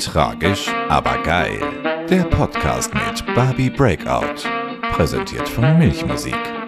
Tragisch, 0.00 0.68
aber 0.88 1.18
geil. 1.22 1.60
Der 2.08 2.22
Podcast 2.24 2.92
mit 2.94 3.34
Barbie 3.34 3.68
Breakout. 3.68 4.48
Präsentiert 4.92 5.46
von 5.46 5.78
Milchmusik. 5.78 6.59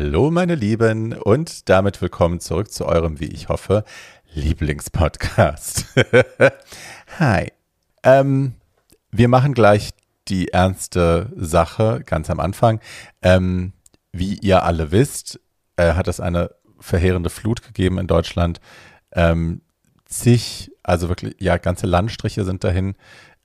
Hallo 0.00 0.30
meine 0.30 0.54
Lieben 0.54 1.12
und 1.12 1.68
damit 1.68 2.00
willkommen 2.00 2.38
zurück 2.38 2.70
zu 2.70 2.86
eurem, 2.86 3.18
wie 3.18 3.26
ich 3.26 3.48
hoffe, 3.48 3.82
Lieblingspodcast. 4.32 5.86
Hi. 7.18 7.50
Ähm, 8.04 8.54
wir 9.10 9.26
machen 9.26 9.54
gleich 9.54 9.90
die 10.28 10.50
ernste 10.50 11.32
Sache 11.34 12.04
ganz 12.06 12.30
am 12.30 12.38
Anfang. 12.38 12.78
Ähm, 13.22 13.72
wie 14.12 14.34
ihr 14.34 14.62
alle 14.62 14.92
wisst, 14.92 15.40
äh, 15.74 15.94
hat 15.94 16.06
es 16.06 16.20
eine 16.20 16.52
verheerende 16.78 17.28
Flut 17.28 17.62
gegeben 17.62 17.98
in 17.98 18.06
Deutschland. 18.06 18.60
Ähm, 19.10 19.62
zig, 20.04 20.70
also 20.84 21.08
wirklich, 21.08 21.34
ja, 21.40 21.56
ganze 21.56 21.88
Landstriche 21.88 22.44
sind 22.44 22.62
dahin 22.62 22.94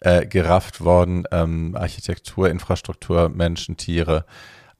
äh, 0.01 0.27
gerafft 0.27 0.81
worden. 0.81 1.23
Ähm, 1.31 1.75
Architektur, 1.75 2.47
Infrastruktur, 2.47 3.29
Menschen, 3.29 3.75
Tiere, 3.75 4.27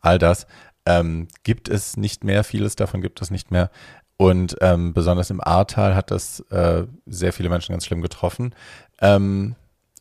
all 0.02 0.20
das 0.20 0.46
ähm, 0.86 1.28
gibt 1.44 1.70
es 1.70 1.98
nicht 1.98 2.24
mehr, 2.24 2.44
vieles 2.44 2.76
davon 2.76 3.02
gibt 3.02 3.22
es 3.22 3.32
nicht 3.32 3.52
mehr. 3.52 3.70
Und 4.18 4.56
ähm, 4.62 4.94
besonders 4.94 5.30
im 5.30 5.42
Ahrtal 5.42 5.96
hat 5.96 6.12
das 6.12 6.40
äh, 6.52 6.86
sehr 7.06 7.34
viele 7.34 7.50
Menschen 7.50 7.74
ganz 7.74 7.86
schlimm 7.86 8.02
getroffen. 8.02 8.54
Ähm, 9.02 9.56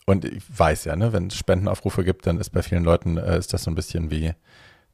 und 0.06 0.24
ich 0.24 0.42
weiß 0.48 0.84
ja, 0.84 0.96
ne, 0.96 1.12
wenn 1.12 1.28
es 1.28 1.36
Spendenaufrufe 1.36 2.04
gibt, 2.04 2.26
dann 2.26 2.38
ist 2.38 2.50
bei 2.50 2.62
vielen 2.62 2.84
Leuten 2.84 3.16
äh, 3.16 3.38
ist 3.38 3.52
das 3.52 3.64
so 3.64 3.70
ein 3.70 3.74
bisschen 3.74 4.10
wie 4.10 4.34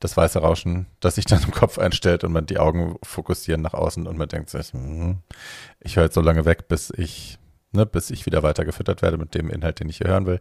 das 0.00 0.16
weiße 0.16 0.38
Rauschen, 0.38 0.86
das 1.00 1.16
sich 1.16 1.24
dann 1.24 1.42
im 1.42 1.50
Kopf 1.50 1.78
einstellt 1.78 2.24
und 2.24 2.32
man 2.32 2.46
die 2.46 2.58
Augen 2.58 2.96
fokussieren 3.02 3.62
nach 3.62 3.74
außen 3.74 4.06
und 4.06 4.16
man 4.16 4.28
denkt 4.28 4.50
sich, 4.50 4.72
hm, 4.72 5.18
ich 5.80 5.96
höre 5.96 6.04
jetzt 6.04 6.14
so 6.14 6.20
lange 6.20 6.44
weg, 6.44 6.68
bis 6.68 6.92
ich, 6.96 7.38
ne, 7.72 7.86
bis 7.86 8.10
ich 8.10 8.26
wieder 8.26 8.42
weiter 8.42 8.64
gefüttert 8.64 9.02
werde 9.02 9.18
mit 9.18 9.34
dem 9.34 9.50
Inhalt, 9.50 9.80
den 9.80 9.88
ich 9.88 9.98
hier 9.98 10.08
hören 10.08 10.26
will. 10.26 10.40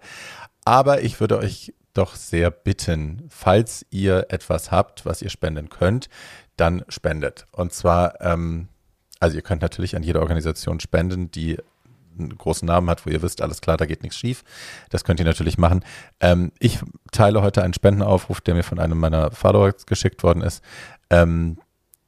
Aber 0.64 1.02
ich 1.02 1.20
würde 1.20 1.38
euch 1.40 1.74
doch 1.98 2.16
sehr 2.16 2.52
bitten, 2.52 3.24
falls 3.30 3.86
ihr 3.90 4.28
etwas 4.30 4.72
habt, 4.72 5.06
was 5.06 5.22
ihr 5.22 5.30
spenden 5.30 5.70
könnt, 5.70 6.10
dann 6.56 6.84
spendet. 6.90 7.46
Und 7.52 7.74
zwar, 7.74 8.22
ähm, 8.22 8.68
also 9.20 9.36
ihr 9.36 9.42
könnt 9.42 9.62
natürlich 9.62 9.96
an 9.96 10.04
jede 10.04 10.22
Organisation 10.22 10.80
spenden, 10.80 11.32
die 11.32 11.58
einen 12.20 12.38
großen 12.38 12.66
Namen 12.66 12.90
hat, 12.90 13.06
wo 13.06 13.10
ihr 13.10 13.22
wisst, 13.22 13.42
alles 13.42 13.62
klar, 13.62 13.78
da 13.78 13.86
geht 13.86 14.04
nichts 14.04 14.18
schief. 14.18 14.44
Das 14.90 15.04
könnt 15.04 15.20
ihr 15.20 15.26
natürlich 15.26 15.58
machen. 15.58 15.84
Ähm, 16.20 16.52
ich 16.60 16.80
teile 17.12 17.42
heute 17.42 17.64
einen 17.64 17.74
Spendenaufruf, 17.74 18.42
der 18.42 18.56
mir 18.56 18.64
von 18.64 18.80
einem 18.80 19.00
meiner 19.00 19.32
Follower 19.32 19.74
geschickt 19.86 20.24
worden 20.24 20.42
ist, 20.42 20.64
ähm, 21.10 21.60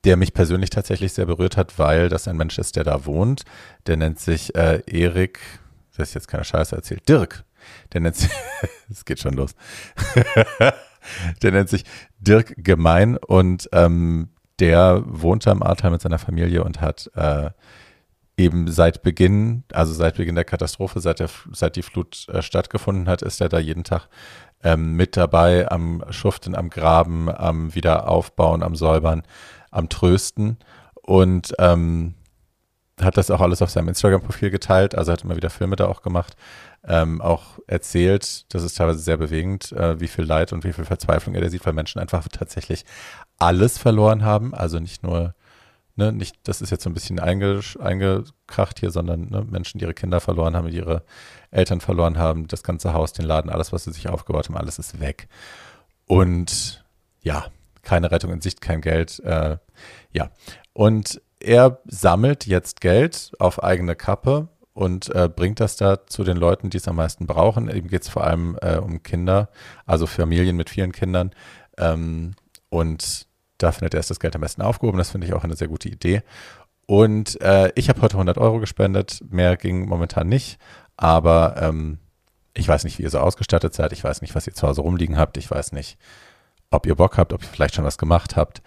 der 0.03 0.17
mich 0.17 0.33
persönlich 0.33 0.69
tatsächlich 0.69 1.13
sehr 1.13 1.25
berührt 1.25 1.57
hat, 1.57 1.77
weil 1.77 2.09
das 2.09 2.27
ein 2.27 2.37
Mensch 2.37 2.57
ist, 2.57 2.75
der 2.75 2.83
da 2.83 3.05
wohnt. 3.05 3.43
Der 3.85 3.97
nennt 3.97 4.19
sich 4.19 4.55
äh, 4.55 4.81
Erik, 4.87 5.39
das 5.95 6.09
ist 6.09 6.13
jetzt 6.15 6.27
keine 6.27 6.43
Scheiße 6.43 6.75
erzählt, 6.75 7.07
Dirk 7.07 7.43
der 7.93 8.01
nennt 8.01 8.15
sich, 8.15 8.31
es 8.89 9.05
geht 9.05 9.19
schon 9.19 9.33
los. 9.33 9.55
der 11.41 11.51
nennt 11.51 11.69
sich 11.69 11.85
Dirk 12.19 12.53
Gemein 12.57 13.17
und 13.17 13.69
ähm, 13.71 14.29
der 14.59 15.03
wohnt 15.05 15.47
am 15.47 15.63
Ahrtal 15.63 15.91
mit 15.91 16.01
seiner 16.01 16.19
Familie 16.19 16.63
und 16.63 16.81
hat 16.81 17.09
äh, 17.15 17.51
eben 18.37 18.71
seit 18.71 19.03
Beginn, 19.03 19.63
also 19.73 19.93
seit 19.93 20.17
Beginn 20.17 20.35
der 20.35 20.45
Katastrophe, 20.45 20.99
seit, 21.01 21.19
der, 21.19 21.29
seit 21.51 21.75
die 21.75 21.81
Flut 21.81 22.27
äh, 22.29 22.41
stattgefunden 22.41 23.07
hat, 23.07 23.21
ist 23.21 23.41
er 23.41 23.49
da 23.49 23.59
jeden 23.59 23.83
Tag 23.83 24.07
ähm, 24.63 24.93
mit 24.93 25.17
dabei 25.17 25.69
am 25.69 26.03
Schuften, 26.09 26.55
am 26.55 26.69
Graben, 26.69 27.29
am 27.29 27.75
Wiederaufbauen, 27.75 28.63
am 28.63 28.75
Säubern, 28.75 29.23
am 29.71 29.89
Trösten 29.89 30.57
und 31.01 31.53
ähm, 31.59 32.15
hat 33.01 33.17
das 33.17 33.31
auch 33.31 33.41
alles 33.41 33.61
auf 33.61 33.69
seinem 33.69 33.89
Instagram-Profil 33.89 34.49
geteilt, 34.49 34.95
also 34.95 35.11
hat 35.11 35.23
immer 35.23 35.35
wieder 35.35 35.49
Filme 35.49 35.75
da 35.75 35.87
auch 35.87 36.01
gemacht 36.01 36.35
ähm, 36.87 37.21
auch 37.21 37.59
erzählt, 37.67 38.53
das 38.53 38.63
ist 38.63 38.77
teilweise 38.77 38.99
sehr 38.99 39.17
bewegend, 39.17 39.71
äh, 39.73 39.99
wie 39.99 40.07
viel 40.07 40.23
Leid 40.23 40.53
und 40.53 40.63
wie 40.63 40.73
viel 40.73 40.85
Verzweiflung 40.85 41.35
er 41.35 41.41
da 41.41 41.49
sieht, 41.49 41.65
weil 41.65 41.73
Menschen 41.73 41.99
einfach 41.99 42.27
tatsächlich 42.27 42.85
alles 43.37 43.77
verloren 43.77 44.23
haben. 44.23 44.53
Also 44.53 44.79
nicht 44.79 45.03
nur, 45.03 45.35
ne, 45.95 46.13
nicht, 46.13 46.37
das 46.43 46.61
ist 46.61 46.69
jetzt 46.69 46.83
so 46.83 46.89
ein 46.89 46.93
bisschen 46.93 47.19
einge, 47.19 47.59
eingekracht 47.79 48.79
hier, 48.79 48.91
sondern 48.91 49.29
ne, 49.29 49.45
Menschen, 49.49 49.79
die 49.79 49.85
ihre 49.85 49.93
Kinder 49.93 50.21
verloren 50.21 50.55
haben, 50.55 50.69
die 50.69 50.77
ihre 50.77 51.03
Eltern 51.51 51.81
verloren 51.81 52.17
haben, 52.17 52.47
das 52.47 52.63
ganze 52.63 52.93
Haus, 52.93 53.11
den 53.11 53.25
Laden, 53.25 53.51
alles, 53.51 53.73
was 53.73 53.83
sie 53.83 53.91
sich 53.91 54.07
aufgebaut 54.07 54.47
haben, 54.47 54.57
alles 54.57 54.79
ist 54.79 54.99
weg. 55.01 55.27
Und 56.05 56.85
ja, 57.21 57.47
keine 57.81 58.11
Rettung 58.11 58.31
in 58.31 58.41
Sicht, 58.41 58.61
kein 58.61 58.81
Geld. 58.81 59.19
Äh, 59.19 59.57
ja. 60.11 60.31
Und 60.73 61.21
er 61.39 61.79
sammelt 61.85 62.45
jetzt 62.45 62.81
Geld 62.81 63.31
auf 63.39 63.63
eigene 63.63 63.95
Kappe 63.95 64.49
und 64.73 65.13
äh, 65.13 65.29
bringt 65.33 65.59
das 65.59 65.75
da 65.75 66.05
zu 66.05 66.23
den 66.23 66.37
Leuten, 66.37 66.69
die 66.69 66.77
es 66.77 66.87
am 66.87 66.95
meisten 66.95 67.27
brauchen. 67.27 67.69
Eben 67.69 67.87
geht 67.87 68.03
es 68.03 68.09
vor 68.09 68.23
allem 68.23 68.57
äh, 68.61 68.77
um 68.77 69.03
Kinder, 69.03 69.49
also 69.85 70.05
Familien 70.05 70.55
mit 70.55 70.69
vielen 70.69 70.91
Kindern. 70.91 71.31
Ähm, 71.77 72.33
und 72.69 73.27
da 73.57 73.71
findet 73.71 73.93
er 73.93 74.01
das 74.01 74.19
Geld 74.19 74.35
am 74.35 74.41
besten 74.41 74.61
aufgehoben. 74.61 74.97
Das 74.97 75.11
finde 75.11 75.27
ich 75.27 75.33
auch 75.33 75.43
eine 75.43 75.55
sehr 75.55 75.67
gute 75.67 75.89
Idee. 75.89 76.23
Und 76.85 77.39
äh, 77.41 77.71
ich 77.75 77.89
habe 77.89 78.01
heute 78.01 78.15
100 78.15 78.37
Euro 78.37 78.59
gespendet. 78.59 79.21
Mehr 79.29 79.57
ging 79.57 79.87
momentan 79.87 80.27
nicht. 80.27 80.59
Aber 80.97 81.55
ähm, 81.61 81.99
ich 82.53 82.67
weiß 82.67 82.83
nicht, 82.83 82.99
wie 82.99 83.03
ihr 83.03 83.09
so 83.09 83.19
ausgestattet 83.19 83.73
seid. 83.73 83.91
Ich 83.93 84.03
weiß 84.03 84.21
nicht, 84.21 84.33
was 84.35 84.47
ihr 84.47 84.53
zu 84.53 84.67
Hause 84.67 84.81
rumliegen 84.81 85.17
habt. 85.17 85.37
Ich 85.37 85.51
weiß 85.51 85.71
nicht, 85.71 85.97
ob 86.71 86.85
ihr 86.85 86.95
Bock 86.95 87.17
habt, 87.17 87.33
ob 87.33 87.43
ihr 87.43 87.47
vielleicht 87.47 87.75
schon 87.75 87.85
was 87.85 87.97
gemacht 87.97 88.35
habt. 88.35 88.61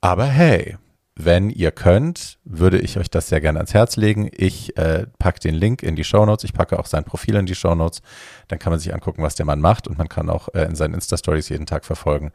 Aber 0.00 0.26
hey, 0.26 0.78
wenn 1.20 1.50
ihr 1.50 1.72
könnt, 1.72 2.38
würde 2.44 2.78
ich 2.78 2.96
euch 2.96 3.10
das 3.10 3.28
sehr 3.28 3.40
gerne 3.40 3.58
ans 3.58 3.74
Herz 3.74 3.96
legen. 3.96 4.30
Ich 4.32 4.76
äh, 4.76 5.08
packe 5.18 5.40
den 5.40 5.56
Link 5.56 5.82
in 5.82 5.96
die 5.96 6.04
Show 6.04 6.24
Notes. 6.24 6.44
Ich 6.44 6.52
packe 6.52 6.78
auch 6.78 6.86
sein 6.86 7.02
Profil 7.02 7.34
in 7.34 7.44
die 7.44 7.56
Show 7.56 7.74
Notes. 7.74 8.02
Dann 8.46 8.60
kann 8.60 8.70
man 8.70 8.78
sich 8.78 8.94
angucken, 8.94 9.24
was 9.24 9.34
der 9.34 9.44
Mann 9.44 9.60
macht 9.60 9.88
und 9.88 9.98
man 9.98 10.08
kann 10.08 10.30
auch 10.30 10.48
äh, 10.54 10.62
in 10.62 10.76
seinen 10.76 10.94
Insta-Stories 10.94 11.48
jeden 11.48 11.66
Tag 11.66 11.84
verfolgen, 11.84 12.30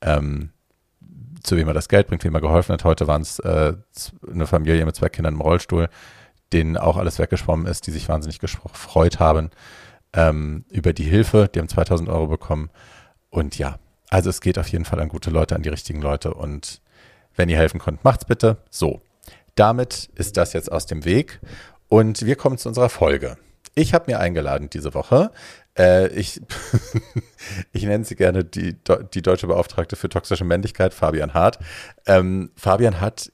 ähm, 0.00 0.50
zu 1.44 1.56
wem 1.56 1.68
er 1.68 1.74
das 1.74 1.88
Geld 1.88 2.08
bringt, 2.08 2.24
wem 2.24 2.34
er 2.34 2.40
geholfen 2.40 2.72
hat. 2.72 2.82
Heute 2.82 3.06
waren 3.06 3.22
es 3.22 3.38
äh, 3.38 3.74
eine 4.28 4.48
Familie 4.48 4.84
mit 4.84 4.96
zwei 4.96 5.08
Kindern 5.10 5.34
im 5.34 5.40
Rollstuhl, 5.40 5.88
denen 6.52 6.76
auch 6.76 6.96
alles 6.96 7.20
weggeschwommen 7.20 7.66
ist, 7.66 7.86
die 7.86 7.92
sich 7.92 8.08
wahnsinnig 8.08 8.40
gefreut 8.40 9.20
haben 9.20 9.50
ähm, 10.12 10.64
über 10.72 10.92
die 10.92 11.04
Hilfe. 11.04 11.48
Die 11.54 11.60
haben 11.60 11.68
2000 11.68 12.08
Euro 12.08 12.26
bekommen. 12.26 12.70
Und 13.30 13.58
ja, 13.58 13.78
also 14.10 14.28
es 14.28 14.40
geht 14.40 14.58
auf 14.58 14.66
jeden 14.66 14.84
Fall 14.84 14.98
an 14.98 15.08
gute 15.08 15.30
Leute, 15.30 15.54
an 15.54 15.62
die 15.62 15.68
richtigen 15.68 16.02
Leute 16.02 16.34
und 16.34 16.82
wenn 17.36 17.48
ihr 17.48 17.56
helfen 17.56 17.80
könnt, 17.80 18.04
macht's 18.04 18.24
bitte. 18.24 18.58
So, 18.70 19.00
damit 19.54 20.10
ist 20.14 20.36
das 20.36 20.52
jetzt 20.52 20.70
aus 20.70 20.86
dem 20.86 21.04
Weg 21.04 21.40
und 21.88 22.24
wir 22.24 22.36
kommen 22.36 22.58
zu 22.58 22.68
unserer 22.68 22.88
Folge. 22.88 23.36
Ich 23.74 23.92
habe 23.92 24.10
mir 24.10 24.20
eingeladen 24.20 24.70
diese 24.70 24.94
Woche. 24.94 25.30
Äh, 25.76 26.08
ich, 26.08 26.40
ich 27.72 27.82
nenne 27.84 28.04
sie 28.04 28.14
gerne 28.14 28.44
die, 28.44 28.76
die 29.14 29.22
deutsche 29.22 29.48
Beauftragte 29.48 29.96
für 29.96 30.08
toxische 30.08 30.44
Männlichkeit, 30.44 30.94
Fabian 30.94 31.34
Hart. 31.34 31.58
Ähm, 32.06 32.50
Fabian 32.56 33.00
hat, 33.00 33.32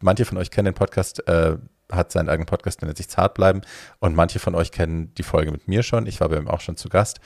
manche 0.00 0.24
von 0.24 0.38
euch 0.38 0.50
kennen 0.50 0.66
den 0.66 0.74
Podcast, 0.74 1.26
äh, 1.28 1.56
hat 1.90 2.12
seinen 2.12 2.28
eigenen 2.28 2.46
Podcast, 2.46 2.80
der 2.80 2.86
nennt 2.86 2.98
sich 2.98 3.08
Zart 3.08 3.34
bleiben. 3.34 3.62
Und 3.98 4.14
manche 4.14 4.38
von 4.38 4.54
euch 4.54 4.70
kennen 4.70 5.12
die 5.16 5.22
Folge 5.24 5.50
mit 5.50 5.66
mir 5.66 5.82
schon. 5.82 6.06
Ich 6.06 6.20
war 6.20 6.28
bei 6.28 6.36
ihm 6.36 6.48
auch 6.48 6.60
schon 6.60 6.76
zu 6.76 6.88
Gast. 6.88 7.20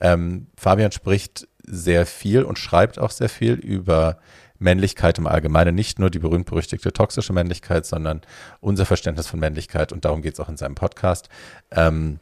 Ähm, 0.00 0.46
Fabian 0.56 0.92
spricht 0.92 1.48
sehr 1.66 2.06
viel 2.06 2.44
und 2.44 2.58
schreibt 2.58 2.98
auch 2.98 3.10
sehr 3.10 3.28
viel 3.28 3.54
über 3.54 4.18
Männlichkeit 4.58 5.18
im 5.18 5.26
Allgemeinen, 5.26 5.74
nicht 5.74 5.98
nur 5.98 6.10
die 6.10 6.18
berühmt-berüchtigte 6.18 6.92
toxische 6.92 7.32
Männlichkeit, 7.32 7.86
sondern 7.86 8.22
unser 8.60 8.86
Verständnis 8.86 9.26
von 9.26 9.40
Männlichkeit 9.40 9.92
und 9.92 10.04
darum 10.04 10.22
geht 10.22 10.34
es 10.34 10.40
auch 10.40 10.48
in 10.48 10.56
seinem 10.56 10.74
Podcast. 10.74 11.28
Ähm, 11.70 12.18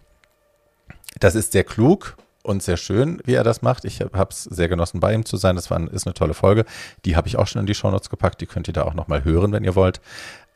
das 1.18 1.34
ist 1.34 1.52
sehr 1.52 1.64
klug 1.64 2.16
und 2.42 2.62
sehr 2.62 2.76
schön, 2.76 3.20
wie 3.24 3.34
er 3.34 3.44
das 3.44 3.62
macht. 3.62 3.84
Ich 3.84 4.00
habe 4.00 4.28
es 4.30 4.44
sehr 4.44 4.68
genossen, 4.68 5.00
bei 5.00 5.12
ihm 5.12 5.24
zu 5.24 5.36
sein. 5.36 5.56
Das 5.56 5.70
war, 5.70 5.92
ist 5.92 6.06
eine 6.06 6.14
tolle 6.14 6.34
Folge. 6.34 6.64
Die 7.04 7.16
habe 7.16 7.26
ich 7.26 7.36
auch 7.36 7.46
schon 7.46 7.60
in 7.60 7.66
die 7.66 7.74
Shownotes 7.74 8.08
gepackt. 8.08 8.40
Die 8.40 8.46
könnt 8.46 8.68
ihr 8.68 8.74
da 8.74 8.82
auch 8.82 8.94
nochmal 8.94 9.24
hören, 9.24 9.52
wenn 9.52 9.64
ihr 9.64 9.74
wollt. 9.74 10.00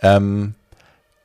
Ähm, 0.00 0.54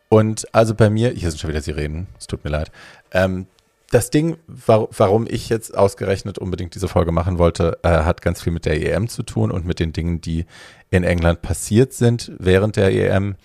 und 0.10 0.54
also 0.54 0.74
bei 0.74 0.90
mir, 0.90 1.10
hier 1.10 1.30
sind 1.30 1.40
schon 1.40 1.50
wieder 1.50 1.62
Sirenen, 1.62 2.08
es 2.18 2.28
tut 2.28 2.44
mir 2.44 2.50
leid. 2.50 2.72
Ähm, 3.12 3.48
das 3.92 4.10
Ding, 4.10 4.38
warum 4.48 5.28
ich 5.30 5.50
jetzt 5.50 5.78
ausgerechnet 5.78 6.38
unbedingt 6.38 6.76
diese 6.76 6.88
Folge 6.88 7.12
machen 7.12 7.38
wollte, 7.38 7.78
äh, 7.84 7.90
hat 7.90 8.22
ganz 8.22 8.42
viel 8.42 8.54
mit 8.54 8.66
der 8.66 8.82
EM 8.82 9.08
zu 9.08 9.24
tun 9.24 9.52
und 9.52 9.66
mit 9.66 9.80
den 9.80 9.94
Dingen, 9.94 10.22
die 10.22 10.46
in 10.90 11.04
England 11.04 11.42
passiert 11.42 11.94
sind 11.94 12.32
während 12.40 12.76
der 12.76 12.92
EM. 12.92 13.36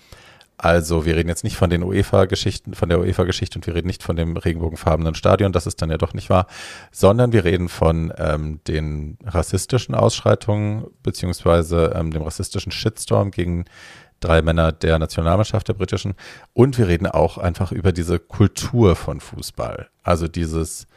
Also 0.57 1.05
wir 1.07 1.15
reden 1.15 1.29
jetzt 1.29 1.43
nicht 1.43 1.55
von 1.55 1.71
den 1.71 1.81
UEFA-Geschichten, 1.81 2.75
von 2.75 2.87
der 2.87 2.99
UEFA-Geschichte 2.99 3.57
und 3.57 3.65
wir 3.65 3.73
reden 3.73 3.87
nicht 3.87 4.03
von 4.03 4.15
dem 4.15 4.37
regenbogenfarbenen 4.37 5.15
Stadion, 5.15 5.51
das 5.51 5.65
ist 5.65 5.81
dann 5.81 5.89
ja 5.89 5.97
doch 5.97 6.13
nicht 6.13 6.29
wahr, 6.29 6.45
sondern 6.91 7.33
wir 7.33 7.45
reden 7.45 7.67
von 7.67 8.13
ähm, 8.17 8.59
den 8.67 9.17
rassistischen 9.25 9.95
Ausschreitungen 9.95 10.85
beziehungsweise 11.01 11.93
ähm, 11.95 12.11
dem 12.11 12.21
rassistischen 12.21 12.71
Shitstorm 12.71 13.31
gegen 13.31 13.65
drei 14.21 14.41
Männer 14.41 14.71
der 14.71 14.97
Nationalmannschaft 14.97 15.67
der 15.67 15.73
britischen 15.73 16.13
und 16.53 16.77
wir 16.77 16.87
reden 16.87 17.07
auch 17.07 17.37
einfach 17.37 17.71
über 17.71 17.91
diese 17.91 18.19
Kultur 18.19 18.95
von 18.95 19.19
Fußball. 19.19 19.89
Also 20.03 20.27
dieses 20.27 20.87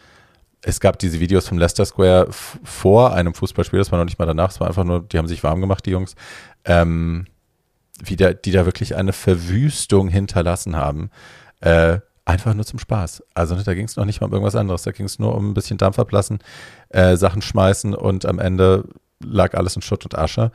es 0.67 0.81
gab 0.81 0.99
diese 0.99 1.21
Videos 1.21 1.47
vom 1.47 1.59
Leicester 1.59 1.85
Square 1.85 2.29
vor 2.31 3.12
einem 3.12 3.35
Fußballspiel, 3.35 3.79
das 3.79 3.93
war 3.93 3.99
noch 3.99 4.06
nicht 4.06 4.19
mal 4.19 4.25
danach, 4.26 4.50
es 4.50 4.61
war 4.61 4.69
einfach 4.69 4.85
nur, 4.85 5.03
die 5.03 5.19
haben 5.19 5.29
sich 5.29 5.44
warm 5.44 5.61
gemacht, 5.61 5.85
die 5.85 5.91
Jungs, 5.91 6.15
ähm, 6.65 7.26
wie 8.03 8.17
da, 8.17 8.32
die 8.32 8.50
da 8.50 8.65
wirklich 8.65 8.97
eine 8.97 9.12
Verwüstung 9.12 10.09
hinterlassen 10.09 10.76
haben. 10.76 11.11
Äh, 11.61 11.99
einfach 12.25 12.55
nur 12.55 12.65
zum 12.65 12.79
Spaß. 12.79 13.23
Also 13.35 13.55
da 13.56 13.75
ging 13.75 13.85
es 13.85 13.97
noch 13.97 14.06
nicht 14.06 14.21
mal 14.21 14.29
um 14.29 14.32
irgendwas 14.32 14.56
anderes. 14.56 14.82
Da 14.82 14.93
ging 14.93 15.06
es 15.06 15.19
nur 15.19 15.35
um 15.35 15.50
ein 15.50 15.55
bisschen 15.55 15.79
Dampf 15.79 15.99
ablassen, 15.99 16.38
äh, 16.88 17.17
Sachen 17.17 17.43
schmeißen 17.43 17.94
und 17.94 18.26
am 18.26 18.38
Ende 18.38 18.85
lag 19.23 19.55
alles 19.55 19.76
in 19.76 19.82
Schutt 19.82 20.05
und 20.05 20.17
Asche. 20.17 20.50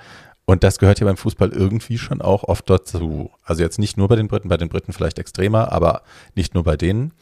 Und 0.50 0.64
das 0.64 0.80
gehört 0.80 1.00
ja 1.00 1.06
beim 1.06 1.16
Fußball 1.16 1.52
irgendwie 1.52 2.00
schon 2.00 2.24
auch 2.24 2.44
oft 2.44 2.68
dazu. 2.72 3.30
Also 3.44 3.62
jetzt 3.62 3.78
nicht 3.78 3.98
nur 3.98 4.08
bei 4.08 4.16
den 4.16 4.28
Briten, 4.28 4.50
bei 4.50 4.58
den 4.58 4.68
Briten 4.68 4.94
vielleicht 4.94 5.20
extremer, 5.20 5.72
aber 5.72 6.02
nicht 6.34 6.56
nur 6.56 6.64
bei 6.64 6.76
denen. 6.76 7.14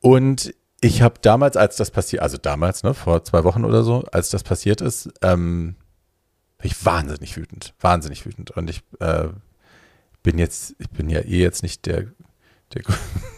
Und 0.00 0.52
ich 0.80 1.02
habe 1.02 1.20
damals, 1.22 1.56
als 1.56 1.76
das 1.76 1.92
passiert, 1.92 2.20
also 2.20 2.36
damals, 2.36 2.82
ne, 2.82 2.94
vor 2.94 3.22
zwei 3.22 3.44
Wochen 3.44 3.64
oder 3.64 3.84
so, 3.84 4.02
als 4.10 4.30
das 4.30 4.42
passiert 4.42 4.80
ist, 4.80 5.08
ähm, 5.22 5.76
ich 6.60 6.84
wahnsinnig 6.84 7.36
wütend, 7.36 7.74
wahnsinnig 7.78 8.26
wütend. 8.26 8.50
Und 8.50 8.70
ich 8.70 8.82
äh, 8.98 9.28
bin 10.24 10.36
jetzt, 10.36 10.74
ich 10.80 10.90
bin 10.90 11.08
ja 11.08 11.20
eh 11.20 11.40
jetzt 11.40 11.62
nicht 11.62 11.86
der, 11.86 12.06
der 12.74 12.82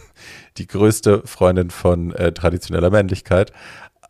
die 0.57 0.65
größte 0.65 1.21
Freundin 1.27 1.69
von 1.69 2.11
äh, 2.11 2.31
traditioneller 2.31 2.89
Männlichkeit 2.89 3.51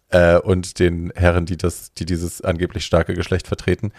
äh, 0.09 0.38
und 0.38 0.80
den 0.80 1.12
Herren, 1.15 1.45
die 1.45 1.57
das, 1.57 1.94
die 1.94 2.06
dieses 2.06 2.42
angeblich 2.42 2.86
starke 2.86 3.13
Geschlecht 3.13 3.48
vertreten. 3.48 3.92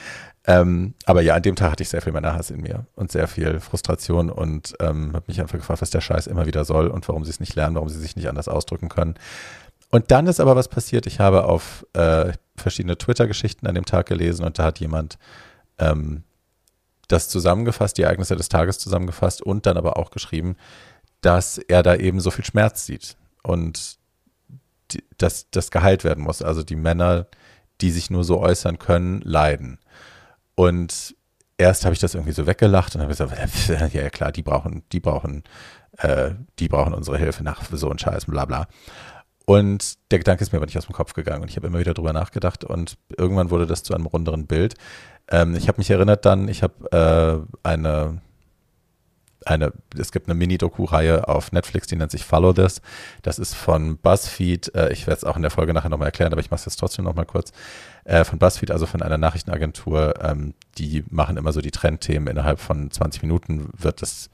Ähm, 0.46 0.94
aber 1.04 1.20
ja, 1.20 1.34
an 1.34 1.42
dem 1.42 1.56
Tag 1.56 1.72
hatte 1.72 1.82
ich 1.82 1.90
sehr 1.90 2.02
viel 2.02 2.12
Männerhass 2.12 2.50
in 2.50 2.62
mir 2.62 2.86
und 2.94 3.12
sehr 3.12 3.28
viel 3.28 3.60
Frustration 3.60 4.30
und 4.30 4.74
ähm, 4.80 5.12
habe 5.12 5.24
mich 5.26 5.40
einfach 5.40 5.58
gefragt, 5.58 5.82
was 5.82 5.90
der 5.90 6.00
Scheiß 6.00 6.26
immer 6.26 6.46
wieder 6.46 6.64
soll 6.64 6.88
und 6.88 7.06
warum 7.08 7.24
sie 7.24 7.30
es 7.30 7.40
nicht 7.40 7.54
lernen, 7.54 7.74
warum 7.74 7.88
sie 7.88 7.98
sich 7.98 8.16
nicht 8.16 8.28
anders 8.28 8.48
ausdrücken 8.48 8.88
können. 8.88 9.14
Und 9.90 10.10
dann 10.10 10.26
ist 10.26 10.40
aber 10.40 10.56
was 10.56 10.68
passiert. 10.68 11.06
Ich 11.06 11.20
habe 11.20 11.44
auf 11.44 11.86
äh, 11.94 12.32
verschiedene 12.56 12.98
Twitter-Geschichten 12.98 13.66
an 13.66 13.74
dem 13.74 13.84
Tag 13.84 14.06
gelesen 14.06 14.44
und 14.44 14.58
da 14.58 14.64
hat 14.64 14.80
jemand 14.80 15.18
ähm, 15.78 16.24
das 17.08 17.28
zusammengefasst, 17.28 17.96
die 17.96 18.02
Ereignisse 18.02 18.36
des 18.36 18.48
Tages 18.48 18.78
zusammengefasst 18.78 19.42
und 19.42 19.66
dann 19.66 19.76
aber 19.76 19.96
auch 19.96 20.10
geschrieben, 20.10 20.56
dass 21.20 21.58
er 21.58 21.82
da 21.82 21.96
eben 21.96 22.20
so 22.20 22.30
viel 22.30 22.44
Schmerz 22.44 22.84
sieht 22.84 23.16
und 23.42 23.98
dass 25.16 25.50
das 25.50 25.70
geheilt 25.70 26.04
werden 26.04 26.24
muss. 26.24 26.42
Also 26.42 26.62
die 26.62 26.76
Männer, 26.76 27.26
die 27.80 27.90
sich 27.90 28.10
nur 28.10 28.24
so 28.24 28.40
äußern 28.40 28.78
können, 28.78 29.20
leiden. 29.22 29.78
Und 30.54 31.14
erst 31.56 31.84
habe 31.84 31.94
ich 31.94 32.00
das 32.00 32.14
irgendwie 32.14 32.32
so 32.32 32.46
weggelacht 32.46 32.94
und 32.94 33.02
habe 33.02 33.10
gesagt, 33.10 33.32
ja 33.94 34.10
klar, 34.10 34.32
die 34.32 34.42
brauchen, 34.42 34.82
die 34.92 35.00
brauchen, 35.00 35.44
äh, 35.98 36.30
die 36.58 36.68
brauchen 36.68 36.94
unsere 36.94 37.18
Hilfe 37.18 37.44
nach 37.44 37.62
so 37.70 37.90
ein 37.90 37.98
Scheiß, 37.98 38.26
bla 38.26 38.44
bla. 38.44 38.66
Und 39.44 39.94
der 40.10 40.18
Gedanke 40.18 40.42
ist 40.42 40.52
mir 40.52 40.58
aber 40.58 40.66
nicht 40.66 40.76
aus 40.76 40.86
dem 40.86 40.94
Kopf 40.94 41.14
gegangen 41.14 41.42
und 41.42 41.48
ich 41.48 41.56
habe 41.56 41.66
immer 41.66 41.78
wieder 41.78 41.94
drüber 41.94 42.12
nachgedacht 42.12 42.64
und 42.64 42.98
irgendwann 43.16 43.50
wurde 43.50 43.66
das 43.66 43.82
zu 43.82 43.94
einem 43.94 44.04
runderen 44.06 44.46
Bild. 44.46 44.74
Ähm, 45.30 45.54
ich 45.54 45.68
habe 45.68 45.78
mich 45.78 45.90
erinnert 45.90 46.26
dann, 46.26 46.48
ich 46.48 46.62
habe 46.62 47.46
äh, 47.62 47.66
eine 47.66 48.20
eine, 49.48 49.72
es 49.98 50.12
gibt 50.12 50.28
eine 50.28 50.34
Mini-Doku-Reihe 50.34 51.28
auf 51.28 51.52
Netflix, 51.52 51.86
die 51.86 51.96
nennt 51.96 52.10
sich 52.10 52.24
Follow 52.24 52.52
This. 52.52 52.82
Das 53.22 53.38
ist 53.38 53.54
von 53.54 53.96
BuzzFeed. 53.98 54.74
Äh, 54.74 54.92
ich 54.92 55.06
werde 55.06 55.18
es 55.18 55.24
auch 55.24 55.36
in 55.36 55.42
der 55.42 55.50
Folge 55.50 55.72
nachher 55.74 55.88
nochmal 55.88 56.08
erklären, 56.08 56.32
aber 56.32 56.40
ich 56.40 56.50
mache 56.50 56.58
es 56.58 56.66
jetzt 56.66 56.76
trotzdem 56.76 57.04
nochmal 57.04 57.26
kurz. 57.26 57.52
Äh, 58.04 58.24
von 58.24 58.38
BuzzFeed, 58.38 58.70
also 58.70 58.86
von 58.86 59.02
einer 59.02 59.18
Nachrichtenagentur. 59.18 60.14
Ähm, 60.22 60.54
die 60.78 61.04
machen 61.10 61.36
immer 61.36 61.52
so 61.52 61.60
die 61.60 61.70
Trendthemen. 61.70 62.28
Innerhalb 62.28 62.60
von 62.60 62.90
20 62.90 63.22
Minuten 63.22 63.70
wird 63.76 64.02
das, 64.02 64.30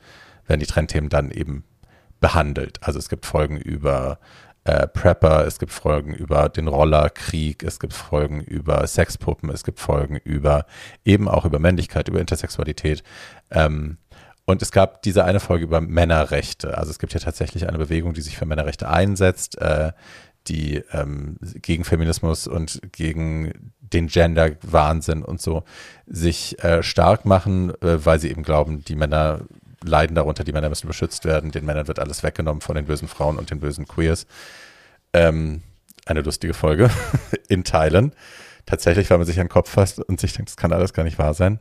werden 0.47 0.61
die 0.61 0.67
Trendthemen 0.67 1.11
dann 1.11 1.31
eben 1.31 1.65
behandelt. 2.21 2.79
Also 2.83 2.99
es 2.99 3.09
gibt 3.09 3.27
Folgen 3.27 3.57
über 3.57 4.19
äh, 4.65 4.87
Prepper, 4.87 5.47
es 5.47 5.59
gibt 5.59 5.73
Folgen 5.73 6.15
über 6.15 6.49
den 6.49 6.69
Rollerkrieg, 6.69 7.63
es 7.63 7.79
gibt 7.79 7.93
Folgen 7.93 8.41
über 8.41 8.87
Sexpuppen, 8.87 9.51
es 9.51 9.63
gibt 9.63 9.79
Folgen 9.79 10.17
über 10.17 10.65
eben 11.05 11.29
auch 11.29 11.45
über 11.45 11.59
Männlichkeit, 11.59 12.09
über 12.09 12.21
Intersexualität. 12.21 13.03
Ähm, 13.51 13.99
und 14.47 14.63
es 14.63 14.73
gab 14.73 15.03
diese 15.03 15.25
eine 15.25 15.41
Folge 15.41 15.65
über 15.65 15.81
Männerrechte. 15.81 16.77
Also 16.77 16.91
es 16.91 16.99
gibt 16.99 17.15
ja 17.15 17.21
tatsächlich 17.21 17.67
eine 17.67 17.79
Bewegung, 17.79 18.13
die 18.13 18.21
sich 18.21 18.37
für 18.37 18.47
Männerrechte 18.47 18.89
einsetzt, 18.89 19.59
äh, 19.59 19.93
die 20.47 20.83
ähm, 20.93 21.37
gegen 21.41 21.85
Feminismus 21.85 22.47
und 22.47 22.81
gegen 22.93 23.73
den 23.81 24.09
Gender-Wahnsinn 24.09 25.23
und 25.23 25.41
so 25.41 25.65
sich 26.07 26.63
äh, 26.63 26.83
stark 26.83 27.25
machen, 27.25 27.71
äh, 27.81 28.05
weil 28.05 28.19
sie 28.19 28.31
eben 28.31 28.43
glauben, 28.43 28.85
die 28.85 28.97
Männer 28.97 29.41
leiden 29.83 30.15
darunter, 30.15 30.45
die 30.45 30.53
Männer 30.53 30.69
müssen 30.69 30.87
beschützt 30.87 31.25
werden, 31.25 31.51
den 31.51 31.65
Männern 31.65 31.89
wird 31.89 31.99
alles 31.99 32.23
weggenommen 32.23 32.61
von 32.61 32.75
den 32.75 32.87
bösen 32.87 33.09
Frauen 33.09 33.39
und 33.39 33.51
den 33.51 33.61
bösen 33.61 33.87
Queers. 33.87 34.27
Ähm, 35.13 35.63
eine 36.07 36.21
lustige 36.21 36.55
Folge 36.55 36.91
in 37.49 37.65
Teilen. 37.65 38.13
Tatsächlich, 38.67 39.11
weil 39.11 39.19
man 39.19 39.27
sich 39.27 39.39
an 39.41 39.47
den 39.47 39.53
Kopf 39.53 39.71
fasst 39.71 40.01
und 40.01 40.21
sich 40.21 40.33
denkt, 40.35 40.51
das 40.51 40.57
kann 40.57 40.73
alles 40.73 40.93
gar 40.93 41.05
nicht 41.05 41.19
wahr 41.19 41.35
sein. 41.35 41.61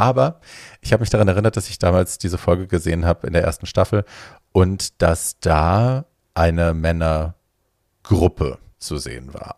Aber 0.00 0.40
ich 0.80 0.94
habe 0.94 1.02
mich 1.02 1.10
daran 1.10 1.28
erinnert, 1.28 1.58
dass 1.58 1.68
ich 1.68 1.78
damals 1.78 2.16
diese 2.16 2.38
Folge 2.38 2.66
gesehen 2.66 3.04
habe 3.04 3.26
in 3.26 3.34
der 3.34 3.44
ersten 3.44 3.66
Staffel 3.66 4.06
und 4.50 5.02
dass 5.02 5.38
da 5.40 6.06
eine 6.32 6.72
Männergruppe 6.72 8.56
zu 8.78 8.96
sehen 8.96 9.34
war. 9.34 9.56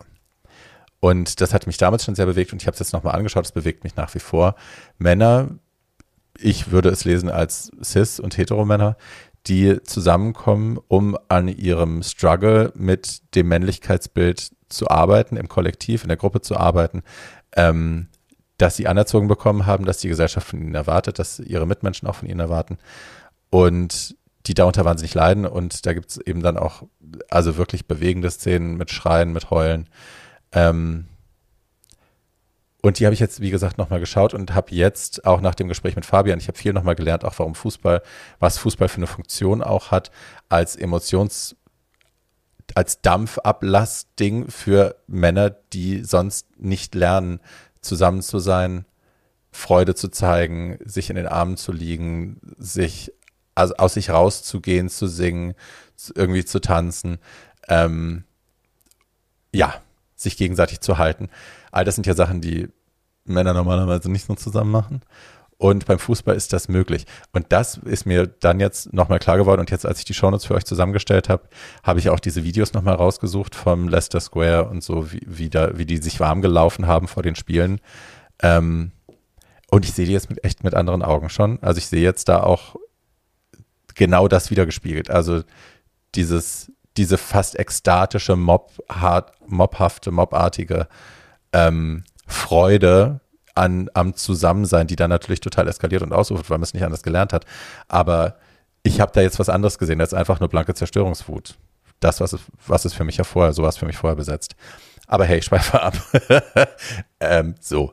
Und 0.99 1.41
das 1.41 1.55
hat 1.55 1.69
mich 1.69 1.77
damals 1.77 2.05
schon 2.05 2.17
sehr 2.17 2.27
bewegt 2.27 2.53
und 2.53 2.61
ich 2.61 2.67
habe 2.67 2.75
es 2.75 2.81
jetzt 2.81 2.93
nochmal 2.93 3.15
angeschaut, 3.15 3.45
es 3.45 3.53
bewegt 3.53 3.85
mich 3.85 3.95
nach 3.95 4.13
wie 4.17 4.19
vor. 4.19 4.57
Männer, 4.99 5.49
ich 6.37 6.73
würde 6.73 6.89
es 6.89 7.05
lesen 7.05 7.31
als 7.31 7.71
Cis- 7.81 8.21
und 8.21 8.37
Heteromänner, 8.37 8.97
die 9.47 9.81
zusammenkommen, 9.85 10.81
um 10.89 11.17
an 11.29 11.47
ihrem 11.47 12.03
Struggle 12.03 12.73
mit 12.75 13.23
dem 13.37 13.47
Männlichkeitsbild 13.47 14.51
zu 14.69 14.89
arbeiten, 14.89 15.37
im 15.37 15.49
Kollektiv, 15.49 16.03
in 16.03 16.09
der 16.09 16.17
Gruppe 16.17 16.41
zu 16.41 16.57
arbeiten, 16.57 17.05
ähm, 17.55 18.09
dass 18.59 18.77
sie 18.77 18.87
anerzogen 18.87 19.29
bekommen 19.29 19.67
haben, 19.67 19.85
dass 19.85 19.99
die 19.99 20.09
Gesellschaft 20.09 20.47
von 20.47 20.61
ihnen 20.61 20.75
erwartet, 20.75 21.19
dass 21.19 21.39
ihre 21.41 21.67
Mitmenschen 21.67 22.09
auch 22.09 22.17
von 22.17 22.29
ihnen 22.29 22.41
erwarten 22.41 22.79
und 23.51 24.17
die 24.47 24.55
darunter 24.55 24.85
wahnsinnig 24.85 25.15
leiden 25.15 25.47
und 25.47 25.87
da 25.87 25.93
gibt 25.93 26.11
es 26.11 26.19
eben 26.19 26.43
dann 26.43 26.57
auch 26.57 26.83
also 27.31 27.57
wirklich 27.57 27.87
bewegende 27.87 28.31
Szenen 28.31 28.77
mit 28.77 28.91
Schreien, 28.91 29.33
mit 29.33 29.51
Heulen. 29.51 29.89
Ähm, 30.51 31.07
und 32.83 32.99
die 32.99 33.07
habe 33.07 33.15
ich 33.15 33.21
jetzt, 33.21 33.41
wie 33.41 33.51
gesagt, 33.51 33.79
nochmal 33.79 34.01
geschaut 34.01 34.35
und 34.35 34.55
habe 34.55 34.75
jetzt 34.75 35.25
auch 35.25 35.41
nach 35.41 35.55
dem 35.55 35.69
Gespräch 35.69 35.95
mit 35.95 36.05
Fabian, 36.05 36.41
ich 36.41 36.49
habe 36.49 36.59
viel 36.59 36.73
nochmal 36.73 36.97
gelernt, 36.97 37.25
auch 37.25 37.39
warum 37.39 37.55
Fußball, 37.55 38.03
was 38.41 38.59
Fußball 38.59 38.89
für 38.89 38.97
eine 38.97 39.07
Funktion 39.07 39.63
auch 39.63 39.93
hat, 39.93 40.11
als 40.49 40.77
Emotions- 40.77 41.55
als 42.75 43.03
Dampfablassding 43.03 44.49
für 44.49 44.97
Männer, 45.07 45.51
die 45.51 46.05
sonst 46.05 46.59
nicht 46.59 46.95
lernen, 46.95 47.41
zusammen 47.83 48.23
zu 48.23 48.39
sein, 48.39 48.87
Freude 49.51 49.95
zu 49.95 50.09
zeigen, 50.09 50.79
sich 50.85 51.11
in 51.11 51.17
den 51.17 51.27
Armen 51.27 51.57
zu 51.57 51.73
liegen, 51.73 52.41
sich 52.57 53.13
also 53.55 53.75
aus 53.77 53.95
sich 53.95 54.11
rauszugehen, 54.11 54.89
zu 54.89 55.07
singen, 55.07 55.55
irgendwie 56.15 56.45
zu 56.45 56.61
tanzen, 56.61 57.19
ähm, 57.69 58.25
ja, 59.53 59.75
sich 60.17 60.37
gegenseitig 60.37 60.81
zu 60.81 60.97
halten. 60.97 61.29
All 61.71 61.85
das 61.85 61.97
sind 61.97 62.07
ja 62.07 62.15
Sachen, 62.15 62.41
die 62.41 62.69
Männer 63.25 63.53
normalerweise 63.53 64.11
nicht 64.11 64.27
so 64.27 64.35
zusammen 64.35 64.71
machen. 64.71 65.03
Und 65.63 65.87
beim 65.87 66.01
Fußball 66.01 66.35
ist 66.35 66.53
das 66.53 66.67
möglich. 66.67 67.07
Und 67.31 67.47
das 67.51 67.77
ist 67.77 68.05
mir 68.05 68.27
dann 68.27 68.59
jetzt 68.59 68.93
nochmal 68.93 69.21
klar 69.21 69.37
geworden. 69.37 69.61
Und 69.61 69.71
jetzt, 69.71 69.87
als 69.87 70.01
ich 70.01 70.05
die 70.05 70.13
Shownotes 70.13 70.45
für 70.45 70.55
euch 70.55 70.65
zusammengestellt 70.65 71.29
habe, 71.29 71.45
habe 71.85 72.01
ich 72.01 72.11
auch 72.11 72.19
diese 72.19 72.43
Videos 72.43 72.73
nochmal 72.73 72.97
rausgesucht 72.97 73.55
vom 73.55 73.87
Leicester 73.87 74.19
Square 74.19 74.69
und 74.69 74.83
so, 74.83 75.13
wie, 75.13 75.23
wie, 75.25 75.51
da, 75.51 75.79
wie 75.79 75.87
die 75.87 75.99
sich 75.99 76.19
warm 76.19 76.43
gelaufen 76.43 76.89
haben 76.89 77.07
vor 77.07 77.23
den 77.23 77.37
Spielen. 77.37 77.81
Ähm, 78.43 78.91
und 79.71 79.85
ich 79.85 79.93
sehe 79.93 80.05
die 80.05 80.11
jetzt 80.11 80.31
mit, 80.31 80.45
echt 80.45 80.65
mit 80.65 80.75
anderen 80.75 81.01
Augen 81.01 81.29
schon. 81.29 81.63
Also 81.63 81.79
ich 81.79 81.87
sehe 81.87 82.03
jetzt 82.03 82.29
da 82.29 82.43
auch 82.43 82.75
genau 83.95 84.27
das 84.27 84.51
wieder 84.51 84.67
gespiegelt. 84.67 85.11
Also 85.11 85.45
dieses, 86.17 86.73
diese 86.97 87.19
fast 87.19 87.57
ekstatische, 87.57 88.35
Mob, 88.35 88.73
mobhafte, 89.47 90.11
mobartige 90.11 90.89
ähm, 91.53 92.03
Freude 92.27 93.21
an, 93.55 93.91
am 93.95 94.15
Zusammensein, 94.15 94.87
die 94.87 94.97
dann 94.97 95.11
natürlich 95.11 95.41
total 95.41 95.69
eskaliert 95.69 96.03
und 96.03 96.13
ausufert, 96.13 96.49
weil 96.51 96.59
man 96.59 96.65
es 96.65 96.75
nicht 96.75 96.85
anders 96.85 97.03
gelernt 97.03 97.33
hat. 97.33 97.45
Aber 97.89 98.37
ich 98.83 99.01
habe 99.01 99.13
da 99.15 99.21
jetzt 99.21 99.39
was 99.39 99.49
anderes 99.49 99.79
gesehen 99.79 100.01
als 100.01 100.15
einfach 100.15 100.41
nur 100.41 100.49
blanke 100.49 100.75
Zerstörungswut. 100.75 101.57
Das, 102.01 102.21
was 102.21 102.33
es, 102.33 102.41
was 102.67 102.85
es 102.85 102.95
für 102.95 103.05
mich 103.05 103.17
ja 103.17 103.25
vorher, 103.25 103.53
so 103.53 103.63
war 103.63 103.73
für 103.73 103.87
mich 103.87 103.97
vorher 103.97 104.17
besetzt. 104.17 104.57
Aber 105.07 105.25
hey, 105.25 105.39
ich 105.39 105.45
schweife 105.45 105.81
ab. 105.81 105.95
ähm, 107.21 107.55
so. 107.61 107.93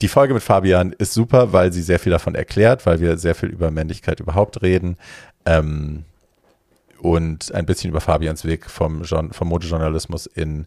die 0.00 0.08
Folge 0.08 0.34
mit 0.34 0.42
Fabian 0.42 0.92
ist 0.92 1.14
super, 1.14 1.52
weil 1.52 1.72
sie 1.72 1.82
sehr 1.82 1.98
viel 1.98 2.12
davon 2.12 2.34
erklärt, 2.34 2.86
weil 2.86 3.00
wir 3.00 3.18
sehr 3.18 3.34
viel 3.34 3.48
über 3.48 3.70
Männlichkeit 3.70 4.20
überhaupt 4.20 4.62
reden. 4.62 4.96
Ähm, 5.44 6.04
und 6.98 7.52
ein 7.52 7.66
bisschen 7.66 7.90
über 7.90 8.00
Fabians 8.00 8.44
Weg 8.44 8.70
vom, 8.70 9.04
vom 9.04 9.48
Modejournalismus 9.48 10.26
in 10.26 10.66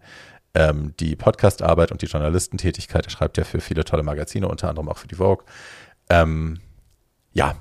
ähm, 0.53 0.93
die 0.99 1.15
Podcastarbeit 1.15 1.91
und 1.91 2.01
die 2.01 2.07
Journalistentätigkeit. 2.07 3.05
Er 3.05 3.11
schreibt 3.11 3.37
ja 3.37 3.43
für 3.43 3.61
viele 3.61 3.83
tolle 3.83 4.03
Magazine, 4.03 4.47
unter 4.47 4.69
anderem 4.69 4.89
auch 4.89 4.97
für 4.97 5.07
die 5.07 5.15
Vogue. 5.15 5.45
Ähm, 6.09 6.59
ja, 7.33 7.55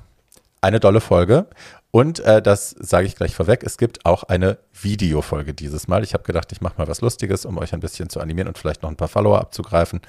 eine 0.61 0.79
tolle 0.79 1.01
Folge. 1.01 1.47
Und 1.91 2.19
äh, 2.19 2.41
das 2.41 2.69
sage 2.69 3.07
ich 3.07 3.15
gleich 3.15 3.35
vorweg, 3.35 3.63
es 3.63 3.77
gibt 3.77 4.05
auch 4.05 4.23
eine 4.23 4.59
Videofolge 4.79 5.53
dieses 5.53 5.87
Mal. 5.87 6.03
Ich 6.03 6.13
habe 6.13 6.23
gedacht, 6.23 6.51
ich 6.51 6.61
mache 6.61 6.75
mal 6.77 6.87
was 6.87 7.01
Lustiges, 7.01 7.45
um 7.45 7.57
euch 7.57 7.73
ein 7.73 7.79
bisschen 7.79 8.09
zu 8.09 8.19
animieren 8.19 8.47
und 8.47 8.57
vielleicht 8.57 8.83
noch 8.83 8.89
ein 8.89 8.95
paar 8.95 9.07
Follower 9.07 9.39
abzugreifen, 9.39 10.01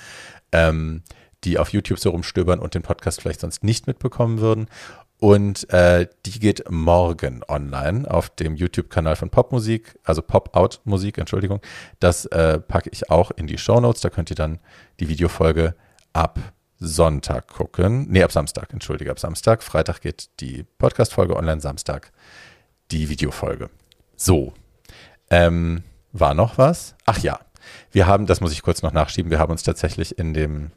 ähm, 0.52 1.02
die 1.44 1.58
auf 1.58 1.70
YouTube 1.70 1.98
so 1.98 2.10
rumstöbern 2.10 2.58
und 2.58 2.74
den 2.74 2.82
Podcast 2.82 3.22
vielleicht 3.22 3.40
sonst 3.40 3.64
nicht 3.64 3.86
mitbekommen 3.86 4.40
würden. 4.40 4.68
Und 5.20 5.68
äh, 5.70 6.08
die 6.24 6.40
geht 6.40 6.70
morgen 6.70 7.42
online 7.46 8.10
auf 8.10 8.30
dem 8.30 8.56
YouTube-Kanal 8.56 9.16
von 9.16 9.28
Popmusik, 9.28 9.98
also 10.02 10.22
Pop-Out-Musik, 10.22 11.18
Entschuldigung. 11.18 11.60
Das 12.00 12.24
äh, 12.26 12.58
packe 12.58 12.88
ich 12.90 13.10
auch 13.10 13.30
in 13.30 13.46
die 13.46 13.58
Show 13.58 13.80
Notes. 13.80 14.00
Da 14.00 14.08
könnt 14.08 14.30
ihr 14.30 14.36
dann 14.36 14.60
die 14.98 15.08
Videofolge 15.08 15.74
ab 16.14 16.38
Sonntag 16.78 17.48
gucken. 17.48 18.06
Nee, 18.08 18.22
ab 18.22 18.32
Samstag, 18.32 18.72
entschuldige, 18.72 19.10
ab 19.10 19.20
Samstag. 19.20 19.62
Freitag 19.62 20.00
geht 20.00 20.30
die 20.40 20.64
Podcast-Folge 20.78 21.36
online, 21.36 21.60
Samstag 21.60 22.12
die 22.90 23.10
Videofolge. 23.10 23.68
So. 24.16 24.54
Ähm, 25.28 25.82
war 26.12 26.32
noch 26.32 26.56
was? 26.56 26.94
Ach 27.04 27.18
ja. 27.18 27.40
Wir 27.92 28.06
haben, 28.06 28.24
das 28.24 28.40
muss 28.40 28.52
ich 28.52 28.62
kurz 28.62 28.82
noch 28.82 28.92
nachschieben, 28.92 29.30
wir 29.30 29.38
haben 29.38 29.52
uns 29.52 29.62
tatsächlich 29.62 30.18
in 30.18 30.32
dem 30.32 30.70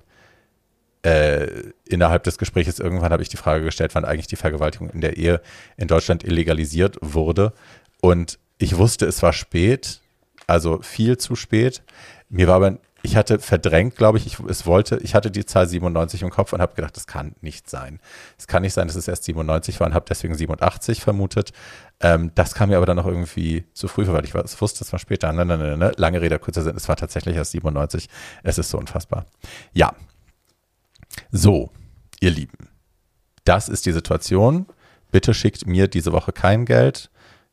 äh, 1.03 1.71
innerhalb 1.85 2.23
des 2.23 2.37
Gesprächs 2.37 2.79
irgendwann 2.79 3.11
habe 3.11 3.21
ich 3.21 3.29
die 3.29 3.37
Frage 3.37 3.63
gestellt, 3.63 3.93
wann 3.93 4.05
eigentlich 4.05 4.27
die 4.27 4.37
Vergewaltigung 4.37 4.89
in 4.89 5.01
der 5.01 5.17
Ehe 5.17 5.41
in 5.77 5.87
Deutschland 5.87 6.23
illegalisiert 6.23 6.97
wurde. 7.01 7.53
Und 8.01 8.39
ich 8.57 8.77
wusste, 8.77 9.05
es 9.05 9.21
war 9.21 9.33
spät, 9.33 9.99
also 10.47 10.81
viel 10.81 11.17
zu 11.17 11.35
spät. 11.35 11.83
Mir 12.29 12.47
war 12.47 12.55
aber, 12.55 12.77
ich 13.01 13.17
hatte 13.17 13.39
verdrängt, 13.39 13.97
glaube 13.97 14.17
ich, 14.17 14.25
ich, 14.25 14.39
es 14.47 14.65
wollte, 14.65 14.97
ich 15.03 15.13
hatte 15.13 15.29
die 15.29 15.45
Zahl 15.45 15.67
97 15.67 16.21
im 16.21 16.29
Kopf 16.29 16.53
und 16.53 16.61
habe 16.61 16.73
gedacht, 16.73 16.95
das 16.95 17.05
kann 17.05 17.35
nicht 17.41 17.69
sein. 17.69 17.99
Es 18.37 18.47
kann 18.47 18.61
nicht 18.61 18.73
sein, 18.73 18.87
dass 18.87 18.95
es 18.95 19.09
erst 19.09 19.25
97 19.25 19.81
war 19.81 19.87
und 19.87 19.93
habe 19.93 20.05
deswegen 20.07 20.35
87 20.35 21.01
vermutet. 21.01 21.51
Ähm, 21.99 22.31
das 22.35 22.55
kam 22.55 22.69
mir 22.69 22.77
aber 22.77 22.85
dann 22.85 22.95
noch 22.95 23.07
irgendwie 23.07 23.65
zu 23.73 23.89
früh 23.89 24.07
weil 24.07 24.23
ich 24.23 24.33
wusste, 24.33 24.85
es 24.85 24.91
war 24.93 24.99
später. 24.99 25.33
Nein, 25.33 25.47
nein, 25.47 25.59
nein, 25.59 25.79
nein, 25.79 25.91
lange 25.97 26.21
Rede, 26.21 26.39
kurzer 26.39 26.61
Sinn, 26.61 26.77
es 26.77 26.87
war 26.87 26.95
tatsächlich 26.95 27.35
erst 27.35 27.51
97. 27.51 28.07
Es 28.41 28.57
ist 28.57 28.69
so 28.69 28.77
unfassbar. 28.77 29.25
Ja, 29.73 29.93
so, 31.31 31.71
ihr 32.19 32.31
Lieben, 32.31 32.69
das 33.45 33.69
ist 33.69 33.85
die 33.85 33.91
Situation. 33.91 34.65
Bitte 35.11 35.33
schickt 35.33 35.67
mir 35.67 35.87
diese 35.87 36.11
Woche 36.11 36.31
kein 36.31 36.65
Geld. 36.65 37.09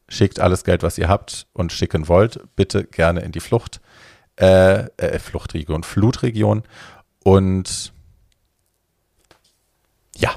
Schickt 0.09 0.41
alles 0.41 0.65
Geld, 0.65 0.83
was 0.83 0.99
ihr 0.99 1.09
habt 1.09 1.47
und 1.53 1.73
schicken 1.73 2.09
wollt, 2.09 2.41
bitte 2.57 2.85
gerne 2.85 3.21
in 3.21 3.31
die 3.31 3.41
Flucht, 3.41 3.81
äh, 4.41 4.87
äh, 4.97 5.19
Fluchtregion, 5.19 5.85
Flutregion. 5.85 6.65
Und 7.23 7.93
ja, 10.17 10.35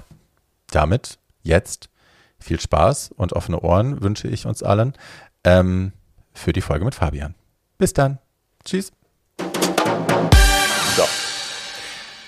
damit 0.67 1.17
jetzt 1.41 1.89
viel 2.39 2.59
Spaß 2.59 3.13
und 3.15 3.33
offene 3.33 3.61
Ohren 3.61 4.03
wünsche 4.03 4.27
ich 4.27 4.45
uns 4.45 4.61
allen 4.61 4.93
ähm, 5.43 5.93
für 6.33 6.53
die 6.53 6.61
Folge 6.61 6.85
mit 6.85 6.95
Fabian. 6.95 7.33
Bis 7.77 7.93
dann. 7.93 8.19
Tschüss. 8.63 8.91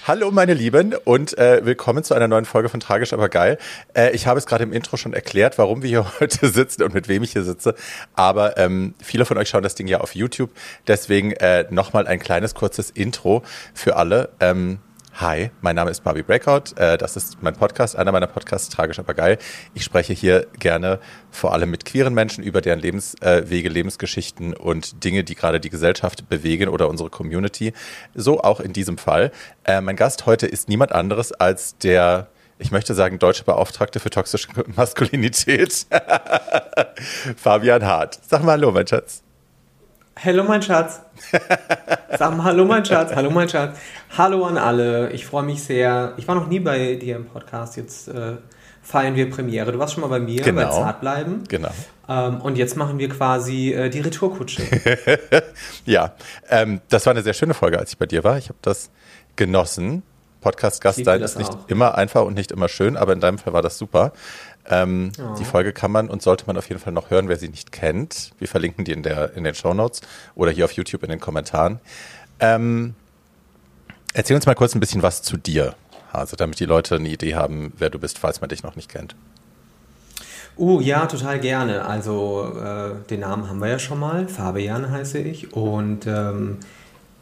Hallo 0.07 0.29
meine 0.29 0.53
Lieben 0.53 0.93
und 1.03 1.35
äh, 1.39 1.65
willkommen 1.65 2.03
zu 2.03 2.13
einer 2.13 2.27
neuen 2.27 2.45
Folge 2.45 2.69
von 2.69 2.79
Tragisch 2.79 3.11
aber 3.11 3.27
geil. 3.27 3.57
Äh, 3.95 4.11
ich 4.11 4.27
habe 4.27 4.37
es 4.37 4.45
gerade 4.45 4.63
im 4.63 4.71
Intro 4.71 4.97
schon 4.97 5.13
erklärt, 5.13 5.57
warum 5.57 5.81
wir 5.81 5.89
hier 5.89 6.05
heute 6.19 6.47
sitzen 6.47 6.83
und 6.83 6.93
mit 6.93 7.07
wem 7.07 7.23
ich 7.23 7.31
hier 7.31 7.41
sitze. 7.41 7.73
Aber 8.13 8.55
ähm, 8.59 8.93
viele 9.01 9.25
von 9.25 9.35
euch 9.39 9.49
schauen 9.49 9.63
das 9.63 9.73
Ding 9.73 9.87
ja 9.87 10.01
auf 10.01 10.13
YouTube. 10.13 10.51
Deswegen 10.85 11.31
äh, 11.31 11.65
nochmal 11.71 12.05
ein 12.05 12.19
kleines 12.19 12.53
kurzes 12.53 12.91
Intro 12.91 13.41
für 13.73 13.95
alle. 13.95 14.29
Ähm, 14.41 14.77
Hi, 15.21 15.49
mein 15.61 15.77
Name 15.77 15.91
ist 15.91 16.03
Barbie 16.03 16.23
Breakout. 16.23 16.75
Äh, 16.75 16.97
das 16.97 17.15
ist 17.15 17.41
mein 17.41 17.55
Podcast, 17.55 17.95
einer 17.95 18.11
meiner 18.11 18.27
Podcasts, 18.27 18.67
tragisch 18.67 18.99
aber 18.99 19.13
geil. 19.13 19.37
Ich 19.73 19.85
spreche 19.85 20.11
hier 20.11 20.45
gerne 20.59 20.99
vor 21.31 21.53
allem 21.53 21.71
mit 21.71 21.85
queeren 21.85 22.13
Menschen 22.13 22.43
über 22.43 22.59
deren 22.59 22.79
Lebenswege, 22.79 23.69
Lebensgeschichten 23.69 24.53
und 24.53 25.05
Dinge, 25.05 25.23
die 25.23 25.35
gerade 25.35 25.61
die 25.61 25.69
Gesellschaft 25.69 26.27
bewegen 26.27 26.67
oder 26.67 26.89
unsere 26.89 27.09
Community. 27.09 27.71
So 28.13 28.41
auch 28.41 28.59
in 28.59 28.73
diesem 28.73 28.97
Fall. 28.97 29.31
Äh, 29.63 29.79
mein 29.79 29.95
Gast 29.95 30.25
heute 30.25 30.47
ist 30.47 30.67
niemand 30.67 30.91
anderes 30.91 31.31
als 31.31 31.77
der 31.77 32.27
ich 32.57 32.71
möchte 32.71 32.93
sagen, 32.93 33.19
deutsche 33.19 33.43
Beauftragte 33.43 33.99
für 33.99 34.09
toxische 34.09 34.47
Maskulinität, 34.75 35.87
Fabian 37.35 37.85
Hart. 37.85 38.19
Sag 38.25 38.43
mal 38.43 38.53
Hallo, 38.53 38.71
mein 38.71 38.87
Schatz. 38.87 39.24
Hallo 40.23 40.43
mein 40.43 40.61
Schatz. 40.61 41.01
Sag 42.17 42.37
mal 42.37 42.45
Hallo 42.45 42.65
mein 42.65 42.85
Schatz. 42.85 43.13
Hallo 43.13 43.29
mein 43.29 43.49
Schatz. 43.49 43.77
Hallo 44.17 44.45
an 44.45 44.57
alle. 44.57 45.11
Ich 45.11 45.25
freue 45.25 45.43
mich 45.43 45.61
sehr. 45.61 46.13
Ich 46.17 46.27
war 46.27 46.35
noch 46.35 46.47
nie 46.47 46.59
bei 46.59 46.95
dir 46.95 47.17
im 47.17 47.25
Podcast. 47.25 47.75
Jetzt 47.75 48.07
äh, 48.07 48.37
feiern 48.81 49.15
wir 49.15 49.29
Premiere. 49.29 49.73
Du 49.73 49.79
warst 49.79 49.93
schon 49.93 50.01
mal 50.01 50.07
bei 50.07 50.19
mir 50.19 50.41
genau. 50.41 50.63
bei 50.63 50.69
Zartbleiben. 50.69 51.43
Genau. 51.49 51.69
Ähm, 52.07 52.39
und 52.41 52.57
jetzt 52.57 52.77
machen 52.77 52.97
wir 52.97 53.09
quasi 53.09 53.73
äh, 53.73 53.89
die 53.89 53.99
Retourkutsche. 53.99 54.63
ja, 55.85 56.15
ähm, 56.49 56.79
das 56.89 57.05
war 57.05 57.11
eine 57.11 57.21
sehr 57.21 57.33
schöne 57.33 57.53
Folge, 57.53 57.77
als 57.77 57.91
ich 57.91 57.97
bei 57.97 58.05
dir 58.05 58.23
war. 58.23 58.37
Ich 58.37 58.47
habe 58.47 58.59
das 58.61 58.91
genossen. 59.35 60.03
Podcast-Gast 60.39 61.03
sein 61.03 61.23
ist 61.23 61.39
nicht 61.39 61.51
immer 61.67 61.95
einfach 61.95 62.23
und 62.23 62.35
nicht 62.35 62.51
immer 62.51 62.69
schön, 62.69 62.97
aber 62.97 63.13
in 63.13 63.19
deinem 63.19 63.39
Fall 63.39 63.53
war 63.53 63.63
das 63.63 63.79
super. 63.79 64.13
Ähm, 64.67 65.11
oh. 65.19 65.35
Die 65.37 65.45
Folge 65.45 65.73
kann 65.73 65.91
man 65.91 66.09
und 66.09 66.21
sollte 66.21 66.45
man 66.47 66.57
auf 66.57 66.69
jeden 66.69 66.81
Fall 66.81 66.93
noch 66.93 67.09
hören, 67.09 67.29
wer 67.29 67.37
sie 67.37 67.49
nicht 67.49 67.71
kennt. 67.71 68.31
Wir 68.39 68.47
verlinken 68.47 68.85
die 68.85 68.91
in, 68.91 69.03
der, 69.03 69.35
in 69.35 69.43
den 69.43 69.55
Show 69.55 69.73
Notes 69.73 70.01
oder 70.33 70.51
hier 70.51 70.65
auf 70.65 70.71
YouTube 70.71 71.03
in 71.03 71.09
den 71.09 71.19
Kommentaren. 71.19 71.79
Ähm, 72.39 72.95
erzähl 74.13 74.35
uns 74.35 74.45
mal 74.45 74.55
kurz 74.55 74.75
ein 74.75 74.79
bisschen 74.79 75.03
was 75.03 75.21
zu 75.21 75.37
dir, 75.37 75.75
Hase, 76.11 76.35
damit 76.35 76.59
die 76.59 76.65
Leute 76.65 76.95
eine 76.95 77.09
Idee 77.09 77.35
haben, 77.35 77.73
wer 77.77 77.89
du 77.89 77.99
bist, 77.99 78.17
falls 78.17 78.41
man 78.41 78.49
dich 78.49 78.63
noch 78.63 78.75
nicht 78.75 78.89
kennt. 78.89 79.15
Uh, 80.57 80.79
ja, 80.79 81.05
total 81.05 81.39
gerne. 81.39 81.85
Also 81.85 82.57
äh, 82.57 83.07
den 83.09 83.19
Namen 83.19 83.49
haben 83.49 83.59
wir 83.59 83.67
ja 83.67 83.79
schon 83.79 83.99
mal. 83.99 84.27
Fabian 84.27 84.89
heiße 84.89 85.19
ich 85.19 85.53
und 85.53 86.07
ähm, 86.07 86.59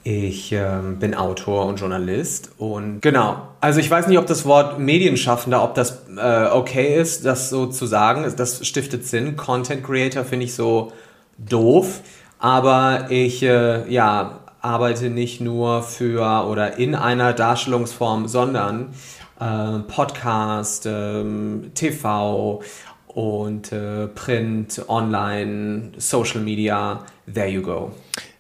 ich 0.04 0.52
ähm, 0.52 1.00
bin 1.00 1.16
Autor 1.16 1.66
und 1.66 1.80
Journalist 1.80 2.52
und 2.58 3.02
genau. 3.02 3.48
Also 3.62 3.80
ich 3.80 3.90
weiß 3.90 4.08
nicht, 4.08 4.18
ob 4.18 4.26
das 4.26 4.46
Wort 4.46 4.78
Medienschaffender, 4.78 5.64
ob 5.64 5.76
das 5.76 6.04
äh, 6.18 6.48
okay 6.52 7.00
ist, 7.00 7.26
das 7.26 7.50
so 7.50 7.68
zu 7.68 7.86
sagen. 7.86 8.26
Das 8.36 8.68
stiftet 8.68 9.06
Sinn. 9.06 9.38
Content 9.38 9.84
Creator 9.84 10.26
finde 10.26 10.46
ich 10.46 10.56
so 10.56 10.92
doof. 11.38 12.02
Aber 12.38 13.08
ich 13.10 13.42
äh, 13.44 13.90
ja, 13.90 14.42
arbeite 14.60 15.10
nicht 15.10 15.40
nur 15.40 15.84
für 15.84 16.48
oder 16.50 16.78
in 16.78 16.96
einer 16.96 17.32
Darstellungsform, 17.32 18.28
sondern 18.28 18.94
äh, 19.40 19.80
Podcast, 19.88 20.86
ähm, 20.86 21.72
TV 21.76 22.62
und 23.08 23.72
äh, 23.72 24.08
Print, 24.08 24.82
Online, 24.90 25.94
Social 25.98 26.42
Media. 26.42 27.06
There 27.34 27.48
you 27.48 27.62
go. 27.62 27.92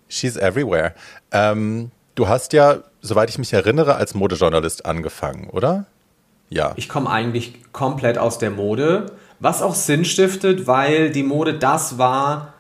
She's 0.10 0.38
everywhere. 0.38 0.94
Ähm, 1.34 1.92
du 2.16 2.28
hast 2.28 2.54
ja, 2.54 2.78
soweit 3.02 3.30
ich 3.30 3.38
mich 3.38 3.52
erinnere, 3.52 3.96
als 3.96 4.14
Modejournalist 4.14 4.86
angefangen, 4.86 5.50
oder? 5.50 5.86
Ja. 6.50 6.74
Ich 6.76 6.88
komme 6.88 7.10
eigentlich 7.10 7.56
komplett 7.74 8.18
aus 8.18 8.38
der 8.38 8.52
Mode, 8.52 9.08
was 9.40 9.62
auch 9.62 9.76
Sinn 9.76 10.06
stiftet, 10.06 10.68
weil 10.68 11.10
die 11.10 11.24
Mode 11.24 11.56
das 11.56 11.98
war, 11.98 12.54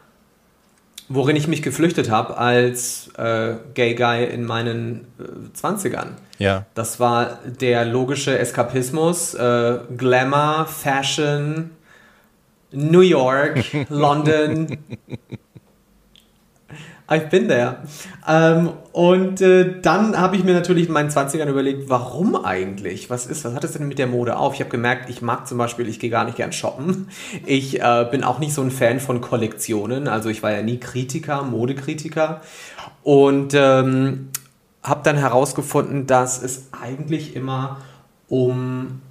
worin 1.08 1.36
ich 1.36 1.48
mich 1.48 1.62
geflüchtet 1.62 2.10
habe 2.10 2.38
als 2.38 3.10
äh, 3.18 3.56
Gay 3.76 3.94
Guy 3.94 4.26
in 4.26 4.46
meinen 4.46 5.08
äh, 5.20 5.58
20ern. 5.58 6.08
Ja. 6.40 6.66
Das 6.74 7.00
war 7.00 7.40
der 7.46 7.86
logische 7.86 8.38
Eskapismus, 8.38 9.36
äh, 9.36 9.78
Glamour, 9.96 10.66
Fashion, 10.66 11.70
New 12.72 13.02
York, 13.02 13.64
London. 13.90 14.78
I've 17.14 17.30
been 17.30 17.48
there. 17.48 17.78
Ähm, 18.28 18.72
und 18.92 19.42
äh, 19.42 19.80
dann 19.82 20.18
habe 20.20 20.36
ich 20.36 20.44
mir 20.44 20.54
natürlich 20.54 20.88
in 20.88 20.94
meinen 20.94 21.10
20ern 21.10 21.48
überlegt, 21.48 21.90
warum 21.90 22.36
eigentlich? 22.36 23.10
Was 23.10 23.28
ist, 23.28 23.46
was 23.46 23.54
hat 23.54 23.64
es 23.64 23.74
denn 23.74 23.88
mit 23.88 24.00
der 24.00 24.08
Mode 24.08 24.38
auf? 24.38 24.56
Ich 24.56 24.60
habe 24.60 24.72
gemerkt, 24.72 25.10
ich 25.10 25.22
mag 25.22 25.48
zum 25.48 25.60
Beispiel, 25.60 25.88
ich 25.88 26.00
gehe 26.00 26.10
gar 26.10 26.26
nicht 26.26 26.38
gern 26.38 26.52
shoppen. 26.52 27.10
Ich 27.46 27.82
äh, 27.82 28.08
bin 28.10 28.24
auch 28.24 28.40
nicht 28.40 28.54
so 28.54 28.62
ein 28.62 28.72
Fan 28.72 29.00
von 29.00 29.22
Kollektionen. 29.22 30.08
Also 30.08 30.30
ich 30.30 30.42
war 30.42 30.52
ja 30.52 30.62
nie 30.62 30.80
Kritiker, 30.80 31.44
Modekritiker. 31.44 32.42
Und 33.04 33.54
ähm, 33.54 34.30
habe 34.82 35.02
dann 35.04 35.18
herausgefunden, 35.18 36.08
dass 36.08 36.42
es 36.42 36.70
eigentlich 36.72 37.36
immer 37.36 37.78
um 38.28 39.02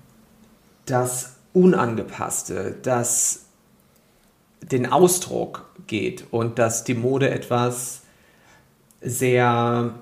das 0.87 1.37
Unangepasste, 1.53 2.77
das 2.83 3.47
den 4.63 4.91
Ausdruck 4.91 5.72
geht 5.87 6.27
und 6.31 6.59
dass 6.59 6.85
die 6.85 6.95
Mode 6.95 7.31
etwas 7.31 8.03
sehr, 9.01 9.95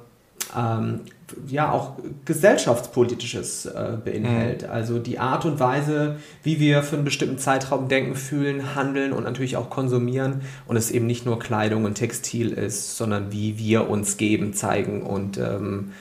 ähm, 0.57 1.01
ja 1.47 1.71
auch 1.71 1.93
gesellschaftspolitisches 2.25 3.67
äh, 3.67 3.97
beinhaltet. 4.05 4.69
Mhm. 4.69 4.75
Also 4.75 4.99
die 4.99 5.19
Art 5.19 5.45
und 5.45 5.61
Weise, 5.61 6.17
wie 6.43 6.61
wir 6.61 6.83
für 6.83 6.97
einen 6.97 7.05
bestimmten 7.05 7.39
Zeitraum 7.39 7.89
denken, 7.89 8.15
fühlen, 8.15 8.75
handeln 8.75 9.13
und 9.13 9.25
natürlich 9.25 9.57
auch 9.57 9.71
konsumieren 9.71 10.43
und 10.67 10.77
es 10.77 10.91
eben 10.91 11.07
nicht 11.07 11.25
nur 11.25 11.39
Kleidung 11.39 11.85
und 11.85 11.95
Textil 11.95 12.53
ist, 12.53 12.97
sondern 12.97 13.33
wie 13.33 13.59
wir 13.59 13.89
uns 13.89 14.17
geben, 14.17 14.55
zeigen 14.55 15.03
und 15.03 15.39
ähm, 15.39 15.93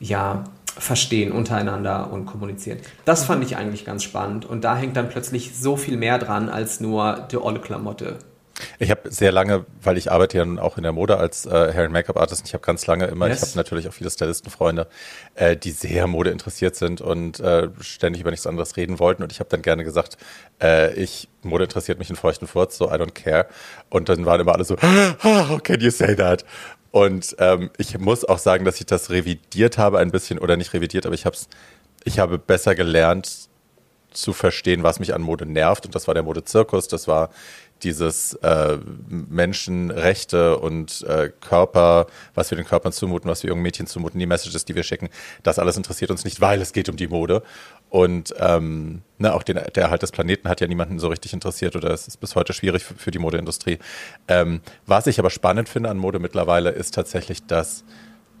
ja 0.00 0.44
verstehen 0.76 1.32
untereinander 1.32 2.12
und 2.12 2.26
kommunizieren. 2.26 2.78
Das 3.04 3.24
fand 3.24 3.44
ich 3.44 3.56
eigentlich 3.56 3.84
ganz 3.84 4.02
spannend 4.02 4.44
und 4.44 4.64
da 4.64 4.76
hängt 4.76 4.96
dann 4.96 5.08
plötzlich 5.08 5.56
so 5.56 5.76
viel 5.76 5.96
mehr 5.96 6.18
dran 6.18 6.48
als 6.48 6.80
nur 6.80 7.28
die 7.30 7.36
olle 7.36 7.60
Klamotte. 7.60 8.18
Ich 8.78 8.90
habe 8.90 9.10
sehr 9.10 9.32
lange, 9.32 9.66
weil 9.82 9.98
ich 9.98 10.12
arbeite 10.12 10.38
ja 10.38 10.62
auch 10.62 10.76
in 10.76 10.82
der 10.82 10.92
Mode 10.92 11.16
als 11.18 11.46
äh, 11.46 11.50
Hair 11.50 11.84
and 11.84 11.92
Make-up 11.92 12.16
Artist, 12.16 12.46
ich 12.46 12.54
habe 12.54 12.64
ganz 12.64 12.86
lange 12.86 13.06
immer, 13.06 13.28
yes. 13.28 13.42
ich 13.42 13.48
habe 13.48 13.58
natürlich 13.58 13.88
auch 13.88 13.92
viele 13.92 14.10
Stylistenfreunde, 14.10 14.86
äh, 15.34 15.56
die 15.56 15.72
sehr 15.72 16.06
Mode 16.06 16.30
interessiert 16.30 16.76
sind 16.76 17.00
und 17.00 17.40
äh, 17.40 17.68
ständig 17.80 18.20
über 18.20 18.30
nichts 18.30 18.46
anderes 18.46 18.76
reden 18.76 18.98
wollten 18.98 19.22
und 19.22 19.32
ich 19.32 19.40
habe 19.40 19.50
dann 19.50 19.62
gerne 19.62 19.84
gesagt, 19.84 20.16
äh, 20.62 20.94
ich 20.94 21.28
Mode 21.42 21.64
interessiert 21.64 21.98
mich 21.98 22.10
in 22.10 22.16
feuchten 22.16 22.46
Furz, 22.46 22.76
so 22.78 22.86
I 22.86 22.94
don't 22.94 23.12
care 23.12 23.46
und 23.90 24.08
dann 24.08 24.24
waren 24.24 24.40
immer 24.40 24.54
alle 24.54 24.64
so, 24.64 24.76
ah, 24.80 25.16
how 25.22 25.62
can 25.62 25.80
you 25.80 25.90
say 25.90 26.14
that? 26.14 26.44
Und 26.90 27.34
ähm, 27.40 27.70
ich 27.76 27.98
muss 27.98 28.24
auch 28.24 28.38
sagen, 28.38 28.64
dass 28.64 28.78
ich 28.78 28.86
das 28.86 29.10
revidiert 29.10 29.78
habe 29.78 29.98
ein 29.98 30.12
bisschen 30.12 30.38
oder 30.38 30.56
nicht 30.56 30.72
revidiert, 30.74 31.06
aber 31.06 31.14
ich 31.14 31.26
habe 31.26 31.36
ich 32.04 32.18
habe 32.18 32.38
besser 32.38 32.74
gelernt 32.74 33.48
zu 34.14 34.32
verstehen, 34.32 34.82
was 34.82 35.00
mich 35.00 35.12
an 35.12 35.22
Mode 35.22 35.44
nervt 35.44 35.86
und 35.86 35.94
das 35.94 36.06
war 36.06 36.14
der 36.14 36.22
Modezirkus, 36.22 36.88
das 36.88 37.08
war 37.08 37.30
dieses 37.84 38.34
äh, 38.34 38.78
Menschenrechte 39.08 40.58
und 40.58 41.02
äh, 41.02 41.30
Körper, 41.40 42.06
was 42.34 42.50
wir 42.50 42.56
den 42.56 42.66
Körpern 42.66 42.92
zumuten, 42.92 43.30
was 43.30 43.42
wir 43.42 43.50
jungen 43.50 43.62
Mädchen 43.62 43.86
zumuten, 43.86 44.18
die 44.18 44.26
Messages, 44.26 44.64
die 44.64 44.74
wir 44.74 44.82
schicken, 44.82 45.10
das 45.42 45.58
alles 45.58 45.76
interessiert 45.76 46.10
uns 46.10 46.24
nicht, 46.24 46.40
weil 46.40 46.60
es 46.60 46.72
geht 46.72 46.88
um 46.88 46.96
die 46.96 47.08
Mode. 47.08 47.42
Und 47.90 48.34
ähm, 48.38 49.02
ne, 49.18 49.32
auch 49.32 49.44
den, 49.44 49.56
der 49.56 49.84
Erhalt 49.84 50.02
des 50.02 50.10
Planeten 50.10 50.48
hat 50.48 50.60
ja 50.60 50.66
niemanden 50.66 50.98
so 50.98 51.08
richtig 51.08 51.32
interessiert 51.32 51.76
oder 51.76 51.90
es 51.90 52.08
ist 52.08 52.16
bis 52.16 52.34
heute 52.34 52.52
schwierig 52.52 52.82
für, 52.82 52.94
für 52.94 53.10
die 53.10 53.20
Modeindustrie. 53.20 53.78
Ähm, 54.26 54.62
was 54.86 55.06
ich 55.06 55.18
aber 55.18 55.30
spannend 55.30 55.68
finde 55.68 55.90
an 55.90 55.98
Mode 55.98 56.18
mittlerweile, 56.18 56.70
ist 56.70 56.94
tatsächlich, 56.94 57.46
dass 57.46 57.84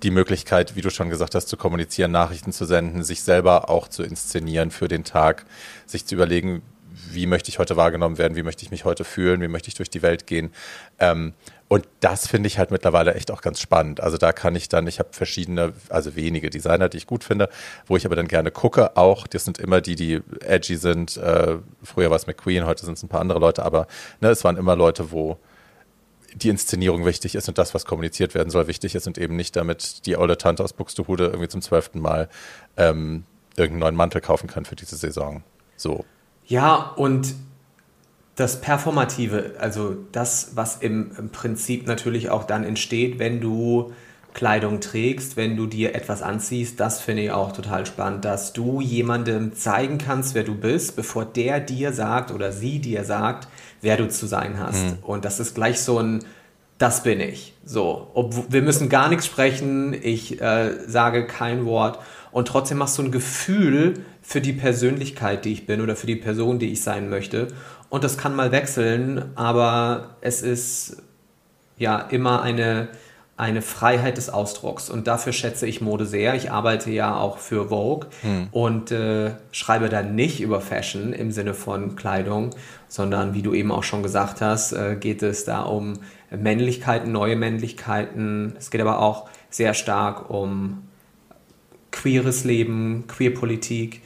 die 0.02 0.10
Möglichkeit, 0.10 0.76
wie 0.76 0.80
du 0.80 0.90
schon 0.90 1.08
gesagt 1.08 1.34
hast, 1.34 1.48
zu 1.48 1.56
kommunizieren, 1.56 2.10
Nachrichten 2.10 2.52
zu 2.52 2.64
senden, 2.64 3.04
sich 3.04 3.22
selber 3.22 3.70
auch 3.70 3.88
zu 3.88 4.02
inszenieren 4.02 4.70
für 4.70 4.88
den 4.88 5.04
Tag, 5.04 5.46
sich 5.86 6.04
zu 6.04 6.14
überlegen, 6.14 6.62
wie 7.10 7.26
möchte 7.26 7.48
ich 7.48 7.58
heute 7.58 7.76
wahrgenommen 7.76 8.18
werden, 8.18 8.36
wie 8.36 8.42
möchte 8.42 8.64
ich 8.64 8.70
mich 8.70 8.84
heute 8.84 9.04
fühlen, 9.04 9.40
wie 9.40 9.48
möchte 9.48 9.68
ich 9.68 9.74
durch 9.74 9.90
die 9.90 10.02
Welt 10.02 10.26
gehen. 10.26 10.52
Ähm, 10.98 11.34
und 11.68 11.88
das 12.00 12.28
finde 12.28 12.46
ich 12.46 12.58
halt 12.58 12.70
mittlerweile 12.70 13.14
echt 13.14 13.30
auch 13.30 13.40
ganz 13.40 13.60
spannend. 13.60 14.00
Also 14.00 14.16
da 14.16 14.32
kann 14.32 14.54
ich 14.54 14.68
dann, 14.68 14.86
ich 14.86 14.98
habe 14.98 15.08
verschiedene, 15.12 15.72
also 15.88 16.14
wenige 16.14 16.50
Designer, 16.50 16.88
die 16.88 16.98
ich 16.98 17.06
gut 17.06 17.24
finde, 17.24 17.48
wo 17.86 17.96
ich 17.96 18.06
aber 18.06 18.16
dann 18.16 18.28
gerne 18.28 18.50
gucke 18.50 18.96
auch. 18.96 19.26
Das 19.26 19.44
sind 19.44 19.58
immer 19.58 19.80
die, 19.80 19.96
die 19.96 20.20
edgy 20.40 20.76
sind. 20.76 21.16
Äh, 21.16 21.56
früher 21.82 22.10
war 22.10 22.16
es 22.16 22.26
McQueen, 22.26 22.66
heute 22.66 22.84
sind 22.84 22.96
es 22.98 23.02
ein 23.02 23.08
paar 23.08 23.20
andere 23.20 23.38
Leute, 23.38 23.64
aber 23.64 23.86
ne, 24.20 24.28
es 24.28 24.44
waren 24.44 24.56
immer 24.56 24.76
Leute, 24.76 25.10
wo 25.10 25.38
die 26.34 26.48
Inszenierung 26.48 27.06
wichtig 27.06 27.34
ist 27.34 27.48
und 27.48 27.58
das, 27.58 27.74
was 27.74 27.84
kommuniziert 27.84 28.34
werden 28.34 28.50
soll, 28.50 28.66
wichtig 28.66 28.94
ist 28.94 29.06
und 29.06 29.18
eben 29.18 29.36
nicht 29.36 29.56
damit 29.56 30.04
die 30.06 30.16
olle 30.16 30.36
Tante 30.36 30.64
aus 30.64 30.72
Buxtehude 30.72 31.26
irgendwie 31.26 31.48
zum 31.48 31.62
zwölften 31.62 32.00
Mal 32.00 32.28
ähm, 32.76 33.24
irgendeinen 33.56 33.80
neuen 33.80 33.96
Mantel 33.96 34.20
kaufen 34.20 34.48
kann 34.48 34.64
für 34.64 34.76
diese 34.76 34.96
Saison. 34.96 35.44
So. 35.76 36.04
Ja, 36.46 36.92
und 36.96 37.34
das 38.36 38.60
Performative, 38.60 39.54
also 39.58 39.96
das, 40.12 40.52
was 40.54 40.76
im, 40.76 41.12
im, 41.18 41.30
Prinzip 41.30 41.86
natürlich 41.86 42.30
auch 42.30 42.44
dann 42.44 42.64
entsteht, 42.64 43.18
wenn 43.18 43.40
du 43.40 43.92
Kleidung 44.32 44.80
trägst, 44.80 45.36
wenn 45.36 45.56
du 45.56 45.66
dir 45.66 45.94
etwas 45.94 46.20
anziehst, 46.20 46.80
das 46.80 47.00
finde 47.00 47.22
ich 47.22 47.30
auch 47.30 47.52
total 47.52 47.86
spannend, 47.86 48.24
dass 48.24 48.52
du 48.52 48.80
jemandem 48.80 49.54
zeigen 49.54 49.98
kannst, 49.98 50.34
wer 50.34 50.42
du 50.42 50.56
bist, 50.56 50.96
bevor 50.96 51.24
der 51.24 51.60
dir 51.60 51.92
sagt 51.92 52.32
oder 52.32 52.50
sie 52.50 52.80
dir 52.80 53.04
sagt, 53.04 53.46
wer 53.80 53.96
du 53.96 54.08
zu 54.08 54.26
sein 54.26 54.58
hast. 54.58 54.84
Mhm. 54.84 54.98
Und 55.02 55.24
das 55.24 55.38
ist 55.38 55.54
gleich 55.54 55.80
so 55.80 56.00
ein, 56.00 56.24
das 56.78 57.04
bin 57.04 57.20
ich. 57.20 57.54
So, 57.64 58.10
Ob, 58.14 58.52
wir 58.52 58.62
müssen 58.62 58.88
gar 58.88 59.08
nichts 59.08 59.26
sprechen, 59.26 59.94
ich 59.94 60.40
äh, 60.40 60.72
sage 60.88 61.28
kein 61.28 61.64
Wort 61.64 62.00
und 62.34 62.48
trotzdem 62.48 62.78
machst 62.78 62.98
du 62.98 63.02
ein 63.02 63.12
Gefühl 63.12 63.94
für 64.20 64.40
die 64.40 64.52
Persönlichkeit, 64.52 65.44
die 65.44 65.52
ich 65.52 65.66
bin 65.66 65.80
oder 65.80 65.94
für 65.94 66.08
die 66.08 66.16
Person, 66.16 66.58
die 66.58 66.72
ich 66.72 66.82
sein 66.82 67.08
möchte. 67.08 67.46
Und 67.90 68.02
das 68.02 68.18
kann 68.18 68.34
mal 68.34 68.50
wechseln, 68.50 69.30
aber 69.36 70.16
es 70.20 70.42
ist 70.42 70.96
ja 71.78 71.96
immer 72.00 72.42
eine, 72.42 72.88
eine 73.36 73.62
Freiheit 73.62 74.16
des 74.16 74.30
Ausdrucks. 74.30 74.90
Und 74.90 75.06
dafür 75.06 75.32
schätze 75.32 75.68
ich 75.68 75.80
Mode 75.80 76.06
sehr. 76.06 76.34
Ich 76.34 76.50
arbeite 76.50 76.90
ja 76.90 77.16
auch 77.16 77.38
für 77.38 77.68
Vogue 77.68 78.08
hm. 78.22 78.48
und 78.50 78.90
äh, 78.90 79.34
schreibe 79.52 79.88
da 79.88 80.02
nicht 80.02 80.40
über 80.40 80.60
Fashion 80.60 81.12
im 81.12 81.30
Sinne 81.30 81.54
von 81.54 81.94
Kleidung, 81.94 82.50
sondern 82.88 83.34
wie 83.34 83.42
du 83.42 83.54
eben 83.54 83.70
auch 83.70 83.84
schon 83.84 84.02
gesagt 84.02 84.40
hast, 84.40 84.72
äh, 84.72 84.96
geht 84.96 85.22
es 85.22 85.44
da 85.44 85.62
um 85.62 86.00
Männlichkeiten, 86.36 87.12
neue 87.12 87.36
Männlichkeiten. 87.36 88.56
Es 88.58 88.72
geht 88.72 88.80
aber 88.80 88.98
auch 88.98 89.28
sehr 89.50 89.72
stark 89.72 90.30
um 90.30 90.82
queeres 91.94 92.44
Leben, 92.44 93.04
Queerpolitik. 93.06 94.02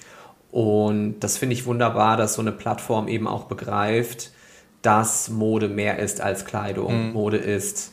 Und 0.52 1.20
das 1.20 1.38
finde 1.38 1.54
ich 1.54 1.66
wunderbar, 1.66 2.16
dass 2.16 2.34
so 2.34 2.42
eine 2.42 2.52
Plattform 2.52 3.08
eben 3.08 3.26
auch 3.26 3.44
begreift, 3.44 4.30
dass 4.82 5.30
Mode 5.30 5.68
mehr 5.68 5.98
ist 5.98 6.20
als 6.20 6.44
Kleidung. 6.44 7.08
Mhm. 7.08 7.12
Mode 7.14 7.38
ist 7.38 7.92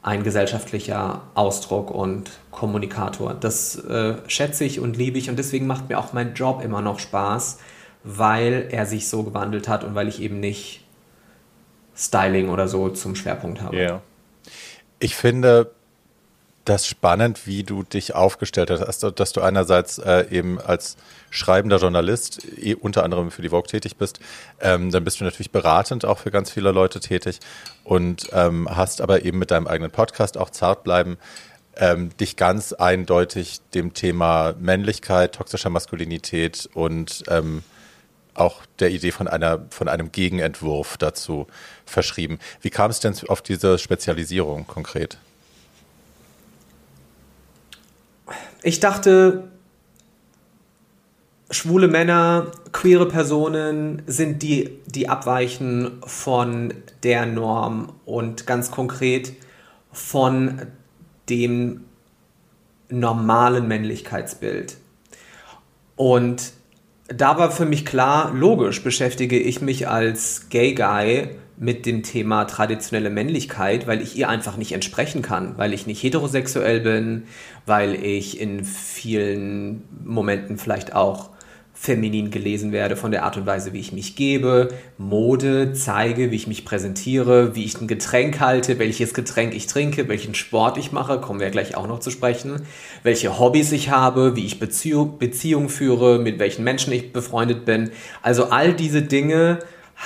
ein 0.00 0.22
gesellschaftlicher 0.22 1.22
Ausdruck 1.34 1.90
und 1.90 2.30
Kommunikator. 2.50 3.34
Das 3.34 3.76
äh, 3.84 4.14
schätze 4.26 4.64
ich 4.64 4.80
und 4.80 4.96
liebe 4.96 5.18
ich 5.18 5.28
und 5.28 5.38
deswegen 5.38 5.66
macht 5.66 5.88
mir 5.88 5.98
auch 5.98 6.12
mein 6.12 6.34
Job 6.34 6.62
immer 6.64 6.80
noch 6.80 6.98
Spaß, 6.98 7.58
weil 8.04 8.68
er 8.70 8.86
sich 8.86 9.08
so 9.08 9.22
gewandelt 9.22 9.68
hat 9.68 9.84
und 9.84 9.94
weil 9.94 10.08
ich 10.08 10.20
eben 10.20 10.40
nicht 10.40 10.84
Styling 11.96 12.48
oder 12.48 12.68
so 12.68 12.88
zum 12.88 13.14
Schwerpunkt 13.14 13.60
habe. 13.60 13.76
Yeah. 13.76 14.02
Ich 14.98 15.14
finde, 15.14 15.72
das 16.64 16.86
spannend, 16.86 17.46
wie 17.46 17.64
du 17.64 17.82
dich 17.82 18.14
aufgestellt 18.14 18.70
hast, 18.70 18.82
also, 18.82 19.10
dass 19.10 19.32
du 19.32 19.40
einerseits 19.40 19.98
äh, 19.98 20.26
eben 20.30 20.60
als 20.60 20.96
schreibender 21.30 21.78
Journalist 21.78 22.46
eh, 22.58 22.74
unter 22.74 23.02
anderem 23.04 23.30
für 23.30 23.42
die 23.42 23.48
Vogue 23.48 23.68
tätig 23.68 23.96
bist, 23.96 24.20
ähm, 24.60 24.90
dann 24.90 25.04
bist 25.04 25.20
du 25.20 25.24
natürlich 25.24 25.50
beratend 25.50 26.04
auch 26.04 26.18
für 26.18 26.30
ganz 26.30 26.50
viele 26.50 26.72
Leute 26.72 27.00
tätig 27.00 27.40
und 27.84 28.28
ähm, 28.32 28.68
hast 28.70 29.00
aber 29.00 29.24
eben 29.24 29.38
mit 29.38 29.50
deinem 29.50 29.66
eigenen 29.66 29.90
Podcast 29.90 30.38
auch 30.38 30.50
zart 30.50 30.84
bleiben 30.84 31.18
ähm, 31.76 32.16
dich 32.18 32.36
ganz 32.36 32.72
eindeutig 32.72 33.60
dem 33.74 33.94
Thema 33.94 34.54
Männlichkeit, 34.58 35.34
toxischer 35.34 35.70
Maskulinität 35.70 36.68
und 36.74 37.24
ähm, 37.28 37.62
auch 38.34 38.64
der 38.78 38.90
Idee 38.90 39.10
von 39.10 39.28
einer 39.28 39.66
von 39.70 39.88
einem 39.88 40.10
Gegenentwurf 40.10 40.96
dazu 40.96 41.46
verschrieben. 41.84 42.38
Wie 42.60 42.70
kam 42.70 42.90
es 42.90 43.00
denn 43.00 43.14
auf 43.28 43.42
diese 43.42 43.78
Spezialisierung 43.78 44.66
konkret? 44.66 45.18
Ich 48.62 48.80
dachte, 48.80 49.48
schwule 51.50 51.88
Männer, 51.88 52.52
queere 52.72 53.06
Personen 53.06 54.02
sind 54.06 54.42
die, 54.42 54.78
die 54.86 55.08
abweichen 55.08 56.00
von 56.06 56.74
der 57.02 57.26
Norm 57.26 57.92
und 58.04 58.46
ganz 58.46 58.70
konkret 58.70 59.32
von 59.92 60.62
dem 61.28 61.84
normalen 62.88 63.68
Männlichkeitsbild. 63.68 64.76
Und 65.96 66.52
da 67.08 67.38
war 67.38 67.50
für 67.50 67.66
mich 67.66 67.84
klar, 67.84 68.32
logisch 68.34 68.82
beschäftige 68.82 69.38
ich 69.38 69.60
mich 69.60 69.88
als 69.88 70.48
Gay 70.48 70.74
Guy 70.74 71.30
mit 71.62 71.86
dem 71.86 72.02
Thema 72.02 72.44
traditionelle 72.44 73.08
Männlichkeit, 73.08 73.86
weil 73.86 74.02
ich 74.02 74.18
ihr 74.18 74.28
einfach 74.28 74.56
nicht 74.56 74.72
entsprechen 74.72 75.22
kann, 75.22 75.56
weil 75.58 75.72
ich 75.72 75.86
nicht 75.86 76.02
heterosexuell 76.02 76.80
bin, 76.80 77.22
weil 77.66 77.94
ich 77.94 78.40
in 78.40 78.64
vielen 78.64 79.84
Momenten 80.04 80.58
vielleicht 80.58 80.92
auch 80.92 81.30
feminin 81.72 82.32
gelesen 82.32 82.72
werde 82.72 82.96
von 82.96 83.12
der 83.12 83.22
Art 83.22 83.36
und 83.36 83.46
Weise, 83.46 83.72
wie 83.72 83.78
ich 83.78 83.92
mich 83.92 84.16
gebe, 84.16 84.68
Mode 84.98 85.72
zeige, 85.72 86.32
wie 86.32 86.36
ich 86.36 86.48
mich 86.48 86.64
präsentiere, 86.64 87.54
wie 87.54 87.64
ich 87.64 87.80
ein 87.80 87.86
Getränk 87.86 88.40
halte, 88.40 88.80
welches 88.80 89.14
Getränk 89.14 89.54
ich 89.54 89.68
trinke, 89.68 90.08
welchen 90.08 90.34
Sport 90.34 90.78
ich 90.78 90.90
mache, 90.90 91.20
kommen 91.20 91.38
wir 91.38 91.50
gleich 91.50 91.76
auch 91.76 91.86
noch 91.86 92.00
zu 92.00 92.10
sprechen, 92.10 92.62
welche 93.04 93.38
Hobbys 93.38 93.70
ich 93.70 93.90
habe, 93.90 94.34
wie 94.34 94.46
ich 94.46 94.58
Beziehung, 94.58 95.18
Beziehung 95.18 95.68
führe, 95.68 96.18
mit 96.18 96.40
welchen 96.40 96.64
Menschen 96.64 96.92
ich 96.92 97.12
befreundet 97.12 97.64
bin. 97.64 97.90
Also 98.20 98.50
all 98.50 98.74
diese 98.74 99.02
Dinge 99.02 99.60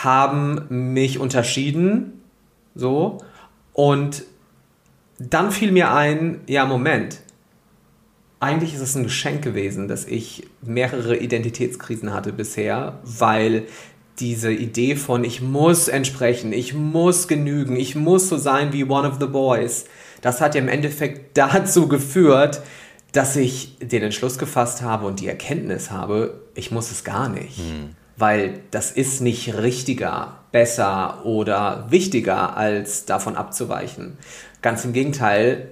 haben 0.04 0.66
mich 0.68 1.18
unterschieden, 1.18 2.22
so, 2.74 3.18
und 3.72 4.24
dann 5.18 5.50
fiel 5.50 5.72
mir 5.72 5.92
ein, 5.92 6.40
ja, 6.46 6.66
Moment, 6.66 7.20
eigentlich 8.40 8.74
ist 8.74 8.80
es 8.80 8.94
ein 8.94 9.04
Geschenk 9.04 9.42
gewesen, 9.42 9.88
dass 9.88 10.04
ich 10.04 10.46
mehrere 10.62 11.16
Identitätskrisen 11.16 12.12
hatte 12.12 12.32
bisher, 12.32 13.00
weil 13.02 13.64
diese 14.18 14.52
Idee 14.52 14.96
von 14.96 15.24
ich 15.24 15.40
muss 15.40 15.88
entsprechen, 15.88 16.52
ich 16.52 16.74
muss 16.74 17.28
genügen, 17.28 17.76
ich 17.76 17.94
muss 17.94 18.28
so 18.28 18.36
sein 18.36 18.72
wie 18.72 18.84
one 18.84 19.08
of 19.08 19.16
the 19.20 19.26
boys, 19.26 19.86
das 20.20 20.40
hat 20.40 20.54
ja 20.54 20.60
im 20.60 20.68
Endeffekt 20.68 21.36
dazu 21.38 21.88
geführt, 21.88 22.60
dass 23.12 23.36
ich 23.36 23.78
den 23.80 24.02
Entschluss 24.02 24.36
gefasst 24.36 24.82
habe 24.82 25.06
und 25.06 25.20
die 25.20 25.28
Erkenntnis 25.28 25.90
habe, 25.90 26.42
ich 26.54 26.70
muss 26.70 26.90
es 26.90 27.04
gar 27.04 27.30
nicht. 27.30 27.58
Hm. 27.58 27.94
Weil 28.16 28.60
das 28.70 28.90
ist 28.90 29.20
nicht 29.20 29.54
richtiger, 29.54 30.38
besser 30.52 31.24
oder 31.24 31.86
wichtiger, 31.90 32.56
als 32.56 33.04
davon 33.04 33.36
abzuweichen. 33.36 34.16
Ganz 34.62 34.84
im 34.84 34.92
Gegenteil, 34.92 35.68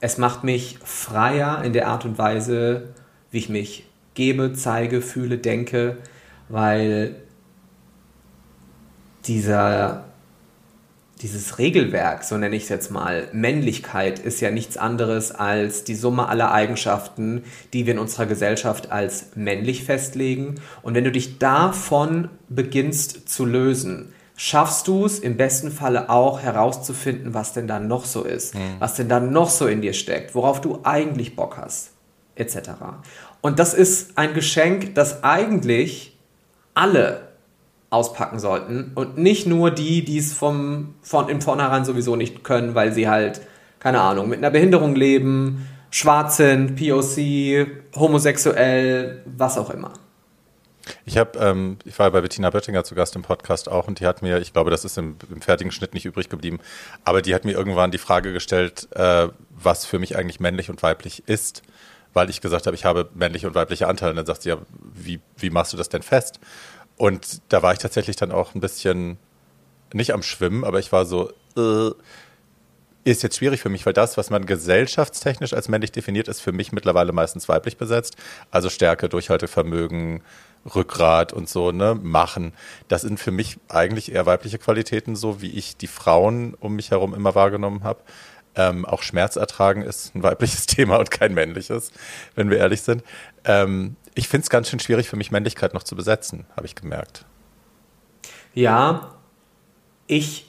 es 0.00 0.16
macht 0.16 0.44
mich 0.44 0.78
freier 0.84 1.62
in 1.64 1.72
der 1.72 1.88
Art 1.88 2.04
und 2.04 2.18
Weise, 2.18 2.94
wie 3.30 3.38
ich 3.38 3.48
mich 3.48 3.88
gebe, 4.14 4.52
zeige, 4.52 5.00
fühle, 5.00 5.38
denke, 5.38 5.98
weil 6.48 7.16
dieser 9.26 10.07
dieses 11.22 11.58
Regelwerk, 11.58 12.24
so 12.24 12.36
nenne 12.36 12.56
ich 12.56 12.64
es 12.64 12.68
jetzt 12.68 12.90
mal, 12.90 13.28
Männlichkeit 13.32 14.18
ist 14.18 14.40
ja 14.40 14.50
nichts 14.50 14.76
anderes 14.76 15.32
als 15.32 15.84
die 15.84 15.94
Summe 15.94 16.28
aller 16.28 16.52
Eigenschaften, 16.52 17.44
die 17.72 17.86
wir 17.86 17.94
in 17.94 17.98
unserer 17.98 18.26
Gesellschaft 18.26 18.92
als 18.92 19.30
männlich 19.34 19.84
festlegen. 19.84 20.56
Und 20.82 20.94
wenn 20.94 21.04
du 21.04 21.12
dich 21.12 21.38
davon 21.38 22.28
beginnst 22.48 23.28
zu 23.28 23.44
lösen, 23.44 24.12
schaffst 24.36 24.86
du 24.86 25.04
es 25.04 25.18
im 25.18 25.36
besten 25.36 25.72
Falle 25.72 26.08
auch 26.08 26.40
herauszufinden, 26.40 27.34
was 27.34 27.52
denn 27.52 27.66
da 27.66 27.80
noch 27.80 28.04
so 28.04 28.22
ist, 28.22 28.54
mhm. 28.54 28.76
was 28.78 28.94
denn 28.94 29.08
da 29.08 29.18
noch 29.18 29.50
so 29.50 29.66
in 29.66 29.82
dir 29.82 29.94
steckt, 29.94 30.34
worauf 30.34 30.60
du 30.60 30.80
eigentlich 30.84 31.34
Bock 31.34 31.56
hast, 31.56 31.90
etc. 32.36 32.70
Und 33.40 33.58
das 33.58 33.74
ist 33.74 34.16
ein 34.16 34.34
Geschenk, 34.34 34.94
das 34.94 35.24
eigentlich 35.24 36.16
alle 36.74 37.27
auspacken 37.90 38.38
sollten 38.38 38.92
und 38.94 39.16
nicht 39.16 39.46
nur 39.46 39.70
die, 39.70 40.04
die 40.04 40.18
es 40.18 40.34
vom, 40.34 40.94
von 41.00 41.28
im 41.28 41.40
Vornherein 41.40 41.84
sowieso 41.84 42.16
nicht 42.16 42.44
können, 42.44 42.74
weil 42.74 42.92
sie 42.92 43.08
halt, 43.08 43.40
keine 43.80 44.00
Ahnung, 44.00 44.28
mit 44.28 44.38
einer 44.38 44.50
Behinderung 44.50 44.94
leben, 44.94 45.66
schwarz 45.90 46.36
sind, 46.36 46.76
POC, 46.76 47.96
homosexuell, 47.96 49.22
was 49.24 49.56
auch 49.56 49.70
immer. 49.70 49.92
Ich 51.04 51.18
habe, 51.18 51.38
ähm, 51.38 51.78
ich 51.84 51.98
war 51.98 52.10
bei 52.10 52.20
Bettina 52.20 52.50
Böttinger 52.50 52.84
zu 52.84 52.94
Gast 52.94 53.16
im 53.16 53.22
Podcast 53.22 53.70
auch 53.70 53.88
und 53.88 54.00
die 54.00 54.06
hat 54.06 54.22
mir, 54.22 54.38
ich 54.38 54.52
glaube, 54.52 54.70
das 54.70 54.84
ist 54.84 54.98
im, 54.98 55.16
im 55.30 55.40
fertigen 55.40 55.70
Schnitt 55.70 55.94
nicht 55.94 56.04
übrig 56.04 56.28
geblieben, 56.28 56.60
aber 57.04 57.22
die 57.22 57.34
hat 57.34 57.44
mir 57.44 57.52
irgendwann 57.52 57.90
die 57.90 57.98
Frage 57.98 58.32
gestellt, 58.32 58.88
äh, 58.94 59.28
was 59.50 59.86
für 59.86 59.98
mich 59.98 60.16
eigentlich 60.16 60.40
männlich 60.40 60.70
und 60.70 60.82
weiblich 60.82 61.24
ist, 61.26 61.62
weil 62.14 62.30
ich 62.30 62.40
gesagt 62.40 62.66
habe, 62.66 62.74
ich 62.74 62.84
habe 62.84 63.08
männliche 63.14 63.46
und 63.46 63.54
weibliche 63.54 63.86
Anteile. 63.86 64.10
Und 64.10 64.16
dann 64.16 64.26
sagt 64.26 64.42
sie 64.42 64.50
ja, 64.50 64.58
wie, 64.94 65.20
wie 65.36 65.50
machst 65.50 65.72
du 65.72 65.76
das 65.76 65.88
denn 65.88 66.02
fest? 66.02 66.40
Und 66.98 67.40
da 67.48 67.62
war 67.62 67.72
ich 67.72 67.78
tatsächlich 67.78 68.16
dann 68.16 68.32
auch 68.32 68.54
ein 68.54 68.60
bisschen 68.60 69.18
nicht 69.94 70.12
am 70.12 70.22
Schwimmen, 70.22 70.64
aber 70.64 70.78
ich 70.80 70.92
war 70.92 71.06
so, 71.06 71.30
äh, 71.56 71.90
ist 73.04 73.22
jetzt 73.22 73.38
schwierig 73.38 73.60
für 73.60 73.70
mich, 73.70 73.86
weil 73.86 73.92
das, 73.92 74.16
was 74.18 74.30
man 74.30 74.44
gesellschaftstechnisch 74.44 75.54
als 75.54 75.68
männlich 75.68 75.92
definiert, 75.92 76.28
ist 76.28 76.40
für 76.40 76.52
mich 76.52 76.72
mittlerweile 76.72 77.12
meistens 77.12 77.48
weiblich 77.48 77.76
besetzt. 77.78 78.16
Also 78.50 78.68
Stärke, 78.68 79.08
Durchhaltevermögen, 79.08 80.22
Rückgrat 80.74 81.32
und 81.32 81.48
so, 81.48 81.72
ne, 81.72 81.94
machen. 81.94 82.52
Das 82.88 83.02
sind 83.02 83.18
für 83.18 83.30
mich 83.30 83.58
eigentlich 83.68 84.12
eher 84.12 84.26
weibliche 84.26 84.58
Qualitäten, 84.58 85.16
so 85.16 85.40
wie 85.40 85.52
ich 85.52 85.76
die 85.76 85.86
Frauen 85.86 86.54
um 86.60 86.76
mich 86.76 86.90
herum 86.90 87.14
immer 87.14 87.34
wahrgenommen 87.34 87.84
habe. 87.84 88.00
Ähm, 88.56 88.84
auch 88.84 89.02
Schmerz 89.02 89.36
ertragen 89.36 89.82
ist 89.82 90.14
ein 90.14 90.22
weibliches 90.22 90.66
Thema 90.66 90.96
und 90.96 91.10
kein 91.10 91.32
männliches, 91.32 91.92
wenn 92.34 92.50
wir 92.50 92.58
ehrlich 92.58 92.82
sind. 92.82 93.04
Ähm, 93.44 93.96
ich 94.18 94.26
finde 94.26 94.42
es 94.42 94.50
ganz 94.50 94.68
schön 94.68 94.80
schwierig 94.80 95.08
für 95.08 95.14
mich, 95.14 95.30
Männlichkeit 95.30 95.74
noch 95.74 95.84
zu 95.84 95.94
besetzen, 95.94 96.44
habe 96.56 96.66
ich 96.66 96.74
gemerkt. 96.74 97.24
Ja, 98.52 99.12
ich 100.08 100.48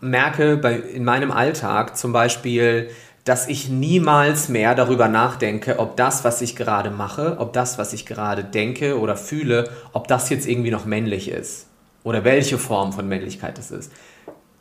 merke 0.00 0.56
bei, 0.56 0.76
in 0.76 1.02
meinem 1.02 1.32
Alltag 1.32 1.96
zum 1.96 2.12
Beispiel, 2.12 2.90
dass 3.24 3.48
ich 3.48 3.68
niemals 3.68 4.48
mehr 4.48 4.76
darüber 4.76 5.08
nachdenke, 5.08 5.80
ob 5.80 5.96
das, 5.96 6.22
was 6.22 6.40
ich 6.42 6.54
gerade 6.54 6.90
mache, 6.90 7.38
ob 7.40 7.52
das, 7.52 7.76
was 7.76 7.92
ich 7.92 8.06
gerade 8.06 8.44
denke 8.44 9.00
oder 9.00 9.16
fühle, 9.16 9.68
ob 9.92 10.06
das 10.06 10.30
jetzt 10.30 10.46
irgendwie 10.46 10.70
noch 10.70 10.84
männlich 10.84 11.28
ist 11.28 11.66
oder 12.04 12.22
welche 12.22 12.56
Form 12.56 12.92
von 12.92 13.08
Männlichkeit 13.08 13.58
das 13.58 13.72
ist. 13.72 13.90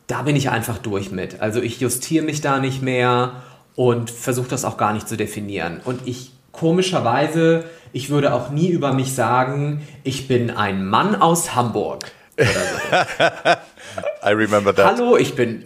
Da 0.07 0.23
bin 0.23 0.35
ich 0.35 0.49
einfach 0.49 0.79
durch 0.79 1.11
mit. 1.11 1.41
Also 1.41 1.61
ich 1.61 1.79
justiere 1.79 2.25
mich 2.25 2.41
da 2.41 2.57
nicht 2.57 2.81
mehr 2.81 3.43
und 3.75 4.09
versuche 4.09 4.47
das 4.47 4.65
auch 4.65 4.77
gar 4.77 4.93
nicht 4.93 5.07
zu 5.07 5.15
definieren. 5.15 5.79
Und 5.85 6.07
ich 6.07 6.31
komischerweise 6.51 7.65
ich 7.95 8.09
würde 8.09 8.33
auch 8.33 8.49
nie 8.49 8.67
über 8.67 8.91
mich 8.91 9.13
sagen, 9.13 9.87
ich 10.03 10.27
bin 10.27 10.49
ein 10.51 10.85
Mann 10.85 11.15
aus 11.15 11.55
Hamburg. 11.55 12.11
I 12.37 12.43
remember 14.25 14.75
that. 14.75 14.85
Hallo, 14.85 15.15
ich 15.15 15.33
bin, 15.35 15.63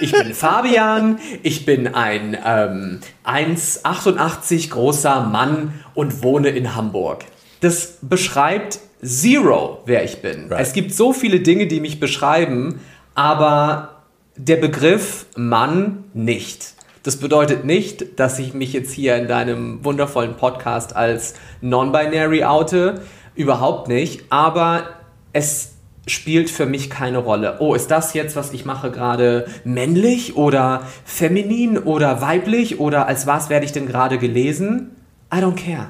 ich 0.00 0.12
bin 0.12 0.32
Fabian, 0.32 1.18
ich 1.42 1.66
bin 1.66 1.86
ein 1.88 2.38
ähm, 2.42 3.00
1,88 3.26 4.70
großer 4.70 5.20
Mann 5.24 5.74
und 5.92 6.22
wohne 6.22 6.48
in 6.48 6.74
Hamburg. 6.74 7.26
Das 7.60 7.98
beschreibt 8.00 8.78
zero, 9.02 9.82
wer 9.84 10.04
ich 10.04 10.22
bin. 10.22 10.50
Right. 10.50 10.62
Es 10.62 10.72
gibt 10.72 10.94
so 10.94 11.12
viele 11.12 11.40
Dinge, 11.40 11.66
die 11.66 11.80
mich 11.80 12.00
beschreiben, 12.00 12.80
aber 13.14 14.04
der 14.36 14.56
Begriff 14.56 15.26
Mann 15.36 16.04
nicht. 16.14 16.77
Das 17.02 17.16
bedeutet 17.16 17.64
nicht, 17.64 18.18
dass 18.18 18.38
ich 18.38 18.54
mich 18.54 18.72
jetzt 18.72 18.92
hier 18.92 19.16
in 19.16 19.28
deinem 19.28 19.84
wundervollen 19.84 20.36
Podcast 20.36 20.96
als 20.96 21.34
non-binary 21.60 22.44
oute. 22.44 23.02
Überhaupt 23.34 23.88
nicht. 23.88 24.24
Aber 24.30 24.88
es 25.32 25.72
spielt 26.06 26.50
für 26.50 26.66
mich 26.66 26.90
keine 26.90 27.18
Rolle. 27.18 27.56
Oh, 27.60 27.74
ist 27.74 27.90
das 27.90 28.14
jetzt, 28.14 28.36
was 28.36 28.52
ich 28.52 28.64
mache, 28.64 28.90
gerade 28.90 29.46
männlich 29.64 30.36
oder 30.36 30.82
feminin 31.04 31.78
oder 31.78 32.20
weiblich 32.20 32.80
oder 32.80 33.06
als 33.06 33.26
was 33.26 33.50
werde 33.50 33.66
ich 33.66 33.72
denn 33.72 33.86
gerade 33.86 34.18
gelesen? 34.18 34.96
I 35.32 35.38
don't 35.38 35.56
care. 35.56 35.88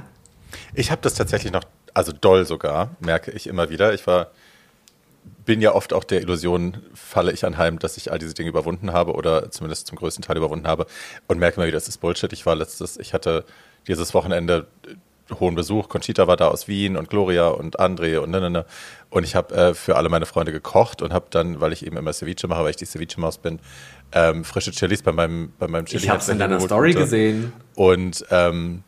Ich 0.75 0.90
habe 0.90 1.01
das 1.03 1.14
tatsächlich 1.14 1.53
noch, 1.53 1.64
also 1.94 2.12
doll 2.12 2.44
sogar, 2.44 2.90
merke 3.01 3.31
ich 3.31 3.47
immer 3.47 3.71
wieder. 3.71 3.94
Ich 3.94 4.07
war 4.07 4.29
bin 5.44 5.60
ja 5.60 5.74
oft 5.74 5.92
auch 5.92 6.04
der 6.04 6.20
Illusion, 6.20 6.78
falle 6.94 7.32
ich 7.32 7.44
anheim, 7.44 7.78
dass 7.78 7.96
ich 7.96 8.12
all 8.12 8.18
diese 8.18 8.34
Dinge 8.34 8.50
überwunden 8.50 8.92
habe 8.92 9.12
oder 9.12 9.50
zumindest 9.50 9.86
zum 9.86 9.98
größten 9.98 10.22
Teil 10.22 10.36
überwunden 10.36 10.66
habe 10.66 10.86
und 11.26 11.38
merke 11.38 11.60
mal 11.60 11.66
wieder, 11.66 11.76
das 11.76 11.88
ist 11.88 11.98
Bullshit. 11.98 12.32
Ich 12.32 12.46
war 12.46 12.54
letztes, 12.54 12.96
ich 12.98 13.14
hatte 13.14 13.44
dieses 13.86 14.14
Wochenende 14.14 14.66
hohen 15.40 15.54
Besuch. 15.54 15.88
Conchita 15.88 16.26
war 16.26 16.36
da 16.36 16.48
aus 16.48 16.68
Wien 16.68 16.96
und 16.96 17.10
Gloria 17.10 17.48
und 17.48 17.78
André 17.80 18.18
und 18.18 18.30
ne, 18.30 18.40
ne, 18.40 18.50
ne. 18.50 18.64
Und 19.10 19.24
ich 19.24 19.34
habe 19.34 19.54
äh, 19.54 19.74
für 19.74 19.96
alle 19.96 20.08
meine 20.08 20.26
Freunde 20.26 20.52
gekocht 20.52 21.02
und 21.02 21.12
habe 21.12 21.26
dann, 21.30 21.60
weil 21.60 21.72
ich 21.72 21.84
eben 21.84 21.96
immer 21.96 22.12
Ceviche 22.12 22.46
mache, 22.48 22.62
weil 22.64 22.70
ich 22.70 22.76
die 22.76 22.86
Ceviche-Maus 22.86 23.38
bin, 23.38 23.58
ähm, 24.12 24.44
frische 24.44 24.70
Chilis 24.70 25.02
bei 25.02 25.12
meinem, 25.12 25.52
bei 25.58 25.68
meinem 25.68 25.86
Chili. 25.86 26.04
Ich 26.04 26.10
habe 26.10 26.20
es 26.20 26.28
in 26.28 26.38
deiner 26.38 26.60
Story 26.60 26.94
und, 26.94 27.00
gesehen. 27.00 27.52
Und 27.74 28.24
ähm, 28.30 28.84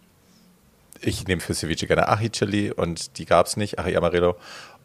ich 1.03 1.27
nehme 1.27 1.41
für 1.41 1.55
Ceviche 1.55 1.87
gerne 1.87 2.09
Achi-Chili 2.09 2.73
und 2.73 3.19
die 3.19 3.25
gab 3.25 3.47
es 3.47 3.57
nicht, 3.57 3.79
Achi 3.79 3.97
Amarillo. 3.97 4.37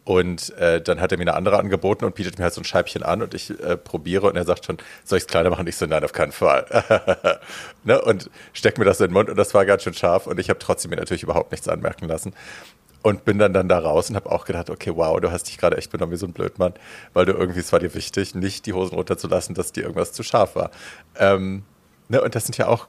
Und 0.05 0.55
äh, 0.59 0.81
dann 0.81 1.01
hat 1.01 1.11
er 1.11 1.17
mir 1.17 1.23
eine 1.23 1.33
andere 1.33 1.57
angeboten 1.57 2.05
und 2.05 2.13
bietet 2.13 2.37
mir 2.37 2.43
halt 2.43 2.53
so 2.53 2.61
ein 2.61 2.63
Scheibchen 2.63 3.01
an 3.01 3.23
und 3.23 3.33
ich 3.33 3.49
äh, 3.59 3.75
probiere 3.75 4.27
und 4.27 4.35
er 4.35 4.45
sagt 4.45 4.65
schon, 4.65 4.77
soll 5.03 5.17
ich 5.17 5.23
es 5.23 5.27
kleiner 5.27 5.49
machen? 5.49 5.65
Ich 5.65 5.77
so, 5.77 5.87
nein, 5.87 6.03
auf 6.03 6.13
keinen 6.13 6.31
Fall. 6.31 7.39
ne? 7.83 7.99
Und 7.99 8.29
steckt 8.53 8.77
mir 8.77 8.85
das 8.85 8.99
in 8.99 9.07
den 9.07 9.13
Mund 9.13 9.29
und 9.29 9.35
das 9.35 9.55
war 9.55 9.65
ganz 9.65 9.81
schön 9.81 9.95
scharf 9.95 10.27
und 10.27 10.39
ich 10.39 10.49
habe 10.49 10.59
trotzdem 10.59 10.91
mir 10.91 10.97
natürlich 10.97 11.23
überhaupt 11.23 11.51
nichts 11.51 11.67
anmerken 11.67 12.07
lassen. 12.07 12.33
Und 13.01 13.25
bin 13.25 13.37
dann, 13.39 13.53
dann 13.53 13.67
da 13.67 13.79
raus 13.79 14.09
und 14.09 14.15
habe 14.15 14.31
auch 14.31 14.45
gedacht, 14.45 14.69
okay, 14.69 14.91
wow, 14.95 15.19
du 15.19 15.31
hast 15.31 15.47
dich 15.47 15.57
gerade 15.57 15.77
echt 15.77 15.91
benommen 15.91 16.13
wie 16.13 16.17
so 16.17 16.25
ein 16.25 16.33
Blödmann, 16.33 16.73
weil 17.13 17.25
du 17.25 17.33
irgendwie, 17.33 17.59
es 17.59 17.71
war 17.71 17.79
dir 17.79 17.93
wichtig, 17.93 18.33
nicht 18.35 18.65
die 18.67 18.73
Hosen 18.73 18.95
runterzulassen, 18.95 19.53
dass 19.53 19.71
dir 19.71 19.81
irgendwas 19.81 20.11
zu 20.11 20.23
scharf 20.23 20.55
war. 20.55 20.71
Ähm, 21.17 21.63
ne? 22.09 22.21
Und 22.21 22.35
das 22.35 22.45
sind 22.45 22.57
ja 22.57 22.67
auch 22.67 22.87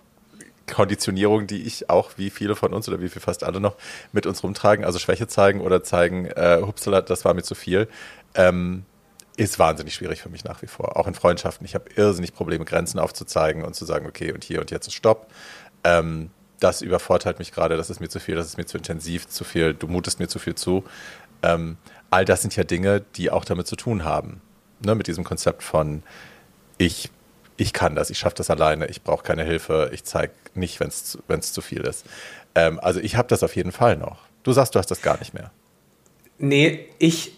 Konditionierung, 0.66 1.46
die 1.46 1.62
ich 1.62 1.90
auch, 1.90 2.12
wie 2.16 2.30
viele 2.30 2.56
von 2.56 2.72
uns 2.72 2.88
oder 2.88 3.00
wie 3.00 3.08
viel 3.08 3.22
fast 3.22 3.44
alle 3.44 3.60
noch, 3.60 3.76
mit 4.12 4.26
uns 4.26 4.42
rumtragen, 4.42 4.84
also 4.84 4.98
Schwäche 4.98 5.26
zeigen 5.28 5.60
oder 5.60 5.82
zeigen, 5.82 6.26
äh, 6.26 6.60
hupsala, 6.62 7.02
das 7.02 7.24
war 7.24 7.34
mir 7.34 7.42
zu 7.42 7.54
viel, 7.54 7.88
ähm, 8.34 8.84
ist 9.36 9.58
wahnsinnig 9.58 9.94
schwierig 9.94 10.22
für 10.22 10.28
mich 10.28 10.44
nach 10.44 10.62
wie 10.62 10.66
vor. 10.66 10.96
Auch 10.96 11.06
in 11.06 11.14
Freundschaften. 11.14 11.66
Ich 11.66 11.74
habe 11.74 11.90
irrsinnig 11.94 12.34
Probleme, 12.34 12.64
Grenzen 12.64 12.98
aufzuzeigen 12.98 13.64
und 13.64 13.74
zu 13.74 13.84
sagen, 13.84 14.06
okay, 14.06 14.32
und 14.32 14.44
hier 14.44 14.60
und 14.60 14.70
jetzt 14.70 14.86
ist 14.86 14.94
Stopp. 14.94 15.30
Ähm, 15.84 16.30
das 16.58 16.80
übervorteilt 16.80 17.38
mich 17.38 17.52
gerade, 17.52 17.76
das 17.76 17.90
ist 17.90 18.00
mir 18.00 18.08
zu 18.08 18.18
viel, 18.18 18.34
das 18.34 18.46
ist 18.46 18.56
mir 18.56 18.64
zu 18.64 18.78
intensiv, 18.78 19.28
zu 19.28 19.44
viel, 19.44 19.74
du 19.74 19.88
mutest 19.88 20.20
mir 20.20 20.28
zu 20.28 20.38
viel 20.38 20.54
zu. 20.54 20.84
Ähm, 21.42 21.76
all 22.10 22.24
das 22.24 22.40
sind 22.40 22.56
ja 22.56 22.64
Dinge, 22.64 23.02
die 23.16 23.30
auch 23.30 23.44
damit 23.44 23.66
zu 23.66 23.76
tun 23.76 24.04
haben. 24.04 24.40
Ne, 24.80 24.94
mit 24.94 25.06
diesem 25.06 25.24
Konzept 25.24 25.62
von, 25.62 26.02
ich 26.78 27.10
ich 27.56 27.72
kann 27.72 27.94
das, 27.94 28.10
ich 28.10 28.18
schaffe 28.18 28.36
das 28.36 28.50
alleine, 28.50 28.86
ich 28.86 29.02
brauche 29.02 29.22
keine 29.22 29.44
Hilfe, 29.44 29.90
ich 29.92 30.04
zeige 30.04 30.32
nicht, 30.54 30.80
wenn 30.80 30.88
es 30.88 31.52
zu 31.52 31.60
viel 31.60 31.82
ist. 31.82 32.04
Ähm, 32.54 32.80
also 32.80 33.00
ich 33.00 33.16
habe 33.16 33.28
das 33.28 33.42
auf 33.42 33.56
jeden 33.56 33.72
Fall 33.72 33.96
noch. 33.96 34.18
Du 34.42 34.52
sagst, 34.52 34.74
du 34.74 34.78
hast 34.78 34.90
das 34.90 35.02
gar 35.02 35.18
nicht 35.18 35.34
mehr. 35.34 35.50
Nee, 36.38 36.86
ich 36.98 37.32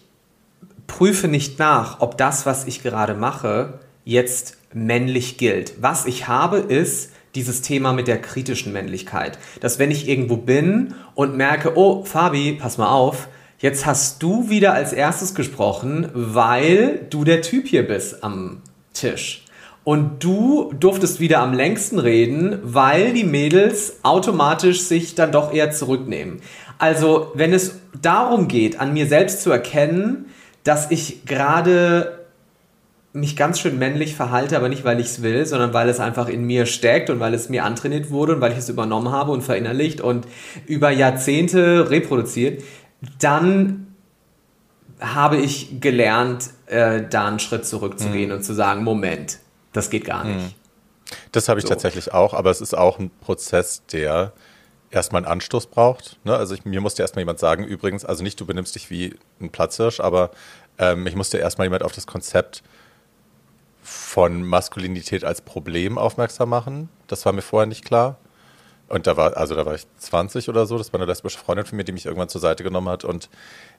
prüfe 0.87 1.27
nicht 1.27 1.59
nach, 1.59 2.01
ob 2.01 2.17
das, 2.17 2.45
was 2.45 2.65
ich 2.65 2.83
gerade 2.83 3.13
mache, 3.13 3.79
jetzt 4.03 4.57
männlich 4.73 5.37
gilt. 5.37 5.73
Was 5.81 6.05
ich 6.05 6.27
habe, 6.27 6.57
ist 6.57 7.11
dieses 7.35 7.61
Thema 7.61 7.93
mit 7.93 8.07
der 8.07 8.21
kritischen 8.21 8.73
Männlichkeit. 8.73 9.37
Dass 9.61 9.79
wenn 9.79 9.91
ich 9.91 10.07
irgendwo 10.07 10.37
bin 10.37 10.95
und 11.15 11.37
merke, 11.37 11.77
oh, 11.77 12.03
Fabi, 12.03 12.53
pass 12.53 12.77
mal 12.77 12.89
auf, 12.89 13.27
jetzt 13.59 13.85
hast 13.85 14.21
du 14.23 14.49
wieder 14.49 14.73
als 14.73 14.93
erstes 14.93 15.35
gesprochen, 15.35 16.09
weil 16.13 17.05
du 17.09 17.23
der 17.23 17.41
Typ 17.41 17.67
hier 17.67 17.87
bist 17.87 18.23
am 18.23 18.61
Tisch. 18.93 19.45
Und 19.83 20.23
du 20.23 20.73
durftest 20.79 21.19
wieder 21.19 21.39
am 21.39 21.53
längsten 21.53 21.99
reden, 21.99 22.59
weil 22.63 23.13
die 23.13 23.23
Mädels 23.23 23.99
automatisch 24.03 24.81
sich 24.81 25.15
dann 25.15 25.31
doch 25.31 25.53
eher 25.53 25.71
zurücknehmen. 25.71 26.41
Also, 26.77 27.31
wenn 27.33 27.53
es 27.53 27.79
darum 28.01 28.47
geht, 28.47 28.79
an 28.79 28.93
mir 28.93 29.07
selbst 29.07 29.41
zu 29.41 29.51
erkennen, 29.51 30.25
dass 30.63 30.91
ich 30.91 31.25
gerade 31.25 32.19
mich 33.11 33.35
ganz 33.35 33.59
schön 33.59 33.79
männlich 33.79 34.15
verhalte, 34.15 34.55
aber 34.55 34.69
nicht, 34.69 34.83
weil 34.83 34.99
ich 34.99 35.07
es 35.07 35.21
will, 35.21 35.45
sondern 35.45 35.73
weil 35.73 35.89
es 35.89 35.99
einfach 35.99 36.27
in 36.29 36.43
mir 36.43 36.65
steckt 36.65 37.09
und 37.09 37.19
weil 37.19 37.33
es 37.33 37.49
mir 37.49 37.65
antrainiert 37.65 38.11
wurde 38.11 38.35
und 38.35 38.41
weil 38.41 38.51
ich 38.51 38.59
es 38.59 38.69
übernommen 38.69 39.11
habe 39.11 39.31
und 39.31 39.41
verinnerlicht 39.41 39.99
und 39.99 40.27
über 40.67 40.91
Jahrzehnte 40.91 41.89
reproduziert, 41.89 42.63
dann 43.19 43.87
habe 44.99 45.37
ich 45.37 45.79
gelernt, 45.79 46.49
äh, 46.67 47.01
da 47.09 47.27
einen 47.27 47.39
Schritt 47.39 47.65
zurückzugehen 47.65 48.29
mhm. 48.29 48.37
und 48.37 48.43
zu 48.43 48.53
sagen, 48.53 48.83
Moment, 48.83 49.39
das 49.73 49.89
geht 49.89 50.05
gar 50.05 50.23
nicht. 50.23 50.37
Mhm. 50.37 50.53
Das 51.31 51.49
habe 51.49 51.59
ich 51.59 51.63
so. 51.63 51.69
tatsächlich 51.69 52.13
auch, 52.13 52.33
aber 52.33 52.51
es 52.51 52.61
ist 52.61 52.77
auch 52.77 52.99
ein 52.99 53.09
Prozess, 53.21 53.83
der 53.91 54.33
erstmal 54.91 55.23
einen 55.23 55.31
Anstoß 55.31 55.67
braucht. 55.67 56.17
Ne? 56.23 56.35
Also 56.35 56.55
ich, 56.55 56.65
mir 56.65 56.81
musste 56.81 57.01
erstmal 57.01 57.21
jemand 57.21 57.39
sagen, 57.39 57.63
übrigens, 57.63 58.05
also 58.05 58.23
nicht 58.23 58.39
du 58.39 58.45
benimmst 58.45 58.75
dich 58.75 58.89
wie 58.89 59.15
ein 59.39 59.49
Platzhirsch, 59.49 59.99
aber 59.99 60.31
ähm, 60.77 61.05
ich 61.07 61.15
musste 61.15 61.37
erstmal 61.37 61.65
jemand 61.65 61.83
auf 61.83 61.91
das 61.91 62.07
Konzept 62.07 62.63
von 63.81 64.43
Maskulinität 64.43 65.23
als 65.23 65.41
Problem 65.41 65.97
aufmerksam 65.97 66.49
machen. 66.49 66.89
Das 67.07 67.25
war 67.25 67.33
mir 67.33 67.41
vorher 67.41 67.67
nicht 67.67 67.85
klar. 67.85 68.17
Und 68.87 69.05
da 69.05 69.17
war, 69.17 69.37
also 69.37 69.55
da 69.55 69.65
war 69.65 69.75
ich 69.75 69.85
20 69.97 70.49
oder 70.49 70.65
so, 70.65 70.77
das 70.77 70.91
war 70.91 70.99
eine 70.99 71.05
lesbische 71.07 71.37
Freundin 71.37 71.65
von 71.65 71.77
mir, 71.77 71.83
die 71.83 71.91
mich 71.91 72.07
irgendwann 72.07 72.29
zur 72.29 72.41
Seite 72.41 72.63
genommen 72.63 72.89
hat 72.89 73.05
und 73.05 73.29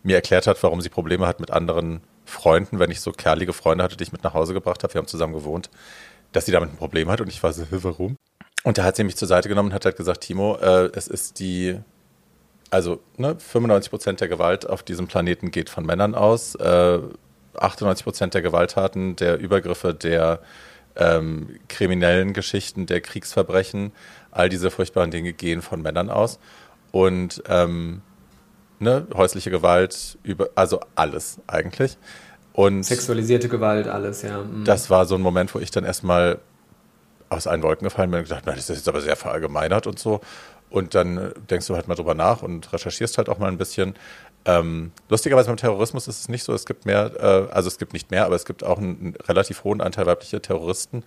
mir 0.03 0.17
erklärt 0.17 0.47
hat, 0.47 0.63
warum 0.63 0.81
sie 0.81 0.89
Probleme 0.89 1.27
hat 1.27 1.41
mit 1.41 1.51
anderen 1.51 2.01
Freunden, 2.25 2.79
wenn 2.79 2.91
ich 2.91 3.01
so 3.01 3.13
kerlige 3.13 3.53
Freunde 3.53 3.85
hatte, 3.85 3.97
die 3.97 4.05
ich 4.05 4.13
mit 4.13 4.25
nach 4.25 4.35
Hause 4.35 4.55
gebracht 4.55 4.83
habe, 4.83 4.95
wir 4.95 4.99
haben 4.99 5.07
zusammen 5.07 5.35
gewohnt, 5.35 5.71
dass 6.33 6.47
sie 6.47 6.53
damit 6.53 6.71
ein 6.71 6.77
Problem 6.77 7.11
hat 7.11 7.21
und 7.21 7.29
ich 7.29 7.43
war 7.43 7.53
so, 7.53 7.65
warum? 7.71 8.17
Und 8.63 8.79
da 8.79 8.85
hat 8.85 8.97
sie 8.97 9.05
mich 9.05 9.17
zur 9.17 9.29
Seite 9.29 9.49
genommen 9.49 9.71
und 9.71 9.75
hat 9.75 9.85
halt 9.85 9.97
gesagt, 9.97 10.23
Timo, 10.23 10.57
äh, 10.57 10.91
es 10.95 11.09
ist 11.09 11.39
die, 11.39 11.79
also 12.71 13.01
ne, 13.17 13.37
95 13.39 13.91
Prozent 13.91 14.21
der 14.21 14.29
Gewalt 14.29 14.69
auf 14.69 14.83
diesem 14.83 15.07
Planeten 15.07 15.51
geht 15.51 15.71
von 15.71 15.85
Männern 15.85 16.15
aus, 16.15 16.55
äh, 16.57 16.99
98 17.55 18.05
Prozent 18.05 18.35
der 18.35 18.43
Gewalttaten, 18.43 19.17
der 19.17 19.39
Übergriffe, 19.39 19.95
der 19.95 20.41
ähm, 20.97 21.59
kriminellen 21.69 22.33
Geschichten, 22.33 22.87
der 22.87 23.01
Kriegsverbrechen, 23.01 23.93
all 24.31 24.49
diese 24.49 24.71
furchtbaren 24.71 25.11
Dinge 25.11 25.33
gehen 25.33 25.63
von 25.63 25.83
Männern 25.83 26.11
aus. 26.11 26.39
Und 26.93 27.43
ähm, 27.49 28.03
ne, 28.81 29.07
häusliche 29.15 29.51
Gewalt, 29.51 30.19
über, 30.23 30.49
also 30.57 30.81
alles 30.97 31.39
eigentlich. 31.47 31.97
Und 32.53 32.83
Sexualisierte 32.83 33.49
Gewalt, 33.49 33.87
alles, 33.87 34.23
ja. 34.23 34.43
Mhm. 34.43 34.65
Das 34.65 34.91
war 34.91 35.07
so 35.07 35.15
ein 35.15 35.21
Moment, 35.21 35.55
wo 35.55 35.61
ich 35.61 35.71
dann 35.71 35.85
erstmal 35.85 36.41
aus 37.29 37.47
allen 37.47 37.63
Wolken 37.63 37.85
gefallen 37.85 38.11
bin 38.11 38.21
und 38.21 38.25
gedacht, 38.25 38.47
das 38.47 38.59
ist 38.59 38.69
jetzt 38.71 38.89
aber 38.89 39.01
sehr 39.01 39.15
verallgemeinert 39.15 39.87
und 39.87 39.99
so. 39.99 40.21
Und 40.69 40.95
dann 40.95 41.33
denkst 41.49 41.67
du 41.67 41.75
halt 41.75 41.89
mal 41.89 41.95
drüber 41.95 42.15
nach 42.15 42.43
und 42.43 42.73
recherchierst 42.73 43.19
halt 43.19 43.29
auch 43.29 43.39
mal 43.39 43.49
ein 43.49 43.59
bisschen. 43.59 43.95
Ähm, 44.45 44.93
lustigerweise 45.09 45.49
beim 45.49 45.57
Terrorismus 45.57 46.09
ist 46.09 46.21
es 46.21 46.29
nicht 46.29 46.45
so, 46.45 46.55
es 46.55 46.65
gibt 46.65 46.87
mehr, 46.87 47.13
äh, 47.19 47.53
also 47.53 47.69
es 47.69 47.79
gibt 47.79 47.93
nicht 47.93 48.11
mehr, 48.11 48.25
aber 48.25 48.37
es 48.37 48.45
gibt 48.45 48.65
auch 48.65 48.79
einen, 48.79 48.99
einen, 49.01 49.17
relativ 49.29 49.65
hohen 49.65 49.81
Anteil 49.81 50.07
weiblicher 50.07 50.41
Terroristen. 50.41 51.05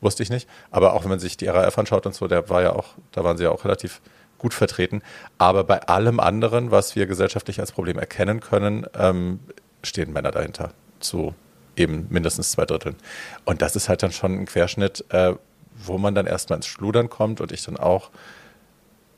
Wusste 0.00 0.22
ich 0.22 0.30
nicht. 0.30 0.48
Aber 0.70 0.94
auch 0.94 1.02
wenn 1.02 1.10
man 1.10 1.18
sich 1.18 1.36
die 1.36 1.46
RAF 1.46 1.78
anschaut 1.78 2.06
und 2.06 2.14
so, 2.14 2.28
der 2.28 2.48
war 2.50 2.62
ja 2.62 2.72
auch, 2.72 2.94
da 3.12 3.24
waren 3.24 3.36
sie 3.36 3.44
ja 3.44 3.50
auch 3.50 3.64
relativ 3.64 4.00
gut 4.38 4.54
vertreten. 4.54 5.02
Aber 5.36 5.64
bei 5.64 5.82
allem 5.82 6.20
anderen, 6.20 6.70
was 6.70 6.96
wir 6.96 7.06
gesellschaftlich 7.06 7.60
als 7.60 7.72
Problem 7.72 7.98
erkennen 7.98 8.40
können, 8.40 8.86
ähm, 8.96 9.40
stehen 9.82 10.12
Männer 10.12 10.30
dahinter. 10.30 10.72
Zu 11.00 11.34
eben 11.76 12.06
mindestens 12.10 12.50
zwei 12.52 12.64
Dritteln. 12.64 12.96
Und 13.44 13.62
das 13.62 13.76
ist 13.76 13.88
halt 13.88 14.02
dann 14.02 14.12
schon 14.12 14.32
ein 14.32 14.46
Querschnitt, 14.46 15.04
äh, 15.10 15.34
wo 15.76 15.98
man 15.98 16.14
dann 16.14 16.26
erstmal 16.26 16.58
ins 16.58 16.66
Schludern 16.66 17.08
kommt 17.08 17.40
und 17.40 17.52
ich 17.52 17.62
dann 17.64 17.76
auch 17.76 18.10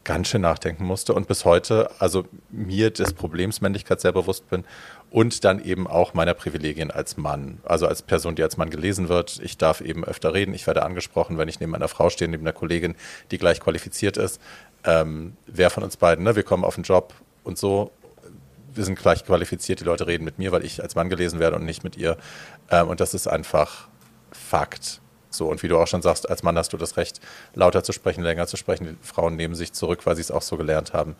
ganz 0.04 0.28
schön 0.28 0.40
nachdenken 0.40 0.84
musste 0.84 1.12
und 1.12 1.28
bis 1.28 1.44
heute, 1.44 1.90
also 1.98 2.24
mir 2.48 2.90
des 2.90 3.12
Problems 3.12 3.60
Männlichkeit 3.60 4.00
sehr 4.00 4.12
bewusst 4.12 4.48
bin 4.48 4.64
und 5.10 5.44
dann 5.44 5.62
eben 5.62 5.86
auch 5.86 6.14
meiner 6.14 6.34
Privilegien 6.34 6.90
als 6.90 7.16
Mann, 7.16 7.58
also 7.64 7.86
als 7.86 8.02
Person, 8.02 8.34
die 8.34 8.42
als 8.42 8.56
Mann 8.56 8.70
gelesen 8.70 9.08
wird. 9.08 9.40
Ich 9.42 9.58
darf 9.58 9.80
eben 9.80 10.04
öfter 10.04 10.32
reden, 10.32 10.54
ich 10.54 10.66
werde 10.66 10.84
angesprochen, 10.84 11.36
wenn 11.36 11.48
ich 11.48 11.60
neben 11.60 11.74
einer 11.74 11.88
Frau 11.88 12.08
stehe, 12.08 12.30
neben 12.30 12.44
einer 12.44 12.52
Kollegin, 12.52 12.94
die 13.30 13.38
gleich 13.38 13.60
qualifiziert 13.60 14.16
ist. 14.16 14.40
Ähm, 14.84 15.36
wer 15.46 15.70
von 15.70 15.82
uns 15.82 15.96
beiden, 15.96 16.24
ne? 16.24 16.36
wir 16.36 16.42
kommen 16.42 16.64
auf 16.64 16.74
den 16.74 16.84
Job 16.84 17.12
und 17.44 17.58
so, 17.58 17.90
wir 18.74 18.84
sind 18.84 18.98
gleich 18.98 19.24
qualifiziert, 19.24 19.80
die 19.80 19.84
Leute 19.84 20.06
reden 20.06 20.24
mit 20.24 20.38
mir, 20.38 20.52
weil 20.52 20.64
ich 20.64 20.82
als 20.82 20.94
Mann 20.94 21.08
gelesen 21.08 21.40
werde 21.40 21.56
und 21.56 21.64
nicht 21.64 21.84
mit 21.84 21.96
ihr. 21.96 22.16
Ähm, 22.70 22.88
und 22.88 23.00
das 23.00 23.14
ist 23.14 23.26
einfach 23.26 23.88
Fakt. 24.32 25.00
So, 25.28 25.48
und 25.48 25.62
wie 25.62 25.68
du 25.68 25.78
auch 25.78 25.86
schon 25.86 26.02
sagst, 26.02 26.28
als 26.28 26.42
Mann 26.42 26.56
hast 26.56 26.72
du 26.72 26.76
das 26.76 26.96
Recht, 26.96 27.20
lauter 27.54 27.84
zu 27.84 27.92
sprechen, 27.92 28.22
länger 28.22 28.46
zu 28.46 28.56
sprechen. 28.56 28.98
Die 29.00 29.06
Frauen 29.06 29.36
nehmen 29.36 29.54
sich 29.54 29.72
zurück, 29.72 30.04
weil 30.04 30.16
sie 30.16 30.22
es 30.22 30.30
auch 30.30 30.42
so 30.42 30.56
gelernt 30.56 30.92
haben. 30.92 31.14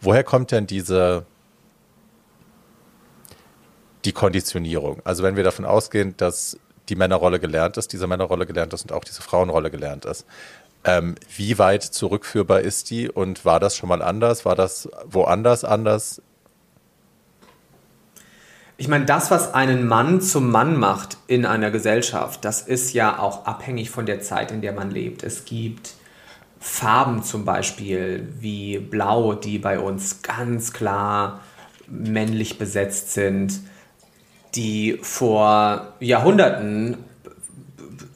Woher 0.00 0.22
kommt 0.22 0.50
denn 0.50 0.66
diese 0.66 1.24
die 4.04 4.12
Konditionierung? 4.12 5.00
Also 5.04 5.22
wenn 5.22 5.36
wir 5.36 5.44
davon 5.44 5.64
ausgehen, 5.64 6.14
dass 6.18 6.58
die 6.90 6.96
Männerrolle 6.96 7.40
gelernt 7.40 7.78
ist, 7.78 7.92
diese 7.92 8.06
Männerrolle 8.06 8.44
gelernt 8.44 8.74
ist 8.74 8.82
und 8.82 8.92
auch 8.92 9.04
diese 9.04 9.22
Frauenrolle 9.22 9.70
gelernt 9.70 10.04
ist. 10.04 10.26
Ähm, 10.84 11.14
wie 11.34 11.58
weit 11.58 11.82
zurückführbar 11.82 12.60
ist 12.60 12.90
die 12.90 13.08
und 13.08 13.44
war 13.44 13.58
das 13.58 13.76
schon 13.76 13.88
mal 13.88 14.02
anders? 14.02 14.44
War 14.44 14.54
das 14.54 14.88
woanders 15.06 15.64
anders? 15.64 16.20
Ich 18.76 18.88
meine, 18.88 19.04
das, 19.04 19.30
was 19.30 19.54
einen 19.54 19.86
Mann 19.86 20.20
zum 20.20 20.50
Mann 20.50 20.76
macht 20.76 21.16
in 21.26 21.46
einer 21.46 21.70
Gesellschaft, 21.70 22.44
das 22.44 22.60
ist 22.60 22.92
ja 22.92 23.18
auch 23.18 23.46
abhängig 23.46 23.90
von 23.90 24.04
der 24.04 24.20
Zeit, 24.20 24.50
in 24.50 24.62
der 24.62 24.72
man 24.72 24.90
lebt. 24.90 25.22
Es 25.22 25.44
gibt 25.44 25.94
Farben 26.58 27.22
zum 27.22 27.44
Beispiel 27.44 28.28
wie 28.40 28.78
Blau, 28.78 29.34
die 29.34 29.58
bei 29.58 29.78
uns 29.78 30.22
ganz 30.22 30.72
klar 30.72 31.40
männlich 31.86 32.58
besetzt 32.58 33.12
sind, 33.12 33.60
die 34.54 34.98
vor 35.02 35.94
Jahrhunderten 36.00 36.96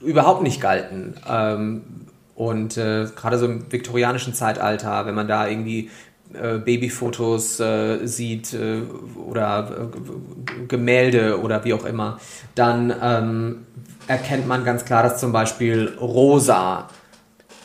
überhaupt 0.00 0.42
nicht 0.42 0.60
galten. 0.60 1.14
Ähm, 1.28 1.97
und 2.38 2.76
äh, 2.76 3.06
gerade 3.16 3.36
so 3.36 3.46
im 3.46 3.70
viktorianischen 3.72 4.32
Zeitalter, 4.32 5.06
wenn 5.06 5.16
man 5.16 5.26
da 5.26 5.48
irgendwie 5.48 5.90
äh, 6.32 6.58
Babyfotos 6.58 7.58
äh, 7.58 8.06
sieht 8.06 8.54
äh, 8.54 8.82
oder 9.28 9.90
äh, 9.90 10.66
Gemälde 10.68 11.40
oder 11.40 11.64
wie 11.64 11.74
auch 11.74 11.84
immer, 11.84 12.20
dann 12.54 12.94
ähm, 13.02 13.66
erkennt 14.06 14.46
man 14.46 14.64
ganz 14.64 14.84
klar, 14.84 15.02
dass 15.02 15.18
zum 15.18 15.32
Beispiel 15.32 15.96
rosa 16.00 16.86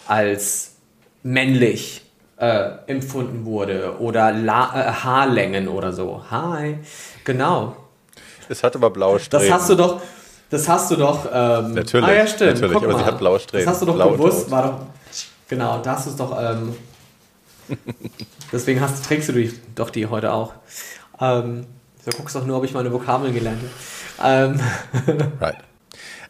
als 0.08 0.78
männlich 1.22 2.02
äh, 2.38 2.72
empfunden 2.88 3.46
wurde 3.46 4.00
oder 4.00 4.32
La 4.32 5.04
Haarlängen 5.04 5.68
oder 5.68 5.94
so. 5.94 6.24
Hi, 6.32 6.80
genau. 7.24 7.78
Es 8.50 8.64
hat 8.64 8.76
aber 8.76 8.90
blaue 8.90 9.20
Strähnen. 9.20 9.50
Das 9.50 9.60
hast 9.60 9.70
du 9.70 9.76
doch. 9.76 10.02
Das 10.54 10.70
hast 10.70 10.92
du 10.92 10.98
doch. 10.98 11.26
Ähm, 11.34 11.74
natürlich. 11.74 12.08
Ah 12.08 12.14
ja, 12.14 12.28
stimmt. 12.28 12.54
Natürlich, 12.54 12.74
Guck 12.74 12.84
aber 12.84 12.94
mal. 12.94 13.00
sie 13.00 13.06
hat 13.06 13.18
blaue 13.18 13.40
Strähnen. 13.40 13.66
Das 13.66 13.74
hast 13.74 13.82
du 13.82 13.88
doch 13.88 13.96
blaue 13.96 14.18
bewusst. 14.18 14.44
Tot. 14.44 14.52
War 14.52 14.62
doch, 14.62 14.80
genau, 15.48 15.82
das 15.82 15.98
hast 15.98 16.06
du 16.06 16.10
es 16.12 16.16
doch. 16.16 16.38
Ähm, 16.40 16.76
Deswegen 18.52 18.80
hast, 18.80 19.04
trägst 19.04 19.30
du 19.30 19.34
die, 19.34 19.52
doch 19.74 19.90
die 19.90 20.06
heute 20.06 20.32
auch. 20.32 20.54
Ähm, 21.20 21.66
du 22.06 22.12
guckst 22.16 22.36
doch 22.36 22.46
nur, 22.46 22.58
ob 22.58 22.66
ich 22.66 22.74
meine 22.76 22.94
Vokabeln 22.94 23.34
gelernt 23.34 23.62
habe. 24.20 24.54
Ähm. 24.54 24.60
Right. 25.42 25.58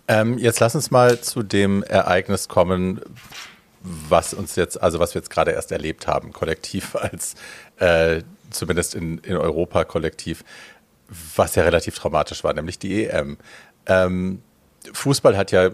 Ähm, 0.07 0.38
jetzt 0.38 0.62
lass 0.62 0.73
uns 0.73 0.89
mal 0.89 1.19
zu 1.19 1.43
dem 1.43 1.83
Ereignis 1.83 2.47
kommen, 2.47 3.01
was 3.81 4.33
uns 4.33 4.55
jetzt, 4.55 4.81
also 4.81 4.99
was 4.99 5.15
wir 5.15 5.21
jetzt 5.21 5.31
gerade 5.31 5.51
erst 5.51 5.73
erlebt 5.73 6.07
haben, 6.07 6.31
kollektiv 6.31 6.95
als 6.95 7.36
äh, 7.77 8.21
zumindest 8.51 8.95
in, 8.95 9.17
in 9.17 9.36
Europa 9.36 9.83
kollektiv, 9.83 10.45
was 11.36 11.55
ja 11.55 11.63
relativ 11.63 11.95
traumatisch 11.95 12.45
war, 12.45 12.53
nämlich 12.53 12.79
die 12.79 13.05
EM. 13.05 13.38
Ähm, 13.86 14.41
Fußball 14.91 15.38
hat 15.38 15.52
ja 15.52 15.69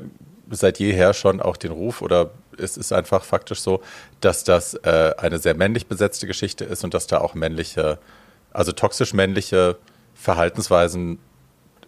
seit 0.50 0.80
jeher 0.80 1.14
schon 1.14 1.42
auch 1.42 1.58
den 1.58 1.72
Ruf 1.72 2.02
oder 2.02 2.32
es 2.58 2.78
ist 2.78 2.92
einfach 2.92 3.24
faktisch 3.24 3.62
so, 3.62 3.82
dass 4.22 4.44
das 4.44 4.74
äh, 4.74 5.14
eine 5.18 5.40
sehr 5.40 5.56
männlich 5.56 5.88
besetzte 5.88 6.28
Geschichte 6.28 6.66
ist 6.66 6.84
und 6.84 6.94
dass 6.94 7.08
da 7.08 7.20
auch 7.20 7.34
männliche, 7.34 8.00
also 8.52 8.72
toxisch 8.72 9.14
männliche 9.14 9.78
Verhaltensweisen 10.14 11.20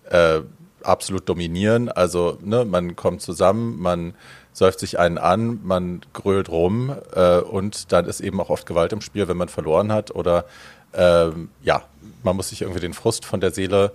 äh, 0.10 0.42
absolut 0.84 1.28
dominieren. 1.28 1.90
Also 1.90 2.38
ne, 2.42 2.66
man 2.66 2.96
kommt 2.96 3.22
zusammen, 3.22 3.80
man 3.80 4.14
säuft 4.54 4.80
sich 4.80 5.00
einen 5.00 5.18
an, 5.18 5.60
man 5.64 6.02
grölt 6.14 6.50
rum 6.50 6.96
äh, 7.14 7.38
und 7.40 7.92
dann 7.92 8.06
ist 8.06 8.22
eben 8.22 8.40
auch 8.42 8.50
oft 8.50 8.66
Gewalt 8.66 8.94
im 8.94 9.02
Spiel, 9.02 9.28
wenn 9.28 9.38
man 9.38 9.50
verloren 9.50 9.92
hat 9.92 10.12
oder 10.12 10.46
ähm, 10.94 11.50
ja, 11.62 11.84
man 12.24 12.36
muss 12.36 12.50
sich 12.50 12.62
irgendwie 12.62 12.82
den 12.82 12.94
Frust 12.94 13.26
von 13.26 13.40
der 13.40 13.52
Seele 13.52 13.94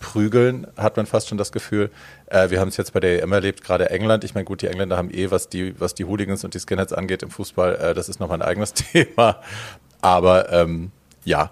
prügeln, 0.00 0.66
hat 0.76 0.96
man 0.96 1.06
fast 1.06 1.28
schon 1.28 1.38
das 1.38 1.52
Gefühl. 1.52 1.90
Äh, 2.26 2.50
wir 2.50 2.60
haben 2.60 2.68
es 2.68 2.76
jetzt 2.76 2.92
bei 2.92 3.00
der 3.00 3.22
EM 3.22 3.32
erlebt, 3.32 3.64
gerade 3.64 3.90
England. 3.90 4.24
Ich 4.24 4.34
meine, 4.34 4.44
gut, 4.44 4.62
die 4.62 4.66
Engländer 4.66 4.96
haben 4.96 5.10
eh, 5.10 5.30
was 5.30 5.48
die, 5.48 5.78
was 5.80 5.94
die 5.94 6.04
Hooligans 6.04 6.44
und 6.44 6.54
die 6.54 6.60
Skinheads 6.60 6.92
angeht 6.92 7.22
im 7.22 7.30
Fußball, 7.30 7.76
äh, 7.76 7.94
das 7.94 8.08
ist 8.08 8.20
nochmal 8.20 8.42
ein 8.42 8.48
eigenes 8.48 8.74
Thema. 8.74 9.40
Aber 10.00 10.52
ähm, 10.52 10.90
ja, 11.24 11.50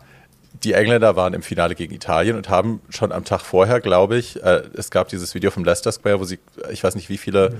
die 0.63 0.73
Engländer 0.73 1.17
waren 1.17 1.35
im 1.35 1.43
Finale 1.43 1.75
gegen 1.75 1.95
Italien 1.95 2.37
und 2.37 2.49
haben 2.49 2.81
schon 2.89 3.13
am 3.13 3.25
Tag 3.25 3.43
vorher, 3.43 3.81
glaube 3.81 4.17
ich, 4.17 4.43
äh, 4.43 4.63
es 4.75 4.91
gab 4.91 5.09
dieses 5.09 5.35
Video 5.35 5.51
vom 5.51 5.65
Leicester 5.65 5.93
Square, 5.93 6.21
wo 6.21 6.25
sie, 6.25 6.39
ich 6.71 6.83
weiß 6.83 6.95
nicht 6.95 7.09
wie 7.09 7.19
viele 7.19 7.57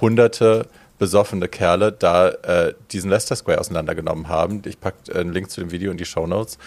hunderte 0.00 0.66
besoffene 0.98 1.48
Kerle 1.48 1.92
da 1.92 2.28
äh, 2.28 2.74
diesen 2.92 3.10
Leicester 3.10 3.36
Square 3.36 3.60
auseinandergenommen 3.60 4.28
haben. 4.28 4.62
Ich 4.66 4.80
packe 4.80 5.14
einen 5.14 5.32
Link 5.32 5.50
zu 5.50 5.60
dem 5.60 5.70
Video 5.70 5.90
in 5.90 5.96
die 5.96 6.04
Show 6.04 6.26
Notes. 6.26 6.58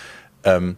Ähm, 0.43 0.77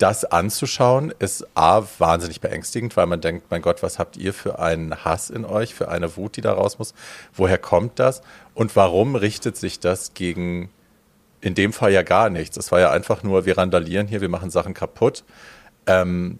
das 0.00 0.24
anzuschauen 0.24 1.12
ist 1.18 1.46
A, 1.54 1.82
wahnsinnig 1.98 2.40
beängstigend, 2.40 2.96
weil 2.96 3.06
man 3.06 3.20
denkt, 3.20 3.50
mein 3.50 3.62
Gott, 3.62 3.82
was 3.82 3.98
habt 3.98 4.16
ihr 4.16 4.32
für 4.32 4.58
einen 4.58 5.04
Hass 5.04 5.30
in 5.30 5.44
euch, 5.44 5.74
für 5.74 5.88
eine 5.88 6.16
Wut, 6.16 6.36
die 6.36 6.40
da 6.40 6.52
raus 6.52 6.78
muss? 6.78 6.94
Woher 7.34 7.58
kommt 7.58 7.98
das? 7.98 8.22
Und 8.54 8.76
warum 8.76 9.14
richtet 9.14 9.56
sich 9.56 9.78
das 9.78 10.14
gegen 10.14 10.70
in 11.40 11.54
dem 11.54 11.72
Fall 11.72 11.92
ja 11.92 12.02
gar 12.02 12.30
nichts. 12.30 12.56
Es 12.56 12.70
war 12.70 12.80
ja 12.80 12.90
einfach 12.90 13.22
nur, 13.22 13.46
wir 13.46 13.56
randalieren 13.56 14.06
hier, 14.06 14.20
wir 14.20 14.28
machen 14.28 14.50
Sachen 14.50 14.74
kaputt. 14.74 15.24
Ähm, 15.86 16.38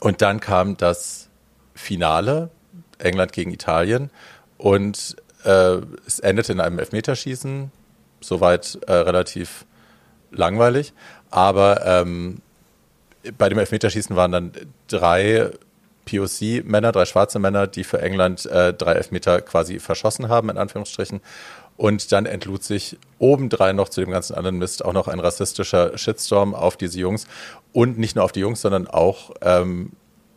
und 0.00 0.22
dann 0.22 0.40
kam 0.40 0.76
das 0.76 1.28
Finale, 1.74 2.50
England 2.98 3.32
gegen 3.32 3.52
Italien, 3.52 4.10
und 4.58 5.16
äh, 5.44 5.78
es 6.06 6.20
endete 6.20 6.52
in 6.52 6.60
einem 6.60 6.78
Elfmeterschießen, 6.78 7.70
soweit 8.20 8.78
äh, 8.86 8.92
relativ 8.92 9.66
langweilig. 10.30 10.92
Aber 11.30 11.84
ähm, 11.84 12.40
bei 13.36 13.48
dem 13.48 13.58
Elfmeterschießen 13.58 14.14
waren 14.16 14.32
dann 14.32 14.52
drei 14.88 15.50
POC-Männer, 16.06 16.92
drei 16.92 17.04
schwarze 17.04 17.38
Männer, 17.38 17.66
die 17.66 17.84
für 17.84 18.00
England 18.00 18.46
äh, 18.46 18.72
drei 18.72 18.92
Elfmeter 18.92 19.40
quasi 19.42 19.80
verschossen 19.80 20.28
haben, 20.28 20.48
in 20.50 20.58
Anführungsstrichen. 20.58 21.20
Und 21.76 22.10
dann 22.12 22.24
entlud 22.24 22.64
sich 22.64 22.96
obendrein 23.18 23.76
noch 23.76 23.90
zu 23.90 24.00
dem 24.00 24.10
ganzen 24.10 24.34
anderen 24.34 24.56
Mist 24.56 24.84
auch 24.84 24.94
noch 24.94 25.08
ein 25.08 25.20
rassistischer 25.20 25.98
Shitstorm 25.98 26.54
auf 26.54 26.76
diese 26.76 26.98
Jungs. 26.98 27.26
Und 27.72 27.98
nicht 27.98 28.16
nur 28.16 28.24
auf 28.24 28.32
die 28.32 28.40
Jungs, 28.40 28.62
sondern 28.62 28.86
auch, 28.86 29.32
ähm, 29.42 29.92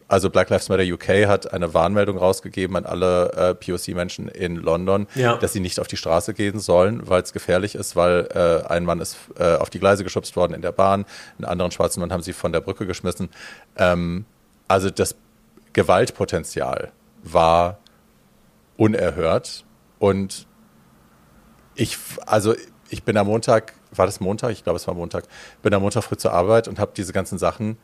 also 0.09 0.31
Black 0.31 0.49
Lives 0.49 0.69
Matter 0.69 0.83
UK 0.83 1.27
hat 1.27 1.53
eine 1.53 1.73
Warnmeldung 1.75 2.17
rausgegeben 2.17 2.75
an 2.75 2.85
alle 2.85 3.31
äh, 3.33 3.53
POC-Menschen 3.53 4.27
in 4.27 4.55
London, 4.55 5.07
ja. 5.13 5.37
dass 5.37 5.53
sie 5.53 5.59
nicht 5.59 5.79
auf 5.79 5.87
die 5.87 5.97
Straße 5.97 6.33
gehen 6.33 6.59
sollen, 6.59 7.07
weil 7.07 7.21
es 7.21 7.31
gefährlich 7.31 7.75
ist, 7.75 7.95
weil 7.95 8.27
äh, 8.33 8.67
ein 8.67 8.85
Mann 8.85 8.99
ist 8.99 9.17
äh, 9.37 9.55
auf 9.55 9.69
die 9.69 9.79
Gleise 9.79 10.03
geschubst 10.03 10.35
worden 10.35 10.53
in 10.53 10.63
der 10.63 10.71
Bahn, 10.71 11.05
einen 11.37 11.45
anderen 11.45 11.71
schwarzen 11.71 12.01
Mann 12.01 12.11
haben 12.11 12.23
sie 12.23 12.33
von 12.33 12.51
der 12.51 12.59
Brücke 12.59 12.87
geschmissen. 12.87 13.29
Ähm, 13.77 14.25
also 14.67 14.89
das 14.89 15.15
Gewaltpotenzial 15.73 16.91
war 17.21 17.77
unerhört 18.77 19.63
und 19.99 20.47
ich, 21.75 21.97
also 22.25 22.55
ich 22.89 23.03
bin 23.03 23.15
am 23.15 23.27
Montag, 23.27 23.73
war 23.91 24.07
das 24.07 24.19
Montag? 24.19 24.51
Ich 24.51 24.63
glaube, 24.63 24.77
es 24.77 24.87
war 24.87 24.95
Montag, 24.95 25.25
bin 25.61 25.73
am 25.73 25.83
Montag 25.83 26.03
früh 26.03 26.17
zur 26.17 26.33
Arbeit 26.33 26.67
und 26.67 26.79
habe 26.79 26.93
diese 26.97 27.13
ganzen 27.13 27.37
Sachen 27.37 27.77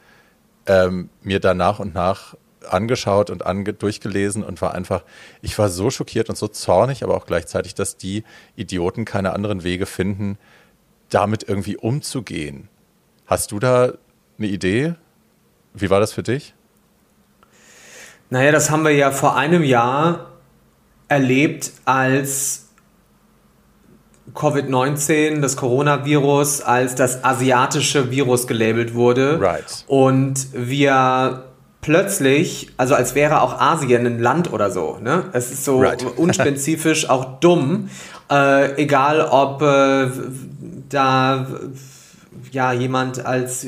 ähm, 0.67 1.09
mir 1.21 1.39
dann 1.39 1.57
nach 1.57 1.79
und 1.79 1.93
nach 1.93 2.35
angeschaut 2.67 3.29
und 3.29 3.45
ange 3.45 3.73
durchgelesen 3.73 4.43
und 4.43 4.61
war 4.61 4.73
einfach, 4.73 5.03
ich 5.41 5.57
war 5.57 5.69
so 5.69 5.89
schockiert 5.89 6.29
und 6.29 6.35
so 6.35 6.47
zornig, 6.47 7.03
aber 7.03 7.15
auch 7.15 7.25
gleichzeitig, 7.25 7.75
dass 7.75 7.97
die 7.97 8.23
Idioten 8.55 9.05
keine 9.05 9.33
anderen 9.33 9.63
Wege 9.63 9.85
finden, 9.85 10.37
damit 11.09 11.47
irgendwie 11.47 11.77
umzugehen. 11.77 12.69
Hast 13.27 13.51
du 13.51 13.59
da 13.59 13.93
eine 14.37 14.47
Idee? 14.47 14.95
Wie 15.73 15.89
war 15.89 15.99
das 15.99 16.13
für 16.13 16.23
dich? 16.23 16.53
Naja, 18.29 18.51
das 18.51 18.71
haben 18.71 18.83
wir 18.83 18.91
ja 18.91 19.11
vor 19.11 19.35
einem 19.35 19.63
Jahr 19.63 20.31
erlebt, 21.07 21.71
als 21.85 22.64
Covid-19, 24.33 25.39
das 25.41 25.55
Coronavirus, 25.55 26.61
als 26.61 26.95
das 26.95 27.23
asiatische 27.23 28.11
Virus 28.11 28.47
gelabelt 28.47 28.95
wurde. 28.95 29.39
Right. 29.39 29.85
Und 29.87 30.47
wir 30.53 31.45
plötzlich, 31.81 32.71
also 32.77 32.95
als 32.95 33.13
wäre 33.13 33.41
auch 33.41 33.61
Asien 33.61 34.07
ein 34.07 34.19
Land 34.19 34.51
oder 34.51 34.71
so. 34.71 34.97
Ne? 35.01 35.25
Es 35.33 35.51
ist 35.51 35.63
so 35.63 35.79
right. 35.79 36.03
unspezifisch, 36.17 37.07
auch 37.09 37.39
dumm. 37.39 37.89
Äh, 38.31 38.81
egal, 38.81 39.21
ob 39.21 39.61
äh, 39.61 40.07
da 40.89 41.45
ja 42.51 42.73
jemand 42.73 43.23
als 43.23 43.67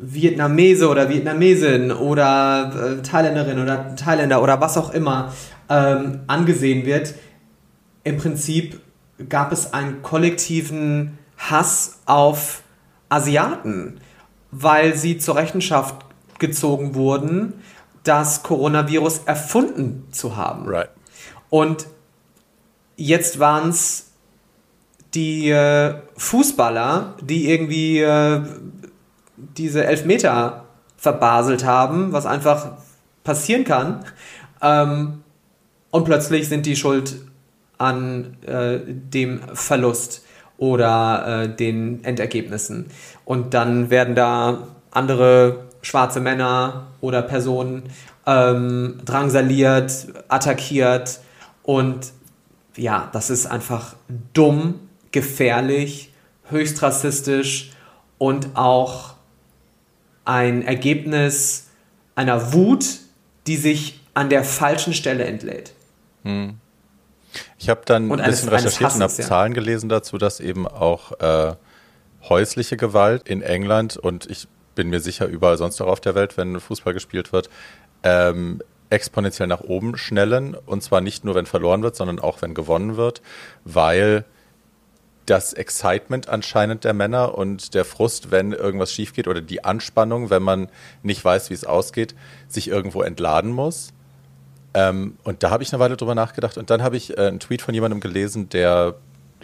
Vietnamese 0.00 0.88
oder 0.88 1.08
Vietnamesin 1.10 1.92
oder 1.92 2.98
äh, 2.98 3.02
Thailänderin 3.02 3.58
oder 3.60 3.94
Thailänder 3.96 4.42
oder 4.42 4.60
was 4.60 4.78
auch 4.78 4.92
immer 4.94 5.32
ähm, 5.68 6.20
angesehen 6.26 6.86
wird. 6.86 7.14
Im 8.04 8.16
Prinzip 8.16 8.80
gab 9.28 9.52
es 9.52 9.72
einen 9.72 10.02
kollektiven 10.02 11.18
Hass 11.36 12.00
auf 12.06 12.62
Asiaten, 13.08 14.00
weil 14.50 14.96
sie 14.96 15.18
zur 15.18 15.36
Rechenschaft 15.36 15.96
gezogen 16.38 16.94
wurden, 16.94 17.54
das 18.04 18.42
Coronavirus 18.42 19.22
erfunden 19.26 20.06
zu 20.12 20.36
haben. 20.36 20.66
Right. 20.66 20.90
Und 21.50 21.86
jetzt 22.96 23.38
waren 23.38 23.70
es 23.70 24.10
die 25.14 25.50
äh, 25.50 25.94
Fußballer, 26.16 27.16
die 27.20 27.50
irgendwie 27.50 28.00
äh, 28.00 28.42
diese 29.36 29.84
Elfmeter 29.84 30.66
verbaselt 30.96 31.64
haben, 31.64 32.12
was 32.12 32.26
einfach 32.26 32.78
passieren 33.24 33.64
kann. 33.64 34.04
Ähm, 34.60 35.22
und 35.90 36.04
plötzlich 36.04 36.48
sind 36.48 36.66
die 36.66 36.76
schuld 36.76 37.16
an 37.78 38.36
äh, 38.46 38.78
dem 38.86 39.40
Verlust 39.54 40.24
oder 40.58 41.44
äh, 41.44 41.48
den 41.48 42.04
Endergebnissen. 42.04 42.86
Und 43.24 43.54
dann 43.54 43.90
werden 43.90 44.14
da 44.14 44.68
andere 44.90 45.66
schwarze 45.82 46.20
Männer 46.20 46.88
oder 47.00 47.22
Personen 47.22 47.84
ähm, 48.26 48.98
drangsaliert, 49.04 50.08
attackiert 50.28 51.20
und 51.62 52.12
ja, 52.76 53.08
das 53.12 53.30
ist 53.30 53.46
einfach 53.46 53.96
dumm, 54.32 54.80
gefährlich, 55.12 56.12
höchst 56.50 56.82
rassistisch 56.82 57.70
und 58.18 58.48
auch 58.54 59.14
ein 60.24 60.62
Ergebnis 60.62 61.68
einer 62.14 62.52
Wut, 62.52 62.84
die 63.46 63.56
sich 63.56 64.00
an 64.14 64.28
der 64.28 64.44
falschen 64.44 64.94
Stelle 64.94 65.24
entlädt. 65.24 65.72
Hm. 66.24 66.58
Ich 67.58 67.68
habe 67.68 67.82
dann 67.84 68.10
und 68.10 68.20
ein 68.20 68.30
bisschen 68.30 68.48
recherchiert 68.48 68.94
und 68.94 69.02
habe 69.02 69.12
ja. 69.16 69.24
Zahlen 69.24 69.54
gelesen 69.54 69.88
dazu, 69.88 70.18
dass 70.18 70.40
eben 70.40 70.66
auch 70.66 71.12
äh, 71.20 71.54
häusliche 72.28 72.76
Gewalt 72.76 73.28
in 73.28 73.42
England 73.42 73.96
und 73.96 74.28
ich 74.30 74.48
bin 74.74 74.90
mir 74.90 75.00
sicher 75.00 75.26
überall 75.26 75.56
sonst 75.58 75.80
auch 75.80 75.88
auf 75.88 76.00
der 76.00 76.14
Welt, 76.14 76.36
wenn 76.36 76.60
Fußball 76.60 76.92
gespielt 76.92 77.32
wird, 77.32 77.48
ähm, 78.04 78.62
exponentiell 78.90 79.48
nach 79.48 79.62
oben 79.62 79.96
schnellen. 79.96 80.54
Und 80.54 80.82
zwar 80.82 81.00
nicht 81.00 81.24
nur, 81.24 81.34
wenn 81.34 81.46
verloren 81.46 81.82
wird, 81.82 81.96
sondern 81.96 82.20
auch, 82.20 82.42
wenn 82.42 82.54
gewonnen 82.54 82.96
wird, 82.96 83.22
weil 83.64 84.24
das 85.24 85.52
Excitement 85.52 86.28
anscheinend 86.28 86.84
der 86.84 86.94
Männer 86.94 87.36
und 87.36 87.74
der 87.74 87.84
Frust, 87.84 88.30
wenn 88.30 88.52
irgendwas 88.52 88.92
schief 88.92 89.12
geht 89.12 89.26
oder 89.26 89.40
die 89.40 89.64
Anspannung, 89.64 90.30
wenn 90.30 90.42
man 90.42 90.68
nicht 91.02 91.24
weiß, 91.24 91.50
wie 91.50 91.54
es 91.54 91.64
ausgeht, 91.64 92.14
sich 92.46 92.68
irgendwo 92.68 93.02
entladen 93.02 93.50
muss. 93.50 93.92
Ähm, 94.76 95.16
und 95.24 95.42
da 95.42 95.48
habe 95.48 95.62
ich 95.62 95.72
eine 95.72 95.80
Weile 95.80 95.96
drüber 95.96 96.14
nachgedacht 96.14 96.58
und 96.58 96.68
dann 96.68 96.82
habe 96.82 96.98
ich 96.98 97.16
äh, 97.16 97.28
einen 97.28 97.40
Tweet 97.40 97.62
von 97.62 97.72
jemandem 97.72 97.98
gelesen, 97.98 98.50
der 98.50 98.96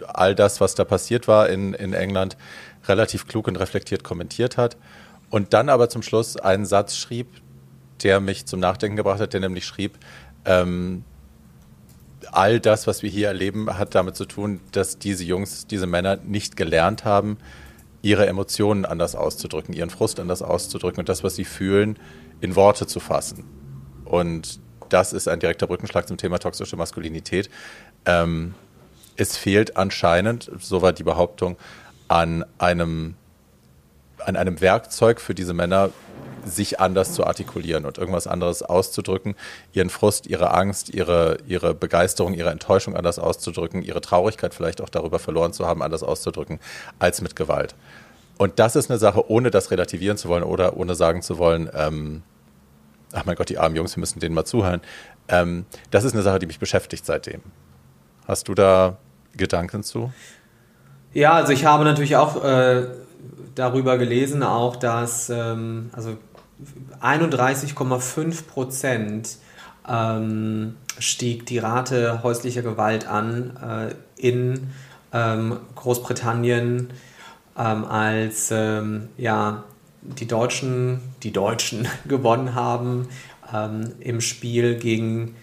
all 0.07 0.35
das, 0.35 0.61
was 0.61 0.75
da 0.75 0.85
passiert 0.85 1.27
war 1.27 1.49
in, 1.49 1.73
in 1.73 1.93
England, 1.93 2.37
relativ 2.87 3.27
klug 3.27 3.47
und 3.47 3.55
reflektiert 3.55 4.03
kommentiert 4.03 4.57
hat. 4.57 4.77
Und 5.31 5.53
dann 5.53 5.69
aber 5.69 5.89
zum 5.89 6.03
Schluss 6.03 6.37
einen 6.37 6.67
Satz 6.67 6.95
schrieb, 6.95 7.27
der 8.03 8.19
mich 8.19 8.45
zum 8.45 8.59
Nachdenken 8.59 8.95
gebracht 8.95 9.19
hat, 9.19 9.33
der 9.33 9.39
nämlich 9.39 9.65
schrieb, 9.65 9.97
ähm, 10.45 11.03
all 12.31 12.59
das, 12.59 12.85
was 12.85 13.01
wir 13.01 13.09
hier 13.09 13.27
erleben, 13.27 13.75
hat 13.75 13.95
damit 13.95 14.15
zu 14.15 14.25
tun, 14.25 14.59
dass 14.71 14.99
diese 14.99 15.23
Jungs, 15.23 15.65
diese 15.65 15.87
Männer 15.87 16.17
nicht 16.17 16.55
gelernt 16.55 17.05
haben, 17.05 17.39
ihre 18.03 18.27
Emotionen 18.27 18.85
anders 18.85 19.15
auszudrücken, 19.15 19.73
ihren 19.73 19.89
Frust 19.89 20.19
anders 20.19 20.43
auszudrücken 20.43 20.99
und 20.99 21.09
das, 21.09 21.23
was 21.23 21.35
sie 21.35 21.45
fühlen, 21.45 21.97
in 22.39 22.55
Worte 22.55 22.85
zu 22.85 22.99
fassen. 22.99 23.45
Und 24.05 24.59
das 24.93 25.11
ist 25.11 25.27
ein 25.27 25.39
direkter 25.39 25.67
Brückenschlag 25.67 26.07
zum 26.07 26.17
Thema 26.17 26.39
toxische 26.39 26.75
Maskulinität. 26.75 27.49
Ähm, 28.05 28.53
es 29.15 29.37
fehlt 29.37 29.77
anscheinend, 29.77 30.51
so 30.59 30.81
war 30.81 30.93
die 30.93 31.03
Behauptung, 31.03 31.57
an 32.07 32.45
einem, 32.59 33.15
an 34.19 34.35
einem 34.35 34.61
Werkzeug 34.61 35.19
für 35.19 35.33
diese 35.33 35.53
Männer, 35.53 35.89
sich 36.45 36.79
anders 36.81 37.13
zu 37.13 37.25
artikulieren 37.25 37.85
und 37.85 37.97
irgendwas 37.97 38.27
anderes 38.27 38.63
auszudrücken, 38.63 39.35
ihren 39.71 39.89
Frust, 39.89 40.27
ihre 40.27 40.53
Angst, 40.53 40.89
ihre, 40.89 41.37
ihre 41.47 41.73
Begeisterung, 41.73 42.33
ihre 42.33 42.49
Enttäuschung 42.49 42.97
anders 42.97 43.17
auszudrücken, 43.17 43.81
ihre 43.81 44.01
Traurigkeit 44.01 44.53
vielleicht 44.53 44.81
auch 44.81 44.89
darüber 44.89 45.19
verloren 45.19 45.53
zu 45.53 45.65
haben, 45.65 45.81
anders 45.81 46.03
auszudrücken, 46.03 46.59
als 46.99 47.21
mit 47.21 47.37
Gewalt. 47.37 47.75
Und 48.37 48.59
das 48.59 48.75
ist 48.75 48.89
eine 48.89 48.99
Sache, 48.99 49.29
ohne 49.29 49.51
das 49.51 49.71
relativieren 49.71 50.17
zu 50.17 50.27
wollen 50.27 50.43
oder 50.43 50.75
ohne 50.75 50.95
sagen 50.95 51.21
zu 51.21 51.37
wollen, 51.37 51.69
ähm, 51.73 52.23
ach 53.13 53.25
mein 53.25 53.35
Gott, 53.35 53.49
die 53.49 53.57
armen 53.57 53.75
Jungs, 53.75 53.95
wir 53.95 53.99
müssen 53.99 54.19
denen 54.19 54.35
mal 54.35 54.45
zuhören. 54.45 54.81
Ähm, 55.27 55.65
das 55.91 56.03
ist 56.03 56.13
eine 56.13 56.23
Sache, 56.23 56.39
die 56.39 56.45
mich 56.45 56.59
beschäftigt 56.59 57.05
seitdem. 57.05 57.41
Hast 58.27 58.47
du 58.47 58.53
da 58.53 58.97
Gedanken 59.35 59.83
zu? 59.83 60.11
Ja, 61.13 61.33
also 61.33 61.53
ich 61.53 61.65
habe 61.65 61.83
natürlich 61.83 62.15
auch 62.15 62.43
äh, 62.43 62.87
darüber 63.55 63.97
gelesen 63.97 64.43
auch, 64.43 64.75
dass 64.75 65.29
ähm, 65.29 65.89
also 65.93 66.17
31,5 67.01 68.47
Prozent 68.47 69.37
ähm, 69.87 70.75
stieg 70.97 71.45
die 71.45 71.59
Rate 71.59 72.23
häuslicher 72.23 72.61
Gewalt 72.61 73.07
an 73.07 73.57
äh, 73.57 73.95
in 74.27 74.71
ähm, 75.11 75.57
Großbritannien, 75.75 76.89
ähm, 77.57 77.85
als 77.85 78.49
ähm, 78.51 79.09
ja, 79.17 79.63
die 80.03 80.27
Deutschen, 80.27 80.99
die 81.23 81.31
Deutschen 81.31 81.87
gewonnen 82.07 82.55
haben 82.55 83.07
ähm, 83.53 83.93
im 83.99 84.21
Spiel 84.21 84.77
gegen 84.77 85.35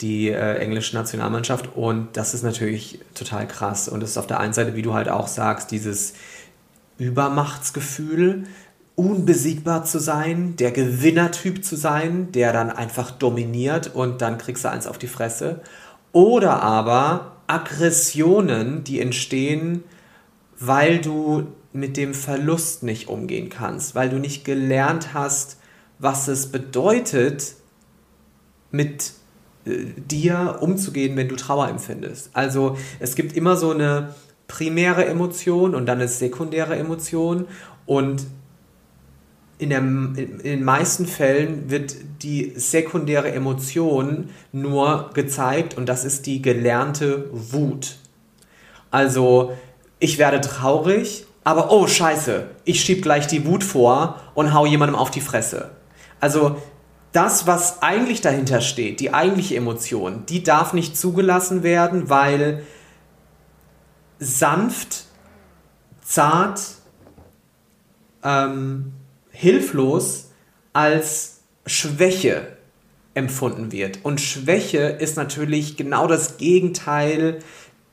die 0.00 0.28
äh, 0.28 0.56
englische 0.58 0.94
Nationalmannschaft. 0.94 1.74
Und 1.74 2.16
das 2.16 2.34
ist 2.34 2.42
natürlich 2.42 3.00
total 3.14 3.48
krass. 3.48 3.88
Und 3.88 4.02
es 4.02 4.10
ist 4.10 4.18
auf 4.18 4.26
der 4.26 4.40
einen 4.40 4.52
Seite, 4.52 4.74
wie 4.74 4.82
du 4.82 4.94
halt 4.94 5.08
auch 5.08 5.26
sagst, 5.26 5.70
dieses 5.70 6.14
Übermachtsgefühl, 6.98 8.44
unbesiegbar 8.94 9.84
zu 9.84 9.98
sein, 9.98 10.56
der 10.56 10.72
Gewinnertyp 10.72 11.64
zu 11.64 11.76
sein, 11.76 12.32
der 12.32 12.52
dann 12.52 12.70
einfach 12.70 13.10
dominiert 13.10 13.94
und 13.94 14.22
dann 14.22 14.38
kriegst 14.38 14.64
du 14.64 14.70
eins 14.70 14.86
auf 14.86 14.98
die 14.98 15.06
Fresse. 15.06 15.60
Oder 16.12 16.62
aber 16.62 17.36
Aggressionen, 17.46 18.84
die 18.84 19.00
entstehen, 19.00 19.84
weil 20.58 20.98
du 20.98 21.48
mit 21.76 21.96
dem 21.96 22.14
Verlust 22.14 22.82
nicht 22.82 23.08
umgehen 23.08 23.48
kannst, 23.50 23.94
weil 23.94 24.08
du 24.08 24.18
nicht 24.18 24.44
gelernt 24.44 25.14
hast, 25.14 25.58
was 25.98 26.28
es 26.28 26.50
bedeutet, 26.50 27.54
mit 28.70 29.12
äh, 29.64 29.84
dir 29.96 30.58
umzugehen, 30.60 31.16
wenn 31.16 31.28
du 31.28 31.36
Trauer 31.36 31.68
empfindest. 31.68 32.30
Also 32.32 32.76
es 32.98 33.14
gibt 33.14 33.36
immer 33.36 33.56
so 33.56 33.70
eine 33.70 34.14
primäre 34.48 35.04
Emotion 35.06 35.74
und 35.74 35.86
dann 35.86 35.98
eine 35.98 36.08
sekundäre 36.08 36.76
Emotion 36.76 37.46
und 37.84 38.26
in, 39.58 39.70
der, 39.70 39.78
in 39.78 40.38
den 40.42 40.64
meisten 40.64 41.06
Fällen 41.06 41.70
wird 41.70 41.96
die 42.22 42.52
sekundäre 42.56 43.32
Emotion 43.32 44.28
nur 44.52 45.10
gezeigt 45.14 45.76
und 45.76 45.88
das 45.88 46.04
ist 46.04 46.26
die 46.26 46.42
gelernte 46.42 47.28
Wut. 47.32 47.96
Also 48.90 49.56
ich 49.98 50.18
werde 50.18 50.40
traurig, 50.42 51.26
aber 51.46 51.70
oh 51.70 51.86
scheiße, 51.86 52.50
ich 52.64 52.80
schieb 52.80 53.02
gleich 53.02 53.28
die 53.28 53.46
Wut 53.46 53.62
vor 53.62 54.20
und 54.34 54.52
hau 54.52 54.66
jemandem 54.66 54.96
auf 54.96 55.12
die 55.12 55.20
Fresse. 55.20 55.70
Also 56.18 56.60
das, 57.12 57.46
was 57.46 57.82
eigentlich 57.82 58.20
dahinter 58.20 58.60
steht, 58.60 58.98
die 58.98 59.14
eigentliche 59.14 59.54
Emotion, 59.54 60.26
die 60.26 60.42
darf 60.42 60.72
nicht 60.72 60.96
zugelassen 60.96 61.62
werden, 61.62 62.10
weil 62.10 62.64
sanft, 64.18 65.04
zart, 66.02 66.62
ähm, 68.24 68.92
hilflos 69.30 70.30
als 70.72 71.42
Schwäche 71.64 72.56
empfunden 73.14 73.70
wird. 73.70 74.00
Und 74.04 74.20
Schwäche 74.20 74.80
ist 74.80 75.16
natürlich 75.16 75.76
genau 75.76 76.08
das 76.08 76.38
Gegenteil 76.38 77.38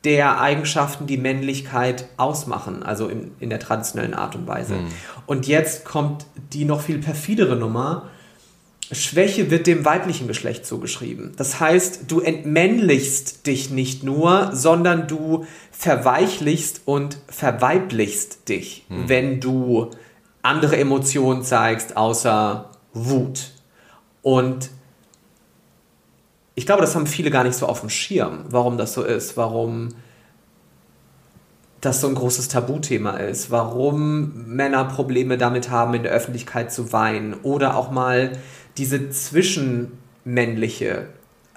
der 0.04 0.42
Eigenschaften, 0.42 1.08
die 1.08 1.18
Männlichkeit 1.18 2.10
ausmachen, 2.18 2.84
also 2.84 3.08
in, 3.08 3.32
in 3.40 3.50
der 3.50 3.60
traditionellen 3.60 4.14
Art 4.14 4.36
und 4.36 4.48
Weise. 4.48 4.76
Mhm. 4.76 4.88
Und 5.26 5.48
jetzt 5.48 5.86
kommt 5.86 6.26
die 6.52 6.66
noch 6.66 6.82
viel 6.82 7.00
perfidere 7.00 7.56
Nummer. 7.56 8.10
Schwäche 8.92 9.50
wird 9.50 9.66
dem 9.66 9.86
weiblichen 9.86 10.28
Geschlecht 10.28 10.66
zugeschrieben. 10.66 11.32
Das 11.38 11.60
heißt, 11.60 12.12
du 12.12 12.20
entmännlichst 12.20 13.48
dich 13.48 13.70
nicht 13.70 14.04
nur, 14.04 14.52
sondern 14.54 15.08
du 15.08 15.46
verweichlichst 15.72 16.82
und 16.86 17.18
verweiblichst 17.28 18.50
dich, 18.50 18.86
mhm. 18.90 19.08
wenn 19.08 19.40
du 19.40 19.92
andere 20.42 20.78
Emotionen 20.78 21.44
zeigst, 21.44 21.96
außer 21.96 22.70
Wut. 22.94 23.52
Und 24.22 24.70
ich 26.56 26.66
glaube, 26.66 26.82
das 26.82 26.96
haben 26.96 27.08
viele 27.08 27.32
gar 27.32 27.44
nicht 27.44 27.56
so 27.56 27.66
auf 27.66 27.80
dem 27.82 27.90
Schirm, 27.90 28.46
warum 28.50 28.78
das 28.78 28.94
so 28.94 29.04
ist, 29.04 29.38
warum 29.38 29.90
das 31.82 32.00
so 32.00 32.08
ein 32.08 32.16
großes 32.16 32.48
Tabuthema 32.48 33.18
ist, 33.18 33.52
warum 33.52 34.48
Männer 34.48 34.86
Probleme 34.86 35.38
damit 35.38 35.70
haben, 35.70 35.94
in 35.94 36.04
der 36.04 36.14
Öffentlichkeit 36.14 36.72
zu 36.72 36.94
weinen 36.94 37.34
oder 37.44 37.76
auch 37.76 37.92
mal 37.92 38.32
diese 38.78 39.10
zwischenmännliche 39.10 41.08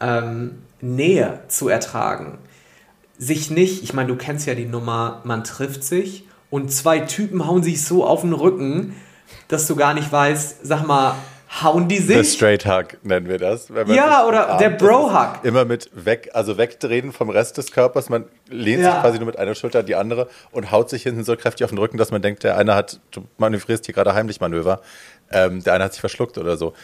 ähm, 0.01 0.63
Nähe 0.81 1.41
zu 1.49 1.69
ertragen. 1.69 2.39
Sich 3.19 3.51
nicht, 3.51 3.85
ich 3.85 3.95
meine, 3.95 4.09
du 4.09 4.17
kennst 4.17 4.47
ja 4.47 4.55
die 4.55 4.67
Nummer, 4.67 5.21
man 5.25 5.45
trifft 5.45 5.85
sich 5.85 6.27
und 6.51 6.73
zwei 6.73 7.01
Typen 7.01 7.47
hauen 7.47 7.63
sich 7.63 7.85
so 7.85 8.05
auf 8.05 8.23
den 8.23 8.33
Rücken, 8.33 8.97
dass 9.49 9.67
du 9.67 9.77
gar 9.77 9.95
nicht 9.95 10.11
weißt, 10.11 10.67
sag 10.67 10.87
mal, 10.87 11.15
hauen 11.63 11.89
die 11.89 11.99
sich? 11.99 12.17
Der 12.17 12.25
Straight 12.25 12.67
Hug 12.67 12.99
nennen 13.03 13.29
wir 13.29 13.39
das. 13.39 13.69
ja, 13.87 14.27
oder 14.27 14.57
der 14.59 14.71
Bro 14.71 15.13
Hug. 15.13 15.45
Immer 15.45 15.65
mit 15.65 15.91
weg, 15.93 16.31
also 16.35 16.59
wegdrehen 16.59 17.13
vom 17.13 17.31
Rest 17.31 17.59
des 17.59 17.73
Körpers. 17.73 18.09
Man 18.09 18.25
lehnt 18.49 18.83
ja. 18.83 18.93
sich 18.93 19.01
quasi 19.01 19.19
nur 19.19 19.27
mit 19.27 19.39
einer 19.39 19.55
Schulter 19.55 19.81
an 19.81 19.87
die 19.87 19.95
andere 19.95 20.29
und 20.53 20.71
haut 20.71 20.91
sich 20.91 21.03
hinten 21.03 21.25
so 21.25 21.37
kräftig 21.37 21.65
auf 21.65 21.71
den 21.71 21.79
Rücken, 21.79 21.97
dass 21.97 22.11
man 22.11 22.23
denkt, 22.23 22.45
der 22.45 22.57
eine 22.57 22.75
hat, 22.75 23.01
du 23.11 23.25
manövrierst 23.39 23.87
hier 23.87 23.95
gerade 23.95 24.15
heimlich 24.15 24.41
Manöver. 24.41 24.81
Ähm, 25.31 25.63
der 25.63 25.75
eine 25.75 25.85
hat 25.85 25.93
sich 25.93 26.01
verschluckt 26.01 26.39
oder 26.39 26.57
so. 26.57 26.75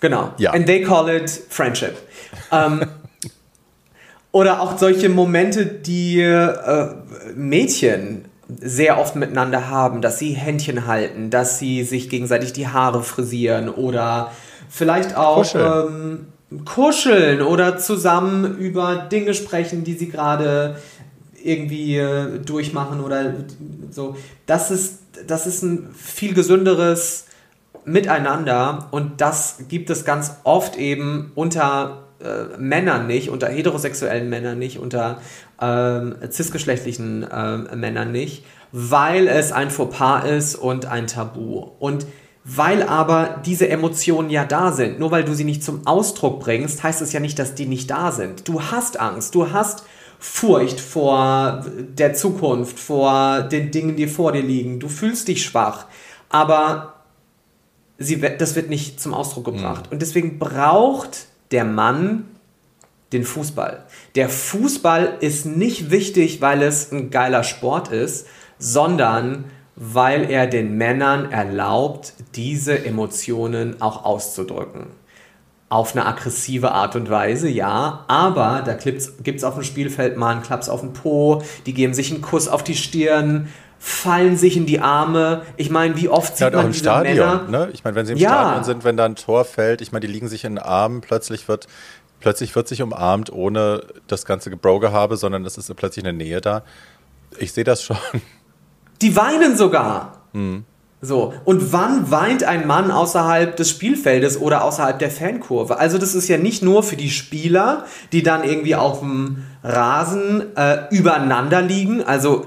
Genau. 0.00 0.32
Ja. 0.38 0.52
And 0.52 0.66
they 0.66 0.82
call 0.82 1.08
it 1.08 1.30
friendship. 1.48 1.96
ähm, 2.52 2.86
oder 4.30 4.60
auch 4.60 4.78
solche 4.78 5.08
Momente, 5.08 5.66
die 5.66 6.20
äh, 6.20 6.94
Mädchen 7.34 8.25
sehr 8.48 8.98
oft 8.98 9.16
miteinander 9.16 9.68
haben, 9.68 10.00
dass 10.00 10.18
sie 10.18 10.32
Händchen 10.32 10.86
halten, 10.86 11.30
dass 11.30 11.58
sie 11.58 11.82
sich 11.82 12.08
gegenseitig 12.08 12.52
die 12.52 12.68
Haare 12.68 13.02
frisieren 13.02 13.68
oder 13.68 14.30
vielleicht 14.68 15.16
auch 15.16 15.38
kuscheln, 15.38 16.26
ähm, 16.50 16.64
kuscheln 16.64 17.42
oder 17.42 17.78
zusammen 17.78 18.56
über 18.58 18.96
Dinge 18.96 19.34
sprechen, 19.34 19.82
die 19.82 19.94
sie 19.94 20.08
gerade 20.08 20.76
irgendwie 21.42 21.96
äh, 21.96 22.38
durchmachen 22.38 23.00
oder 23.00 23.34
so. 23.90 24.16
Das 24.46 24.70
ist, 24.70 24.98
das 25.26 25.46
ist 25.46 25.62
ein 25.62 25.90
viel 25.94 26.34
gesünderes 26.34 27.26
Miteinander 27.84 28.88
und 28.90 29.20
das 29.20 29.58
gibt 29.68 29.90
es 29.90 30.04
ganz 30.04 30.32
oft 30.44 30.76
eben 30.76 31.32
unter 31.34 32.05
äh, 32.26 32.58
Männern 32.58 33.06
nicht, 33.06 33.30
unter 33.30 33.48
heterosexuellen 33.48 34.28
Männern 34.28 34.58
nicht, 34.58 34.78
unter 34.78 35.20
ähm, 35.60 36.16
cisgeschlechtlichen 36.28 37.22
äh, 37.22 37.76
Männern 37.76 38.12
nicht, 38.12 38.44
weil 38.72 39.28
es 39.28 39.52
ein 39.52 39.70
Fauxpas 39.70 40.24
ist 40.24 40.56
und 40.56 40.86
ein 40.86 41.06
Tabu. 41.06 41.70
Und 41.78 42.06
weil 42.44 42.82
aber 42.84 43.42
diese 43.44 43.68
Emotionen 43.68 44.30
ja 44.30 44.44
da 44.44 44.70
sind, 44.70 45.00
nur 45.00 45.10
weil 45.10 45.24
du 45.24 45.34
sie 45.34 45.44
nicht 45.44 45.64
zum 45.64 45.86
Ausdruck 45.86 46.40
bringst, 46.40 46.82
heißt 46.82 47.02
es 47.02 47.12
ja 47.12 47.18
nicht, 47.18 47.38
dass 47.38 47.54
die 47.54 47.66
nicht 47.66 47.90
da 47.90 48.12
sind. 48.12 48.46
Du 48.46 48.62
hast 48.62 49.00
Angst, 49.00 49.34
du 49.34 49.52
hast 49.52 49.84
Furcht 50.18 50.80
vor 50.80 51.64
der 51.98 52.14
Zukunft, 52.14 52.78
vor 52.78 53.42
den 53.42 53.70
Dingen, 53.70 53.96
die 53.96 54.06
vor 54.06 54.32
dir 54.32 54.42
liegen. 54.42 54.80
Du 54.80 54.88
fühlst 54.88 55.28
dich 55.28 55.44
schwach, 55.44 55.86
aber 56.28 56.94
sie, 57.98 58.20
das 58.20 58.54
wird 58.54 58.70
nicht 58.70 59.00
zum 59.00 59.12
Ausdruck 59.12 59.46
gebracht. 59.46 59.86
Mhm. 59.86 59.92
Und 59.92 60.02
deswegen 60.02 60.38
braucht 60.38 61.26
der 61.50 61.64
Mann 61.64 62.26
den 63.12 63.24
Fußball. 63.24 63.84
Der 64.14 64.28
Fußball 64.28 65.18
ist 65.20 65.46
nicht 65.46 65.90
wichtig, 65.90 66.40
weil 66.40 66.62
es 66.62 66.90
ein 66.92 67.10
geiler 67.10 67.44
Sport 67.44 67.88
ist, 67.88 68.26
sondern 68.58 69.44
weil 69.76 70.30
er 70.30 70.46
den 70.46 70.76
Männern 70.76 71.30
erlaubt, 71.30 72.14
diese 72.34 72.84
Emotionen 72.84 73.80
auch 73.80 74.04
auszudrücken. 74.04 74.86
Auf 75.68 75.94
eine 75.94 76.06
aggressive 76.06 76.72
Art 76.72 76.96
und 76.96 77.10
Weise, 77.10 77.48
ja, 77.48 78.04
aber 78.08 78.62
da 78.64 78.74
gibt 78.74 79.02
es 79.38 79.44
auf 79.44 79.54
dem 79.54 79.64
Spielfeld 79.64 80.16
mal 80.16 80.30
einen 80.32 80.42
Klaps 80.42 80.68
auf 80.68 80.80
den 80.80 80.92
Po, 80.92 81.42
die 81.66 81.74
geben 81.74 81.92
sich 81.92 82.12
einen 82.12 82.22
Kuss 82.22 82.48
auf 82.48 82.64
die 82.64 82.76
Stirn, 82.76 83.48
fallen 83.78 84.36
sich 84.36 84.56
in 84.56 84.66
die 84.66 84.80
Arme. 84.80 85.42
Ich 85.56 85.70
meine, 85.70 85.96
wie 85.96 86.08
oft 86.08 86.36
sieht 86.36 86.52
ja, 86.52 86.56
man 86.56 86.68
diese 86.68 86.84
Stadion, 86.84 87.16
Männer? 87.16 87.44
Ne? 87.48 87.70
Ich 87.72 87.84
meine, 87.84 87.96
wenn 87.96 88.06
sie 88.06 88.12
im 88.12 88.18
ja. 88.18 88.30
Stadion 88.30 88.64
sind, 88.64 88.84
wenn 88.84 88.96
da 88.96 89.04
ein 89.04 89.16
Tor 89.16 89.44
fällt, 89.44 89.80
ich 89.80 89.92
meine, 89.92 90.06
die 90.06 90.12
liegen 90.12 90.28
sich 90.28 90.44
in 90.44 90.56
den 90.56 90.64
Armen, 90.64 91.00
plötzlich 91.00 91.48
wird 91.48 91.66
plötzlich 92.20 92.54
wird 92.56 92.68
sich 92.68 92.82
umarmt, 92.82 93.32
ohne 93.32 93.82
das 94.06 94.24
ganze 94.24 94.50
Gebroge 94.50 94.92
habe, 94.92 95.16
sondern 95.16 95.44
es 95.44 95.58
ist 95.58 95.74
plötzlich 95.76 96.04
eine 96.04 96.16
Nähe 96.16 96.40
da. 96.40 96.62
Ich 97.38 97.52
sehe 97.52 97.64
das 97.64 97.82
schon. 97.82 97.98
Die 99.02 99.14
weinen 99.14 99.56
sogar. 99.56 100.22
Hm. 100.32 100.64
So, 101.02 101.34
und 101.44 101.72
wann 101.72 102.10
weint 102.10 102.42
ein 102.42 102.66
Mann 102.66 102.90
außerhalb 102.90 103.54
des 103.54 103.68
Spielfeldes 103.68 104.40
oder 104.40 104.64
außerhalb 104.64 104.98
der 104.98 105.10
Fankurve? 105.10 105.78
Also 105.78 105.98
das 105.98 106.14
ist 106.14 106.26
ja 106.26 106.38
nicht 106.38 106.62
nur 106.62 106.82
für 106.82 106.96
die 106.96 107.10
Spieler, 107.10 107.84
die 108.12 108.22
dann 108.22 108.42
irgendwie 108.42 108.74
auf 108.74 109.00
dem 109.00 109.44
Rasen 109.62 110.56
äh, 110.56 110.88
übereinander 110.90 111.60
liegen. 111.60 112.02
Also 112.02 112.46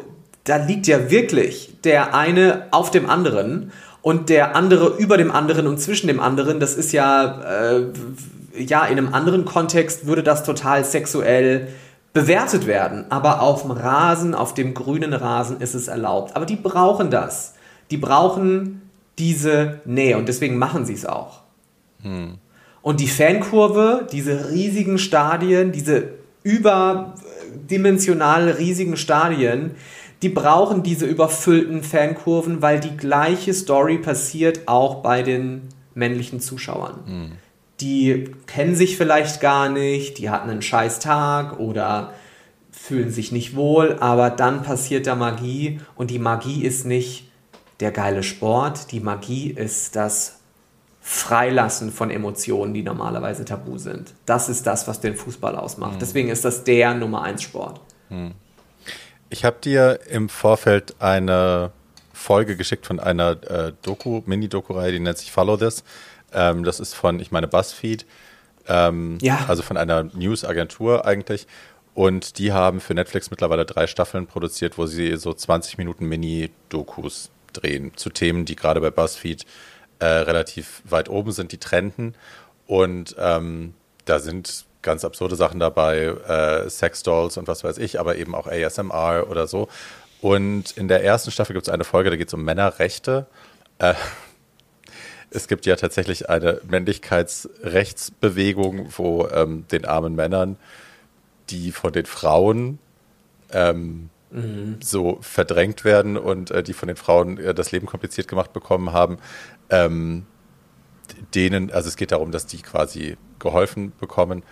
da 0.50 0.58
liegt 0.58 0.88
ja 0.88 1.12
wirklich 1.12 1.76
der 1.84 2.16
eine 2.16 2.64
auf 2.72 2.90
dem 2.90 3.08
anderen 3.08 3.72
und 4.02 4.30
der 4.30 4.56
andere 4.56 4.96
über 4.98 5.18
dem 5.18 5.30
anderen 5.32 5.68
und 5.68 5.80
zwischen 5.80 6.08
dem 6.08 6.20
anderen. 6.20 6.60
Das 6.60 6.74
ist 6.74 6.92
ja, 6.92 7.76
äh, 7.76 7.84
ja, 8.58 8.84
in 8.86 8.98
einem 8.98 9.14
anderen 9.14 9.46
Kontext 9.46 10.08
würde 10.08 10.24
das 10.24 10.44
total 10.44 10.84
sexuell 10.84 11.68
bewertet 12.14 12.66
werden. 12.66 13.06
Aber 13.10 13.44
auf 13.44 13.62
dem 13.62 13.70
Rasen, 13.70 14.34
auf 14.34 14.56
dem 14.56 14.74
grünen 14.74 15.14
Rasen 15.14 15.62
ist 15.62 15.76
es 15.76 15.88
erlaubt. 15.88 16.36
Aber 16.36 16.48
die 16.48 16.56
brauchen 16.56 17.12
das. 17.12 17.54
Die 17.92 17.98
brauchen 17.98 18.82
diese 19.20 19.82
Nähe 19.86 20.18
und 20.18 20.28
deswegen 20.28 20.58
machen 20.58 20.84
sie 20.84 20.94
es 20.94 21.06
auch. 21.06 21.42
Hm. 22.02 22.40
Und 22.82 23.02
die 23.02 23.08
Fankurve, 23.08 24.08
diese 24.12 24.50
riesigen 24.50 24.98
Stadien, 24.98 25.72
diese 25.72 26.06
überdimensional 26.42 28.50
riesigen 28.50 28.98
Stadien, 28.98 29.76
die 30.22 30.30
brauchen 30.30 30.84
diese 30.84 31.06
überfüllten 31.06 31.84
Fankurven, 31.84 32.62
weil 32.62 32.80
die 32.80 32.98
gleiche 32.98 33.54
Story 33.54 33.98
passiert 33.98 34.68
auch 34.68 34.96
bei 34.96 35.24
den 35.24 35.70
männlichen 35.94 36.40
Zuschauern. 36.40 37.00
Mhm. 37.06 37.32
Die 37.80 38.32
kennen 38.46 38.76
sich 38.76 38.98
vielleicht 38.98 39.40
gar 39.40 39.70
nicht, 39.70 40.18
die 40.18 40.30
hatten 40.30 40.50
einen 40.50 40.62
scheiß 40.62 41.00
Tag 41.00 41.60
oder 41.60 42.14
fühlen 42.72 43.12
sich 43.12 43.32
nicht 43.32 43.56
wohl, 43.56 43.98
aber 44.00 44.30
dann 44.30 44.64
passiert 44.64 45.08
da 45.08 45.16
Magie 45.16 45.80
und 45.96 46.12
die 46.12 46.20
Magie 46.20 46.64
ist 46.64 46.86
nicht 46.86 47.30
der 47.80 47.92
geile 47.92 48.24
Sport, 48.24 48.92
die 48.92 49.00
Magie 49.00 49.52
ist 49.52 49.96
das 49.96 50.40
Freilassen 51.02 51.92
von 51.92 52.12
Emotionen, 52.12 52.74
die 52.74 52.84
normalerweise 52.84 53.46
tabu 53.46 53.78
sind. 53.78 54.14
Das 54.26 54.50
ist 54.50 54.68
das, 54.68 54.88
was 54.88 55.00
den 55.00 55.16
Fußball 55.16 55.56
ausmacht. 55.56 55.96
Mhm. 55.96 56.00
Deswegen 56.00 56.30
ist 56.30 56.44
das 56.44 56.66
der 56.66 56.94
Nummer 56.94 57.24
1 57.24 57.42
Sport. 57.42 57.80
Mhm. 58.10 58.34
Ich 59.30 59.46
habe 59.46 59.58
dir 59.62 60.00
im 60.10 60.28
Vorfeld 60.28 60.96
eine 61.00 61.72
Folge 62.14 62.58
geschickt 62.58 62.86
von 62.86 63.00
einer 63.00 63.32
äh, 63.50 63.74
Doku, 63.82 64.24
Mini-Doku-Reihe, 64.26 64.92
die 64.92 65.00
nennt 65.00 65.18
sich 65.18 65.32
Follow 65.32 65.58
This. 65.58 65.84
Ähm, 66.34 66.64
das 66.64 66.80
ist 66.80 66.94
von, 66.94 67.20
ich 67.20 67.32
meine, 67.32 67.48
BuzzFeed. 67.48 68.06
Ähm, 68.68 69.18
ja. 69.22 69.46
Also 69.48 69.62
von 69.64 69.78
einer 69.78 70.04
News-Agentur 70.04 71.06
eigentlich. 71.06 71.48
Und 71.94 72.38
die 72.38 72.54
haben 72.54 72.80
für 72.80 72.94
Netflix 72.94 73.32
mittlerweile 73.32 73.66
drei 73.66 73.88
Staffeln 73.88 74.28
produziert, 74.28 74.78
wo 74.78 74.86
sie 74.86 75.16
so 75.18 75.34
20 75.34 75.78
Minuten 75.78 76.06
Mini-Dokus 76.06 77.30
drehen 77.54 77.92
zu 77.96 78.10
Themen, 78.10 78.46
die 78.46 78.56
gerade 78.56 78.82
bei 78.82 78.92
BuzzFeed 78.92 79.46
äh, 80.00 80.06
relativ 80.06 80.82
weit 80.86 81.10
oben 81.10 81.32
sind, 81.32 81.52
die 81.52 81.58
trenden. 81.58 82.16
Und 82.68 83.16
ähm, 83.20 83.74
da 84.06 84.20
sind 84.20 84.66
ganz 84.82 85.06
absurde 85.06 85.36
Sachen 85.36 85.60
dabei, 85.60 86.06
äh, 86.06 86.68
Sexdolls 86.70 87.38
und 87.38 87.48
was 87.48 87.64
weiß 87.64 87.78
ich, 87.80 88.00
aber 88.00 88.18
eben 88.18 88.36
auch 88.36 88.46
ASMR 88.48 89.28
oder 89.30 89.48
so. 89.48 89.68
Und 90.22 90.78
in 90.78 90.88
der 90.88 91.04
ersten 91.04 91.32
Staffel 91.32 91.54
gibt 91.54 91.68
es 91.68 91.74
eine 91.74 91.84
Folge, 91.84 92.10
da 92.10 92.16
geht 92.16 92.30
es 92.30 92.34
um 92.34 92.44
Männerrechte. 92.44 93.28
Äh, 93.80 93.94
es 95.32 95.48
gibt 95.48 95.66
ja 95.66 95.76
tatsächlich 95.76 96.30
eine 96.30 96.62
Männlichkeitsrechtsbewegung, 96.68 98.94
wo 98.98 99.28
ähm, 99.28 99.66
den 99.72 99.86
armen 99.86 100.16
Männern, 100.16 100.58
die 101.50 101.72
von 101.72 101.94
den 101.94 102.06
Frauen 102.06 102.80
ähm, 103.52 104.10
mhm. 104.32 104.78
so 104.82 105.20
verdrängt 105.22 105.84
werden 105.84 106.18
und 106.18 106.52
äh, 106.52 106.64
die 106.64 106.74
von 106.74 106.88
den 106.88 106.98
Frauen 106.98 107.38
äh, 107.38 107.54
das 107.54 107.72
Leben 107.72 107.88
kompliziert 107.88 108.28
gemacht 108.28 108.54
bekommen 108.54 108.94
haben, 108.94 109.18
ähm, 109.70 110.26
denen, 111.34 111.72
also 111.72 111.90
es 111.90 111.96
geht 111.96 112.12
darum, 112.12 112.32
dass 112.32 112.46
die 112.46 112.62
quasi 112.62 113.18
geholfen 113.40 113.94
bekommen. 114.00 114.44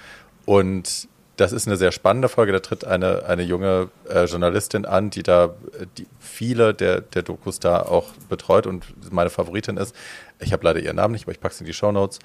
Und 0.45 1.08
das 1.38 1.51
ist 1.51 1.68
eine 1.68 1.78
sehr 1.78 1.91
spannende 1.91 2.30
Folge. 2.30 2.51
Da 2.51 2.60
tritt 2.60 2.84
eine, 2.84 3.26
eine 3.26 3.43
junge 3.43 3.89
äh, 4.10 4.26
Journalistin 4.26 4.86
an, 4.86 5.10
die 5.10 5.24
da 5.24 5.55
die 5.97 6.08
viele 6.20 6.74
der, 6.74 7.01
der 7.01 7.22
Dokus 7.22 7.60
da 7.60 7.82
auch 7.82 8.10
betreut 8.28 8.66
und 8.66 8.86
meine 9.14 9.30
Favoritin 9.30 9.78
ist. 9.78 9.95
Ich 10.39 10.51
habe 10.51 10.64
leider 10.66 10.80
ihren 10.80 10.95
Namen 10.95 11.14
nicht, 11.14 11.26
aber 11.26 11.32
ich 11.32 11.39
packe 11.39 11.53
sie 11.53 11.64
in 11.64 11.68
die 11.68 11.74
Show 11.74 11.91
Notes. 11.91 12.20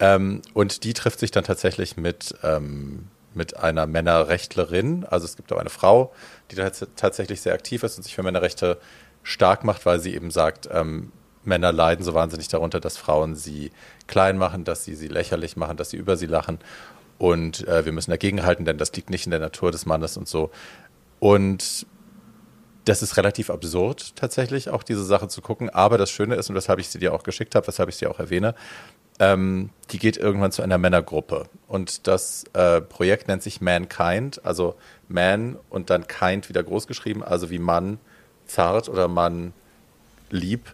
Ähm, 0.00 0.42
und 0.52 0.84
die 0.84 0.92
trifft 0.92 1.18
sich 1.18 1.30
dann 1.30 1.44
tatsächlich 1.44 1.96
mit, 1.96 2.34
ähm, 2.42 3.08
mit 3.34 3.56
einer 3.56 3.86
Männerrechtlerin. 3.86 5.06
Also 5.08 5.24
es 5.24 5.36
gibt 5.36 5.52
auch 5.52 5.58
eine 5.58 5.70
Frau, 5.70 6.12
die 6.50 6.56
da 6.56 6.70
tatsächlich 6.70 7.40
sehr 7.40 7.54
aktiv 7.54 7.82
ist 7.82 7.96
und 7.96 8.02
sich 8.02 8.14
für 8.14 8.22
Männerrechte 8.22 8.78
stark 9.22 9.64
macht, 9.64 9.86
weil 9.86 9.98
sie 9.98 10.14
eben 10.14 10.30
sagt, 10.30 10.68
ähm, 10.70 11.10
Männer 11.48 11.72
leiden 11.72 12.04
so 12.04 12.14
wahnsinnig 12.14 12.48
darunter, 12.48 12.78
dass 12.78 12.96
Frauen 12.96 13.34
sie 13.34 13.72
klein 14.06 14.38
machen, 14.38 14.64
dass 14.64 14.84
sie 14.84 14.94
sie 14.94 15.08
lächerlich 15.08 15.56
machen, 15.56 15.76
dass 15.76 15.90
sie 15.90 15.96
über 15.96 16.16
sie 16.16 16.26
lachen 16.26 16.58
und 17.18 17.66
äh, 17.66 17.84
wir 17.84 17.92
müssen 17.92 18.12
dagegenhalten, 18.12 18.64
denn 18.64 18.78
das 18.78 18.92
liegt 18.92 19.10
nicht 19.10 19.26
in 19.26 19.30
der 19.30 19.40
Natur 19.40 19.72
des 19.72 19.86
Mannes 19.86 20.16
und 20.16 20.28
so. 20.28 20.50
Und 21.18 21.86
das 22.84 23.02
ist 23.02 23.16
relativ 23.16 23.50
absurd 23.50 24.16
tatsächlich, 24.16 24.70
auch 24.70 24.82
diese 24.82 25.04
Sache 25.04 25.28
zu 25.28 25.42
gucken. 25.42 25.68
Aber 25.68 25.98
das 25.98 26.10
Schöne 26.10 26.36
ist, 26.36 26.48
und 26.48 26.54
weshalb 26.54 26.78
ich 26.78 26.88
sie 26.88 26.98
dir 26.98 27.12
auch 27.12 27.24
geschickt 27.24 27.54
habe, 27.54 27.66
weshalb 27.66 27.88
ich 27.88 27.96
sie 27.96 28.06
auch 28.06 28.20
erwähne, 28.20 28.54
ähm, 29.18 29.70
die 29.90 29.98
geht 29.98 30.16
irgendwann 30.16 30.52
zu 30.52 30.62
einer 30.62 30.78
Männergruppe. 30.78 31.46
Und 31.66 32.06
das 32.06 32.44
äh, 32.52 32.80
Projekt 32.80 33.26
nennt 33.26 33.42
sich 33.42 33.60
Mankind, 33.60 34.44
also 34.44 34.76
Man 35.08 35.58
und 35.70 35.90
dann 35.90 36.06
Kind 36.06 36.48
wieder 36.48 36.62
groß 36.62 36.86
geschrieben, 36.86 37.24
also 37.24 37.50
wie 37.50 37.58
Mann 37.58 37.98
zart 38.46 38.88
oder 38.88 39.08
Mann 39.08 39.52
lieb 40.30 40.72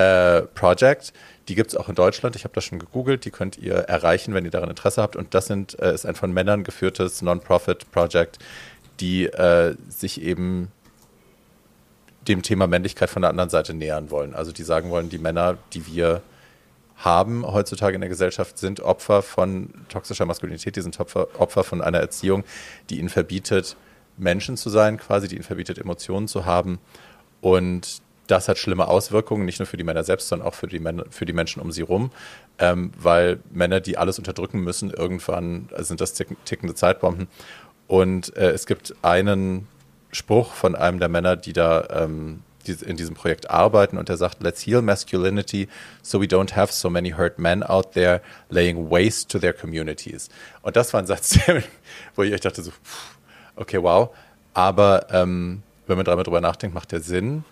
äh, 0.00 0.42
Project. 0.54 1.12
Die 1.48 1.54
gibt 1.54 1.70
es 1.70 1.76
auch 1.76 1.88
in 1.88 1.94
Deutschland. 1.94 2.34
Ich 2.36 2.44
habe 2.44 2.54
das 2.54 2.64
schon 2.64 2.78
gegoogelt. 2.78 3.24
Die 3.24 3.30
könnt 3.30 3.58
ihr 3.58 3.74
erreichen, 3.74 4.34
wenn 4.34 4.44
ihr 4.44 4.50
daran 4.50 4.70
Interesse 4.70 5.02
habt. 5.02 5.16
Und 5.16 5.34
das 5.34 5.46
sind, 5.46 5.78
äh, 5.78 5.94
ist 5.94 6.06
ein 6.06 6.14
von 6.14 6.32
Männern 6.32 6.64
geführtes 6.64 7.22
Non-Profit-Project, 7.22 8.38
die 9.00 9.26
äh, 9.26 9.74
sich 9.88 10.22
eben 10.22 10.72
dem 12.28 12.42
Thema 12.42 12.66
Männlichkeit 12.66 13.10
von 13.10 13.22
der 13.22 13.30
anderen 13.30 13.50
Seite 13.50 13.74
nähern 13.74 14.10
wollen. 14.10 14.34
Also 14.34 14.52
die 14.52 14.62
sagen 14.62 14.90
wollen, 14.90 15.10
die 15.10 15.18
Männer, 15.18 15.58
die 15.72 15.86
wir 15.86 16.22
haben 16.96 17.46
heutzutage 17.46 17.94
in 17.94 18.00
der 18.00 18.10
Gesellschaft, 18.10 18.58
sind 18.58 18.80
Opfer 18.80 19.22
von 19.22 19.70
toxischer 19.88 20.26
Maskulinität, 20.26 20.76
die 20.76 20.82
sind 20.82 21.00
Opfer, 21.00 21.28
Opfer 21.38 21.64
von 21.64 21.80
einer 21.80 21.98
Erziehung, 21.98 22.44
die 22.90 22.98
ihnen 22.98 23.08
verbietet, 23.08 23.76
Menschen 24.18 24.58
zu 24.58 24.68
sein, 24.68 24.98
quasi, 24.98 25.28
die 25.28 25.36
ihnen 25.36 25.44
verbietet, 25.44 25.78
Emotionen 25.78 26.28
zu 26.28 26.44
haben. 26.44 26.78
Und 27.40 28.02
das 28.30 28.48
hat 28.48 28.58
schlimme 28.58 28.88
Auswirkungen, 28.88 29.44
nicht 29.44 29.58
nur 29.58 29.66
für 29.66 29.76
die 29.76 29.84
Männer 29.84 30.04
selbst, 30.04 30.28
sondern 30.28 30.48
auch 30.48 30.54
für 30.54 30.66
die, 30.66 30.80
Männer, 30.80 31.04
für 31.10 31.26
die 31.26 31.32
Menschen 31.32 31.60
um 31.60 31.72
sie 31.72 31.82
rum, 31.82 32.10
ähm, 32.58 32.92
weil 32.98 33.40
Männer, 33.50 33.80
die 33.80 33.98
alles 33.98 34.18
unterdrücken 34.18 34.60
müssen, 34.60 34.90
irgendwann 34.90 35.68
sind 35.78 36.00
das 36.00 36.14
tickende 36.14 36.74
Zeitbomben. 36.74 37.28
Und 37.86 38.36
äh, 38.36 38.50
es 38.50 38.66
gibt 38.66 38.94
einen 39.02 39.66
Spruch 40.12 40.52
von 40.52 40.74
einem 40.74 40.98
der 41.00 41.08
Männer, 41.08 41.36
die 41.36 41.52
da 41.52 41.88
ähm, 41.90 42.42
die 42.66 42.72
in 42.84 42.96
diesem 42.96 43.14
Projekt 43.14 43.50
arbeiten 43.50 43.96
und 43.96 44.08
der 44.08 44.16
sagt, 44.16 44.42
let's 44.42 44.66
heal 44.66 44.82
masculinity 44.82 45.68
so 46.02 46.20
we 46.20 46.26
don't 46.26 46.54
have 46.54 46.72
so 46.72 46.90
many 46.90 47.10
hurt 47.10 47.38
men 47.38 47.62
out 47.62 47.92
there 47.92 48.20
laying 48.50 48.90
waste 48.90 49.28
to 49.28 49.38
their 49.38 49.52
communities. 49.52 50.28
Und 50.62 50.76
das 50.76 50.92
war 50.92 51.00
ein 51.00 51.06
Satz, 51.06 51.38
wo 52.14 52.22
ich 52.22 52.40
dachte 52.40 52.62
so, 52.62 52.70
okay, 53.56 53.82
wow. 53.82 54.10
Aber 54.52 55.06
ähm, 55.10 55.62
wenn 55.86 55.96
man 55.96 56.04
darüber 56.04 56.40
nachdenkt, 56.40 56.74
macht 56.74 56.92
der 56.92 57.00
Sinn. 57.00 57.44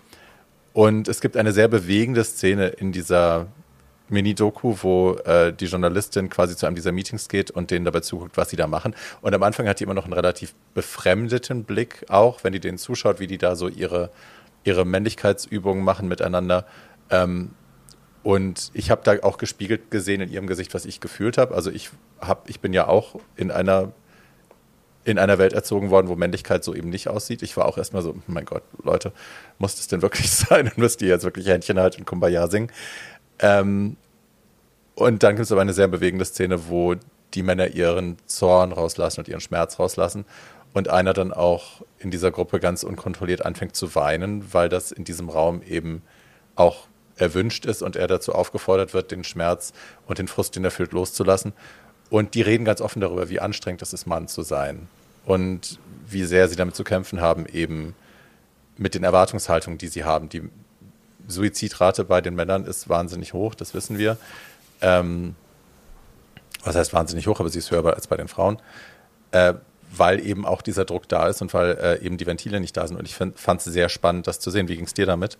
Und 0.73 1.07
es 1.07 1.21
gibt 1.21 1.35
eine 1.37 1.51
sehr 1.51 1.67
bewegende 1.67 2.23
Szene 2.23 2.67
in 2.67 2.91
dieser 2.91 3.47
Mini-Doku, 4.09 4.77
wo 4.81 5.13
äh, 5.25 5.53
die 5.53 5.65
Journalistin 5.65 6.29
quasi 6.29 6.55
zu 6.55 6.65
einem 6.65 6.75
dieser 6.75 6.91
Meetings 6.91 7.27
geht 7.27 7.51
und 7.51 7.71
denen 7.71 7.85
dabei 7.85 7.99
zuguckt, 8.01 8.37
was 8.37 8.49
sie 8.49 8.55
da 8.55 8.67
machen. 8.67 8.95
Und 9.21 9.33
am 9.33 9.43
Anfang 9.43 9.67
hat 9.67 9.79
die 9.79 9.83
immer 9.83 9.93
noch 9.93 10.05
einen 10.05 10.13
relativ 10.13 10.53
befremdeten 10.73 11.63
Blick, 11.63 12.05
auch 12.09 12.43
wenn 12.43 12.53
die 12.53 12.59
denen 12.59 12.77
zuschaut, 12.77 13.19
wie 13.19 13.27
die 13.27 13.37
da 13.37 13.55
so 13.55 13.67
ihre, 13.67 14.09
ihre 14.63 14.85
Männlichkeitsübungen 14.85 15.83
machen 15.83 16.07
miteinander. 16.07 16.65
Ähm, 17.09 17.51
und 18.23 18.71
ich 18.73 18.91
habe 18.91 19.01
da 19.03 19.23
auch 19.23 19.37
gespiegelt 19.37 19.91
gesehen 19.91 20.21
in 20.21 20.29
ihrem 20.29 20.47
Gesicht, 20.47 20.73
was 20.73 20.85
ich 20.85 20.99
gefühlt 20.99 21.37
habe. 21.37 21.55
Also 21.55 21.71
ich 21.71 21.89
hab, 22.19 22.49
ich 22.49 22.59
bin 22.59 22.73
ja 22.73 22.87
auch 22.87 23.15
in 23.35 23.49
einer 23.49 23.91
in 25.11 25.19
einer 25.19 25.37
Welt 25.37 25.53
erzogen 25.53 25.89
worden, 25.89 26.07
wo 26.07 26.15
Männlichkeit 26.15 26.63
so 26.63 26.73
eben 26.73 26.89
nicht 26.89 27.07
aussieht. 27.07 27.41
Ich 27.41 27.55
war 27.57 27.65
auch 27.65 27.77
erstmal 27.77 28.01
so, 28.01 28.15
mein 28.27 28.45
Gott, 28.45 28.63
Leute, 28.83 29.11
muss 29.57 29.75
das 29.75 29.87
denn 29.87 30.01
wirklich 30.01 30.29
sein? 30.31 30.67
Und 30.67 30.77
müsst 30.77 31.01
ihr 31.01 31.09
jetzt 31.09 31.23
wirklich 31.23 31.47
Händchen 31.47 31.79
halten 31.79 32.01
und 32.01 32.05
Kumbaya 32.05 32.47
singen? 32.47 32.71
Ähm, 33.39 33.97
und 34.95 35.23
dann 35.23 35.35
gibt 35.35 35.45
es 35.45 35.51
aber 35.51 35.61
eine 35.61 35.73
sehr 35.73 35.87
bewegende 35.87 36.25
Szene, 36.25 36.67
wo 36.69 36.95
die 37.33 37.43
Männer 37.43 37.67
ihren 37.67 38.17
Zorn 38.25 38.71
rauslassen 38.71 39.21
und 39.21 39.27
ihren 39.27 39.41
Schmerz 39.41 39.79
rauslassen. 39.79 40.25
Und 40.73 40.89
einer 40.89 41.13
dann 41.13 41.33
auch 41.33 41.81
in 41.97 42.11
dieser 42.11 42.31
Gruppe 42.31 42.59
ganz 42.59 42.83
unkontrolliert 42.83 43.45
anfängt 43.45 43.75
zu 43.75 43.95
weinen, 43.95 44.53
weil 44.53 44.69
das 44.69 44.91
in 44.91 45.03
diesem 45.03 45.29
Raum 45.29 45.61
eben 45.63 46.03
auch 46.55 46.87
erwünscht 47.15 47.65
ist 47.65 47.81
und 47.81 47.95
er 47.95 48.07
dazu 48.07 48.33
aufgefordert 48.33 48.93
wird, 48.93 49.11
den 49.11 49.23
Schmerz 49.23 49.73
und 50.05 50.19
den 50.19 50.27
Frust, 50.27 50.55
den 50.55 50.63
er 50.63 50.71
fühlt, 50.71 50.91
loszulassen. 50.91 51.53
Und 52.09 52.33
die 52.33 52.41
reden 52.41 52.65
ganz 52.65 52.81
offen 52.81 53.01
darüber, 53.01 53.29
wie 53.29 53.39
anstrengend 53.39 53.81
es 53.81 53.93
ist, 53.93 54.05
Mann 54.05 54.27
zu 54.27 54.41
sein. 54.41 54.87
Und 55.29 55.77
wie 56.07 56.23
sehr 56.23 56.47
sie 56.47 56.55
damit 56.55 56.75
zu 56.75 56.83
kämpfen 56.83 57.21
haben, 57.21 57.45
eben 57.45 57.93
mit 58.77 58.95
den 58.95 59.03
Erwartungshaltungen, 59.03 59.77
die 59.77 59.87
sie 59.87 60.03
haben. 60.03 60.27
Die 60.27 60.41
Suizidrate 61.27 62.03
bei 62.03 62.19
den 62.19 62.33
Männern 62.33 62.65
ist 62.65 62.89
wahnsinnig 62.89 63.33
hoch, 63.33 63.53
das 63.53 63.75
wissen 63.75 63.99
wir. 63.99 64.17
Ähm, 64.81 65.35
was 66.63 66.75
heißt 66.75 66.93
wahnsinnig 66.93 67.27
hoch, 67.27 67.39
aber 67.39 67.49
sie 67.49 67.59
ist 67.59 67.69
höher 67.69 67.85
als 67.93 68.07
bei 68.07 68.17
den 68.17 68.27
Frauen. 68.27 68.57
Äh, 69.29 69.53
weil 69.95 70.25
eben 70.25 70.47
auch 70.47 70.63
dieser 70.63 70.85
Druck 70.85 71.07
da 71.07 71.27
ist 71.27 71.43
und 71.43 71.53
weil 71.53 71.77
äh, 71.79 72.03
eben 72.03 72.17
die 72.17 72.25
Ventile 72.25 72.59
nicht 72.59 72.75
da 72.75 72.87
sind. 72.87 72.97
Und 72.97 73.07
ich 73.07 73.15
fand 73.15 73.61
es 73.61 73.65
sehr 73.65 73.89
spannend, 73.89 74.25
das 74.25 74.39
zu 74.39 74.49
sehen. 74.49 74.67
Wie 74.67 74.75
ging 74.75 74.85
es 74.85 74.95
dir 74.95 75.05
damit? 75.05 75.37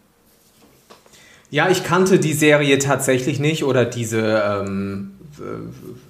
Ja, 1.50 1.70
ich 1.70 1.84
kannte 1.84 2.20
die 2.20 2.34
Serie 2.34 2.78
tatsächlich 2.78 3.40
nicht 3.40 3.64
oder 3.64 3.86
diese 3.86 4.22
ähm, 4.22 5.16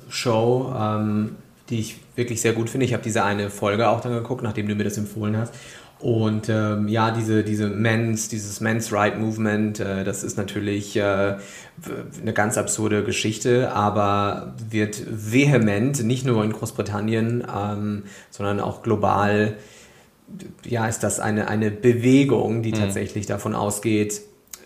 Show, 0.09 0.73
ähm, 0.77 1.37
die 1.69 1.79
ich 1.79 1.97
wirklich 2.15 2.41
sehr 2.41 2.53
gut 2.53 2.69
finde. 2.69 2.85
Ich 2.85 2.93
habe 2.93 3.03
diese 3.03 3.23
eine 3.23 3.49
Folge 3.49 3.89
auch 3.89 4.01
dann 4.01 4.13
geguckt, 4.13 4.41
nachdem 4.41 4.67
du 4.67 4.75
mir 4.75 4.83
das 4.83 4.97
empfohlen 4.97 5.37
hast. 5.37 5.53
Und 5.99 6.47
ähm, 6.47 6.87
ja, 6.87 7.11
diese, 7.11 7.43
diese 7.43 7.67
Men's, 7.67 8.29
dieses 8.29 8.61
Men's 8.61 8.93
Right 8.93 9.19
Movement, 9.19 9.81
äh, 9.81 10.05
das 10.05 10.23
ist 10.23 10.37
natürlich 10.37 10.95
äh, 10.95 11.35
eine 12.21 12.33
ganz 12.33 12.57
absurde 12.57 13.03
Geschichte, 13.03 13.73
aber 13.73 14.53
wird 14.69 15.03
vehement, 15.09 16.01
nicht 16.03 16.25
nur 16.25 16.41
in 16.45 16.53
Großbritannien, 16.53 17.45
ähm, 17.53 18.03
sondern 18.29 18.61
auch 18.61 18.81
global, 18.81 19.57
ja, 20.65 20.87
ist 20.87 21.03
das 21.03 21.19
eine, 21.19 21.49
eine 21.49 21.69
Bewegung, 21.69 22.63
die 22.63 22.71
mhm. 22.71 22.77
tatsächlich 22.77 23.25
davon 23.25 23.53
ausgeht, 23.53 24.21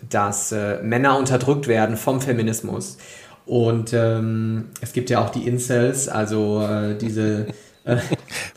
dass 0.08 0.52
äh, 0.52 0.84
Männer 0.84 1.18
unterdrückt 1.18 1.68
werden 1.68 1.98
vom 1.98 2.22
Feminismus. 2.22 3.00
Und 3.46 3.94
ähm, 3.94 4.70
es 4.82 4.94
gibt 4.94 5.10
ja 5.10 5.24
auch 5.24 5.30
die 5.30 5.48
Incels, 5.48 6.08
also 6.08 6.62
äh, 6.62 6.98
diese. 6.98 7.48
Äh, 7.86 7.98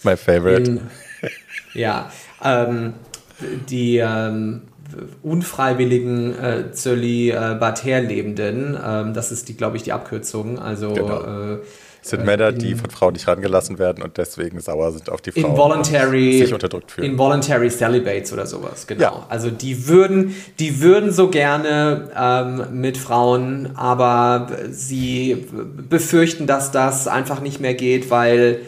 My 0.05 0.16
favorite. 0.16 0.70
In, 0.70 0.80
ja, 1.74 2.12
ähm, 2.45 2.93
die 3.68 3.97
ähm, 3.97 4.62
unfreiwilligen 5.24 6.39
äh, 6.39 6.70
Zölibatär-Lebenden, 6.70 8.78
ähm, 8.80 9.14
das 9.14 9.32
ist 9.32 9.49
die, 9.49 9.57
glaube 9.57 9.78
ich, 9.78 9.82
die 9.82 9.93
Abkürzung. 9.93 10.61
Also 10.61 10.93
genau. 10.93 11.55
äh, 11.55 11.59
sind 12.09 12.25
Männer, 12.25 12.53
die 12.53 12.75
von 12.75 12.91
Frauen 12.91 13.13
nicht 13.13 13.27
rangelassen 13.29 13.79
werden 13.79 14.03
und 14.03 14.17
deswegen 14.17 14.61
sauer 14.61 14.93
sind 14.93 15.11
auf 15.11 15.21
die 15.21 15.33
Frauen. 15.33 15.53
Involuntary, 15.53 16.39
sich 16.39 16.53
unterdrückt 16.53 16.93
fühlen. 16.93 17.13
Involuntary 17.13 17.71
Celibates 17.71 18.33
oder 18.33 18.47
sowas, 18.47 18.87
genau. 18.87 19.03
Ja. 19.03 19.27
Also 19.29 19.51
die 19.51 19.89
würden, 19.89 20.35
die 20.59 20.81
würden 20.81 21.13
so 21.13 21.29
gerne 21.29 22.11
ähm, 22.17 22.81
mit 22.81 22.97
Frauen, 22.97 23.77
aber 23.77 24.49
sie 24.71 25.47
befürchten, 25.89 26.47
dass 26.47 26.71
das 26.71 27.09
einfach 27.09 27.41
nicht 27.41 27.61
mehr 27.61 27.75
geht, 27.75 28.11
weil 28.11 28.61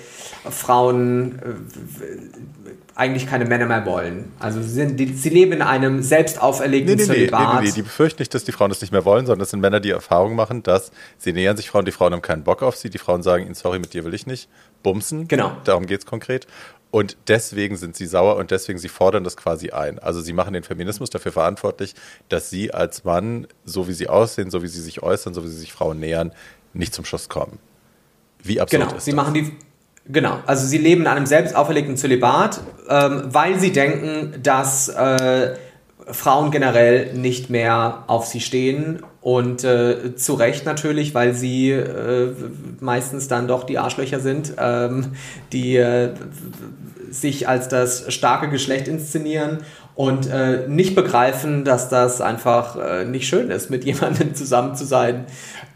Frauen 0.51 1.39
äh, 1.39 2.48
eigentlich 2.99 3.29
keine 3.29 3.45
Männer 3.45 3.67
mehr 3.67 3.87
wollen. 3.87 4.33
Also 4.41 4.61
sie, 4.61 4.71
sind, 4.71 4.99
die, 4.99 5.13
sie 5.15 5.29
leben 5.29 5.53
in 5.53 5.63
einem 5.63 6.03
selbst 6.03 6.43
auferlegten 6.43 6.97
nee, 6.97 7.01
nee, 7.01 7.07
Zölibat. 7.07 7.41
Nee, 7.41 7.61
nee, 7.61 7.67
nee, 7.69 7.73
die 7.73 7.83
befürchten 7.83 8.21
nicht, 8.21 8.35
dass 8.35 8.43
die 8.43 8.51
Frauen 8.51 8.71
das 8.71 8.81
nicht 8.81 8.91
mehr 8.91 9.05
wollen, 9.05 9.25
sondern 9.25 9.39
das 9.39 9.51
sind 9.51 9.61
Männer, 9.61 9.79
die 9.79 9.91
Erfahrung 9.91 10.35
machen, 10.35 10.65
dass 10.65 10.91
sie 11.17 11.33
nähern 11.33 11.57
sich 11.57 11.71
Frauen, 11.71 11.85
die 11.85 11.93
Frauen 11.93 12.13
haben 12.13 12.23
keinen 12.23 12.43
Bock 12.43 12.61
auf 12.61 12.75
sie, 12.75 12.91
die 12.91 12.99
Frauen 12.99 13.23
sagen 13.23 13.45
ihnen, 13.45 13.55
sorry, 13.55 13.79
mit 13.79 13.95
dir 13.95 14.05
will 14.05 14.15
ich 14.15 14.27
nicht, 14.27 14.49
bumsen. 14.83 15.29
Genau. 15.29 15.57
Darum 15.63 15.87
geht 15.87 16.01
es 16.01 16.07
konkret. 16.07 16.49
Und 16.91 17.17
deswegen 17.29 17.77
sind 17.77 17.95
sie 17.95 18.07
sauer 18.07 18.37
und 18.37 18.51
deswegen 18.51 18.81
sie 18.81 18.89
fordern 18.89 19.23
das 19.23 19.37
quasi 19.37 19.71
ein. 19.71 20.01
Also 20.01 20.21
sie 20.21 20.33
machen 20.33 20.55
den 20.55 20.65
Feminismus 20.65 21.11
dafür 21.11 21.31
verantwortlich, 21.31 21.95
dass 22.29 22.51
sie 22.51 22.75
als 22.75 23.05
Mann, 23.05 23.47
so 23.65 23.87
wie 23.87 23.93
sie 23.93 24.09
aussehen, 24.09 24.51
so 24.51 24.63
wie 24.65 24.69
sie 24.69 24.81
sich 24.81 25.05
äußern, 25.05 25.35
so 25.35 25.45
wie 25.45 25.49
sie 25.49 25.59
sich 25.59 25.73
Frauen 25.73 26.01
nähern, 26.01 26.33
nicht 26.73 26.95
zum 26.95 27.05
Schuss 27.05 27.29
kommen. 27.29 27.61
Wie 28.43 28.61
absurd 28.61 28.83
genau, 28.83 28.97
ist 28.97 29.05
sie 29.05 29.13
das? 29.13 29.17
machen 29.17 29.35
die 29.35 29.53
Genau, 30.11 30.39
also 30.47 30.67
sie 30.67 30.79
leben 30.79 31.03
in 31.03 31.07
einem 31.07 31.27
selbst 31.27 31.55
auferlegten 31.55 31.97
Zölibat, 31.97 32.61
ähm, 32.89 33.25
weil 33.27 33.61
sie 33.61 33.73
denken, 33.73 34.41
dass 34.43 34.89
äh, 34.89 35.55
Frauen 36.11 36.51
generell 36.51 37.13
nicht 37.13 37.51
mehr 37.51 38.05
auf 38.07 38.25
sie 38.25 38.41
stehen 38.41 39.03
und 39.21 39.65
äh, 39.65 40.17
zu 40.17 40.35
Recht 40.35 40.65
natürlich, 40.65 41.15
weil 41.15 41.35
sie 41.35 41.71
äh, 41.71 42.33
meistens 42.81 43.29
dann 43.29 43.47
doch 43.47 43.65
die 43.65 43.77
Arschlöcher 43.77 44.21
sind, 44.21 44.55
ähm, 44.59 45.13
die 45.53 45.77
äh, 45.77 46.15
sich 47.11 47.47
als 47.49 47.69
das 47.69 48.13
starke 48.13 48.49
Geschlecht 48.49 48.89
inszenieren 48.89 49.59
und 49.99 50.31
äh, 50.31 50.69
nicht 50.69 50.95
begreifen, 50.95 51.65
dass 51.65 51.89
das 51.89 52.21
einfach 52.21 52.77
äh, 52.77 53.05
nicht 53.05 53.27
schön 53.27 53.51
ist, 53.51 53.69
mit 53.69 53.85
jemandem 53.85 54.33
zusammen 54.33 54.77
zu 54.77 54.85
sein, 54.85 55.25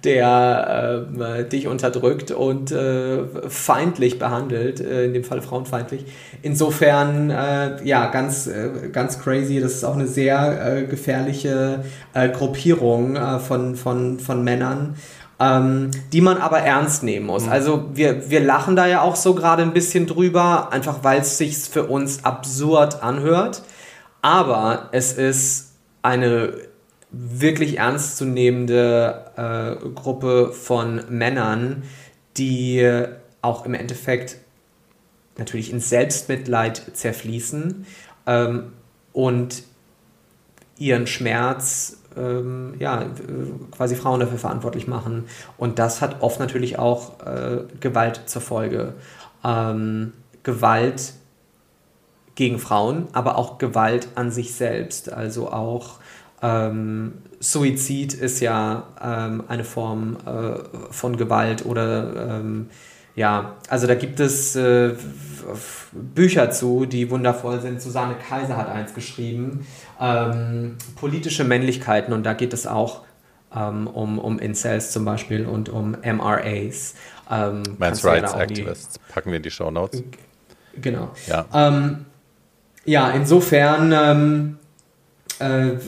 der 0.04 1.08
äh, 1.18 1.44
dich 1.44 1.66
unterdrückt 1.66 2.30
und 2.30 2.70
äh, 2.70 3.24
feindlich 3.48 4.20
behandelt, 4.20 4.80
äh, 4.80 5.06
in 5.06 5.12
dem 5.12 5.24
Fall 5.24 5.42
frauenfeindlich. 5.42 6.04
Insofern, 6.40 7.30
äh, 7.30 7.82
ja, 7.82 8.12
ganz, 8.12 8.48
ganz 8.92 9.18
crazy. 9.18 9.58
Das 9.58 9.72
ist 9.72 9.84
auch 9.84 9.96
eine 9.96 10.06
sehr 10.06 10.84
gefährliche 10.88 11.84
Gruppierung 12.32 13.18
von, 13.40 13.74
von, 13.74 14.20
von 14.20 14.44
Männern. 14.44 14.94
Ähm, 15.40 15.90
die 16.12 16.20
man 16.20 16.36
aber 16.38 16.60
ernst 16.60 17.02
nehmen 17.02 17.26
muss. 17.26 17.46
Mhm. 17.46 17.52
Also 17.52 17.84
wir, 17.94 18.30
wir 18.30 18.38
lachen 18.38 18.76
da 18.76 18.86
ja 18.86 19.00
auch 19.00 19.16
so 19.16 19.34
gerade 19.34 19.62
ein 19.62 19.72
bisschen 19.72 20.06
drüber, 20.06 20.72
einfach 20.72 20.98
weil 21.02 21.22
es 21.22 21.38
sich 21.38 21.56
für 21.56 21.84
uns 21.84 22.24
absurd 22.24 23.02
anhört. 23.02 23.62
Aber 24.22 24.88
es 24.92 25.12
ist 25.12 25.74
eine 26.00 26.54
wirklich 27.10 27.78
ernstzunehmende 27.78 29.32
äh, 29.36 29.88
Gruppe 29.90 30.52
von 30.52 31.02
Männern, 31.10 31.82
die 32.38 33.04
auch 33.42 33.66
im 33.66 33.74
Endeffekt 33.74 34.38
natürlich 35.36 35.70
in 35.70 35.80
Selbstmitleid 35.80 36.82
zerfließen 36.94 37.86
ähm, 38.26 38.72
und 39.12 39.64
ihren 40.78 41.06
Schmerz 41.06 41.98
ähm, 42.16 42.74
ja, 42.78 43.06
quasi 43.70 43.96
Frauen 43.96 44.20
dafür 44.20 44.38
verantwortlich 44.38 44.86
machen. 44.86 45.24
Und 45.56 45.78
das 45.78 46.00
hat 46.00 46.22
oft 46.22 46.40
natürlich 46.40 46.78
auch 46.78 47.20
äh, 47.26 47.64
Gewalt 47.80 48.22
zur 48.26 48.42
Folge. 48.42 48.94
Ähm, 49.44 50.12
Gewalt 50.42 51.14
gegen 52.42 52.58
Frauen, 52.58 53.06
aber 53.12 53.38
auch 53.38 53.58
Gewalt 53.58 54.08
an 54.16 54.32
sich 54.32 54.54
selbst. 54.54 55.12
Also 55.12 55.52
auch 55.52 56.00
ähm, 56.42 57.12
Suizid 57.38 58.14
ist 58.14 58.40
ja 58.40 58.88
ähm, 59.00 59.44
eine 59.46 59.62
Form 59.62 60.16
äh, 60.26 60.90
von 60.90 61.16
Gewalt 61.16 61.64
oder 61.64 62.40
ähm, 62.40 62.68
ja, 63.14 63.54
also 63.68 63.86
da 63.86 63.94
gibt 63.94 64.18
es 64.18 64.56
äh, 64.56 64.94
Bücher 65.92 66.50
zu, 66.50 66.84
die 66.84 67.10
wundervoll 67.10 67.60
sind. 67.60 67.80
Susanne 67.80 68.16
Kaiser 68.16 68.56
hat 68.56 68.68
eins 68.68 68.92
geschrieben, 68.92 69.64
ähm, 70.00 70.78
politische 70.96 71.44
Männlichkeiten 71.44 72.12
und 72.12 72.24
da 72.24 72.32
geht 72.32 72.52
es 72.52 72.66
auch 72.66 73.02
ähm, 73.54 73.86
um, 73.86 74.18
um 74.18 74.40
Incels 74.40 74.90
zum 74.90 75.04
Beispiel 75.04 75.46
und 75.46 75.68
um 75.68 75.92
MRAs. 75.92 76.96
Ähm, 77.30 77.62
Men's 77.78 78.04
Rights 78.04 78.32
Activists. 78.32 78.98
Packen 78.98 79.30
wir 79.30 79.36
in 79.36 79.44
die 79.44 79.50
Show 79.52 79.70
Notes. 79.70 80.02
Genau. 80.80 81.12
Ja. 81.28 81.44
Ähm, 81.54 82.06
ja, 82.84 83.10
insofern, 83.10 83.92
ähm, 83.92 84.58
äh, 85.38 85.78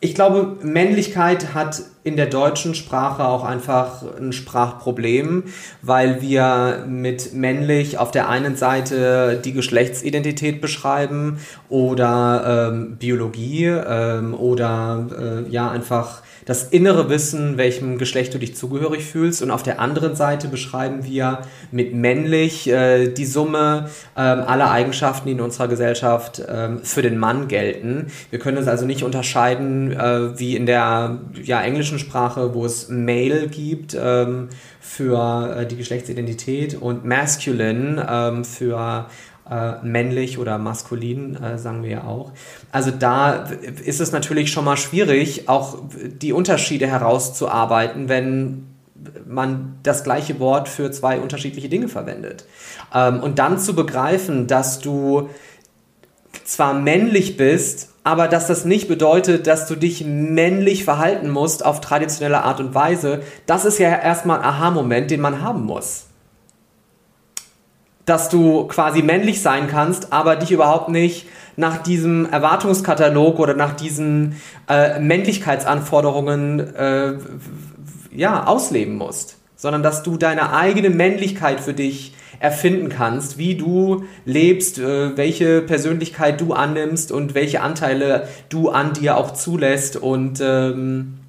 ich 0.00 0.14
glaube, 0.14 0.56
Männlichkeit 0.62 1.52
hat 1.52 1.82
in 2.02 2.16
der 2.16 2.26
deutschen 2.26 2.74
Sprache 2.74 3.24
auch 3.24 3.44
einfach 3.44 4.02
ein 4.18 4.32
Sprachproblem, 4.32 5.44
weil 5.82 6.22
wir 6.22 6.86
mit 6.88 7.34
männlich 7.34 7.98
auf 7.98 8.10
der 8.10 8.30
einen 8.30 8.56
Seite 8.56 9.40
die 9.44 9.52
Geschlechtsidentität 9.52 10.62
beschreiben 10.62 11.38
oder 11.68 12.70
ähm, 12.72 12.96
Biologie 12.96 13.66
ähm, 13.66 14.32
oder 14.32 15.44
äh, 15.46 15.50
ja 15.50 15.70
einfach 15.70 16.22
das 16.50 16.64
innere 16.64 17.08
Wissen, 17.08 17.58
welchem 17.58 17.96
Geschlecht 17.96 18.34
du 18.34 18.38
dich 18.38 18.56
zugehörig 18.56 19.04
fühlst. 19.04 19.40
Und 19.40 19.52
auf 19.52 19.62
der 19.62 19.78
anderen 19.78 20.16
Seite 20.16 20.48
beschreiben 20.48 21.04
wir 21.04 21.42
mit 21.70 21.94
männlich 21.94 22.68
äh, 22.68 23.06
die 23.06 23.24
Summe 23.24 23.88
äh, 24.16 24.20
aller 24.20 24.68
Eigenschaften, 24.68 25.28
die 25.28 25.34
in 25.34 25.40
unserer 25.40 25.68
Gesellschaft 25.68 26.40
äh, 26.40 26.78
für 26.82 27.02
den 27.02 27.18
Mann 27.18 27.46
gelten. 27.46 28.08
Wir 28.30 28.40
können 28.40 28.56
es 28.56 28.66
also 28.66 28.84
nicht 28.84 29.04
unterscheiden 29.04 29.92
äh, 29.92 30.36
wie 30.40 30.56
in 30.56 30.66
der 30.66 31.20
ja, 31.40 31.62
englischen 31.62 32.00
Sprache, 32.00 32.52
wo 32.52 32.66
es 32.66 32.88
Male 32.88 33.46
gibt 33.46 33.96
ähm, 33.96 34.48
für 34.80 35.56
äh, 35.56 35.66
die 35.66 35.76
Geschlechtsidentität 35.76 36.74
und 36.74 37.04
Masculine 37.04 38.04
ähm, 38.10 38.44
für 38.44 39.06
äh, 39.50 39.82
männlich 39.82 40.38
oder 40.38 40.58
maskulin, 40.58 41.36
äh, 41.36 41.58
sagen 41.58 41.82
wir 41.82 41.90
ja 41.90 42.04
auch. 42.04 42.32
Also 42.70 42.90
da 42.92 43.48
ist 43.84 44.00
es 44.00 44.12
natürlich 44.12 44.52
schon 44.52 44.64
mal 44.64 44.76
schwierig, 44.76 45.48
auch 45.48 45.78
die 45.92 46.32
Unterschiede 46.32 46.86
herauszuarbeiten, 46.86 48.08
wenn 48.08 48.66
man 49.26 49.78
das 49.82 50.04
gleiche 50.04 50.38
Wort 50.38 50.68
für 50.68 50.90
zwei 50.92 51.18
unterschiedliche 51.18 51.68
Dinge 51.68 51.88
verwendet. 51.88 52.44
Ähm, 52.94 53.20
und 53.20 53.38
dann 53.38 53.58
zu 53.58 53.74
begreifen, 53.74 54.46
dass 54.46 54.78
du 54.78 55.30
zwar 56.44 56.74
männlich 56.74 57.36
bist, 57.36 57.88
aber 58.04 58.28
dass 58.28 58.46
das 58.46 58.64
nicht 58.64 58.88
bedeutet, 58.88 59.46
dass 59.46 59.66
du 59.66 59.74
dich 59.74 60.04
männlich 60.04 60.84
verhalten 60.84 61.28
musst 61.28 61.64
auf 61.64 61.80
traditionelle 61.80 62.44
Art 62.44 62.60
und 62.60 62.74
Weise, 62.74 63.22
das 63.46 63.64
ist 63.64 63.78
ja 63.78 63.88
erstmal 63.88 64.38
ein 64.38 64.44
Aha-Moment, 64.44 65.10
den 65.10 65.20
man 65.20 65.42
haben 65.42 65.64
muss 65.64 66.09
dass 68.06 68.28
du 68.28 68.64
quasi 68.64 69.02
männlich 69.02 69.42
sein 69.42 69.68
kannst, 69.68 70.12
aber 70.12 70.36
dich 70.36 70.52
überhaupt 70.52 70.88
nicht 70.88 71.26
nach 71.56 71.78
diesem 71.82 72.26
Erwartungskatalog 72.30 73.38
oder 73.38 73.54
nach 73.54 73.74
diesen 73.74 74.36
äh, 74.68 74.98
Männlichkeitsanforderungen 74.98 76.74
äh, 76.74 77.12
ja, 78.12 78.46
ausleben 78.46 78.96
musst, 78.96 79.36
sondern 79.56 79.82
dass 79.82 80.02
du 80.02 80.16
deine 80.16 80.52
eigene 80.52 80.90
Männlichkeit 80.90 81.60
für 81.60 81.74
dich 81.74 82.14
erfinden 82.40 82.88
kannst, 82.88 83.36
wie 83.36 83.54
du 83.54 84.04
lebst, 84.24 84.78
äh, 84.78 85.16
welche 85.16 85.60
Persönlichkeit 85.60 86.40
du 86.40 86.54
annimmst 86.54 87.12
und 87.12 87.34
welche 87.34 87.60
Anteile 87.60 88.26
du 88.48 88.70
an 88.70 88.94
dir 88.94 89.18
auch 89.18 89.32
zulässt 89.32 89.96
und 89.96 90.40
ähm, 90.42 91.19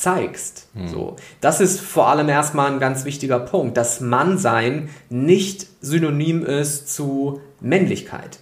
zeigst. 0.00 0.68
Hm. 0.74 0.88
So. 0.88 1.16
Das 1.40 1.60
ist 1.60 1.80
vor 1.80 2.08
allem 2.08 2.28
erstmal 2.28 2.72
ein 2.72 2.80
ganz 2.80 3.04
wichtiger 3.04 3.38
Punkt, 3.38 3.76
dass 3.76 4.00
Mannsein 4.00 4.88
nicht 5.08 5.66
synonym 5.80 6.44
ist 6.44 6.94
zu 6.94 7.40
Männlichkeit. 7.60 8.38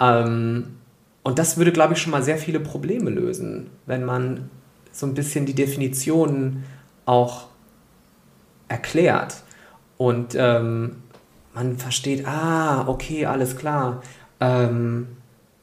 Ähm, 0.00 0.76
und 1.22 1.38
das 1.38 1.56
würde, 1.56 1.72
glaube 1.72 1.94
ich, 1.94 2.00
schon 2.00 2.12
mal 2.12 2.22
sehr 2.22 2.38
viele 2.38 2.60
Probleme 2.60 3.10
lösen, 3.10 3.70
wenn 3.86 4.04
man 4.04 4.48
so 4.92 5.06
ein 5.06 5.14
bisschen 5.14 5.46
die 5.46 5.54
Definitionen 5.54 6.64
auch 7.04 7.46
erklärt 8.68 9.42
und 9.96 10.34
ähm, 10.36 11.02
man 11.54 11.78
versteht, 11.78 12.26
ah, 12.26 12.86
okay, 12.86 13.26
alles 13.26 13.56
klar. 13.56 14.02
Ähm, 14.40 15.08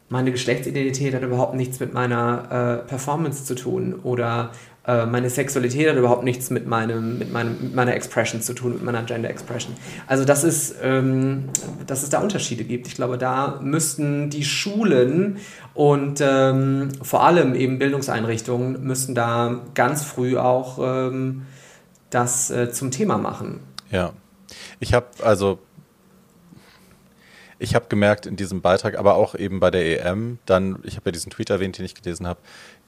meine 0.09 0.31
Geschlechtsidentität 0.31 1.13
hat 1.13 1.23
überhaupt 1.23 1.55
nichts 1.55 1.79
mit 1.79 1.93
meiner 1.93 2.81
äh, 2.83 2.87
Performance 2.87 3.45
zu 3.45 3.55
tun 3.55 3.95
oder 4.03 4.51
äh, 4.85 5.05
meine 5.05 5.29
Sexualität 5.29 5.89
hat 5.89 5.95
überhaupt 5.95 6.23
nichts 6.23 6.49
mit, 6.49 6.67
meinem, 6.67 7.17
mit, 7.17 7.31
meinem, 7.31 7.57
mit 7.61 7.75
meiner 7.75 7.95
Expression 7.95 8.41
zu 8.41 8.53
tun, 8.53 8.73
mit 8.73 8.83
meiner 8.83 9.03
Gender 9.03 9.29
Expression. 9.29 9.73
Also 10.07 10.25
das 10.25 10.43
ist, 10.43 10.75
ähm, 10.81 11.45
dass 11.87 12.03
es 12.03 12.09
da 12.09 12.19
Unterschiede 12.19 12.65
gibt. 12.65 12.87
Ich 12.87 12.95
glaube, 12.95 13.17
da 13.17 13.59
müssten 13.61 14.29
die 14.29 14.43
Schulen 14.43 15.37
und 15.73 16.19
ähm, 16.21 16.89
vor 17.01 17.23
allem 17.23 17.55
eben 17.55 17.79
Bildungseinrichtungen 17.79 18.83
müssten 18.83 19.15
da 19.15 19.61
ganz 19.73 20.03
früh 20.03 20.37
auch 20.37 20.79
ähm, 20.81 21.43
das 22.09 22.51
äh, 22.51 22.71
zum 22.71 22.91
Thema 22.91 23.17
machen. 23.17 23.61
Ja, 23.89 24.11
ich 24.79 24.93
habe 24.93 25.07
also 25.23 25.59
ich 27.57 27.75
habe 27.75 27.85
gemerkt 27.87 28.25
in 28.25 28.35
diesem 28.35 28.61
Beitrag, 28.61 28.97
aber 28.97 29.15
auch 29.15 29.35
eben 29.35 29.61
bei 29.61 29.71
der 29.71 30.05
EM, 30.05 30.39
dann, 30.45 30.79
ich 30.83 30.97
habe 30.97 31.07
ja 31.07 31.11
diesen 31.13 31.31
Tweet 31.31 31.49
erwähnt, 31.49 31.77
den 31.77 31.85
ich 31.85 31.95
gelesen 31.95 32.27
habe, 32.27 32.41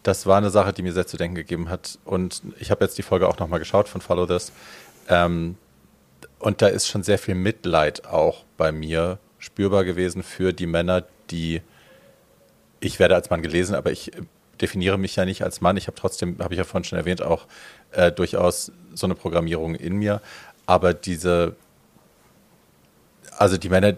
das 0.05 0.27
war 0.27 0.37
eine 0.37 0.51
Sache, 0.51 0.71
die 0.71 0.83
mir 0.83 0.93
sehr 0.93 1.07
zu 1.07 1.17
denken 1.17 1.35
gegeben 1.35 1.69
hat. 1.69 1.97
Und 2.05 2.43
ich 2.59 2.69
habe 2.69 2.85
jetzt 2.85 2.97
die 2.97 3.01
Folge 3.01 3.27
auch 3.27 3.39
nochmal 3.39 3.57
geschaut 3.57 3.89
von 3.89 4.01
Follow 4.01 4.27
This. 4.27 4.51
Ähm, 5.09 5.57
und 6.37 6.61
da 6.61 6.67
ist 6.67 6.87
schon 6.87 7.01
sehr 7.01 7.17
viel 7.17 7.33
Mitleid 7.33 8.05
auch 8.05 8.45
bei 8.55 8.71
mir 8.71 9.17
spürbar 9.39 9.83
gewesen 9.83 10.21
für 10.21 10.53
die 10.53 10.67
Männer, 10.67 11.05
die 11.31 11.61
ich 12.79 12.99
werde 12.99 13.15
als 13.15 13.31
Mann 13.31 13.41
gelesen, 13.41 13.73
aber 13.73 13.91
ich 13.91 14.11
definiere 14.61 14.99
mich 14.99 15.15
ja 15.15 15.25
nicht 15.25 15.41
als 15.41 15.59
Mann. 15.59 15.75
Ich 15.75 15.87
habe 15.87 15.97
trotzdem, 15.97 16.37
habe 16.39 16.53
ich 16.53 16.59
ja 16.59 16.65
vorhin 16.65 16.83
schon 16.83 16.99
erwähnt, 16.99 17.23
auch 17.23 17.47
äh, 17.91 18.11
durchaus 18.11 18.71
so 18.93 19.07
eine 19.07 19.15
Programmierung 19.15 19.73
in 19.73 19.95
mir. 19.95 20.21
Aber 20.67 20.93
diese, 20.93 21.55
also 23.37 23.57
die 23.57 23.69
Männer, 23.69 23.95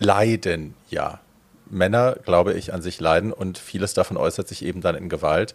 leiden 0.00 0.74
ja. 0.90 1.20
Männer, 1.72 2.16
glaube 2.24 2.52
ich, 2.52 2.72
an 2.72 2.82
sich 2.82 3.00
leiden 3.00 3.32
und 3.32 3.58
vieles 3.58 3.94
davon 3.94 4.16
äußert 4.16 4.46
sich 4.46 4.64
eben 4.64 4.80
dann 4.82 4.94
in 4.94 5.08
Gewalt. 5.08 5.54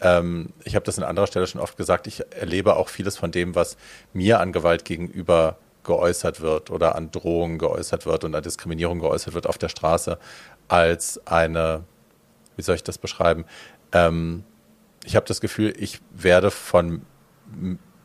Ähm, 0.00 0.48
ich 0.64 0.74
habe 0.74 0.84
das 0.84 0.98
an 0.98 1.04
anderer 1.04 1.26
Stelle 1.26 1.46
schon 1.46 1.60
oft 1.60 1.76
gesagt, 1.76 2.06
ich 2.06 2.24
erlebe 2.32 2.76
auch 2.76 2.88
vieles 2.88 3.16
von 3.18 3.30
dem, 3.30 3.54
was 3.54 3.76
mir 4.12 4.40
an 4.40 4.52
Gewalt 4.52 4.84
gegenüber 4.84 5.58
geäußert 5.84 6.40
wird 6.40 6.70
oder 6.70 6.94
an 6.94 7.10
Drohungen 7.10 7.58
geäußert 7.58 8.06
wird 8.06 8.24
und 8.24 8.34
an 8.34 8.42
Diskriminierung 8.42 9.00
geäußert 9.00 9.34
wird 9.34 9.46
auf 9.46 9.58
der 9.58 9.68
Straße, 9.68 10.18
als 10.68 11.26
eine, 11.26 11.84
wie 12.56 12.62
soll 12.62 12.76
ich 12.76 12.84
das 12.84 12.98
beschreiben? 12.98 13.44
Ähm, 13.92 14.44
ich 15.04 15.16
habe 15.16 15.26
das 15.26 15.40
Gefühl, 15.40 15.74
ich 15.78 16.00
werde 16.10 16.50
von 16.50 17.02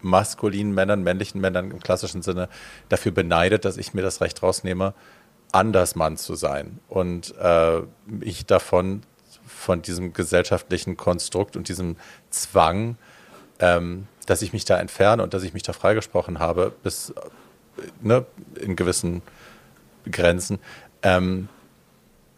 maskulinen 0.01 0.74
Männern, 0.74 1.03
männlichen 1.03 1.41
Männern 1.41 1.72
im 1.72 1.80
klassischen 1.80 2.22
Sinne 2.22 2.49
dafür 2.89 3.12
beneidet, 3.12 3.66
dass 3.66 3.78
ich 3.78 3.93
mir 3.93 4.01
das 4.01 4.22
Recht 4.22 4.43
rausnehme, 4.43 4.93
Andersmann 5.51 6.17
zu 6.17 6.35
sein. 6.35 6.79
Und 6.87 7.35
äh, 7.37 7.81
ich 8.21 8.45
davon, 8.45 9.03
von 9.45 9.81
diesem 9.81 10.13
gesellschaftlichen 10.13 10.97
Konstrukt 10.97 11.55
und 11.55 11.69
diesem 11.69 11.97
Zwang, 12.29 12.97
ähm, 13.59 14.07
dass 14.25 14.41
ich 14.41 14.53
mich 14.53 14.65
da 14.65 14.79
entferne 14.79 15.23
und 15.23 15.33
dass 15.33 15.43
ich 15.43 15.53
mich 15.53 15.63
da 15.63 15.73
freigesprochen 15.73 16.39
habe, 16.39 16.73
bis 16.83 17.13
ne, 18.01 18.25
in 18.59 18.75
gewissen 18.75 19.21
Grenzen, 20.11 20.59
ähm, 21.03 21.49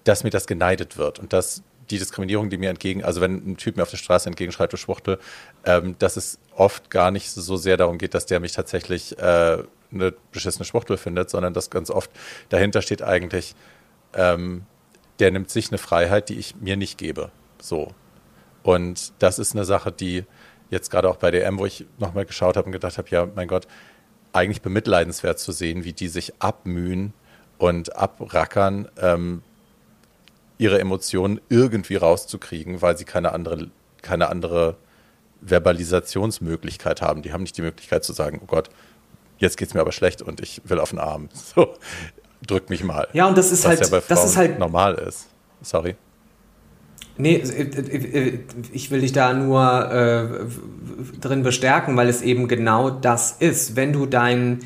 dass 0.03 0.23
mir 0.23 0.29
das 0.29 0.47
geneidet 0.47 0.97
wird 0.97 1.19
und 1.19 1.33
dass 1.33 1.63
die 1.89 1.99
Diskriminierung, 1.99 2.49
die 2.49 2.57
mir 2.57 2.69
entgegen, 2.69 3.03
also 3.03 3.21
wenn 3.21 3.51
ein 3.51 3.57
Typ 3.57 3.77
mir 3.77 3.83
auf 3.83 3.89
der 3.89 3.97
Straße 3.97 4.27
entgegenschreit, 4.27 4.71
du 4.73 4.77
Schwuchtel, 4.77 5.19
ähm, 5.63 5.95
dass 5.99 6.17
es 6.17 6.39
oft 6.55 6.89
gar 6.89 7.11
nicht 7.11 7.31
so 7.31 7.55
sehr 7.55 7.77
darum 7.77 7.97
geht, 7.97 8.13
dass 8.13 8.25
der 8.25 8.39
mich 8.39 8.51
tatsächlich 8.51 9.17
äh, 9.19 9.63
eine 9.91 10.13
beschissene 10.31 10.65
Schwuchtel 10.65 10.97
findet, 10.97 11.29
sondern 11.29 11.53
dass 11.53 11.69
ganz 11.69 11.89
oft 11.89 12.11
dahinter 12.49 12.81
steht 12.81 13.01
eigentlich, 13.01 13.55
ähm, 14.13 14.65
der 15.19 15.31
nimmt 15.31 15.49
sich 15.49 15.69
eine 15.69 15.77
Freiheit, 15.77 16.29
die 16.29 16.37
ich 16.37 16.55
mir 16.55 16.77
nicht 16.77 16.97
gebe. 16.97 17.31
So. 17.61 17.93
Und 18.63 19.13
das 19.19 19.39
ist 19.39 19.55
eine 19.55 19.65
Sache, 19.65 19.91
die 19.91 20.25
jetzt 20.69 20.91
gerade 20.91 21.09
auch 21.09 21.15
bei 21.15 21.31
DM, 21.31 21.57
wo 21.57 21.65
ich 21.65 21.85
nochmal 21.97 22.25
geschaut 22.25 22.57
habe 22.57 22.65
und 22.65 22.71
gedacht 22.71 22.97
habe, 22.97 23.09
ja, 23.09 23.27
mein 23.33 23.47
Gott, 23.47 23.67
eigentlich 24.33 24.61
bemitleidenswert 24.61 25.39
zu 25.39 25.51
sehen, 25.51 25.83
wie 25.83 25.93
die 25.93 26.09
sich 26.09 26.33
abmühen 26.39 27.13
und 27.57 27.95
abrackern, 27.95 28.89
ähm, 28.97 29.41
ihre 30.57 30.79
Emotionen 30.79 31.39
irgendwie 31.49 31.95
rauszukriegen, 31.95 32.81
weil 32.81 32.97
sie 32.97 33.05
keine 33.05 33.31
andere, 33.31 33.69
keine 34.01 34.29
andere 34.29 34.77
Verbalisationsmöglichkeit 35.41 37.01
haben. 37.01 37.21
Die 37.21 37.31
haben 37.31 37.43
nicht 37.43 37.57
die 37.57 37.61
Möglichkeit 37.61 38.03
zu 38.03 38.13
sagen, 38.13 38.39
oh 38.43 38.47
Gott, 38.47 38.69
jetzt 39.37 39.57
geht 39.57 39.69
es 39.69 39.73
mir 39.73 39.81
aber 39.81 39.91
schlecht 39.91 40.21
und 40.21 40.41
ich 40.41 40.61
will 40.65 40.79
auf 40.79 40.91
den 40.91 40.99
Arm. 40.99 41.29
So, 41.55 41.73
drück 42.45 42.69
mich 42.69 42.83
mal. 42.83 43.07
Ja, 43.13 43.27
und 43.27 43.37
das 43.37 43.51
ist 43.51 43.63
was 43.63 43.79
halt, 43.81 43.91
ja 43.91 44.01
das 44.07 44.25
ist 44.25 44.37
halt 44.37 44.59
normal 44.59 44.95
ist. 44.95 45.27
Sorry. 45.61 45.95
Nee, 47.17 47.35
äh, 47.35 47.63
äh, 47.63 48.27
äh, 48.27 48.39
ich 48.71 48.91
will 48.91 49.01
dich 49.01 49.11
da 49.11 49.33
nur 49.33 49.91
äh, 49.91 51.19
drin 51.19 51.41
bestärken, 51.41 51.97
weil 51.97 52.09
es 52.09 52.21
eben 52.21 52.47
genau 52.47 52.91
das 52.91 53.37
ist. 53.39 53.75
Wenn 53.75 53.91
du 53.91 54.05
dein 54.05 54.59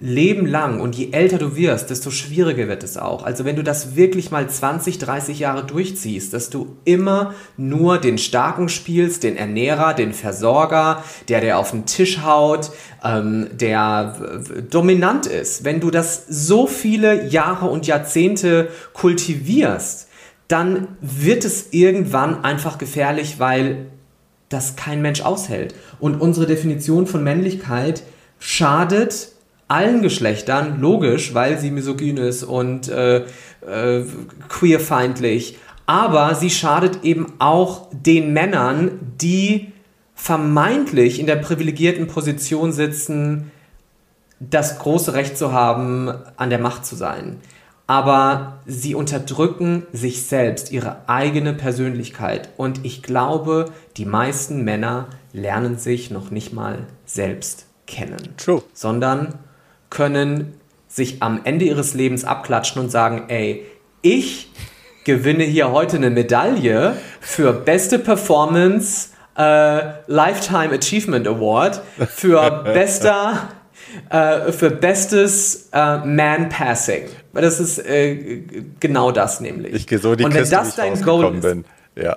Leben 0.00 0.44
lang 0.44 0.80
und 0.80 0.96
je 0.96 1.12
älter 1.12 1.38
du 1.38 1.54
wirst, 1.54 1.88
desto 1.88 2.10
schwieriger 2.10 2.66
wird 2.66 2.82
es 2.82 2.96
auch. 2.96 3.24
Also 3.24 3.44
wenn 3.44 3.54
du 3.54 3.62
das 3.62 3.94
wirklich 3.94 4.32
mal 4.32 4.48
20, 4.48 4.98
30 4.98 5.38
Jahre 5.38 5.64
durchziehst, 5.64 6.34
dass 6.34 6.50
du 6.50 6.76
immer 6.84 7.32
nur 7.56 7.98
den 7.98 8.18
Starken 8.18 8.68
spielst, 8.68 9.22
den 9.22 9.36
Ernährer, 9.36 9.94
den 9.94 10.12
Versorger, 10.12 11.04
der, 11.28 11.40
der 11.40 11.58
auf 11.58 11.70
den 11.70 11.86
Tisch 11.86 12.22
haut, 12.22 12.72
ähm, 13.04 13.48
der 13.52 14.42
dominant 14.68 15.26
ist. 15.26 15.62
Wenn 15.62 15.78
du 15.78 15.92
das 15.92 16.26
so 16.28 16.66
viele 16.66 17.28
Jahre 17.28 17.66
und 17.66 17.86
Jahrzehnte 17.86 18.70
kultivierst, 18.94 20.08
dann 20.48 20.88
wird 21.00 21.44
es 21.44 21.68
irgendwann 21.72 22.44
einfach 22.44 22.78
gefährlich, 22.78 23.38
weil 23.38 23.86
das 24.48 24.74
kein 24.74 25.02
Mensch 25.02 25.20
aushält. 25.20 25.74
Und 26.00 26.20
unsere 26.20 26.46
Definition 26.46 27.06
von 27.06 27.22
Männlichkeit 27.22 28.02
schadet 28.38 29.33
allen 29.68 30.02
Geschlechtern, 30.02 30.80
logisch, 30.80 31.34
weil 31.34 31.58
sie 31.58 31.70
misogyn 31.70 32.16
ist 32.16 32.42
und 32.42 32.88
äh, 32.88 33.24
äh, 33.66 34.04
queerfeindlich, 34.48 35.58
aber 35.86 36.34
sie 36.34 36.50
schadet 36.50 37.04
eben 37.04 37.34
auch 37.38 37.88
den 37.92 38.32
Männern, 38.32 38.98
die 39.20 39.72
vermeintlich 40.14 41.20
in 41.20 41.26
der 41.26 41.36
privilegierten 41.36 42.06
Position 42.06 42.72
sitzen, 42.72 43.50
das 44.40 44.78
große 44.78 45.14
Recht 45.14 45.36
zu 45.36 45.52
haben, 45.52 46.12
an 46.36 46.50
der 46.50 46.58
Macht 46.58 46.86
zu 46.86 46.96
sein. 46.96 47.40
Aber 47.86 48.60
sie 48.64 48.94
unterdrücken 48.94 49.86
sich 49.92 50.22
selbst, 50.22 50.72
ihre 50.72 51.06
eigene 51.06 51.52
Persönlichkeit. 51.52 52.48
Und 52.56 52.84
ich 52.84 53.02
glaube, 53.02 53.66
die 53.98 54.06
meisten 54.06 54.64
Männer 54.64 55.08
lernen 55.32 55.76
sich 55.76 56.10
noch 56.10 56.30
nicht 56.30 56.54
mal 56.54 56.86
selbst 57.04 57.66
kennen. 57.86 58.34
True. 58.38 58.62
Sondern 58.72 59.34
können 59.94 60.54
sich 60.88 61.22
am 61.22 61.40
Ende 61.44 61.64
ihres 61.64 61.94
Lebens 61.94 62.24
abklatschen 62.24 62.82
und 62.82 62.90
sagen, 62.90 63.24
ey, 63.28 63.64
ich 64.02 64.50
gewinne 65.04 65.44
hier 65.44 65.70
heute 65.72 65.96
eine 65.96 66.10
Medaille 66.10 66.96
für 67.20 67.52
beste 67.52 67.98
Performance 67.98 69.10
äh, 69.36 69.80
Lifetime 70.06 70.72
Achievement 70.74 71.26
Award 71.26 71.80
für 72.08 72.50
bester 72.64 73.48
äh, 74.10 74.52
für 74.52 74.70
bestes 74.70 75.68
äh, 75.72 75.98
Man 75.98 76.48
Passing. 76.48 77.04
Das 77.32 77.60
ist 77.60 77.78
äh, 77.78 78.42
genau 78.80 79.10
das 79.10 79.40
nämlich. 79.40 79.74
Ich 79.74 79.86
gehe 79.86 79.98
so 79.98 80.14
die 80.14 80.24
Und 80.24 80.34
wenn 80.34 80.40
Kiste, 80.40 80.56
das 80.56 80.76
dein 80.76 81.00
Goal 81.02 81.34
ist, 81.34 81.42
bin. 81.42 81.64
Ja. 81.96 82.16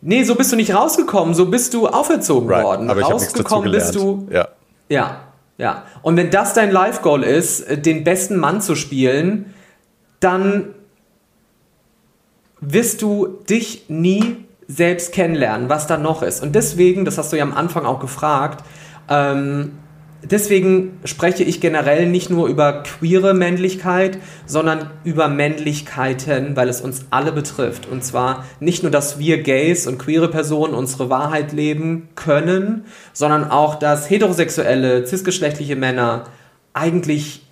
Nee, 0.00 0.22
so 0.24 0.34
bist 0.34 0.52
du 0.52 0.56
nicht 0.56 0.74
rausgekommen, 0.74 1.34
so 1.34 1.46
bist 1.46 1.72
du 1.72 1.88
auferzogen 1.88 2.48
Right. 2.50 2.64
worden. 2.64 2.90
Aber 2.90 3.00
ich 3.00 3.06
rausgekommen 3.06 3.70
bist 3.72 3.94
du 3.94 4.28
ja. 4.30 4.48
ja, 4.88 5.20
ja. 5.58 5.84
Und 6.02 6.16
wenn 6.16 6.30
das 6.30 6.54
dein 6.54 6.70
Life-Goal 6.70 7.22
ist, 7.22 7.60
äh, 7.62 7.78
den 7.78 8.04
besten 8.04 8.36
Mann 8.36 8.60
zu 8.60 8.74
spielen, 8.74 9.54
dann 10.20 10.74
wirst 12.60 13.02
du 13.02 13.38
dich 13.48 13.88
nie 13.88 14.44
selbst 14.66 15.12
kennenlernen, 15.12 15.68
was 15.68 15.86
da 15.86 15.98
noch 15.98 16.22
ist. 16.22 16.42
Und 16.42 16.54
deswegen, 16.54 17.04
das 17.04 17.18
hast 17.18 17.32
du 17.32 17.36
ja 17.36 17.42
am 17.42 17.52
Anfang 17.52 17.84
auch 17.84 18.00
gefragt, 18.00 18.64
ähm, 19.08 19.72
deswegen 20.24 20.98
spreche 21.04 21.44
ich 21.44 21.60
generell 21.60 22.08
nicht 22.08 22.30
nur 22.30 22.48
über 22.48 22.82
queere 22.82 23.34
Männlichkeit, 23.34 24.18
sondern 24.46 24.90
über 25.04 25.28
Männlichkeiten, 25.28 26.56
weil 26.56 26.68
es 26.68 26.80
uns 26.80 27.06
alle 27.10 27.32
betrifft. 27.32 27.86
Und 27.90 28.04
zwar 28.04 28.44
nicht 28.60 28.82
nur, 28.82 28.92
dass 28.92 29.18
wir 29.18 29.42
Gays 29.42 29.86
und 29.86 29.98
queere 29.98 30.28
Personen 30.28 30.74
unsere 30.74 31.10
Wahrheit 31.10 31.52
leben 31.52 32.08
können, 32.14 32.84
sondern 33.12 33.50
auch, 33.50 33.76
dass 33.76 34.10
heterosexuelle, 34.10 35.06
cisgeschlechtliche 35.06 35.76
Männer 35.76 36.24
eigentlich 36.72 37.44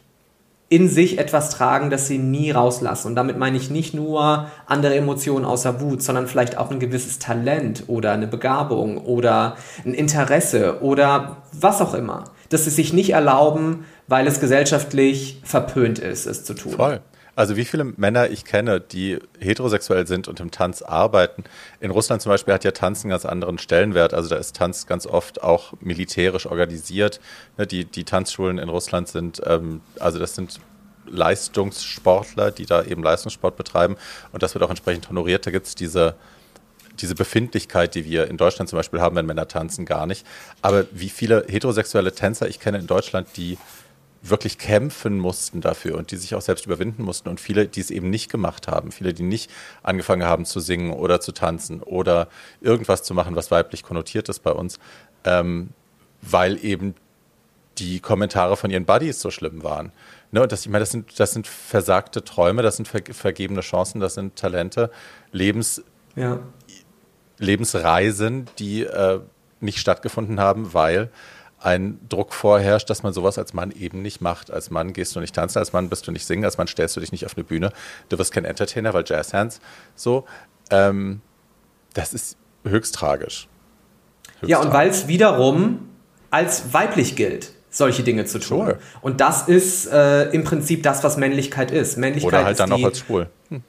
in 0.72 0.88
sich 0.88 1.18
etwas 1.18 1.50
tragen, 1.50 1.90
das 1.90 2.06
sie 2.06 2.16
nie 2.16 2.50
rauslassen. 2.50 3.08
Und 3.08 3.14
damit 3.14 3.36
meine 3.36 3.58
ich 3.58 3.68
nicht 3.68 3.92
nur 3.92 4.46
andere 4.64 4.94
Emotionen 4.94 5.44
außer 5.44 5.82
Wut, 5.82 6.02
sondern 6.02 6.26
vielleicht 6.26 6.56
auch 6.56 6.70
ein 6.70 6.80
gewisses 6.80 7.18
Talent 7.18 7.84
oder 7.88 8.12
eine 8.12 8.26
Begabung 8.26 8.96
oder 8.96 9.56
ein 9.84 9.92
Interesse 9.92 10.80
oder 10.80 11.42
was 11.52 11.82
auch 11.82 11.92
immer. 11.92 12.24
Dass 12.52 12.64
sie 12.64 12.70
sich 12.70 12.92
nicht 12.92 13.10
erlauben, 13.10 13.84
weil 14.08 14.26
es 14.26 14.40
gesellschaftlich 14.40 15.40
verpönt 15.44 15.98
ist, 15.98 16.26
es 16.26 16.44
zu 16.44 16.54
tun. 16.54 16.72
Voll. 16.72 17.00
Also 17.34 17.56
wie 17.56 17.64
viele 17.64 17.84
Männer 17.84 18.28
ich 18.28 18.44
kenne, 18.44 18.78
die 18.78 19.18
heterosexuell 19.38 20.06
sind 20.06 20.28
und 20.28 20.38
im 20.40 20.50
Tanz 20.50 20.82
arbeiten. 20.82 21.44
In 21.80 21.90
Russland 21.90 22.20
zum 22.20 22.30
Beispiel 22.30 22.52
hat 22.52 22.62
ja 22.62 22.72
Tanz 22.72 23.04
einen 23.04 23.10
ganz 23.10 23.24
anderen 23.24 23.56
Stellenwert. 23.56 24.12
Also 24.12 24.28
da 24.28 24.36
ist 24.36 24.54
Tanz 24.54 24.86
ganz 24.86 25.06
oft 25.06 25.42
auch 25.42 25.72
militärisch 25.80 26.44
organisiert. 26.44 27.20
Ne, 27.56 27.66
die, 27.66 27.86
die 27.86 28.04
Tanzschulen 28.04 28.58
in 28.58 28.68
Russland 28.68 29.08
sind, 29.08 29.40
ähm, 29.46 29.80
also 29.98 30.18
das 30.18 30.34
sind 30.34 30.60
Leistungssportler, 31.06 32.50
die 32.50 32.66
da 32.66 32.82
eben 32.82 33.02
Leistungssport 33.02 33.56
betreiben 33.56 33.96
und 34.32 34.42
das 34.42 34.54
wird 34.54 34.64
auch 34.64 34.70
entsprechend 34.70 35.08
honoriert. 35.08 35.46
Da 35.46 35.50
gibt 35.50 35.66
es 35.66 35.74
diese, 35.74 36.14
diese 37.02 37.14
Befindlichkeit, 37.14 37.94
die 37.94 38.04
wir 38.04 38.28
in 38.28 38.36
Deutschland 38.36 38.70
zum 38.70 38.78
Beispiel 38.78 39.00
haben, 39.00 39.16
wenn 39.16 39.26
Männer 39.26 39.48
tanzen, 39.48 39.84
gar 39.84 40.06
nicht. 40.06 40.26
Aber 40.62 40.86
wie 40.92 41.08
viele 41.08 41.44
heterosexuelle 41.48 42.14
Tänzer 42.14 42.48
ich 42.48 42.60
kenne 42.60 42.78
in 42.78 42.86
Deutschland, 42.86 43.28
die 43.36 43.58
wirklich 44.22 44.56
kämpfen 44.56 45.18
mussten 45.18 45.60
dafür 45.60 45.98
und 45.98 46.12
die 46.12 46.16
sich 46.16 46.34
auch 46.36 46.40
selbst 46.40 46.64
überwinden 46.64 47.02
mussten 47.02 47.28
und 47.28 47.40
viele, 47.40 47.66
die 47.66 47.80
es 47.80 47.90
eben 47.90 48.08
nicht 48.08 48.30
gemacht 48.30 48.68
haben, 48.68 48.92
viele, 48.92 49.12
die 49.12 49.24
nicht 49.24 49.50
angefangen 49.82 50.24
haben 50.24 50.44
zu 50.44 50.60
singen 50.60 50.92
oder 50.92 51.20
zu 51.20 51.32
tanzen 51.32 51.82
oder 51.82 52.28
irgendwas 52.60 53.02
zu 53.02 53.14
machen, 53.14 53.34
was 53.34 53.50
weiblich 53.50 53.82
konnotiert 53.82 54.28
ist 54.28 54.40
bei 54.40 54.52
uns, 54.52 54.78
ähm, 55.24 55.70
weil 56.20 56.64
eben 56.64 56.94
die 57.78 57.98
Kommentare 57.98 58.56
von 58.56 58.70
ihren 58.70 58.84
Buddies 58.84 59.20
so 59.20 59.30
schlimm 59.32 59.64
waren. 59.64 59.90
Ne, 60.30 60.42
und 60.42 60.52
das, 60.52 60.62
ich 60.62 60.68
meine, 60.68 60.80
das 60.80 60.92
sind, 60.92 61.18
das 61.18 61.32
sind 61.32 61.46
versagte 61.46 62.22
Träume, 62.22 62.62
das 62.62 62.76
sind 62.76 62.86
ver 62.86 63.00
vergebene 63.10 63.60
Chancen, 63.60 64.00
das 64.00 64.14
sind 64.14 64.36
Talente, 64.36 64.90
Lebens, 65.32 65.82
ja. 66.14 66.38
Lebensreisen, 67.42 68.46
die 68.58 68.84
äh, 68.84 69.20
nicht 69.60 69.78
stattgefunden 69.78 70.40
haben, 70.40 70.72
weil 70.74 71.10
ein 71.60 72.00
Druck 72.08 72.32
vorherrscht, 72.32 72.90
dass 72.90 73.02
man 73.02 73.12
sowas 73.12 73.38
als 73.38 73.54
Mann 73.54 73.70
eben 73.70 74.02
nicht 74.02 74.20
macht. 74.20 74.50
Als 74.50 74.70
Mann 74.70 74.92
gehst 74.92 75.14
du 75.14 75.20
nicht 75.20 75.34
tanzen, 75.34 75.58
als 75.58 75.72
Mann 75.72 75.88
bist 75.88 76.06
du 76.06 76.12
nicht 76.12 76.26
singen, 76.26 76.44
als 76.44 76.58
Mann 76.58 76.66
stellst 76.66 76.96
du 76.96 77.00
dich 77.00 77.12
nicht 77.12 77.24
auf 77.24 77.36
eine 77.36 77.44
Bühne. 77.44 77.72
Du 78.08 78.18
wirst 78.18 78.32
kein 78.32 78.44
Entertainer, 78.44 78.94
weil 78.94 79.04
Jazzhands 79.06 79.60
so. 79.94 80.24
Ähm, 80.70 81.20
das 81.94 82.14
ist 82.14 82.36
höchst 82.64 82.94
tragisch. 82.94 83.48
Höchst 84.40 84.50
ja, 84.50 84.60
und 84.60 84.72
weil 84.72 84.88
es 84.88 85.06
wiederum 85.06 85.88
als 86.30 86.72
weiblich 86.72 87.14
gilt 87.14 87.52
solche 87.70 88.02
Dinge 88.02 88.24
zu 88.26 88.38
tun. 88.38 88.66
Sure. 88.66 88.78
Und 89.00 89.20
das 89.20 89.48
ist 89.48 89.86
äh, 89.86 90.24
im 90.30 90.44
Prinzip 90.44 90.82
das, 90.82 91.04
was 91.04 91.16
Männlichkeit 91.16 91.70
ist. 91.70 91.96
Männlichkeit 91.96 92.32
Oder 92.32 92.44
halt 92.44 92.60
dann 92.60 92.72
auch 92.72 92.84
als 92.84 93.00
schwul. 93.00 93.28
Hm. 93.48 93.62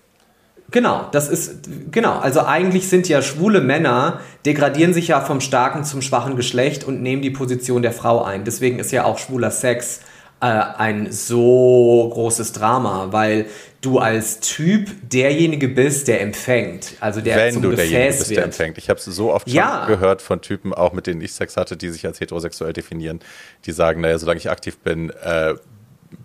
Genau, 0.73 1.07
das 1.11 1.29
ist, 1.29 1.69
genau. 1.91 2.17
Also 2.17 2.43
eigentlich 2.45 2.89
sind 2.89 3.07
ja 3.07 3.21
schwule 3.21 3.61
Männer, 3.61 4.21
degradieren 4.43 4.91
sich 4.91 5.07
ja 5.09 5.21
vom 5.21 5.39
starken 5.39 5.83
zum 5.83 6.01
schwachen 6.01 6.35
Geschlecht 6.35 6.83
und 6.83 7.03
nehmen 7.03 7.21
die 7.21 7.29
Position 7.29 7.83
der 7.83 7.91
Frau 7.91 8.23
ein. 8.23 8.43
Deswegen 8.43 8.79
ist 8.79 8.91
ja 8.91 9.03
auch 9.03 9.19
schwuler 9.19 9.51
Sex 9.51 10.01
äh, 10.41 10.45
ein 10.47 11.11
so 11.11 12.09
großes 12.11 12.53
Drama, 12.53 13.09
weil 13.11 13.45
du 13.81 13.99
als 13.99 14.39
Typ 14.39 14.89
derjenige 15.03 15.67
bist, 15.67 16.07
der 16.07 16.21
empfängt. 16.21 16.95
Also 16.99 17.21
der 17.21 17.37
Wenn 17.37 17.61
du 17.61 17.69
Gefäß 17.69 17.89
derjenige 17.89 18.07
bist, 18.07 18.29
wird. 18.29 18.37
der 18.37 18.45
empfängt. 18.45 18.77
Ich 18.79 18.89
habe 18.89 18.97
es 18.97 19.05
so 19.05 19.31
oft 19.31 19.47
ja. 19.47 19.85
schon 19.85 19.95
gehört 19.95 20.23
von 20.23 20.41
Typen, 20.41 20.73
auch 20.73 20.93
mit 20.93 21.05
denen 21.05 21.21
ich 21.21 21.33
Sex 21.33 21.55
hatte, 21.55 21.77
die 21.77 21.89
sich 21.89 22.03
als 22.07 22.19
heterosexuell 22.19 22.73
definieren, 22.73 23.19
die 23.65 23.73
sagen, 23.73 24.01
naja, 24.01 24.17
solange 24.17 24.39
ich 24.39 24.49
aktiv 24.49 24.79
bin, 24.79 25.11
äh, 25.11 25.53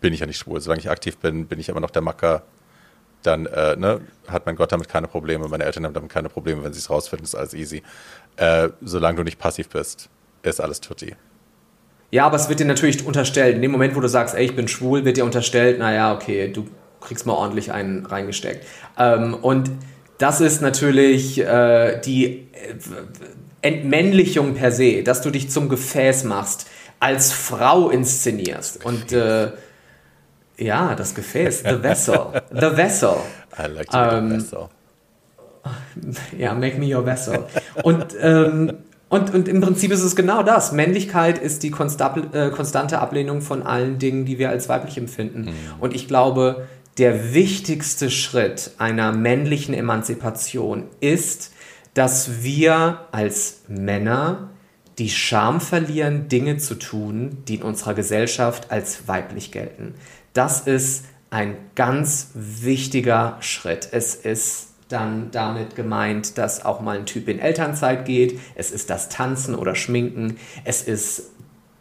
bin 0.01 0.15
ich 0.15 0.21
ja 0.21 0.27
nicht 0.27 0.39
schwul. 0.39 0.59
Solange 0.63 0.81
ich 0.81 0.89
aktiv 0.89 1.19
bin, 1.19 1.47
bin 1.49 1.61
ich 1.61 1.71
aber 1.71 1.81
noch 1.81 1.91
der 1.91 2.01
Macker. 2.01 2.45
Dann 3.23 3.47
äh, 3.47 3.77
ne, 3.77 4.01
hat 4.29 4.47
mein 4.47 4.57
Gott 4.57 4.73
damit 4.73 4.89
keine 4.89 5.09
Probleme, 5.09 5.49
meine 5.49 5.65
Eltern 5.65 5.85
haben 5.85 5.95
damit 5.95 6.11
keine 6.11 6.29
Probleme, 6.29 6.63
wenn 6.63 6.73
sie 6.73 6.79
es 6.79 6.89
rausfinden, 6.91 7.25
ist 7.25 7.35
alles 7.35 7.55
easy. 7.55 7.83
Äh, 8.37 8.69
solange 8.81 9.17
du 9.19 9.23
nicht 9.25 9.39
passiv 9.39 9.69
bist, 9.69 10.09
ist 10.43 10.61
alles 10.61 10.81
tutti. 10.81 11.17
Ja, 12.11 12.27
aber 12.27 12.37
es 12.37 12.49
wird 12.49 12.61
dir 12.61 12.65
natürlich 12.65 13.05
unterstellt. 13.05 13.57
In 13.57 13.63
dem 13.63 13.71
Moment, 13.71 13.95
wo 13.95 14.01
du 14.01 14.09
sagst, 14.09 14.35
ey, 14.35 14.45
ich 14.45 14.57
bin 14.57 14.69
schwul, 14.69 15.05
wird 15.05 15.17
dir 15.17 15.25
unterstellt, 15.25 15.79
naja, 15.79 16.15
okay, 16.15 16.49
du 16.49 16.67
kriegst 17.01 17.27
mal 17.27 17.35
ordentlich 17.35 17.73
einen 17.73 18.07
reingesteckt. 18.07 18.67
Ähm, 18.99 19.35
und 19.35 19.71
das 20.19 20.41
ist 20.41 20.63
natürlich 20.63 21.39
äh, 21.39 22.01
die 22.01 22.49
äh, 22.53 22.75
Entmännlichung 23.63 24.55
per 24.55 24.73
se, 24.73 25.03
dass 25.03 25.21
du 25.21 25.31
dich 25.31 25.51
zum 25.51 25.69
Gefäß 25.69 26.25
machst, 26.25 26.67
als 27.01 27.33
Frau 27.33 27.91
inszenierst. 27.91 28.85
Und 28.85 29.13
äh, 29.13 29.53
ja, 30.59 30.95
das 30.95 31.15
Gefäß, 31.15 31.61
the 31.61 31.83
vessel, 31.83 32.43
the 32.51 32.77
vessel. 32.77 33.17
I 33.59 33.67
like 33.67 33.91
to 33.91 33.99
ähm, 33.99 34.31
vessel. 34.31 34.69
Ja, 36.39 36.55
make 36.55 36.79
me 36.79 36.95
your 36.97 37.05
vessel. 37.05 37.45
Und 37.83 38.15
ähm, 38.21 38.73
und, 39.11 39.33
und 39.33 39.49
im 39.49 39.61
Prinzip 39.61 39.91
ist 39.91 40.03
es 40.03 40.17
genau 40.17 40.43
das. 40.43 40.73
Männlichkeit 40.73 41.39
ist 41.39 41.63
die 41.63 41.69
äh, 41.69 42.51
konstante 42.51 42.99
Ablehnung 42.99 43.41
von 43.41 43.63
allen 43.63 43.99
Dingen, 43.99 44.27
die 44.27 44.39
wir 44.39 44.51
als 44.51 44.69
weiblich 44.69 44.99
empfinden. 44.99 45.47
Mhm. 45.47 45.55
Und 45.81 45.95
ich 45.95 46.09
glaube, 46.09 46.69
der 46.99 47.33
wichtigste 47.33 48.11
Schritt 48.11 48.73
einer 48.77 49.13
männlichen 49.13 49.73
Emanzipation 49.73 50.85
ist, 51.01 51.53
dass 51.95 52.43
wir 52.43 53.07
als 53.11 53.63
Männer 53.69 54.51
die 54.99 55.09
Scham 55.09 55.61
verlieren, 55.61 56.29
Dinge 56.29 56.59
zu 56.59 56.75
tun, 56.75 57.39
die 57.47 57.57
in 57.57 57.63
unserer 57.63 57.95
Gesellschaft 57.95 58.71
als 58.71 59.07
weiblich 59.07 59.53
gelten. 59.53 59.95
Das 60.39 60.61
ist 60.61 61.05
ein 61.31 61.57
ganz 61.75 62.31
wichtiger 62.33 63.39
Schritt. 63.41 63.89
Es 63.91 64.15
ist 64.15 64.69
dann 64.89 65.33
damit 65.33 65.75
gemeint, 65.75 66.39
dass 66.39 66.65
auch 66.65 66.81
mal 66.81 66.97
ein 66.97 67.07
Typ 67.07 67.27
in 67.27 67.41
Elternzeit 67.41 68.05
geht. 68.05 68.39
Es 68.55 68.71
ist 68.71 68.89
das 68.89 69.09
Tanzen 69.09 69.57
oder 69.57 69.75
Schminken. 69.75 70.39
Es 70.65 70.83
ist 70.83 71.31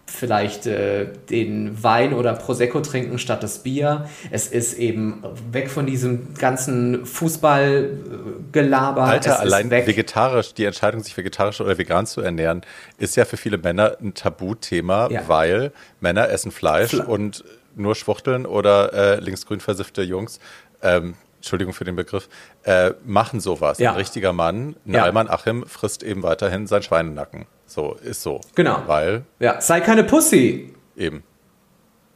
vielleicht 0.07 0.65
äh, 0.65 1.05
den 1.29 1.83
Wein 1.83 2.13
oder 2.13 2.33
Prosecco 2.33 2.79
trinken 2.79 3.19
statt 3.19 3.43
das 3.43 3.59
Bier. 3.59 4.09
Es 4.31 4.47
ist 4.47 4.73
eben 4.79 5.23
weg 5.51 5.69
von 5.69 5.85
diesem 5.85 6.33
ganzen 6.33 7.05
Fußballgelaber. 7.05 9.03
Alter, 9.03 9.39
allein 9.39 9.69
vegetarisch, 9.69 10.55
die 10.55 10.65
Entscheidung, 10.65 11.03
sich 11.03 11.15
vegetarisch 11.15 11.61
oder 11.61 11.77
vegan 11.77 12.07
zu 12.07 12.21
ernähren, 12.21 12.61
ist 12.97 13.17
ja 13.17 13.25
für 13.25 13.37
viele 13.37 13.59
Männer 13.59 13.97
ein 14.01 14.15
Tabuthema, 14.15 15.11
ja. 15.11 15.27
weil 15.27 15.71
Männer 15.99 16.29
essen 16.29 16.49
Fleisch 16.49 16.89
Fle 16.89 17.05
und 17.05 17.43
nur 17.77 17.95
schwuchteln 17.95 18.45
oder 18.45 18.93
äh, 18.93 19.19
linksgrün 19.19 19.59
versiffte 19.59 20.01
Jungs 20.01 20.39
ähm, 20.81 21.15
Entschuldigung 21.37 21.73
für 21.73 21.85
den 21.85 21.95
Begriff, 21.95 22.29
äh, 22.63 22.91
machen 23.05 23.39
sowas. 23.39 23.77
Ja. 23.79 23.91
Ein 23.91 23.97
richtiger 23.97 24.33
Mann, 24.33 24.75
ein 24.85 24.93
ja. 24.95 25.03
Alman 25.03 25.29
Achim, 25.29 25.65
frisst 25.65 26.03
eben 26.03 26.23
weiterhin 26.23 26.67
sein 26.67 26.81
Schweinenacken. 26.81 27.45
So, 27.65 27.95
ist 28.03 28.21
so. 28.21 28.41
Genau. 28.55 28.81
Weil. 28.87 29.23
Ja, 29.39 29.61
sei 29.61 29.81
keine 29.81 30.03
Pussy. 30.03 30.73
Eben. 30.95 31.23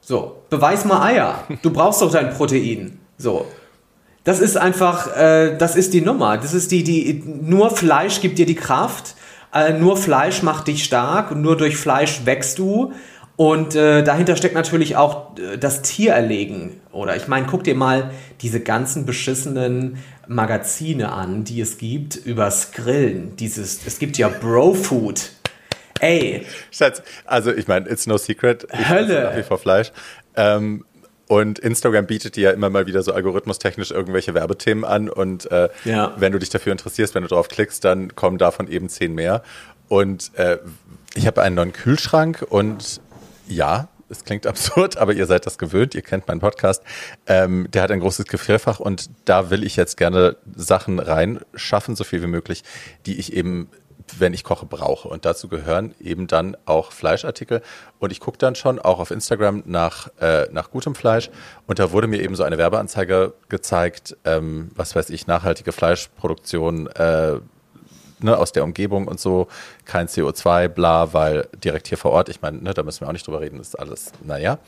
So, 0.01 0.43
beweis 0.49 0.85
mal 0.85 1.01
Eier. 1.03 1.43
Du 1.61 1.71
brauchst 1.71 2.01
doch 2.01 2.11
dein 2.11 2.33
Protein. 2.33 2.99
So. 3.17 3.45
Das 4.23 4.39
ist 4.39 4.57
einfach, 4.57 5.15
äh, 5.15 5.55
das 5.57 5.75
ist 5.75 5.93
die 5.93 6.01
Nummer. 6.01 6.37
Das 6.37 6.53
ist 6.53 6.71
die, 6.71 6.83
die, 6.83 7.23
nur 7.25 7.71
Fleisch 7.71 8.21
gibt 8.21 8.37
dir 8.37 8.45
die 8.45 8.55
Kraft. 8.55 9.15
Äh, 9.53 9.73
nur 9.73 9.97
Fleisch 9.97 10.43
macht 10.43 10.67
dich 10.67 10.83
stark. 10.83 11.35
Nur 11.35 11.57
durch 11.57 11.77
Fleisch 11.77 12.25
wächst 12.25 12.57
du. 12.59 12.93
Und 13.35 13.75
äh, 13.75 14.03
dahinter 14.03 14.35
steckt 14.35 14.55
natürlich 14.55 14.97
auch 14.97 15.37
äh, 15.37 15.57
das 15.57 15.81
Tiererlegen. 15.81 16.79
Oder 16.91 17.15
ich 17.15 17.27
meine, 17.27 17.47
guck 17.47 17.63
dir 17.63 17.75
mal 17.75 18.11
diese 18.41 18.59
ganzen 18.59 19.05
beschissenen 19.05 19.97
Magazine 20.27 21.11
an, 21.11 21.43
die 21.43 21.61
es 21.61 21.77
gibt 21.77 22.15
übers 22.15 22.71
Grillen. 22.71 23.35
Dieses, 23.37 23.85
es 23.85 23.99
gibt 23.99 24.17
ja 24.17 24.29
Bro-Food. 24.29 25.31
Ey. 25.99 26.45
Schatz, 26.71 27.01
also 27.25 27.51
ich 27.53 27.67
meine, 27.67 27.87
it's 27.89 28.07
no 28.07 28.17
secret. 28.17 28.67
Ich 28.73 28.89
Hölle. 28.89 29.23
Nach 29.23 29.37
wie 29.37 29.43
vor 29.43 29.57
Fleisch. 29.57 29.91
Ähm, 30.35 30.85
und 31.27 31.59
Instagram 31.59 32.07
bietet 32.07 32.35
dir 32.35 32.49
ja 32.49 32.51
immer 32.51 32.69
mal 32.69 32.87
wieder 32.87 33.03
so 33.03 33.13
algorithmustechnisch 33.13 33.91
irgendwelche 33.91 34.33
Werbethemen 34.33 34.83
an. 34.83 35.09
Und 35.09 35.49
äh, 35.49 35.69
ja. 35.85 36.13
wenn 36.17 36.33
du 36.33 36.39
dich 36.39 36.49
dafür 36.49 36.73
interessierst, 36.73 37.15
wenn 37.15 37.23
du 37.23 37.29
drauf 37.29 37.47
klickst, 37.47 37.85
dann 37.85 38.15
kommen 38.15 38.37
davon 38.37 38.67
eben 38.67 38.89
zehn 38.89 39.15
mehr. 39.15 39.41
Und 39.87 40.31
äh, 40.35 40.57
ich 41.13 41.27
habe 41.27 41.41
einen 41.41 41.55
neuen 41.55 41.71
Kühlschrank 41.71 42.45
und 42.49 42.99
ja, 43.51 43.89
es 44.09 44.23
klingt 44.23 44.45
absurd, 44.47 44.97
aber 44.97 45.13
ihr 45.13 45.25
seid 45.25 45.45
das 45.45 45.57
gewöhnt, 45.57 45.95
ihr 45.95 46.01
kennt 46.01 46.27
meinen 46.27 46.39
Podcast. 46.39 46.83
Ähm, 47.27 47.67
der 47.71 47.83
hat 47.83 47.91
ein 47.91 47.99
großes 47.99 48.25
Gefrierfach 48.25 48.79
und 48.79 49.09
da 49.25 49.49
will 49.49 49.63
ich 49.63 49.75
jetzt 49.75 49.97
gerne 49.97 50.37
Sachen 50.55 50.99
reinschaffen, 50.99 51.95
so 51.95 52.03
viel 52.03 52.21
wie 52.21 52.27
möglich, 52.27 52.63
die 53.05 53.19
ich 53.19 53.33
eben, 53.33 53.69
wenn 54.17 54.33
ich 54.33 54.43
koche, 54.43 54.65
brauche. 54.65 55.07
Und 55.07 55.25
dazu 55.25 55.47
gehören 55.47 55.95
eben 55.99 56.27
dann 56.27 56.57
auch 56.65 56.91
Fleischartikel. 56.91 57.61
Und 57.99 58.11
ich 58.11 58.19
gucke 58.19 58.37
dann 58.37 58.55
schon 58.55 58.79
auch 58.79 58.99
auf 58.99 59.11
Instagram 59.11 59.63
nach, 59.65 60.09
äh, 60.19 60.47
nach 60.51 60.71
gutem 60.71 60.95
Fleisch. 60.95 61.29
Und 61.65 61.79
da 61.79 61.91
wurde 61.91 62.07
mir 62.07 62.21
eben 62.21 62.35
so 62.35 62.43
eine 62.43 62.57
Werbeanzeige 62.57 63.33
gezeigt, 63.47 64.17
ähm, 64.25 64.71
was 64.75 64.95
weiß 64.95 65.09
ich, 65.11 65.27
nachhaltige 65.27 65.71
Fleischproduktion, 65.71 66.87
äh, 66.87 67.39
ne, 68.23 68.37
aus 68.37 68.51
der 68.51 68.63
Umgebung 68.63 69.07
und 69.07 69.19
so, 69.19 69.47
kein 69.85 70.07
CO2, 70.07 70.67
bla, 70.67 71.13
weil 71.13 71.47
direkt 71.63 71.87
hier 71.87 71.97
vor 71.97 72.11
Ort, 72.11 72.29
ich 72.29 72.41
meine, 72.41 72.57
ne, 72.61 72.73
da 72.73 72.83
müssen 72.83 73.01
wir 73.01 73.07
auch 73.07 73.13
nicht 73.13 73.27
drüber 73.27 73.41
reden, 73.41 73.57
das 73.57 73.69
ist 73.69 73.75
alles, 73.75 74.11
naja. 74.23 74.59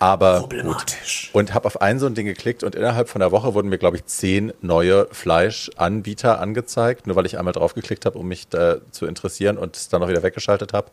Aber 0.00 0.40
Problematisch. 0.40 1.30
Gut. 1.32 1.40
Und 1.40 1.54
habe 1.54 1.66
auf 1.66 1.80
ein 1.80 1.98
so 1.98 2.06
ein 2.06 2.14
Ding 2.14 2.26
geklickt 2.26 2.64
und 2.64 2.74
innerhalb 2.74 3.08
von 3.08 3.22
einer 3.22 3.30
Woche 3.30 3.54
wurden 3.54 3.68
mir, 3.68 3.78
glaube 3.78 3.96
ich, 3.96 4.04
zehn 4.06 4.52
neue 4.60 5.06
Fleischanbieter 5.12 6.40
angezeigt, 6.40 7.06
nur 7.06 7.16
weil 7.16 7.26
ich 7.26 7.38
einmal 7.38 7.52
drauf 7.52 7.74
geklickt 7.74 8.04
habe, 8.04 8.18
um 8.18 8.26
mich 8.26 8.48
da 8.48 8.78
zu 8.90 9.06
interessieren 9.06 9.56
und 9.56 9.76
es 9.76 9.88
dann 9.88 10.00
noch 10.00 10.08
wieder 10.08 10.22
weggeschaltet 10.22 10.72
habe. 10.72 10.90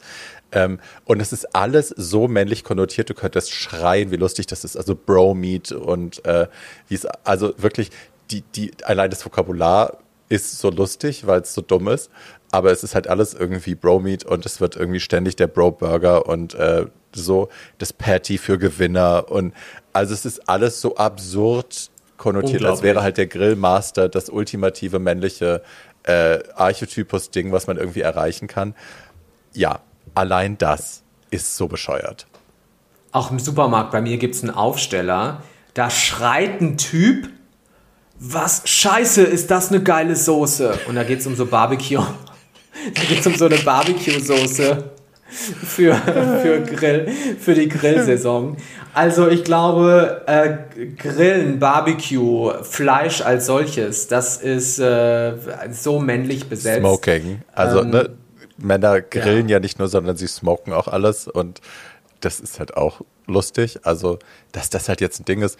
Ähm, 0.51 0.79
und 1.05 1.19
es 1.19 1.33
ist 1.33 1.55
alles 1.55 1.89
so 1.89 2.27
männlich 2.27 2.63
konnotiert, 2.63 3.09
du 3.09 3.13
könntest 3.13 3.51
schreien, 3.51 4.11
wie 4.11 4.17
lustig 4.17 4.45
das 4.47 4.63
ist. 4.63 4.77
Also 4.77 4.95
Bro-Meat 4.95 5.71
und 5.71 6.23
äh, 6.25 6.47
wie 6.87 6.95
es, 6.95 7.05
also 7.23 7.53
wirklich, 7.57 7.89
die, 8.29 8.41
die, 8.55 8.71
allein 8.83 9.09
das 9.09 9.25
Vokabular 9.25 9.97
ist 10.31 10.59
so 10.59 10.69
lustig, 10.69 11.27
weil 11.27 11.41
es 11.41 11.53
so 11.53 11.61
dumm 11.61 11.89
ist. 11.89 12.09
Aber 12.51 12.71
es 12.71 12.83
ist 12.83 12.95
halt 12.95 13.07
alles 13.07 13.33
irgendwie 13.33 13.75
Bro-Meat 13.75 14.25
und 14.25 14.45
es 14.45 14.59
wird 14.59 14.75
irgendwie 14.75 14.99
ständig 14.99 15.35
der 15.35 15.47
Bro-Burger 15.47 16.25
und 16.25 16.53
äh, 16.55 16.85
so 17.13 17.49
das 17.77 17.93
Patty 17.93 18.37
für 18.37 18.57
Gewinner. 18.57 19.29
Und 19.29 19.53
also 19.93 20.13
es 20.13 20.25
ist 20.25 20.49
alles 20.49 20.81
so 20.81 20.95
absurd 20.95 21.89
konnotiert, 22.17 22.63
als 22.63 22.81
wäre 22.81 23.01
halt 23.01 23.17
der 23.17 23.27
Grillmaster 23.27 24.07
das 24.07 24.29
ultimative 24.29 24.99
männliche 24.99 25.63
äh, 26.03 26.39
Archetypus-Ding, 26.55 27.51
was 27.51 27.67
man 27.67 27.77
irgendwie 27.77 28.01
erreichen 28.01 28.47
kann. 28.47 28.75
Ja, 29.53 29.79
allein 30.13 30.57
das 30.57 31.03
ist 31.29 31.57
so 31.57 31.67
bescheuert. 31.67 32.27
Auch 33.11 33.31
im 33.31 33.39
Supermarkt, 33.39 33.91
bei 33.91 34.01
mir 34.01 34.17
gibt 34.17 34.35
es 34.35 34.43
einen 34.43 34.53
Aufsteller, 34.53 35.43
da 35.73 35.89
schreit 35.89 36.61
ein 36.61 36.77
Typ, 36.77 37.29
was 38.23 38.61
scheiße, 38.65 39.23
ist 39.23 39.49
das 39.49 39.69
eine 39.69 39.81
geile 39.81 40.15
Soße? 40.15 40.81
Und 40.87 40.95
da 40.95 41.03
geht 41.03 41.21
es 41.21 41.27
um 41.27 41.35
so 41.35 41.45
Barbecue. 41.45 42.03
Da 42.95 43.03
geht 43.03 43.19
es 43.19 43.27
um 43.27 43.35
so 43.35 43.45
eine 43.45 43.57
Barbecue-Soße 43.57 44.91
für, 45.29 45.93
für, 45.93 46.61
Grill, 46.61 47.09
für 47.37 47.53
die 47.53 47.67
Grillsaison. 47.67 48.57
Also 48.93 49.27
ich 49.27 49.43
glaube, 49.43 50.23
äh, 50.25 50.85
Grillen, 50.97 51.59
Barbecue, 51.59 52.63
Fleisch 52.63 53.21
als 53.21 53.45
solches, 53.45 54.07
das 54.07 54.37
ist 54.37 54.79
äh, 54.79 55.33
so 55.69 55.99
männlich 55.99 56.47
besetzt. 56.47 56.79
Smoking. 56.79 57.41
Also 57.51 57.81
ähm, 57.81 57.89
ne, 57.89 58.09
Männer 58.57 59.01
grillen 59.01 59.49
ja. 59.49 59.57
ja 59.57 59.59
nicht 59.59 59.77
nur, 59.77 59.89
sondern 59.89 60.15
sie 60.15 60.27
smoken 60.27 60.73
auch 60.73 60.87
alles 60.87 61.27
und 61.27 61.59
das 62.21 62.39
ist 62.39 62.57
halt 62.57 62.77
auch 62.77 63.01
lustig. 63.27 63.79
Also, 63.83 64.17
dass 64.53 64.69
das 64.69 64.89
halt 64.89 65.01
jetzt 65.01 65.19
ein 65.19 65.25
Ding 65.25 65.41
ist, 65.41 65.59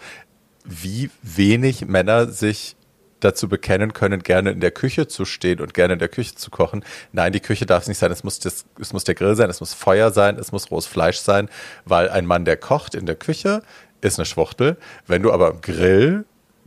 wie 0.64 1.10
wenig 1.22 1.86
Männer 1.86 2.28
sich 2.28 2.76
dazu 3.20 3.48
bekennen 3.48 3.92
können, 3.92 4.22
gerne 4.22 4.50
in 4.50 4.60
der 4.60 4.70
Küche 4.70 5.06
zu 5.06 5.24
stehen 5.24 5.60
und 5.60 5.74
gerne 5.74 5.94
in 5.94 5.98
der 5.98 6.08
Küche 6.08 6.34
zu 6.34 6.50
kochen. 6.50 6.84
Nein, 7.12 7.32
die 7.32 7.40
Küche 7.40 7.66
darf 7.66 7.82
es 7.82 7.88
nicht 7.88 7.98
sein. 7.98 8.10
Es 8.10 8.24
muss, 8.24 8.40
das, 8.40 8.64
es 8.80 8.92
muss 8.92 9.04
der 9.04 9.14
Grill 9.14 9.36
sein, 9.36 9.48
es 9.48 9.60
muss 9.60 9.74
Feuer 9.74 10.10
sein, 10.10 10.38
es 10.38 10.52
muss 10.52 10.70
rohes 10.70 10.86
Fleisch 10.86 11.18
sein, 11.18 11.48
weil 11.84 12.08
ein 12.08 12.26
Mann, 12.26 12.44
der 12.44 12.56
kocht 12.56 12.94
in 12.94 13.06
der 13.06 13.14
Küche, 13.14 13.62
ist 14.00 14.18
eine 14.18 14.26
Schwuchtel. 14.26 14.76
Wenn 15.06 15.22
du 15.22 15.32
aber 15.32 15.50
im 15.50 15.60
Grill 15.60 16.24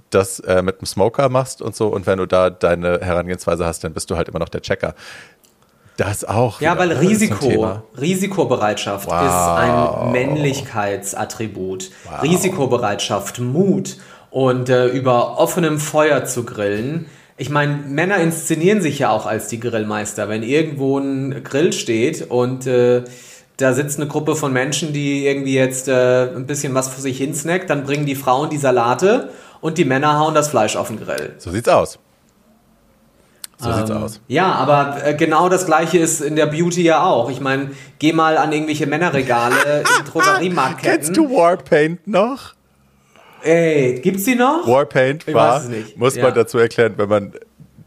das 0.10 0.40
äh, 0.40 0.62
mit 0.62 0.80
dem 0.80 0.86
Smoker 0.86 1.30
machst 1.30 1.62
und 1.62 1.76
so 1.76 1.88
und 1.90 2.08
wenn 2.08 2.18
du 2.20 2.26
da 2.26 2.50
deine 2.50 3.00
Herangehensweise 3.02 3.66
hast, 3.66 3.84
dann 3.84 3.94
bist 3.94 4.10
du 4.10 4.16
halt 4.16 4.30
immer 4.30 4.40
noch 4.40 4.50
der 4.50 4.62
Checker. 4.62 4.96
Das 5.98 6.26
auch. 6.26 6.60
Ja, 6.62 6.78
weil 6.78 6.92
Risiko, 6.92 7.80
Risikobereitschaft 8.00 9.08
wow. 9.08 9.26
ist 9.26 9.34
ein 9.34 10.12
Männlichkeitsattribut. 10.12 11.92
Wow. 12.04 12.24
Risikobereitschaft, 12.24 13.40
Mut 13.40 13.98
und 14.30 14.70
äh, 14.70 14.88
über 14.88 15.38
offenem 15.38 15.80
Feuer 15.80 16.26
zu 16.26 16.44
grillen. 16.44 17.06
Ich 17.38 17.50
meine, 17.50 17.76
Männer 17.88 18.18
inszenieren 18.18 18.82
sich 18.82 19.00
ja 19.00 19.10
auch 19.10 19.26
als 19.26 19.48
die 19.48 19.60
Grillmeister. 19.60 20.28
Wenn 20.28 20.44
irgendwo 20.44 20.98
ein 20.98 21.44
Grill 21.44 21.72
steht 21.72 22.30
und 22.30 22.68
äh, 22.68 23.04
da 23.58 23.74
sitzt 23.74 24.00
eine 24.00 24.08
Gruppe 24.08 24.36
von 24.36 24.52
Menschen, 24.52 24.92
die 24.92 25.26
irgendwie 25.26 25.54
jetzt 25.54 25.88
äh, 25.88 26.30
ein 26.36 26.46
bisschen 26.46 26.74
was 26.74 26.90
für 26.90 27.00
sich 27.00 27.18
hinsnackt, 27.18 27.70
dann 27.70 27.84
bringen 27.86 28.06
die 28.06 28.16
Frauen 28.16 28.50
die 28.50 28.58
Salate 28.58 29.30
und 29.62 29.78
die 29.78 29.86
Männer 29.86 30.20
hauen 30.20 30.36
das 30.36 30.50
Fleisch 30.50 30.76
auf 30.76 30.90
den 30.90 31.00
Grill. 31.00 31.34
So 31.38 31.52
sieht's 31.52 31.70
aus. 31.70 32.00
So 33.58 33.70
ähm, 33.70 33.78
sieht's 33.78 33.92
aus. 33.92 34.22
Ja, 34.28 34.52
aber 34.54 35.06
äh, 35.06 35.14
genau 35.14 35.50
das 35.50 35.66
gleiche 35.66 35.98
ist 35.98 36.22
in 36.22 36.36
der 36.36 36.48
Beauty 36.48 36.84
ja 36.84 37.04
auch. 37.04 37.30
Ich 37.30 37.40
meine, 37.40 37.72
geh 38.00 38.14
mal 38.14 38.38
an 38.38 38.52
irgendwelche 38.52 38.86
Männerregale 38.86 39.84
in 40.00 40.06
Drogeriemarktketten. 40.06 41.00
Kennst 41.00 41.18
du 41.18 41.30
Warpaint 41.30 42.08
noch? 42.08 42.54
Ey, 43.44 44.00
gibt's 44.02 44.24
die 44.24 44.36
noch? 44.36 44.68
Warpaint 44.68 45.32
war, 45.34 45.62
muss 45.96 46.16
ja. 46.16 46.24
man 46.24 46.34
dazu 46.34 46.58
erklären, 46.58 46.94
wenn 46.98 47.10
man 47.10 47.34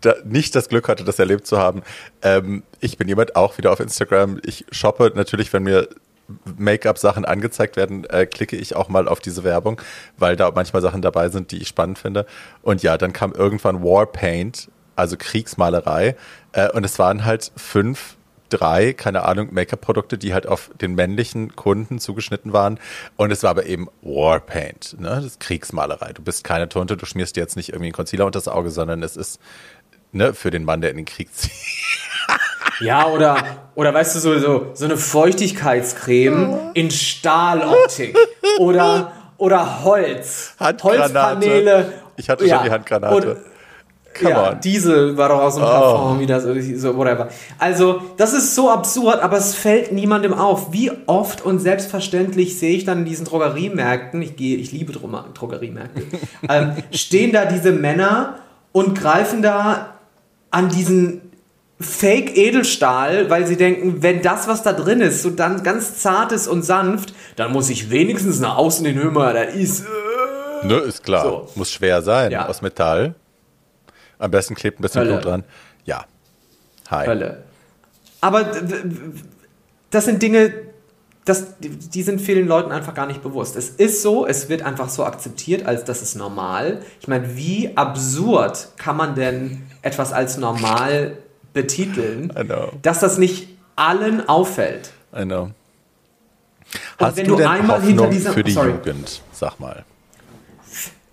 da 0.00 0.14
nicht 0.24 0.54
das 0.54 0.68
Glück 0.68 0.88
hatte, 0.88 1.04
das 1.04 1.18
erlebt 1.18 1.46
zu 1.46 1.58
haben. 1.58 1.82
Ähm, 2.22 2.62
ich 2.80 2.96
bin 2.96 3.08
jemand 3.08 3.34
auch 3.34 3.58
wieder 3.58 3.72
auf 3.72 3.80
Instagram. 3.80 4.40
Ich 4.44 4.64
shoppe 4.70 5.10
natürlich, 5.14 5.52
wenn 5.52 5.64
mir 5.64 5.88
Make-up-Sachen 6.56 7.24
angezeigt 7.24 7.76
werden, 7.76 8.04
äh, 8.04 8.26
klicke 8.26 8.56
ich 8.56 8.76
auch 8.76 8.88
mal 8.88 9.08
auf 9.08 9.20
diese 9.20 9.44
Werbung, 9.44 9.80
weil 10.18 10.36
da 10.36 10.50
manchmal 10.54 10.82
Sachen 10.82 11.02
dabei 11.02 11.30
sind, 11.30 11.50
die 11.50 11.58
ich 11.58 11.68
spannend 11.68 11.98
finde. 11.98 12.26
Und 12.62 12.82
ja, 12.82 12.98
dann 12.98 13.12
kam 13.12 13.32
irgendwann 13.32 13.82
Warpaint, 13.82 14.68
also 14.98 15.16
Kriegsmalerei, 15.16 16.16
äh, 16.52 16.70
und 16.70 16.84
es 16.84 16.98
waren 16.98 17.24
halt 17.24 17.52
fünf 17.56 18.16
drei, 18.48 18.92
keine 18.94 19.24
Ahnung, 19.24 19.48
Make-up-Produkte, 19.52 20.16
die 20.16 20.32
halt 20.32 20.46
auf 20.46 20.70
den 20.80 20.94
männlichen 20.94 21.54
Kunden 21.54 21.98
zugeschnitten 21.98 22.52
waren. 22.52 22.80
Und 23.16 23.30
es 23.30 23.42
war 23.42 23.50
aber 23.50 23.66
eben 23.66 23.88
Warpaint, 24.00 24.96
ne? 24.98 25.08
Das 25.08 25.24
ist 25.24 25.40
Kriegsmalerei. 25.40 26.12
Du 26.14 26.22
bist 26.22 26.44
keine 26.44 26.68
Tunte, 26.68 26.96
du 26.96 27.04
schmierst 27.04 27.36
dir 27.36 27.40
jetzt 27.40 27.56
nicht 27.56 27.70
irgendwie 27.70 27.86
einen 27.86 27.92
Concealer 27.92 28.26
unter 28.26 28.38
das 28.38 28.48
Auge, 28.48 28.70
sondern 28.70 29.02
es 29.02 29.16
ist 29.16 29.38
ne, 30.12 30.32
für 30.34 30.50
den 30.50 30.64
Mann, 30.64 30.80
der 30.80 30.90
in 30.90 30.96
den 30.96 31.06
Krieg 31.06 31.32
zieht. 31.34 31.52
Ja, 32.80 33.06
oder, 33.06 33.70
oder 33.74 33.92
weißt 33.92 34.14
du, 34.16 34.20
so, 34.20 34.38
so, 34.38 34.70
so 34.72 34.84
eine 34.84 34.96
Feuchtigkeitscreme 34.96 36.70
in 36.74 36.90
Stahloptik. 36.90 38.16
Oder, 38.58 39.12
oder 39.36 39.84
Holz. 39.84 40.54
Holzpaneele. 40.60 41.92
Ich 42.16 42.30
hatte 42.30 42.48
schon 42.48 42.64
die 42.64 42.70
Handgranate. 42.70 43.34
Und, 43.34 43.57
Come 44.14 44.30
ja, 44.30 44.50
on. 44.50 44.60
Diesel 44.60 45.16
war 45.16 45.28
doch 45.28 45.50
so 45.50 45.60
ein 45.60 45.66
Parfum, 45.66 46.16
oh. 46.16 46.20
wie 46.20 46.26
das, 46.26 46.44
so, 46.80 46.96
whatever. 46.96 47.28
Also, 47.58 48.02
das 48.16 48.32
ist 48.32 48.54
so 48.54 48.70
absurd, 48.70 49.20
aber 49.20 49.36
es 49.36 49.54
fällt 49.54 49.92
niemandem 49.92 50.34
auf. 50.34 50.72
Wie 50.72 50.90
oft 51.06 51.44
und 51.44 51.60
selbstverständlich 51.60 52.58
sehe 52.58 52.76
ich 52.76 52.84
dann 52.84 53.00
in 53.00 53.04
diesen 53.04 53.26
Drogeriemärkten, 53.26 54.20
ich 54.22 54.36
gehe, 54.36 54.56
ich 54.56 54.72
liebe 54.72 54.92
Drogeriemärkte, 54.92 56.02
ähm, 56.48 56.72
stehen 56.90 57.32
da 57.32 57.44
diese 57.44 57.72
Männer 57.72 58.36
und 58.72 58.98
greifen 58.98 59.42
da 59.42 59.94
an 60.50 60.68
diesen 60.68 61.20
Fake 61.80 62.36
Edelstahl, 62.36 63.30
weil 63.30 63.46
sie 63.46 63.56
denken, 63.56 64.02
wenn 64.02 64.20
das, 64.22 64.48
was 64.48 64.64
da 64.64 64.72
drin 64.72 65.00
ist, 65.00 65.22
so 65.22 65.30
dann 65.30 65.62
ganz 65.62 65.98
zart 65.98 66.32
ist 66.32 66.48
und 66.48 66.64
sanft, 66.64 67.14
dann 67.36 67.52
muss 67.52 67.70
ich 67.70 67.90
wenigstens 67.90 68.40
nach 68.40 68.56
außen 68.56 68.84
den 68.84 69.00
Hümmer, 69.00 69.32
da 69.32 69.42
ist. 69.42 69.84
Äh, 70.62 70.66
ne, 70.66 70.74
ist 70.78 71.04
klar. 71.04 71.22
So. 71.22 71.48
Muss 71.54 71.70
schwer 71.70 72.02
sein, 72.02 72.32
ja. 72.32 72.48
aus 72.48 72.62
Metall. 72.62 73.14
Am 74.18 74.30
besten 74.30 74.54
klebt 74.54 74.80
ein 74.80 74.82
bisschen 74.82 75.02
Hölle. 75.02 75.12
Blut 75.12 75.24
dran. 75.24 75.44
Ja. 75.84 76.04
Hi. 76.90 77.06
Hölle. 77.06 77.44
Aber 78.20 78.50
das 79.90 80.04
sind 80.04 80.22
Dinge, 80.22 80.52
das, 81.24 81.46
die 81.60 82.02
sind 82.02 82.20
vielen 82.20 82.48
Leuten 82.48 82.72
einfach 82.72 82.94
gar 82.94 83.06
nicht 83.06 83.22
bewusst. 83.22 83.54
Es 83.56 83.68
ist 83.68 84.02
so, 84.02 84.26
es 84.26 84.48
wird 84.48 84.62
einfach 84.62 84.88
so 84.88 85.04
akzeptiert, 85.04 85.66
als 85.66 85.84
das 85.84 86.02
ist 86.02 86.14
normal. 86.14 86.82
Ich 87.00 87.08
meine, 87.08 87.36
wie 87.36 87.76
absurd 87.76 88.68
kann 88.76 88.96
man 88.96 89.14
denn 89.14 89.62
etwas 89.82 90.12
als 90.12 90.36
normal 90.38 91.18
betiteln, 91.52 92.32
dass 92.82 93.00
das 93.00 93.18
nicht 93.18 93.48
allen 93.76 94.28
auffällt? 94.28 94.92
I 95.14 95.24
know. 95.24 95.50
Hast 96.98 97.16
wenn 97.16 97.26
du, 97.26 97.36
du 97.36 97.48
einmal 97.48 97.76
Hoffnung 97.78 97.88
hinter 97.88 98.10
dieser 98.10 98.32
für 98.32 98.42
die 98.42 98.52
sorry. 98.52 98.70
Jugend, 98.70 99.22
sag 99.32 99.58
mal. 99.60 99.84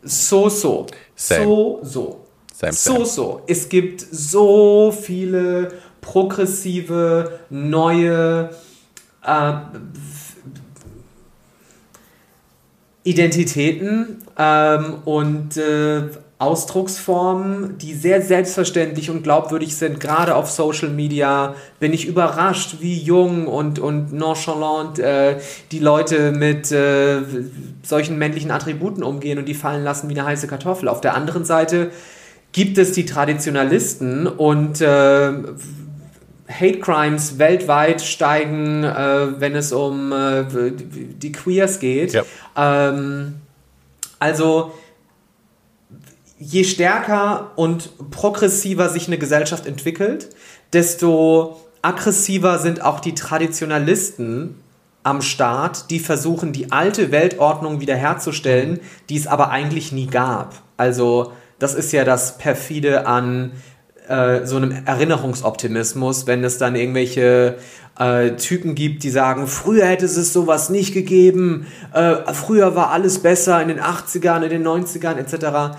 So 0.03 0.49
so. 0.49 0.87
Same. 1.15 1.43
So 1.45 1.79
so. 1.83 2.24
Same, 2.57 2.71
same. 2.71 2.99
So, 2.99 3.05
so. 3.05 3.41
Es 3.47 3.67
gibt 3.67 3.99
so 3.99 4.93
viele 4.97 5.73
progressive, 5.99 7.39
neue 7.49 8.49
äh, 9.25 9.53
Identitäten 13.03 14.23
ähm, 14.37 14.95
und 15.03 15.57
äh, 15.57 16.03
Ausdrucksformen, 16.37 17.77
die 17.77 17.93
sehr 17.93 18.21
selbstverständlich 18.21 19.09
und 19.09 19.23
glaubwürdig 19.23 19.75
sind, 19.75 19.99
gerade 19.99 20.35
auf 20.35 20.49
Social 20.49 20.89
Media, 20.89 21.55
bin 21.81 21.91
ich 21.91 22.07
überrascht, 22.07 22.77
wie 22.79 22.97
jung 22.97 23.47
und, 23.47 23.79
und 23.79 24.13
nonchalant 24.13 24.99
äh, 24.99 25.39
die 25.71 25.79
Leute 25.79 26.31
mit 26.31 26.71
äh, 26.71 27.21
solchen 27.83 28.17
männlichen 28.17 28.51
Attributen 28.51 29.03
umgehen 29.03 29.39
und 29.39 29.45
die 29.45 29.53
fallen 29.53 29.83
lassen 29.83 30.09
wie 30.09 30.13
eine 30.13 30.25
heiße 30.25 30.47
Kartoffel. 30.47 30.87
Auf 30.87 31.01
der 31.01 31.15
anderen 31.15 31.43
Seite 31.43 31.91
gibt 32.55 32.77
es 32.77 32.93
die 32.93 33.03
Traditionalisten 33.03 34.27
und 34.27 34.79
äh, 34.79 35.33
Hate 36.47 36.79
Crimes 36.79 37.37
weltweit 37.37 38.01
steigen, 38.01 38.85
äh, 38.85 39.41
wenn 39.41 39.57
es 39.57 39.73
um 39.73 40.13
äh, 40.13 40.45
die 40.71 41.33
Queers 41.33 41.81
geht. 41.81 42.13
Ja. 42.13 42.23
Ähm, 42.55 43.41
also 44.19 44.71
je 46.39 46.63
stärker 46.63 47.51
und 47.57 48.09
progressiver 48.09 48.87
sich 48.87 49.07
eine 49.07 49.17
Gesellschaft 49.17 49.65
entwickelt, 49.65 50.29
desto 50.71 51.59
aggressiver 51.81 52.59
sind 52.59 52.81
auch 52.81 53.01
die 53.01 53.15
Traditionalisten 53.15 54.55
am 55.03 55.21
Start, 55.21 55.89
die 55.89 55.99
versuchen, 55.99 56.53
die 56.53 56.71
alte 56.71 57.11
Weltordnung 57.11 57.81
wiederherzustellen, 57.81 58.79
die 59.09 59.17
es 59.17 59.27
aber 59.27 59.49
eigentlich 59.49 59.91
nie 59.91 60.07
gab. 60.07 60.55
Also 60.77 61.33
das 61.59 61.73
ist 61.75 61.91
ja 61.91 62.03
das 62.03 62.37
perfide 62.37 63.07
an 63.07 63.51
äh, 64.07 64.45
so 64.45 64.57
einem 64.57 64.85
Erinnerungsoptimismus, 64.85 66.27
wenn 66.27 66.43
es 66.43 66.57
dann 66.57 66.75
irgendwelche 66.75 67.57
äh, 67.97 68.31
Typen 68.31 68.75
gibt, 68.75 69.03
die 69.03 69.09
sagen, 69.09 69.47
früher 69.47 69.85
hätte 69.85 70.05
es 70.05 70.33
sowas 70.33 70.69
nicht 70.69 70.93
gegeben, 70.93 71.67
äh, 71.93 72.33
früher 72.33 72.75
war 72.75 72.91
alles 72.91 73.19
besser 73.19 73.61
in 73.61 73.69
den 73.69 73.79
80ern, 73.79 74.43
in 74.43 74.49
den 74.49 74.67
90ern 74.67 75.15
etc. 75.15 75.77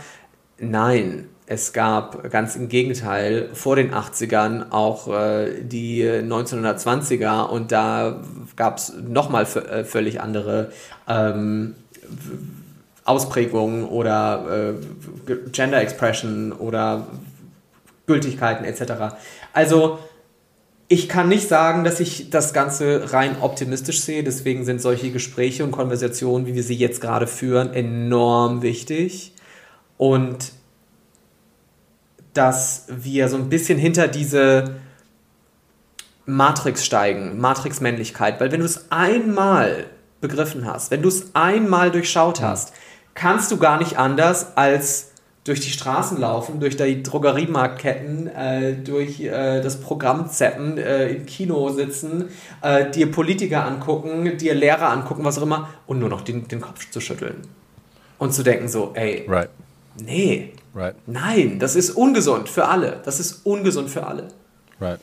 Nein, 0.59 1.29
es 1.47 1.73
gab 1.73 2.31
ganz 2.31 2.57
im 2.57 2.69
Gegenteil 2.69 3.51
vor 3.53 3.77
den 3.77 3.93
80ern 3.93 4.71
auch 4.71 5.07
äh, 5.09 5.63
die 5.63 6.03
1920er 6.03 7.49
und 7.49 7.71
da 7.71 8.23
gab 8.57 8.79
es 8.79 8.93
nochmal 9.07 9.45
äh, 9.45 9.85
völlig 9.85 10.21
andere 10.21 10.73
ähm, 11.09 11.75
Ausprägungen 13.07 13.85
oder 13.85 14.75
äh, 15.29 15.35
Gender 15.53 15.81
Expression 15.81 16.53
oder 16.53 17.07
Gültigkeiten 18.07 18.65
etc. 18.65 19.17
Also 19.53 19.99
ich 20.89 21.09
kann 21.09 21.29
nicht 21.29 21.49
sagen, 21.49 21.83
dass 21.83 21.99
ich 21.99 22.31
das 22.31 22.53
Ganze 22.53 23.13
rein 23.13 23.37
optimistisch 23.41 24.01
sehe. 24.01 24.23
Deswegen 24.23 24.65
sind 24.65 24.81
solche 24.81 25.11
Gespräche 25.11 25.65
und 25.65 25.73
Konversationen, 25.73 26.47
wie 26.47 26.55
wir 26.55 26.63
sie 26.63 26.77
jetzt 26.77 27.01
gerade 27.01 27.27
führen, 27.27 27.75
enorm 27.75 28.63
wichtig. 28.63 29.35
Und 29.97 30.53
dass 32.35 32.87
wir 32.89 33.29
so 33.29 33.37
ein 33.37 33.49
bisschen 33.49 33.79
hinter 33.79 34.07
diese 34.09 34.77
Matrix 36.27 36.85
steigen, 36.85 37.39
Matrix-Männlichkeit. 37.39 38.41
Weil 38.41 38.53
wenn 38.53 38.61
du 38.61 38.67
es 38.67 38.91
einmal 38.91 39.87
begriffen 40.21 40.67
hast, 40.67 40.91
wenn 40.91 41.03
du 41.03 41.09
es 41.09 41.35
einmal 41.35 41.91
durchschaut 41.91 42.41
hast, 42.41 42.73
kannst 43.17 43.51
du 43.51 43.57
gar 43.57 43.79
nicht 43.79 43.99
anders 43.99 44.57
als 44.57 45.11
durch 45.43 45.61
die 45.61 45.71
Straßen 45.71 46.19
laufen, 46.19 46.59
durch 46.59 46.77
die 46.77 47.03
Drogeriemarktketten, 47.03 48.27
äh, 48.27 48.75
durch 48.75 49.21
äh, 49.21 49.61
das 49.61 49.81
Programm 49.81 50.29
zappen, 50.29 50.77
äh, 50.77 51.09
im 51.11 51.27
Kino 51.27 51.71
sitzen, 51.71 52.31
äh, 52.63 52.91
dir 52.91 53.11
Politiker 53.11 53.65
angucken, 53.65 54.39
dir 54.39 54.55
Lehrer 54.55 54.91
angucken, 54.91 55.25
was 55.25 55.39
auch 55.39 55.43
immer, 55.43 55.69
und 55.87 56.01
nur 56.01 56.09
noch 56.09 56.23
den, 56.23 56.49
den 56.49 56.61
Kopf 56.61 56.91
zu 56.91 57.01
schütteln. 57.01 57.43
Und 58.19 58.33
zu 58.35 58.43
denken 58.43 58.69
so, 58.69 58.93
ey, 58.95 59.25
right. 59.29 59.51
nee, 59.95 60.53
right. 60.75 60.97
nein, 61.07 61.61
das 61.61 61.77
ist 61.77 61.91
ungesund 61.91 62.49
für 62.49 62.67
alle. 62.67 63.01
Das 63.05 63.21
ist 63.21 63.47
ungesund 63.47 63.89
für 63.89 64.05
alle. 64.05 64.29
Right. 64.81 65.01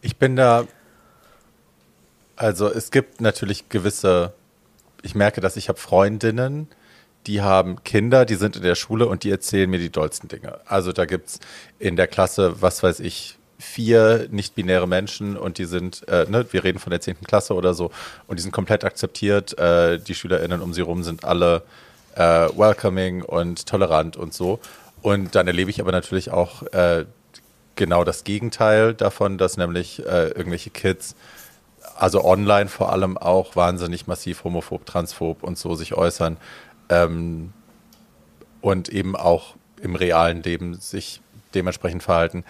Ich 0.00 0.16
bin 0.16 0.34
da, 0.34 0.64
also 2.36 2.68
es 2.68 2.90
gibt 2.90 3.20
natürlich 3.20 3.68
gewisse, 3.68 4.32
ich 5.02 5.14
merke, 5.14 5.42
dass 5.42 5.56
ich 5.56 5.68
habe 5.68 5.78
Freundinnen, 5.78 6.68
die 7.26 7.40
haben 7.40 7.82
Kinder, 7.84 8.24
die 8.24 8.34
sind 8.34 8.56
in 8.56 8.62
der 8.62 8.74
Schule 8.74 9.06
und 9.06 9.24
die 9.24 9.30
erzählen 9.30 9.70
mir 9.70 9.78
die 9.78 9.90
dollsten 9.90 10.28
Dinge. 10.28 10.60
Also 10.66 10.92
da 10.92 11.04
gibt 11.04 11.28
es 11.28 11.40
in 11.78 11.96
der 11.96 12.08
Klasse, 12.08 12.60
was 12.60 12.82
weiß 12.82 13.00
ich, 13.00 13.38
vier 13.58 14.26
nicht-binäre 14.30 14.88
Menschen 14.88 15.36
und 15.36 15.58
die 15.58 15.66
sind, 15.66 16.06
äh, 16.08 16.26
ne, 16.28 16.44
wir 16.50 16.64
reden 16.64 16.80
von 16.80 16.90
der 16.90 17.00
10. 17.00 17.22
Klasse 17.22 17.54
oder 17.54 17.74
so, 17.74 17.92
und 18.26 18.38
die 18.38 18.42
sind 18.42 18.52
komplett 18.52 18.84
akzeptiert. 18.84 19.56
Äh, 19.58 19.98
die 20.00 20.14
SchülerInnen 20.14 20.60
um 20.60 20.74
sie 20.74 20.80
rum 20.80 21.04
sind 21.04 21.24
alle 21.24 21.62
äh, 22.16 22.20
welcoming 22.20 23.22
und 23.22 23.66
tolerant 23.66 24.16
und 24.16 24.34
so. 24.34 24.58
Und 25.00 25.34
dann 25.34 25.46
erlebe 25.46 25.70
ich 25.70 25.80
aber 25.80 25.92
natürlich 25.92 26.30
auch 26.30 26.62
äh, 26.72 27.04
genau 27.76 28.04
das 28.04 28.24
Gegenteil 28.24 28.94
davon, 28.94 29.38
dass 29.38 29.56
nämlich 29.56 30.04
äh, 30.04 30.28
irgendwelche 30.28 30.70
Kids, 30.70 31.14
also 31.96 32.24
online 32.24 32.68
vor 32.68 32.92
allem 32.92 33.16
auch 33.16 33.56
wahnsinnig 33.56 34.06
massiv 34.06 34.44
homophob, 34.44 34.86
transphob 34.86 35.42
und 35.42 35.58
so 35.58 35.74
sich 35.74 35.94
äußern 35.94 36.36
ähm, 36.92 37.52
und 38.60 38.88
eben 38.88 39.16
auch 39.16 39.56
im 39.80 39.96
realen 39.96 40.42
Leben 40.42 40.74
sich 40.74 41.20
dementsprechend 41.54 42.02
verhalten. 42.02 42.44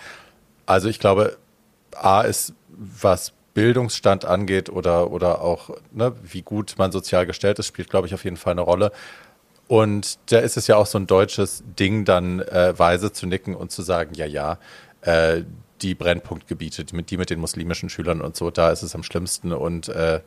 Also 0.66 0.88
ich 0.88 0.98
glaube, 0.98 1.38
A 1.94 2.22
ist, 2.22 2.54
was 2.68 3.32
Bildungsstand 3.54 4.24
angeht 4.24 4.70
oder, 4.70 5.10
oder 5.10 5.42
auch, 5.42 5.70
ne, 5.92 6.14
wie 6.22 6.42
gut 6.42 6.74
man 6.78 6.90
sozial 6.92 7.26
gestellt 7.26 7.58
ist, 7.58 7.66
spielt, 7.66 7.90
glaube 7.90 8.06
ich, 8.06 8.14
auf 8.14 8.24
jeden 8.24 8.36
Fall 8.36 8.52
eine 8.52 8.62
Rolle. 8.62 8.92
Und 9.68 10.18
da 10.30 10.38
ist 10.38 10.56
es 10.56 10.66
ja 10.66 10.76
auch 10.76 10.86
so 10.86 10.98
ein 10.98 11.06
deutsches 11.06 11.62
Ding, 11.78 12.04
dann 12.04 12.40
äh, 12.40 12.78
weise 12.78 13.12
zu 13.12 13.26
nicken 13.26 13.54
und 13.54 13.70
zu 13.70 13.82
sagen, 13.82 14.14
ja, 14.14 14.26
ja, 14.26 14.58
äh, 15.02 15.42
die 15.80 15.94
Brennpunktgebiete, 15.94 16.84
die 16.84 16.94
mit, 16.94 17.10
die 17.10 17.16
mit 17.16 17.30
den 17.30 17.40
muslimischen 17.40 17.88
Schülern 17.88 18.20
und 18.20 18.36
so, 18.36 18.50
da 18.50 18.70
ist 18.70 18.82
es 18.82 18.94
am 18.94 19.02
schlimmsten 19.02 19.52
und 19.52 19.88
äh, 19.88 20.20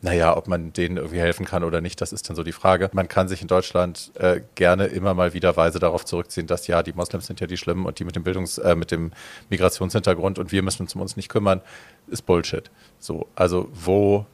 naja, 0.00 0.36
ob 0.36 0.46
man 0.46 0.72
denen 0.72 0.96
irgendwie 0.96 1.18
helfen 1.18 1.44
kann 1.44 1.64
oder 1.64 1.80
nicht, 1.80 2.00
das 2.00 2.12
ist 2.12 2.28
dann 2.28 2.36
so 2.36 2.44
die 2.44 2.52
Frage. 2.52 2.88
Man 2.92 3.08
kann 3.08 3.26
sich 3.26 3.42
in 3.42 3.48
Deutschland 3.48 4.12
äh, 4.14 4.42
gerne 4.54 4.86
immer 4.86 5.12
mal 5.12 5.34
wieder 5.34 5.56
weise 5.56 5.80
darauf 5.80 6.04
zurückziehen, 6.04 6.46
dass 6.46 6.68
ja, 6.68 6.84
die 6.84 6.92
Moslems 6.92 7.26
sind 7.26 7.40
ja 7.40 7.48
die 7.48 7.56
Schlimmen 7.56 7.84
und 7.84 7.98
die 7.98 8.04
mit 8.04 8.14
dem 8.14 8.22
Bildungs-, 8.22 8.58
äh, 8.58 8.76
mit 8.76 8.92
dem 8.92 9.10
Migrationshintergrund 9.50 10.38
und 10.38 10.52
wir 10.52 10.62
müssen 10.62 10.82
uns 10.82 10.94
um 10.94 11.00
uns 11.00 11.16
nicht 11.16 11.28
kümmern, 11.28 11.62
ist 12.06 12.26
Bullshit. 12.26 12.70
So, 13.00 13.26
also 13.34 13.68
wo, 13.72 14.24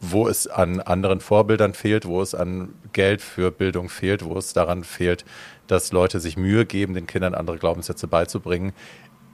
wo 0.00 0.26
es 0.26 0.48
an 0.48 0.80
anderen 0.80 1.20
Vorbildern 1.20 1.72
fehlt, 1.72 2.04
wo 2.04 2.20
es 2.20 2.34
an 2.34 2.74
Geld 2.92 3.22
für 3.22 3.52
Bildung 3.52 3.88
fehlt, 3.88 4.24
wo 4.24 4.36
es 4.36 4.52
daran 4.52 4.82
fehlt, 4.82 5.24
dass 5.68 5.92
Leute 5.92 6.18
sich 6.18 6.36
Mühe 6.36 6.66
geben, 6.66 6.94
den 6.94 7.06
Kindern 7.06 7.36
andere 7.36 7.58
Glaubenssätze 7.58 8.08
beizubringen, 8.08 8.72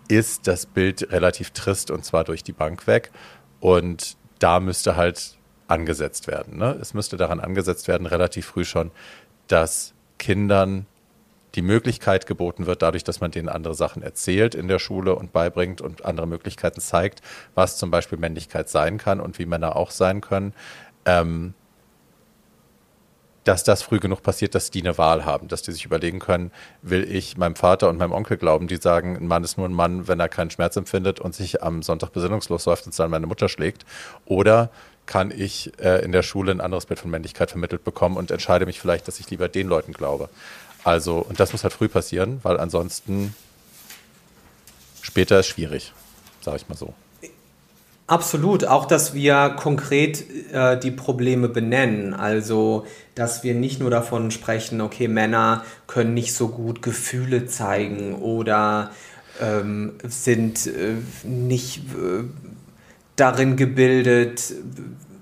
ist 0.08 0.46
das 0.46 0.66
Bild 0.66 1.10
relativ 1.12 1.52
trist 1.52 1.90
und 1.90 2.04
zwar 2.04 2.24
durch 2.24 2.44
die 2.44 2.52
Bank 2.52 2.86
weg. 2.86 3.10
Und 3.60 4.17
da 4.38 4.60
müsste 4.60 4.96
halt 4.96 5.36
angesetzt 5.66 6.26
werden. 6.26 6.58
Ne? 6.58 6.76
Es 6.80 6.94
müsste 6.94 7.16
daran 7.16 7.40
angesetzt 7.40 7.88
werden, 7.88 8.06
relativ 8.06 8.46
früh 8.46 8.64
schon, 8.64 8.90
dass 9.46 9.94
Kindern 10.18 10.86
die 11.54 11.62
Möglichkeit 11.62 12.26
geboten 12.26 12.66
wird, 12.66 12.82
dadurch, 12.82 13.04
dass 13.04 13.20
man 13.20 13.30
denen 13.30 13.48
andere 13.48 13.74
Sachen 13.74 14.02
erzählt 14.02 14.54
in 14.54 14.68
der 14.68 14.78
Schule 14.78 15.14
und 15.14 15.32
beibringt 15.32 15.80
und 15.80 16.04
andere 16.04 16.26
Möglichkeiten 16.26 16.80
zeigt, 16.80 17.22
was 17.54 17.78
zum 17.78 17.90
Beispiel 17.90 18.18
Männlichkeit 18.18 18.68
sein 18.68 18.98
kann 18.98 19.20
und 19.20 19.38
wie 19.38 19.46
Männer 19.46 19.76
auch 19.76 19.90
sein 19.90 20.20
können, 20.20 20.52
ähm, 21.04 21.54
dass 23.44 23.64
das 23.64 23.82
früh 23.82 23.98
genug 23.98 24.22
passiert, 24.22 24.54
dass 24.54 24.70
die 24.70 24.80
eine 24.80 24.98
Wahl 24.98 25.24
haben, 25.24 25.48
dass 25.48 25.62
die 25.62 25.72
sich 25.72 25.84
überlegen 25.84 26.18
können, 26.18 26.50
will 26.82 27.04
ich 27.10 27.36
meinem 27.36 27.56
Vater 27.56 27.88
und 27.88 27.98
meinem 27.98 28.12
Onkel 28.12 28.36
glauben, 28.36 28.68
die 28.68 28.76
sagen, 28.76 29.16
ein 29.16 29.26
Mann 29.26 29.44
ist 29.44 29.56
nur 29.56 29.68
ein 29.68 29.72
Mann, 29.72 30.06
wenn 30.08 30.20
er 30.20 30.28
keinen 30.28 30.50
Schmerz 30.50 30.76
empfindet 30.76 31.20
und 31.20 31.34
sich 31.34 31.62
am 31.62 31.82
Sonntag 31.82 32.12
besinnungslos 32.12 32.66
läuft 32.66 32.86
und 32.86 32.98
dann 32.98 33.10
meine 33.10 33.26
Mutter 33.26 33.48
schlägt. 33.48 33.86
Oder 34.26 34.70
kann 35.06 35.32
ich 35.34 35.72
äh, 35.80 36.04
in 36.04 36.12
der 36.12 36.22
Schule 36.22 36.52
ein 36.52 36.60
anderes 36.60 36.86
Bild 36.86 37.00
von 37.00 37.10
Männlichkeit 37.10 37.50
vermittelt 37.50 37.82
bekommen 37.82 38.16
und 38.16 38.30
entscheide 38.30 38.66
mich 38.66 38.80
vielleicht, 38.80 39.08
dass 39.08 39.18
ich 39.18 39.30
lieber 39.30 39.48
den 39.48 39.66
Leuten 39.66 39.92
glaube. 39.92 40.28
Also, 40.84 41.18
und 41.18 41.40
das 41.40 41.52
muss 41.52 41.64
halt 41.64 41.72
früh 41.72 41.88
passieren, 41.88 42.40
weil 42.42 42.60
ansonsten 42.60 43.34
später 45.00 45.40
ist 45.40 45.46
schwierig, 45.46 45.92
sage 46.42 46.58
ich 46.58 46.68
mal 46.68 46.76
so. 46.76 46.94
Absolut, 48.08 48.64
auch 48.64 48.86
dass 48.86 49.12
wir 49.12 49.50
konkret 49.50 50.24
äh, 50.50 50.80
die 50.80 50.90
Probleme 50.90 51.46
benennen. 51.50 52.14
Also, 52.14 52.86
dass 53.14 53.44
wir 53.44 53.54
nicht 53.54 53.80
nur 53.80 53.90
davon 53.90 54.30
sprechen, 54.30 54.80
okay, 54.80 55.08
Männer 55.08 55.62
können 55.86 56.14
nicht 56.14 56.32
so 56.32 56.48
gut 56.48 56.80
Gefühle 56.80 57.44
zeigen 57.44 58.14
oder 58.14 58.92
ähm, 59.42 59.92
sind 60.04 60.66
äh, 60.66 60.94
nicht 61.22 61.80
äh, 61.80 62.24
darin 63.16 63.56
gebildet, 63.56 64.54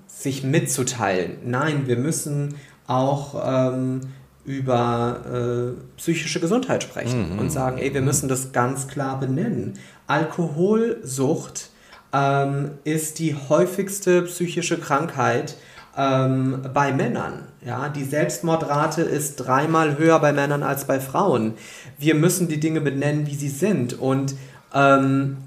sich 0.07 0.43
mitzuteilen. 0.43 1.39
Nein, 1.43 1.87
wir 1.87 1.97
müssen 1.97 2.55
auch 2.87 3.35
ähm, 3.45 3.99
über 4.45 5.75
äh, 5.75 5.97
psychische 5.97 6.39
Gesundheit 6.39 6.83
sprechen 6.83 7.33
mhm. 7.33 7.39
und 7.39 7.51
sagen, 7.51 7.79
ey, 7.79 7.93
wir 7.93 8.01
müssen 8.01 8.29
das 8.29 8.53
ganz 8.53 8.87
klar 8.87 9.19
benennen. 9.19 9.73
Alkoholsucht 10.07 11.71
ähm, 12.13 12.71
ist 12.83 13.19
die 13.19 13.35
häufigste 13.35 14.23
psychische 14.23 14.77
Krankheit 14.77 15.55
ähm, 15.97 16.61
bei 16.73 16.93
Männern. 16.93 17.43
Ja, 17.65 17.89
die 17.89 18.03
Selbstmordrate 18.03 19.01
ist 19.01 19.37
dreimal 19.37 19.97
höher 19.97 20.19
bei 20.19 20.31
Männern 20.31 20.63
als 20.63 20.85
bei 20.85 20.99
Frauen. 20.99 21.55
Wir 21.97 22.15
müssen 22.15 22.47
die 22.47 22.59
Dinge 22.59 22.81
benennen, 22.81 23.27
wie 23.27 23.35
sie 23.35 23.49
sind. 23.49 23.99
Und 23.99 24.35
ähm, 24.73 25.37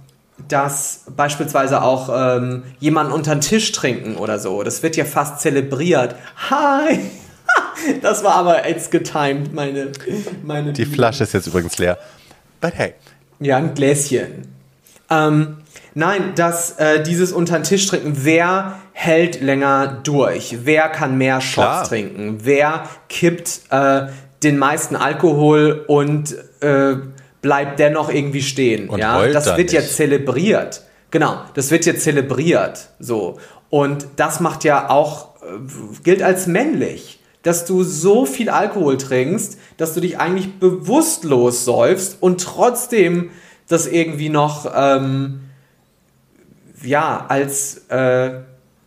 dass 0.48 1.04
beispielsweise 1.16 1.82
auch 1.82 2.10
ähm, 2.12 2.64
jemanden 2.78 3.12
unter 3.12 3.34
den 3.34 3.40
Tisch 3.40 3.72
trinken 3.72 4.16
oder 4.16 4.38
so, 4.38 4.62
das 4.62 4.82
wird 4.82 4.96
ja 4.96 5.04
fast 5.04 5.40
zelebriert. 5.40 6.16
Hi! 6.50 7.00
Das 8.02 8.22
war 8.22 8.34
aber 8.34 8.68
jetzt 8.68 8.90
getimed, 8.90 9.54
meine, 9.54 9.90
meine 10.44 10.72
Die 10.74 10.84
Flasche 10.84 11.24
ist 11.24 11.32
jetzt 11.32 11.46
übrigens 11.46 11.78
leer. 11.78 11.98
But 12.60 12.74
hey. 12.74 12.92
Ja, 13.40 13.56
ein 13.56 13.74
Gläschen. 13.74 14.46
Ähm, 15.08 15.56
nein, 15.94 16.32
dass 16.34 16.78
äh, 16.78 17.02
dieses 17.02 17.32
unter 17.32 17.58
den 17.58 17.64
Tisch 17.64 17.86
trinken, 17.86 18.12
wer 18.16 18.76
hält 18.92 19.40
länger 19.40 20.00
durch? 20.02 20.58
Wer 20.64 20.88
kann 20.88 21.18
mehr 21.18 21.40
Shots 21.40 21.54
Klar. 21.54 21.84
trinken? 21.84 22.38
Wer 22.42 22.84
kippt 23.08 23.60
äh, 23.70 24.06
den 24.42 24.58
meisten 24.58 24.96
Alkohol 24.96 25.84
und 25.86 26.34
äh, 26.60 26.96
bleibt 27.42 27.78
dennoch 27.78 28.12
irgendwie 28.12 28.42
stehen? 28.42 28.88
Und 28.88 28.98
ja, 28.98 29.26
das 29.28 29.46
wird 29.46 29.58
nicht. 29.58 29.72
ja 29.72 29.82
zelebriert. 29.82 30.82
Genau, 31.10 31.40
das 31.54 31.70
wird 31.70 31.86
jetzt 31.86 32.04
zelebriert. 32.04 32.90
So. 32.98 33.38
Und 33.68 34.06
das 34.16 34.40
macht 34.40 34.64
ja 34.64 34.90
auch, 34.90 35.36
äh, 35.42 36.02
gilt 36.02 36.22
als 36.22 36.46
männlich 36.46 37.20
dass 37.42 37.64
du 37.64 37.82
so 37.82 38.26
viel 38.26 38.50
Alkohol 38.50 38.98
trinkst, 38.98 39.58
dass 39.76 39.94
du 39.94 40.00
dich 40.00 40.18
eigentlich 40.18 40.58
bewusstlos 40.58 41.64
säufst 41.64 42.18
und 42.20 42.42
trotzdem 42.42 43.30
das 43.68 43.86
irgendwie 43.86 44.28
noch 44.28 44.70
ähm, 44.74 45.40
ja 46.82 47.26
als 47.28 47.88
äh, 47.88 48.40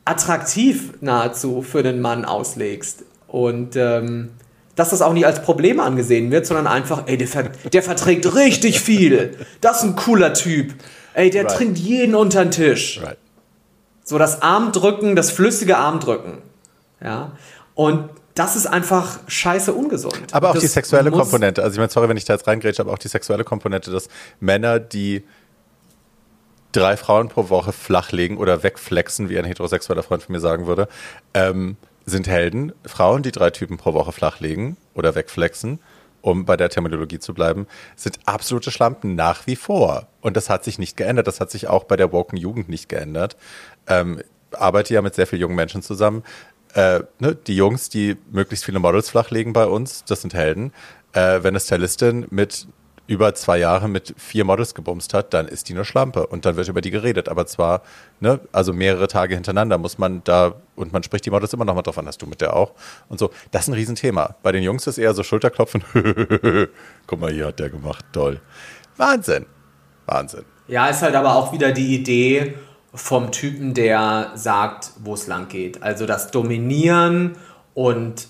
attraktiv 0.05 0.93
nahezu 1.01 1.61
für 1.61 1.83
den 1.83 2.01
Mann 2.01 2.25
auslegst 2.25 3.03
und 3.27 3.75
ähm, 3.75 4.31
dass 4.75 4.89
das 4.89 5.01
auch 5.01 5.13
nicht 5.13 5.25
als 5.25 5.41
Problem 5.41 5.79
angesehen 5.79 6.31
wird, 6.31 6.45
sondern 6.45 6.67
einfach, 6.67 7.03
ey, 7.05 7.17
der, 7.17 7.27
ver 7.27 7.43
der 7.71 7.83
verträgt 7.83 8.35
richtig 8.35 8.79
viel. 8.79 9.37
Das 9.61 9.77
ist 9.77 9.83
ein 9.83 9.95
cooler 9.95 10.33
Typ. 10.33 10.73
Ey, 11.13 11.29
der 11.29 11.45
right. 11.45 11.55
trinkt 11.55 11.77
jeden 11.77 12.15
unter 12.15 12.43
den 12.43 12.51
Tisch. 12.51 12.99
Right. 13.03 13.17
So 14.03 14.17
das 14.17 14.41
Armdrücken, 14.41 15.15
das 15.15 15.29
flüssige 15.31 15.77
Armdrücken. 15.77 16.39
Ja. 17.01 17.33
Und 17.75 18.09
das 18.33 18.55
ist 18.55 18.65
einfach 18.65 19.19
scheiße 19.27 19.73
ungesund. 19.73 20.19
Aber 20.31 20.49
auch 20.49 20.53
das 20.53 20.63
die 20.63 20.67
sexuelle 20.67 21.11
Komponente. 21.11 21.61
Also 21.61 21.73
ich 21.73 21.77
meine, 21.77 21.91
sorry, 21.91 22.09
wenn 22.09 22.17
ich 22.17 22.25
da 22.25 22.33
jetzt 22.33 22.47
reingrätsche, 22.47 22.81
aber 22.81 22.91
auch 22.91 22.97
die 22.97 23.07
sexuelle 23.07 23.43
Komponente, 23.43 23.91
dass 23.91 24.09
Männer, 24.39 24.79
die 24.79 25.23
drei 26.73 26.97
Frauen 26.97 27.29
pro 27.29 27.49
Woche 27.49 27.71
flachlegen 27.71 28.37
oder 28.37 28.63
wegflexen, 28.63 29.29
wie 29.29 29.37
ein 29.37 29.45
heterosexueller 29.45 30.03
Freund 30.03 30.23
von 30.23 30.33
mir 30.33 30.39
sagen 30.39 30.67
würde, 30.67 30.87
ähm, 31.33 31.77
sind 32.05 32.27
Helden. 32.27 32.73
Frauen, 32.85 33.23
die 33.23 33.31
drei 33.31 33.49
Typen 33.49 33.77
pro 33.77 33.93
Woche 33.93 34.11
flachlegen 34.11 34.75
oder 34.93 35.15
wegflexen, 35.15 35.79
um 36.21 36.45
bei 36.45 36.57
der 36.57 36.69
Terminologie 36.69 37.19
zu 37.19 37.33
bleiben, 37.33 37.67
sind 37.95 38.19
absolute 38.25 38.71
Schlampen 38.71 39.15
nach 39.15 39.47
wie 39.47 39.55
vor. 39.55 40.07
Und 40.21 40.35
das 40.35 40.49
hat 40.49 40.63
sich 40.65 40.79
nicht 40.79 40.97
geändert. 40.97 41.27
Das 41.27 41.39
hat 41.39 41.51
sich 41.51 41.67
auch 41.67 41.85
bei 41.85 41.95
der 41.95 42.11
woken 42.11 42.37
Jugend 42.37 42.67
nicht 42.67 42.89
geändert. 42.89 43.37
Ähm, 43.87 44.21
arbeite 44.51 44.93
ja 44.93 45.01
mit 45.01 45.15
sehr 45.15 45.27
vielen 45.27 45.41
jungen 45.41 45.55
Menschen 45.55 45.81
zusammen 45.81 46.23
äh, 46.73 47.01
ne, 47.19 47.35
die 47.35 47.55
Jungs, 47.55 47.89
die 47.89 48.17
möglichst 48.31 48.65
viele 48.65 48.79
Models 48.79 49.09
flachlegen 49.09 49.53
bei 49.53 49.65
uns, 49.65 50.03
das 50.05 50.21
sind 50.21 50.33
Helden. 50.33 50.73
Äh, 51.13 51.43
wenn 51.43 51.49
eine 51.49 51.59
Stylistin 51.59 52.25
mit 52.29 52.67
über 53.05 53.35
zwei 53.35 53.57
Jahren 53.59 53.91
mit 53.91 54.13
vier 54.17 54.45
Models 54.45 54.73
gebumst 54.75 55.13
hat, 55.13 55.33
dann 55.33 55.47
ist 55.47 55.67
die 55.67 55.73
eine 55.73 55.83
Schlampe 55.83 56.25
und 56.27 56.45
dann 56.45 56.55
wird 56.55 56.69
über 56.69 56.81
die 56.81 56.91
geredet. 56.91 57.27
Aber 57.27 57.45
zwar, 57.45 57.81
ne, 58.19 58.39
also 58.51 58.71
mehrere 58.71 59.07
Tage 59.07 59.35
hintereinander 59.35 59.77
muss 59.77 59.97
man 59.97 60.23
da 60.23 60.55
und 60.75 60.93
man 60.93 61.03
spricht 61.03 61.25
die 61.25 61.29
Models 61.29 61.53
immer 61.53 61.65
noch 61.65 61.75
mal 61.75 61.81
drauf 61.81 61.97
an, 61.97 62.07
hast 62.07 62.21
du 62.21 62.25
mit 62.25 62.39
der 62.39 62.55
auch 62.55 62.71
und 63.09 63.19
so. 63.19 63.29
Das 63.51 63.63
ist 63.63 63.67
ein 63.67 63.73
Riesenthema. 63.73 64.35
Bei 64.41 64.51
den 64.51 64.63
Jungs 64.63 64.87
ist 64.87 64.97
eher 64.97 65.13
so 65.13 65.23
Schulterklopfen. 65.23 65.83
Guck 67.07 67.19
mal, 67.19 67.31
hier 67.31 67.47
hat 67.47 67.59
der 67.59 67.69
gemacht, 67.69 68.05
toll. 68.13 68.39
Wahnsinn, 68.95 69.45
Wahnsinn. 70.05 70.45
Ja, 70.67 70.87
ist 70.87 71.01
halt 71.01 71.15
aber 71.15 71.35
auch 71.35 71.51
wieder 71.51 71.71
die 71.73 71.95
Idee, 71.95 72.55
vom 72.93 73.31
Typen, 73.31 73.73
der 73.73 74.31
sagt, 74.35 74.91
wo 74.99 75.15
es 75.15 75.27
lang 75.27 75.47
geht. 75.47 75.81
Also 75.81 76.05
das 76.05 76.31
Dominieren 76.31 77.37
und 77.73 78.27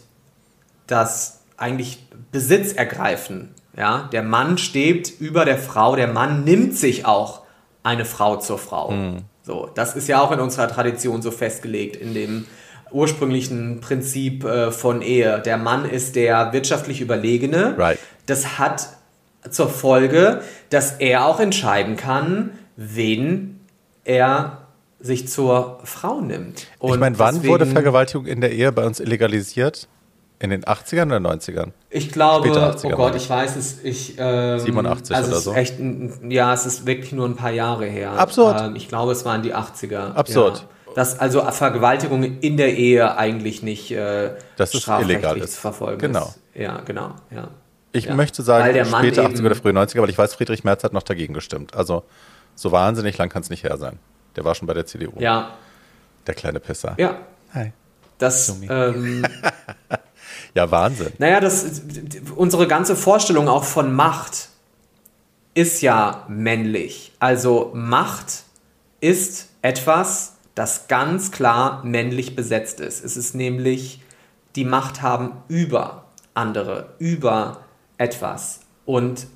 das 0.87 1.41
eigentlich 1.57 2.07
Besitz 2.31 2.73
ergreifen. 2.73 3.53
Ja? 3.77 4.09
Der 4.11 4.23
Mann 4.23 4.57
steht 4.57 5.13
über 5.19 5.45
der 5.45 5.57
Frau, 5.57 5.95
der 5.95 6.07
Mann 6.07 6.43
nimmt 6.43 6.77
sich 6.77 7.05
auch 7.05 7.41
eine 7.83 8.05
Frau 8.05 8.37
zur 8.37 8.57
Frau. 8.57 8.91
Mhm. 8.91 9.17
So, 9.41 9.69
das 9.73 9.95
ist 9.95 10.07
ja 10.07 10.21
auch 10.21 10.31
in 10.31 10.39
unserer 10.39 10.69
Tradition 10.69 11.21
so 11.21 11.31
festgelegt, 11.31 11.97
in 11.97 12.13
dem 12.13 12.45
ursprünglichen 12.91 13.81
Prinzip 13.81 14.45
äh, 14.45 14.71
von 14.71 15.01
Ehe. 15.01 15.41
Der 15.41 15.57
Mann 15.57 15.85
ist 15.85 16.15
der 16.15 16.53
wirtschaftlich 16.53 17.01
Überlegene. 17.01 17.77
Right. 17.77 17.99
Das 18.25 18.57
hat 18.57 18.87
zur 19.49 19.67
Folge, 19.67 20.41
dass 20.69 20.93
er 20.93 21.25
auch 21.25 21.39
entscheiden 21.39 21.97
kann, 21.97 22.51
wen 22.77 23.59
er 24.05 24.59
sich 24.99 25.27
zur 25.27 25.79
Frau 25.83 26.21
nimmt. 26.21 26.67
Und 26.79 26.93
ich 26.93 26.99
meine, 26.99 27.19
wann 27.19 27.43
wurde 27.43 27.65
Vergewaltigung 27.65 28.25
in 28.25 28.39
der 28.39 28.53
Ehe 28.53 28.71
bei 28.71 28.85
uns 28.85 29.01
illegalisiert? 29.01 29.89
In 30.39 30.49
den 30.49 30.63
80ern 30.63 31.05
oder 31.05 31.17
90ern? 31.17 31.71
Ich 31.95 32.11
glaube, 32.11 32.49
80er, 32.49 32.85
oh 32.85 32.95
Gott, 32.95 33.15
ich 33.15 33.29
weiß 33.29 33.55
es, 33.55 33.83
ich. 33.83 34.15
Ähm, 34.17 34.59
87 34.59 35.15
also 35.15 35.29
oder 35.29 35.39
so? 35.39 35.53
Echt, 35.53 35.75
ja, 36.27 36.51
es 36.51 36.65
ist 36.65 36.87
wirklich 36.87 37.11
nur 37.11 37.27
ein 37.27 37.35
paar 37.35 37.51
Jahre 37.51 37.85
her. 37.85 38.13
Absurd. 38.13 38.59
Ähm, 38.61 38.75
ich 38.75 38.87
glaube, 38.87 39.11
es 39.11 39.25
waren 39.25 39.43
die 39.43 39.53
80er. 39.53 40.13
Absurd. 40.13 40.65
Ja. 40.87 40.93
Dass 40.95 41.19
also 41.19 41.41
Vergewaltigung 41.51 42.23
in 42.23 42.57
der 42.57 42.75
Ehe 42.75 43.15
eigentlich 43.17 43.61
nicht 43.61 43.91
äh, 43.91 44.31
das 44.57 44.73
ist 44.73 44.87
illegal 44.87 45.37
ist. 45.37 45.53
zu 45.53 45.61
verfolgen 45.61 45.99
genau. 45.99 46.25
ist. 46.25 46.39
Ja, 46.55 46.81
genau. 46.81 47.15
Ja. 47.29 47.49
Ich 47.91 48.05
ja. 48.05 48.15
möchte 48.15 48.41
sagen, 48.41 48.85
später 48.85 49.25
80er 49.25 49.45
oder 49.45 49.55
frühe 49.55 49.71
90er, 49.71 50.01
weil 50.01 50.09
ich 50.09 50.17
weiß, 50.17 50.33
Friedrich 50.33 50.63
Merz 50.63 50.83
hat 50.83 50.93
noch 50.93 51.03
dagegen 51.03 51.35
gestimmt. 51.35 51.75
Also 51.75 52.03
so 52.55 52.71
wahnsinnig 52.71 53.17
lang 53.19 53.29
kann 53.29 53.43
es 53.43 53.51
nicht 53.51 53.63
her 53.63 53.77
sein. 53.77 53.99
Der 54.35 54.45
war 54.45 54.55
schon 54.55 54.67
bei 54.67 54.73
der 54.73 54.87
CDU. 54.87 55.13
Ja. 55.19 55.51
Der 56.25 56.33
kleine 56.33 56.59
Pisser. 56.59 56.95
Ja. 56.97 57.17
Hi. 57.53 57.71
Das. 58.17 58.55
Ähm, 58.67 59.25
ja, 60.55 60.69
Wahnsinn. 60.71 61.13
Naja, 61.17 61.39
das, 61.39 61.81
unsere 62.35 62.67
ganze 62.67 62.95
Vorstellung 62.95 63.47
auch 63.47 63.63
von 63.63 63.93
Macht 63.93 64.49
ist 65.53 65.81
ja 65.81 66.25
männlich. 66.27 67.11
Also 67.19 67.71
Macht 67.73 68.43
ist 69.01 69.49
etwas, 69.61 70.35
das 70.55 70.87
ganz 70.87 71.31
klar 71.31 71.83
männlich 71.83 72.35
besetzt 72.35 72.79
ist. 72.79 73.03
Es 73.03 73.17
ist 73.17 73.35
nämlich 73.35 74.01
die 74.55 74.65
Macht 74.65 75.01
haben 75.01 75.31
über 75.47 76.05
andere, 76.33 76.93
über 76.99 77.61
etwas. 77.97 78.61
Und 78.85 79.27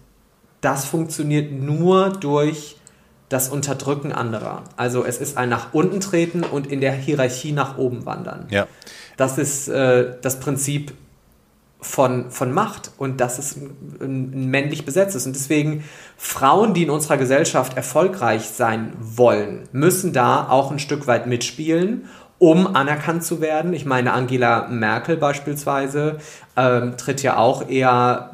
das 0.61 0.85
funktioniert 0.85 1.51
nur 1.51 2.09
durch 2.09 2.77
das 3.29 3.49
Unterdrücken 3.49 4.11
anderer. 4.11 4.63
Also 4.77 5.03
es 5.03 5.17
ist 5.17 5.37
ein 5.37 5.49
nach 5.49 5.73
unten 5.73 5.99
treten 5.99 6.43
und 6.43 6.67
in 6.67 6.81
der 6.81 6.93
Hierarchie 6.93 7.51
nach 7.51 7.77
oben 7.77 8.05
wandern. 8.05 8.47
Ja. 8.49 8.67
Das 9.17 9.37
ist 9.37 9.67
äh, 9.67 10.15
das 10.21 10.39
Prinzip 10.39 10.93
von, 11.87 12.31
von 12.31 12.51
Macht 12.51 12.91
und 12.97 13.21
das 13.21 13.39
ist 13.39 13.57
ein, 13.57 14.31
ein 14.33 14.49
männlich 14.49 14.85
besetztes. 14.85 15.25
Und 15.25 15.35
deswegen 15.35 15.83
Frauen, 16.17 16.73
die 16.73 16.83
in 16.83 16.89
unserer 16.89 17.17
Gesellschaft 17.17 17.75
erfolgreich 17.75 18.43
sein 18.43 18.93
wollen, 18.99 19.63
müssen 19.71 20.13
da 20.13 20.49
auch 20.49 20.71
ein 20.71 20.79
Stück 20.79 21.07
weit 21.07 21.27
mitspielen 21.27 22.09
um 22.39 22.75
anerkannt 22.75 23.23
zu 23.23 23.41
werden. 23.41 23.73
Ich 23.73 23.87
meine, 23.87 24.13
Angela 24.13 24.67
Merkel 24.67 25.17
beispielsweise 25.17 26.19
ähm, 26.55 26.95
tritt 26.95 27.23
ja 27.23 27.37
auch 27.37 27.67
eher 27.67 28.29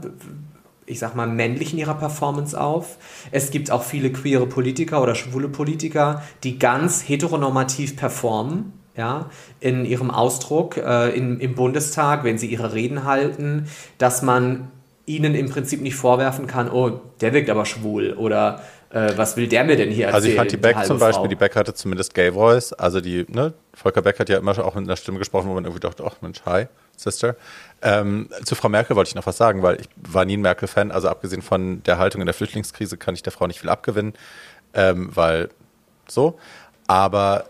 ich 0.85 0.99
sag 0.99 1.15
mal, 1.15 1.27
männlich 1.27 1.73
in 1.73 1.79
ihrer 1.79 1.93
Performance 1.95 2.59
auf. 2.59 2.97
Es 3.31 3.51
gibt 3.51 3.71
auch 3.71 3.83
viele 3.83 4.11
queere 4.11 4.47
Politiker 4.47 5.01
oder 5.01 5.15
schwule 5.15 5.49
Politiker, 5.49 6.21
die 6.43 6.59
ganz 6.59 7.07
heteronormativ 7.07 7.95
performen, 7.95 8.73
ja, 8.95 9.29
in 9.59 9.85
ihrem 9.85 10.11
Ausdruck 10.11 10.77
äh, 10.77 11.09
in, 11.09 11.39
im 11.39 11.55
Bundestag, 11.55 12.23
wenn 12.23 12.37
sie 12.37 12.47
ihre 12.47 12.73
Reden 12.73 13.05
halten, 13.05 13.67
dass 13.97 14.21
man 14.21 14.71
ihnen 15.05 15.35
im 15.35 15.49
Prinzip 15.49 15.81
nicht 15.81 15.95
vorwerfen 15.95 16.47
kann, 16.47 16.69
oh, 16.69 17.01
der 17.21 17.33
wirkt 17.33 17.49
aber 17.49 17.65
schwul 17.65 18.13
oder 18.13 18.61
äh, 18.89 19.11
was 19.17 19.35
will 19.35 19.47
der 19.47 19.63
mir 19.63 19.75
denn 19.75 19.89
hier 19.89 20.05
erzählen? 20.05 20.15
Also 20.15 20.27
ich 20.29 20.35
fand 20.35 20.51
die 20.51 20.57
Beck 20.57 20.77
die 20.79 20.85
zum 20.85 20.99
Beispiel, 20.99 21.23
Frau. 21.23 21.27
die 21.27 21.35
Beck 21.35 21.55
hatte 21.55 21.73
zumindest 21.73 22.13
Gay 22.13 22.31
Voice, 22.31 22.71
also 22.73 23.01
die, 23.01 23.25
ne, 23.27 23.53
Volker 23.73 24.01
Beck 24.01 24.19
hat 24.19 24.29
ja 24.29 24.37
immer 24.37 24.51
auch 24.63 24.75
mit 24.75 24.85
einer 24.85 24.95
Stimme 24.95 25.17
gesprochen, 25.17 25.49
wo 25.49 25.53
man 25.53 25.65
irgendwie 25.65 25.81
dachte, 25.81 26.03
ach 26.05 26.21
Mensch, 26.21 26.41
hi, 26.45 26.67
Sister. 26.95 27.35
Ähm, 27.81 28.29
zu 28.45 28.55
Frau 28.55 28.69
Merkel 28.69 28.95
wollte 28.95 29.09
ich 29.09 29.15
noch 29.15 29.25
was 29.25 29.37
sagen, 29.37 29.63
weil 29.63 29.81
ich 29.81 29.89
war 29.97 30.25
nie 30.25 30.37
ein 30.37 30.41
Merkel-Fan. 30.41 30.91
Also 30.91 31.09
abgesehen 31.09 31.41
von 31.41 31.81
der 31.83 31.97
Haltung 31.97 32.21
in 32.21 32.27
der 32.27 32.35
Flüchtlingskrise 32.35 32.97
kann 32.97 33.15
ich 33.15 33.23
der 33.23 33.33
Frau 33.33 33.47
nicht 33.47 33.59
viel 33.59 33.69
abgewinnen, 33.69 34.13
ähm, 34.73 35.09
weil 35.13 35.49
so. 36.07 36.37
Aber 36.87 37.45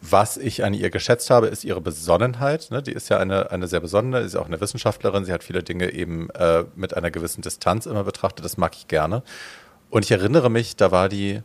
was 0.00 0.36
ich 0.36 0.64
an 0.64 0.74
ihr 0.74 0.90
geschätzt 0.90 1.30
habe, 1.30 1.46
ist 1.46 1.64
ihre 1.64 1.80
Besonnenheit. 1.80 2.68
Ne? 2.70 2.82
Die 2.82 2.92
ist 2.92 3.08
ja 3.08 3.18
eine, 3.18 3.50
eine 3.50 3.68
sehr 3.68 3.80
besonnene, 3.80 4.18
ist 4.18 4.36
auch 4.36 4.46
eine 4.46 4.60
Wissenschaftlerin. 4.60 5.24
Sie 5.24 5.32
hat 5.32 5.44
viele 5.44 5.62
Dinge 5.62 5.92
eben 5.92 6.28
äh, 6.30 6.64
mit 6.74 6.96
einer 6.96 7.10
gewissen 7.10 7.42
Distanz 7.42 7.86
immer 7.86 8.04
betrachtet. 8.04 8.44
Das 8.44 8.56
mag 8.56 8.74
ich 8.74 8.88
gerne. 8.88 9.22
Und 9.90 10.04
ich 10.04 10.10
erinnere 10.10 10.50
mich, 10.50 10.76
da 10.76 10.90
war 10.90 11.08
die, 11.08 11.42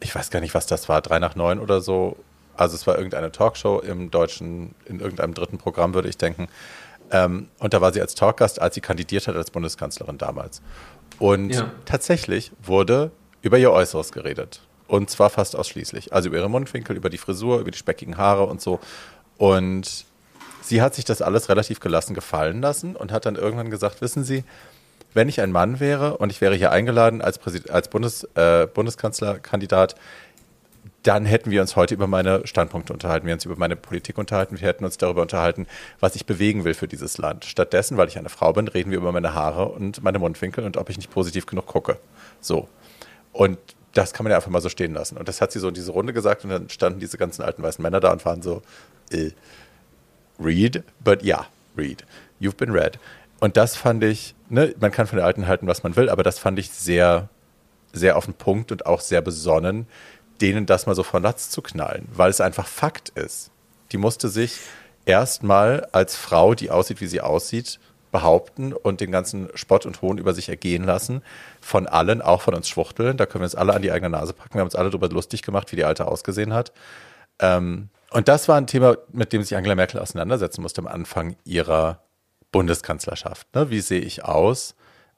ich 0.00 0.14
weiß 0.14 0.30
gar 0.30 0.40
nicht, 0.40 0.54
was 0.54 0.66
das 0.66 0.88
war, 0.88 1.00
drei 1.02 1.18
nach 1.18 1.36
neun 1.36 1.58
oder 1.58 1.80
so, 1.80 2.16
also 2.56 2.74
es 2.74 2.86
war 2.86 2.96
irgendeine 2.96 3.32
Talkshow 3.32 3.80
im 3.80 4.10
deutschen, 4.10 4.74
in 4.86 5.00
irgendeinem 5.00 5.34
dritten 5.34 5.58
Programm, 5.58 5.94
würde 5.94 6.08
ich 6.08 6.16
denken. 6.16 6.48
Ähm, 7.10 7.48
und 7.58 7.74
da 7.74 7.80
war 7.80 7.92
sie 7.92 8.00
als 8.00 8.14
Talkgast, 8.14 8.60
als 8.60 8.74
sie 8.74 8.80
kandidiert 8.80 9.28
hat 9.28 9.36
als 9.36 9.50
Bundeskanzlerin 9.50 10.18
damals. 10.18 10.62
Und 11.18 11.50
ja. 11.50 11.70
tatsächlich 11.84 12.52
wurde 12.62 13.10
über 13.42 13.58
ihr 13.58 13.70
Äußeres 13.70 14.12
geredet. 14.12 14.60
Und 14.88 15.10
zwar 15.10 15.30
fast 15.30 15.56
ausschließlich. 15.56 16.12
Also 16.12 16.28
über 16.28 16.38
ihre 16.38 16.50
Mundwinkel, 16.50 16.96
über 16.96 17.10
die 17.10 17.18
Frisur, 17.18 17.60
über 17.60 17.70
die 17.70 17.78
speckigen 17.78 18.16
Haare 18.16 18.44
und 18.44 18.60
so. 18.60 18.80
Und 19.38 20.04
sie 20.62 20.82
hat 20.82 20.94
sich 20.94 21.04
das 21.04 21.22
alles 21.22 21.48
relativ 21.48 21.80
gelassen 21.80 22.14
gefallen 22.14 22.60
lassen 22.60 22.96
und 22.96 23.12
hat 23.12 23.26
dann 23.26 23.36
irgendwann 23.36 23.70
gesagt, 23.70 24.00
wissen 24.00 24.24
Sie, 24.24 24.44
wenn 25.14 25.28
ich 25.28 25.40
ein 25.40 25.50
Mann 25.50 25.80
wäre 25.80 26.18
und 26.18 26.30
ich 26.30 26.40
wäre 26.40 26.54
hier 26.54 26.72
eingeladen 26.72 27.22
als, 27.22 27.40
als 27.70 27.88
Bundes, 27.88 28.24
äh, 28.34 28.66
Bundeskanzlerkandidat, 28.66 29.96
dann 31.02 31.24
hätten 31.24 31.50
wir 31.50 31.60
uns 31.60 31.76
heute 31.76 31.94
über 31.94 32.06
meine 32.06 32.46
Standpunkte 32.46 32.92
unterhalten, 32.92 33.26
wir 33.26 33.34
uns 33.34 33.44
über 33.44 33.56
meine 33.56 33.76
Politik 33.76 34.18
unterhalten, 34.18 34.60
wir 34.60 34.66
hätten 34.66 34.84
uns 34.84 34.98
darüber 34.98 35.22
unterhalten, 35.22 35.66
was 36.00 36.16
ich 36.16 36.26
bewegen 36.26 36.64
will 36.64 36.74
für 36.74 36.88
dieses 36.88 37.16
Land. 37.16 37.44
Stattdessen, 37.44 37.96
weil 37.96 38.08
ich 38.08 38.18
eine 38.18 38.28
Frau 38.28 38.52
bin, 38.52 38.68
reden 38.68 38.90
wir 38.90 38.98
über 38.98 39.12
meine 39.12 39.32
Haare 39.32 39.66
und 39.66 40.02
meine 40.02 40.18
Mundwinkel 40.18 40.64
und 40.64 40.76
ob 40.76 40.90
ich 40.90 40.96
nicht 40.96 41.10
positiv 41.10 41.46
genug 41.46 41.66
gucke. 41.66 41.98
So. 42.40 42.68
Und 43.32 43.58
das 43.96 44.12
kann 44.12 44.24
man 44.24 44.30
ja 44.30 44.36
einfach 44.36 44.50
mal 44.50 44.60
so 44.60 44.68
stehen 44.68 44.92
lassen. 44.92 45.16
Und 45.16 45.28
das 45.28 45.40
hat 45.40 45.52
sie 45.52 45.58
so 45.58 45.68
in 45.68 45.74
diese 45.74 45.92
Runde 45.92 46.12
gesagt 46.12 46.44
und 46.44 46.50
dann 46.50 46.68
standen 46.68 47.00
diese 47.00 47.16
ganzen 47.16 47.42
alten 47.42 47.62
weißen 47.62 47.82
Männer 47.82 48.00
da 48.00 48.12
und 48.12 48.24
waren 48.24 48.42
so, 48.42 48.62
äh, 49.10 49.30
read, 50.38 50.82
but 51.02 51.24
yeah, 51.24 51.46
read. 51.76 52.04
You've 52.40 52.56
been 52.56 52.70
read. 52.70 52.98
Und 53.40 53.56
das 53.56 53.76
fand 53.76 54.04
ich, 54.04 54.34
ne, 54.48 54.74
man 54.80 54.90
kann 54.90 55.06
von 55.06 55.16
der 55.16 55.26
Alten 55.26 55.46
halten, 55.46 55.66
was 55.66 55.82
man 55.82 55.96
will, 55.96 56.10
aber 56.10 56.22
das 56.22 56.38
fand 56.38 56.58
ich 56.58 56.70
sehr, 56.70 57.28
sehr 57.92 58.16
auf 58.16 58.26
den 58.26 58.34
Punkt 58.34 58.72
und 58.72 58.86
auch 58.86 59.00
sehr 59.00 59.22
besonnen, 59.22 59.86
denen 60.40 60.66
das 60.66 60.86
mal 60.86 60.94
so 60.94 61.02
von 61.02 61.22
Latz 61.22 61.48
zu 61.48 61.62
knallen, 61.62 62.08
weil 62.12 62.30
es 62.30 62.40
einfach 62.40 62.66
Fakt 62.66 63.10
ist. 63.10 63.50
Die 63.92 63.96
musste 63.96 64.28
sich 64.28 64.58
erstmal 65.06 65.88
als 65.92 66.16
Frau, 66.16 66.54
die 66.54 66.70
aussieht, 66.70 67.00
wie 67.00 67.06
sie 67.06 67.20
aussieht, 67.20 67.78
behaupten 68.16 68.72
und 68.72 69.02
den 69.02 69.12
ganzen 69.12 69.50
Spott 69.54 69.84
und 69.84 70.00
Hohn 70.00 70.16
über 70.16 70.32
sich 70.32 70.48
ergehen 70.48 70.84
lassen. 70.84 71.22
Von 71.60 71.86
allen, 71.86 72.22
auch 72.22 72.40
von 72.40 72.54
uns 72.54 72.66
Schwuchteln. 72.66 73.18
Da 73.18 73.26
können 73.26 73.42
wir 73.42 73.46
uns 73.46 73.54
alle 73.54 73.74
an 73.74 73.82
die 73.82 73.92
eigene 73.92 74.08
Nase 74.08 74.32
packen. 74.32 74.54
Wir 74.54 74.60
haben 74.60 74.68
uns 74.68 74.74
alle 74.74 74.88
darüber 74.88 75.10
lustig 75.10 75.42
gemacht, 75.42 75.70
wie 75.70 75.76
die 75.76 75.84
Alte 75.84 76.08
ausgesehen 76.08 76.54
hat. 76.54 76.72
Ähm, 77.40 77.90
und 78.10 78.28
das 78.28 78.48
war 78.48 78.56
ein 78.56 78.66
Thema, 78.66 78.96
mit 79.12 79.34
dem 79.34 79.42
sich 79.42 79.54
Angela 79.54 79.74
Merkel 79.74 80.00
auseinandersetzen 80.00 80.62
musste 80.62 80.80
am 80.80 80.86
Anfang 80.86 81.36
ihrer 81.44 82.00
Bundeskanzlerschaft. 82.52 83.54
Ne? 83.54 83.68
Wie 83.68 83.80
sehe 83.80 84.00
ich 84.00 84.24
aus? 84.24 84.76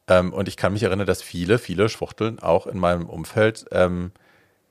Ähm, 0.08 0.32
und 0.32 0.48
ich 0.48 0.56
kann 0.56 0.72
mich 0.72 0.82
erinnern, 0.82 1.06
dass 1.06 1.22
viele, 1.22 1.58
viele 1.58 1.88
Schwuchteln 1.88 2.40
auch 2.40 2.66
in 2.66 2.78
meinem 2.78 3.06
Umfeld 3.08 3.66
ähm, 3.70 4.10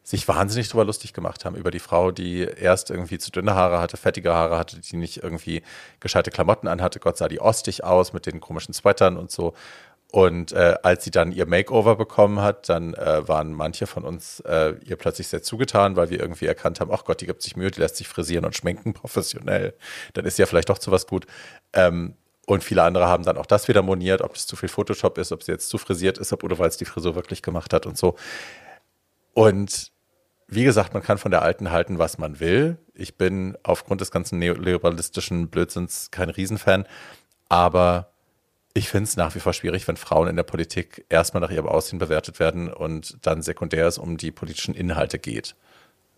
sich 0.07 0.25
wahnsinnig 0.29 0.69
drüber 0.69 0.85
lustig 0.85 1.11
gemacht 1.11 1.43
haben, 1.43 1.57
über 1.57 1.69
die 1.69 1.79
Frau, 1.79 2.11
die 2.11 2.39
erst 2.39 2.89
irgendwie 2.91 3.17
zu 3.17 3.29
dünne 3.29 3.55
Haare 3.55 3.79
hatte, 3.79 3.97
fettige 3.97 4.33
Haare 4.33 4.57
hatte, 4.57 4.79
die 4.79 4.95
nicht 4.95 5.21
irgendwie 5.21 5.63
gescheite 5.99 6.31
Klamotten 6.31 6.69
anhatte. 6.69 7.01
Gott 7.01 7.17
sah 7.17 7.27
die 7.27 7.41
ostig 7.41 7.83
aus 7.83 8.13
mit 8.13 8.25
den 8.25 8.39
komischen 8.39 8.73
Sweatern 8.73 9.17
und 9.17 9.31
so. 9.31 9.53
Und 10.09 10.53
äh, 10.53 10.75
als 10.81 11.03
sie 11.03 11.11
dann 11.11 11.33
ihr 11.33 11.45
Makeover 11.45 11.97
bekommen 11.97 12.39
hat, 12.39 12.69
dann 12.69 12.93
äh, 12.93 13.27
waren 13.27 13.51
manche 13.51 13.85
von 13.85 14.05
uns 14.05 14.39
äh, 14.45 14.75
ihr 14.85 14.95
plötzlich 14.95 15.27
sehr 15.27 15.43
zugetan, 15.43 15.97
weil 15.97 16.09
wir 16.09 16.21
irgendwie 16.21 16.45
erkannt 16.45 16.79
haben, 16.79 16.89
ach 16.93 17.03
Gott, 17.03 17.19
die 17.19 17.25
gibt 17.25 17.41
sich 17.41 17.57
Mühe, 17.57 17.69
die 17.69 17.81
lässt 17.81 17.97
sich 17.97 18.07
frisieren 18.07 18.45
und 18.45 18.55
schminken 18.55 18.93
professionell. 18.93 19.73
Dann 20.13 20.23
ist 20.23 20.39
ja 20.39 20.45
vielleicht 20.45 20.69
doch 20.69 20.77
zu 20.77 20.89
was 20.89 21.05
gut. 21.05 21.27
Ähm, 21.73 22.15
und 22.45 22.63
viele 22.63 22.83
andere 22.83 23.07
haben 23.07 23.25
dann 23.25 23.37
auch 23.37 23.45
das 23.45 23.67
wieder 23.67 23.81
moniert, 23.81 24.21
ob 24.21 24.35
das 24.35 24.47
zu 24.47 24.55
viel 24.55 24.69
Photoshop 24.69 25.17
ist, 25.17 25.33
ob 25.33 25.43
sie 25.43 25.51
jetzt 25.51 25.67
zu 25.67 25.77
frisiert 25.77 26.17
ist, 26.17 26.31
ob 26.31 26.45
oder 26.45 26.57
weil 26.57 26.69
es 26.69 26.77
die 26.77 26.85
Frisur 26.85 27.15
wirklich 27.15 27.41
gemacht 27.41 27.73
hat 27.73 27.85
und 27.85 27.97
so. 27.97 28.15
Und 29.33 29.91
wie 30.47 30.63
gesagt, 30.63 30.93
man 30.93 31.03
kann 31.03 31.17
von 31.17 31.31
der 31.31 31.41
Alten 31.41 31.71
halten, 31.71 31.99
was 31.99 32.17
man 32.17 32.39
will. 32.39 32.77
Ich 32.93 33.17
bin 33.17 33.57
aufgrund 33.63 34.01
des 34.01 34.11
ganzen 34.11 34.39
neoliberalistischen 34.39 35.49
Blödsinns 35.49 36.09
kein 36.11 36.29
Riesenfan, 36.29 36.85
aber 37.49 38.11
ich 38.73 38.89
finde 38.89 39.05
es 39.05 39.17
nach 39.17 39.35
wie 39.35 39.39
vor 39.39 39.53
schwierig, 39.53 39.87
wenn 39.87 39.97
Frauen 39.97 40.27
in 40.27 40.35
der 40.35 40.43
Politik 40.43 41.05
erstmal 41.09 41.41
nach 41.41 41.49
ihrem 41.49 41.67
Aussehen 41.67 41.99
bewertet 41.99 42.39
werden 42.39 42.71
und 42.71 43.17
dann 43.25 43.41
sekundär 43.41 43.87
es 43.87 43.97
um 43.97 44.17
die 44.17 44.31
politischen 44.31 44.73
Inhalte 44.73 45.19
geht. 45.19 45.55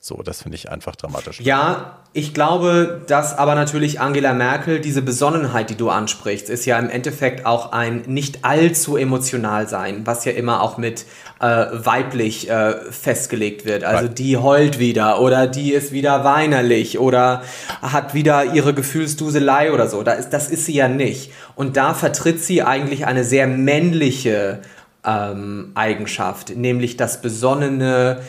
So, 0.02 0.22
das 0.24 0.44
finde 0.44 0.56
ich 0.56 0.72
einfach 0.72 0.96
dramatisch. 0.96 1.42
Ja, 1.42 1.98
ich 2.14 2.34
glaube, 2.34 3.02
dass 3.08 3.38
aber 3.38 3.54
natürlich 3.54 4.00
Angela 4.00 4.34
Merkel 4.34 4.80
diese 4.80 5.02
Besonnenheit, 5.02 5.70
die 5.70 5.76
du 5.76 5.90
ansprichst, 5.90 6.50
ist 6.50 6.66
ja 6.66 6.80
im 6.80 6.90
Endeffekt 6.90 7.46
auch 7.46 7.74
ein 7.74 8.04
nicht 8.08 8.46
allzu 8.46 8.96
emotional 8.96 9.68
sein, 9.68 10.08
was 10.08 10.24
ja 10.24 10.32
immer 10.32 10.62
auch 10.62 10.78
mit 10.78 11.06
äh, 11.42 11.66
weiblich 11.74 12.50
äh, 12.50 12.76
festgelegt 12.92 13.66
wird. 13.66 13.84
Also 13.84 14.08
die 14.08 14.38
heult 14.38 14.80
wieder 14.80 15.20
oder 15.20 15.48
die 15.48 15.74
ist 15.74 15.92
wieder 15.92 16.24
weinerlich 16.24 16.98
oder 16.98 17.44
hat 17.82 18.14
wieder 18.14 18.54
ihre 18.54 18.74
Gefühlsduselei 18.74 19.74
oder 19.74 19.90
so. 19.90 20.02
Da 20.02 20.14
ist, 20.14 20.30
das 20.30 20.50
ist 20.50 20.66
sie 20.66 20.76
ja 20.76 20.88
nicht. 20.88 21.34
Und 21.56 21.76
da 21.76 21.94
vertritt 21.94 22.42
sie 22.42 22.64
eigentlich 22.64 23.06
eine 23.06 23.26
sehr 23.26 23.48
männliche 23.48 24.62
ähm, 25.06 25.72
Eigenschaft, 25.76 26.56
nämlich 26.56 26.98
das 26.98 27.22
besonnene, 27.22 28.22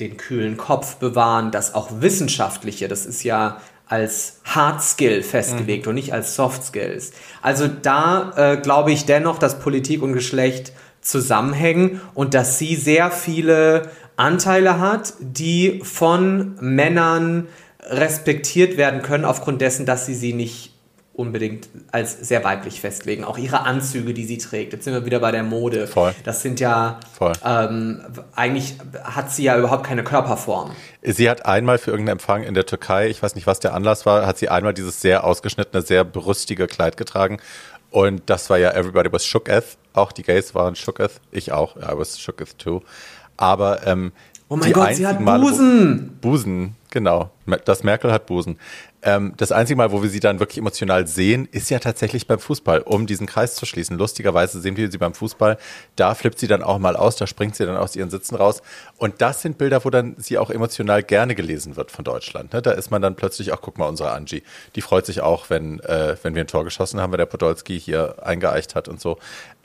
den 0.00 0.16
kühlen 0.16 0.56
Kopf 0.56 0.96
bewahren, 0.96 1.50
das 1.50 1.74
auch 1.74 1.88
wissenschaftliche, 2.00 2.88
das 2.88 3.06
ist 3.06 3.22
ja 3.22 3.60
als 3.86 4.40
Hard 4.44 4.82
Skill 4.82 5.22
festgelegt 5.22 5.84
mhm. 5.84 5.90
und 5.90 5.94
nicht 5.96 6.12
als 6.12 6.34
Soft 6.34 6.64
Skills. 6.64 7.12
Also 7.42 7.68
da 7.68 8.32
äh, 8.36 8.56
glaube 8.56 8.92
ich 8.92 9.04
dennoch, 9.04 9.38
dass 9.38 9.58
Politik 9.58 10.02
und 10.02 10.14
Geschlecht 10.14 10.72
zusammenhängen 11.00 12.00
und 12.14 12.34
dass 12.34 12.58
sie 12.58 12.76
sehr 12.76 13.10
viele 13.10 13.90
Anteile 14.16 14.80
hat, 14.80 15.14
die 15.20 15.80
von 15.84 16.56
Männern 16.60 17.46
respektiert 17.82 18.76
werden 18.76 19.02
können 19.02 19.24
aufgrund 19.24 19.60
dessen, 19.60 19.84
dass 19.84 20.06
sie 20.06 20.14
sie 20.14 20.32
nicht 20.32 20.73
unbedingt 21.14 21.68
als 21.92 22.18
sehr 22.28 22.42
weiblich 22.44 22.80
festlegen. 22.80 23.24
Auch 23.24 23.38
ihre 23.38 23.60
Anzüge, 23.60 24.12
die 24.14 24.24
sie 24.24 24.38
trägt. 24.38 24.72
Jetzt 24.72 24.84
sind 24.84 24.94
wir 24.94 25.06
wieder 25.06 25.20
bei 25.20 25.30
der 25.30 25.44
Mode. 25.44 25.86
Voll. 25.86 26.12
Das 26.24 26.42
sind 26.42 26.60
ja, 26.60 26.98
ähm, 27.44 28.00
eigentlich 28.34 28.76
hat 29.04 29.30
sie 29.30 29.44
ja 29.44 29.56
überhaupt 29.56 29.86
keine 29.86 30.02
Körperform. 30.02 30.72
Sie 31.02 31.30
hat 31.30 31.46
einmal 31.46 31.78
für 31.78 31.92
irgendeinen 31.92 32.14
Empfang 32.14 32.42
in 32.42 32.54
der 32.54 32.66
Türkei, 32.66 33.08
ich 33.08 33.22
weiß 33.22 33.36
nicht, 33.36 33.46
was 33.46 33.60
der 33.60 33.74
Anlass 33.74 34.06
war, 34.06 34.26
hat 34.26 34.38
sie 34.38 34.48
einmal 34.48 34.74
dieses 34.74 35.00
sehr 35.00 35.24
ausgeschnittene, 35.24 35.82
sehr 35.82 36.04
brüstige 36.04 36.66
Kleid 36.66 36.96
getragen. 36.96 37.38
Und 37.90 38.22
das 38.26 38.50
war 38.50 38.58
ja 38.58 38.72
Everybody 38.72 39.12
was 39.12 39.24
shooketh. 39.24 39.78
Auch 39.92 40.10
die 40.10 40.24
Gays 40.24 40.54
waren 40.56 40.74
shooketh. 40.74 41.20
Ich 41.30 41.52
auch. 41.52 41.76
I 41.76 41.96
was 41.96 42.18
shooketh 42.18 42.58
too. 42.58 42.82
Aber 43.36 43.86
ähm, 43.86 44.12
Oh 44.48 44.56
mein 44.56 44.72
Gott, 44.72 44.94
sie 44.94 45.06
hat 45.06 45.18
Busen. 45.24 45.96
Male, 45.96 46.10
Busen, 46.20 46.76
genau. 46.94 47.30
Das 47.66 47.84
Merkel 47.84 48.10
hat 48.10 48.24
Busen. 48.24 48.58
Ähm, 49.02 49.34
das 49.36 49.52
einzige 49.52 49.76
Mal, 49.76 49.92
wo 49.92 50.02
wir 50.02 50.08
sie 50.08 50.20
dann 50.20 50.40
wirklich 50.40 50.56
emotional 50.56 51.06
sehen, 51.06 51.46
ist 51.52 51.68
ja 51.68 51.78
tatsächlich 51.78 52.26
beim 52.26 52.38
Fußball, 52.38 52.80
um 52.80 53.06
diesen 53.06 53.26
Kreis 53.26 53.54
zu 53.54 53.66
schließen. 53.66 53.98
Lustigerweise 53.98 54.62
sehen 54.62 54.78
wir 54.78 54.90
sie 54.90 54.96
beim 54.96 55.12
Fußball. 55.12 55.58
Da 55.96 56.14
flippt 56.14 56.38
sie 56.38 56.46
dann 56.46 56.62
auch 56.62 56.78
mal 56.78 56.96
aus, 56.96 57.16
da 57.16 57.26
springt 57.26 57.54
sie 57.54 57.66
dann 57.66 57.76
aus 57.76 57.94
ihren 57.94 58.08
Sitzen 58.08 58.36
raus. 58.36 58.62
Und 58.96 59.20
das 59.20 59.42
sind 59.42 59.58
Bilder, 59.58 59.84
wo 59.84 59.90
dann 59.90 60.14
sie 60.16 60.38
auch 60.38 60.48
emotional 60.48 61.02
gerne 61.02 61.34
gelesen 61.34 61.76
wird 61.76 61.90
von 61.90 62.04
Deutschland. 62.04 62.54
Ne? 62.54 62.62
Da 62.62 62.70
ist 62.70 62.90
man 62.90 63.02
dann 63.02 63.14
plötzlich 63.14 63.52
auch, 63.52 63.60
guck 63.60 63.76
mal, 63.76 63.86
unsere 63.86 64.12
Angie, 64.12 64.42
die 64.74 64.80
freut 64.80 65.04
sich 65.04 65.20
auch, 65.20 65.50
wenn, 65.50 65.80
äh, 65.80 66.16
wenn 66.22 66.34
wir 66.34 66.42
ein 66.42 66.48
Tor 66.48 66.64
geschossen 66.64 66.98
haben, 67.00 67.12
wenn 67.12 67.18
der 67.18 67.26
Podolski 67.26 67.78
hier 67.78 68.24
eingeeicht 68.24 68.74
hat 68.74 68.88
und 68.88 69.00
so 69.02 69.18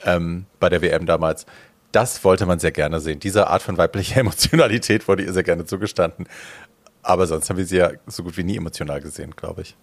ähm, 0.04 0.44
bei 0.58 0.68
der 0.68 0.82
WM 0.82 1.06
damals 1.06 1.46
das 1.92 2.22
wollte 2.24 2.46
man 2.46 2.58
sehr 2.58 2.72
gerne 2.72 3.00
sehen. 3.00 3.20
Diese 3.20 3.48
Art 3.48 3.62
von 3.62 3.78
weiblicher 3.78 4.16
Emotionalität 4.20 5.08
wurde 5.08 5.24
ihr 5.24 5.32
sehr 5.32 5.42
gerne 5.42 5.64
zugestanden. 5.64 6.26
Aber 7.02 7.26
sonst 7.26 7.48
haben 7.48 7.56
wir 7.56 7.66
sie 7.66 7.78
ja 7.78 7.90
so 8.06 8.22
gut 8.22 8.36
wie 8.36 8.44
nie 8.44 8.56
emotional 8.56 9.00
gesehen, 9.00 9.34
glaube 9.36 9.62
ich. 9.62 9.76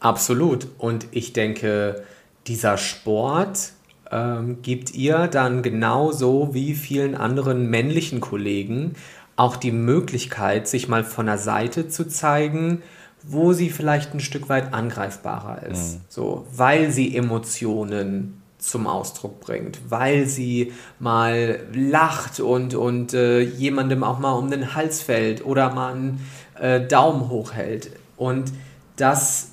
Absolut. 0.00 0.68
Und 0.78 1.06
ich 1.10 1.32
denke, 1.32 2.04
dieser 2.46 2.78
Sport 2.78 3.72
ähm, 4.10 4.62
gibt 4.62 4.94
ihr 4.94 5.26
dann 5.28 5.62
genauso 5.62 6.54
wie 6.54 6.74
vielen 6.74 7.14
anderen 7.14 7.70
männlichen 7.70 8.20
Kollegen 8.20 8.94
auch 9.36 9.56
die 9.56 9.72
Möglichkeit, 9.72 10.68
sich 10.68 10.88
mal 10.88 11.04
von 11.04 11.26
der 11.26 11.38
Seite 11.38 11.88
zu 11.88 12.06
zeigen, 12.06 12.82
wo 13.22 13.52
sie 13.52 13.70
vielleicht 13.70 14.14
ein 14.14 14.20
Stück 14.20 14.48
weit 14.48 14.74
angreifbarer 14.74 15.62
ist. 15.62 15.94
Mhm. 15.94 16.00
So, 16.08 16.46
weil 16.52 16.90
sie 16.90 17.16
Emotionen 17.16 18.41
zum 18.62 18.86
Ausdruck 18.86 19.40
bringt, 19.40 19.80
weil 19.90 20.26
sie 20.26 20.72
mal 21.00 21.60
lacht 21.74 22.38
und, 22.38 22.74
und 22.74 23.12
äh, 23.12 23.40
jemandem 23.40 24.04
auch 24.04 24.20
mal 24.20 24.32
um 24.32 24.50
den 24.50 24.74
Hals 24.74 25.02
fällt 25.02 25.44
oder 25.44 25.74
mal 25.74 25.92
einen 25.92 26.28
äh, 26.60 26.80
Daumen 26.80 27.28
hochhält. 27.28 27.90
Und 28.16 28.52
das 28.96 29.50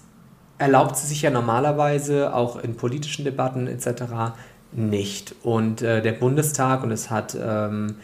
erlaubt 0.60 0.96
sie 0.98 1.08
sich 1.08 1.24
ja 1.24 1.32
normalerweise 1.32 2.36
auch 2.36 2.62
in 2.62 2.76
politischen 2.76 3.26
Debatten 3.26 3.68
etc. 3.68 4.04
nicht. 4.72 5.34
Und 5.42 5.82
äh, 5.82 6.04
der 6.04 6.14
Bundestag, 6.14 6.84
und 6.84 6.92
es 6.92 7.10
hat 7.10 7.36
ähm, 7.42 7.96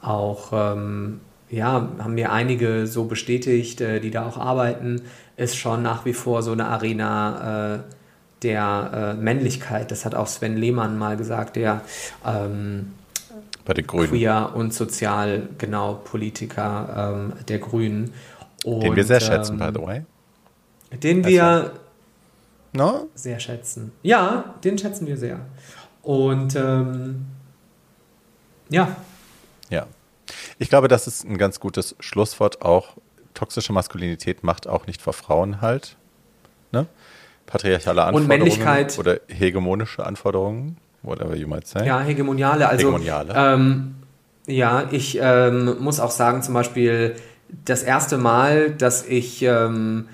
auch, 0.00 0.52
ähm, 0.52 1.20
ja, 1.50 1.88
haben 1.98 2.14
mir 2.14 2.30
einige 2.30 2.86
so 2.86 3.06
bestätigt, 3.06 3.80
äh, 3.80 3.98
die 3.98 4.12
da 4.12 4.26
auch 4.26 4.36
arbeiten, 4.36 5.02
ist 5.36 5.56
schon 5.56 5.82
nach 5.82 6.04
wie 6.04 6.12
vor 6.12 6.44
so 6.44 6.52
eine 6.52 6.66
Arena 6.66 7.74
äh, 7.74 7.78
der 8.42 9.14
äh, 9.16 9.20
Männlichkeit. 9.20 9.90
Das 9.90 10.04
hat 10.04 10.14
auch 10.14 10.26
Sven 10.26 10.56
Lehmann 10.56 10.98
mal 10.98 11.16
gesagt, 11.16 11.56
der 11.56 11.80
ähm, 12.24 12.92
bei 13.64 13.74
den 13.74 13.86
Grünen. 13.86 14.08
Queer 14.08 14.52
und 14.54 14.72
sozial, 14.72 15.48
genau, 15.58 15.94
Politiker 15.94 17.14
ähm, 17.14 17.32
der 17.48 17.58
Grünen. 17.58 18.12
Und, 18.64 18.82
den 18.82 18.96
wir 18.96 19.04
sehr 19.04 19.20
schätzen, 19.20 19.58
by 19.58 19.70
the 19.74 19.82
way. 19.82 20.02
Den 21.02 21.24
wir 21.24 21.44
also, 21.44 21.70
no? 22.72 23.08
sehr 23.14 23.40
schätzen. 23.40 23.92
Ja, 24.02 24.54
den 24.62 24.78
schätzen 24.78 25.06
wir 25.06 25.16
sehr. 25.16 25.40
Und 26.02 26.54
ähm, 26.54 27.26
ja. 28.68 28.96
Ja. 29.68 29.86
Ich 30.58 30.68
glaube, 30.68 30.88
das 30.88 31.06
ist 31.06 31.24
ein 31.24 31.38
ganz 31.38 31.58
gutes 31.58 31.96
Schlusswort. 31.98 32.62
Auch 32.62 32.96
toxische 33.34 33.72
Maskulinität 33.72 34.44
macht 34.44 34.68
auch 34.68 34.86
nicht 34.86 35.02
vor 35.02 35.12
Frauen 35.12 35.60
halt. 35.60 35.96
Ne? 36.72 36.86
Patriarchale 37.46 38.02
Anforderungen 38.02 38.22
und 38.22 38.28
Männlichkeit 38.28 38.98
oder 38.98 39.20
hegemonische 39.28 40.04
Anforderungen, 40.04 40.76
whatever 41.02 41.34
you 41.34 41.48
might 41.48 41.66
say. 41.66 41.86
Ja, 41.86 42.00
hegemoniale. 42.00 42.68
Also, 42.68 42.88
hegemoniale. 42.88 43.32
Ähm, 43.36 43.94
ja, 44.46 44.84
ich 44.90 45.18
ähm, 45.20 45.76
muss 45.80 46.00
auch 46.00 46.10
sagen, 46.10 46.42
zum 46.42 46.54
Beispiel 46.54 47.16
das 47.64 47.82
erste 47.82 48.18
Mal, 48.18 48.70
dass 48.70 49.06
ich 49.06 49.42
ähm, 49.42 50.08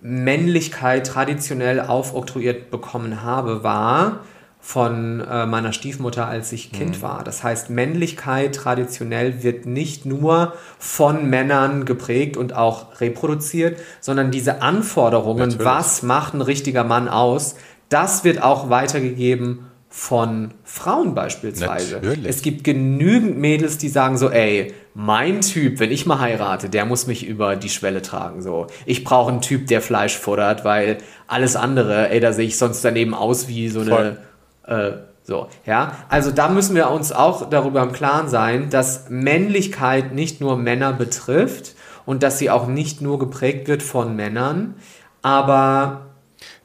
Männlichkeit 0.00 1.06
traditionell 1.06 1.80
aufoktroyiert 1.80 2.70
bekommen 2.70 3.22
habe, 3.22 3.62
war 3.62 4.20
von 4.64 5.20
äh, 5.20 5.44
meiner 5.44 5.72
Stiefmutter, 5.72 6.28
als 6.28 6.52
ich 6.52 6.70
Kind 6.70 6.98
Mhm. 6.98 7.02
war. 7.02 7.24
Das 7.24 7.42
heißt, 7.42 7.68
Männlichkeit 7.68 8.54
traditionell 8.54 9.42
wird 9.42 9.66
nicht 9.66 10.06
nur 10.06 10.54
von 10.78 11.28
Männern 11.28 11.84
geprägt 11.84 12.36
und 12.36 12.54
auch 12.54 13.00
reproduziert, 13.00 13.78
sondern 14.00 14.30
diese 14.30 14.62
Anforderungen, 14.62 15.48
Natürlich. 15.48 15.66
was 15.66 16.02
macht 16.04 16.34
ein 16.34 16.40
richtiger 16.42 16.84
Mann 16.84 17.08
aus, 17.08 17.56
das 17.88 18.22
wird 18.22 18.40
auch 18.40 18.70
weitergegeben 18.70 19.66
von 19.88 20.54
Frauen 20.64 21.14
beispielsweise. 21.14 21.96
Natürlich. 21.96 22.24
Es 22.26 22.40
gibt 22.42 22.62
genügend 22.64 23.36
Mädels, 23.38 23.76
die 23.78 23.88
sagen 23.90 24.16
so, 24.16 24.30
ey, 24.30 24.72
mein 24.94 25.40
Typ, 25.42 25.80
wenn 25.80 25.90
ich 25.90 26.06
mal 26.06 26.20
heirate, 26.20 26.70
der 26.70 26.86
muss 26.86 27.06
mich 27.06 27.26
über 27.26 27.56
die 27.56 27.68
Schwelle 27.68 28.00
tragen. 28.00 28.40
So, 28.42 28.68
ich 28.86 29.02
brauche 29.04 29.30
einen 29.32 29.40
Typ, 29.42 29.66
der 29.66 29.82
Fleisch 29.82 30.16
futtert, 30.16 30.64
weil 30.64 30.98
alles 31.26 31.56
andere, 31.56 32.08
ey, 32.10 32.20
da 32.20 32.32
sehe 32.32 32.46
ich 32.46 32.56
sonst 32.56 32.82
daneben 32.84 33.12
aus 33.12 33.48
wie 33.48 33.68
so 33.68 33.82
Voll. 33.84 33.92
eine, 33.98 34.18
äh, 34.66 34.92
so, 35.24 35.48
ja. 35.66 35.96
Also 36.08 36.30
da 36.30 36.48
müssen 36.48 36.74
wir 36.74 36.90
uns 36.90 37.12
auch 37.12 37.48
darüber 37.48 37.82
im 37.82 37.92
Klaren 37.92 38.28
sein, 38.28 38.70
dass 38.70 39.08
Männlichkeit 39.08 40.12
nicht 40.12 40.40
nur 40.40 40.56
Männer 40.56 40.92
betrifft 40.92 41.74
und 42.04 42.22
dass 42.22 42.38
sie 42.38 42.50
auch 42.50 42.66
nicht 42.66 43.00
nur 43.00 43.18
geprägt 43.18 43.68
wird 43.68 43.82
von 43.82 44.16
Männern, 44.16 44.74
aber 45.22 46.06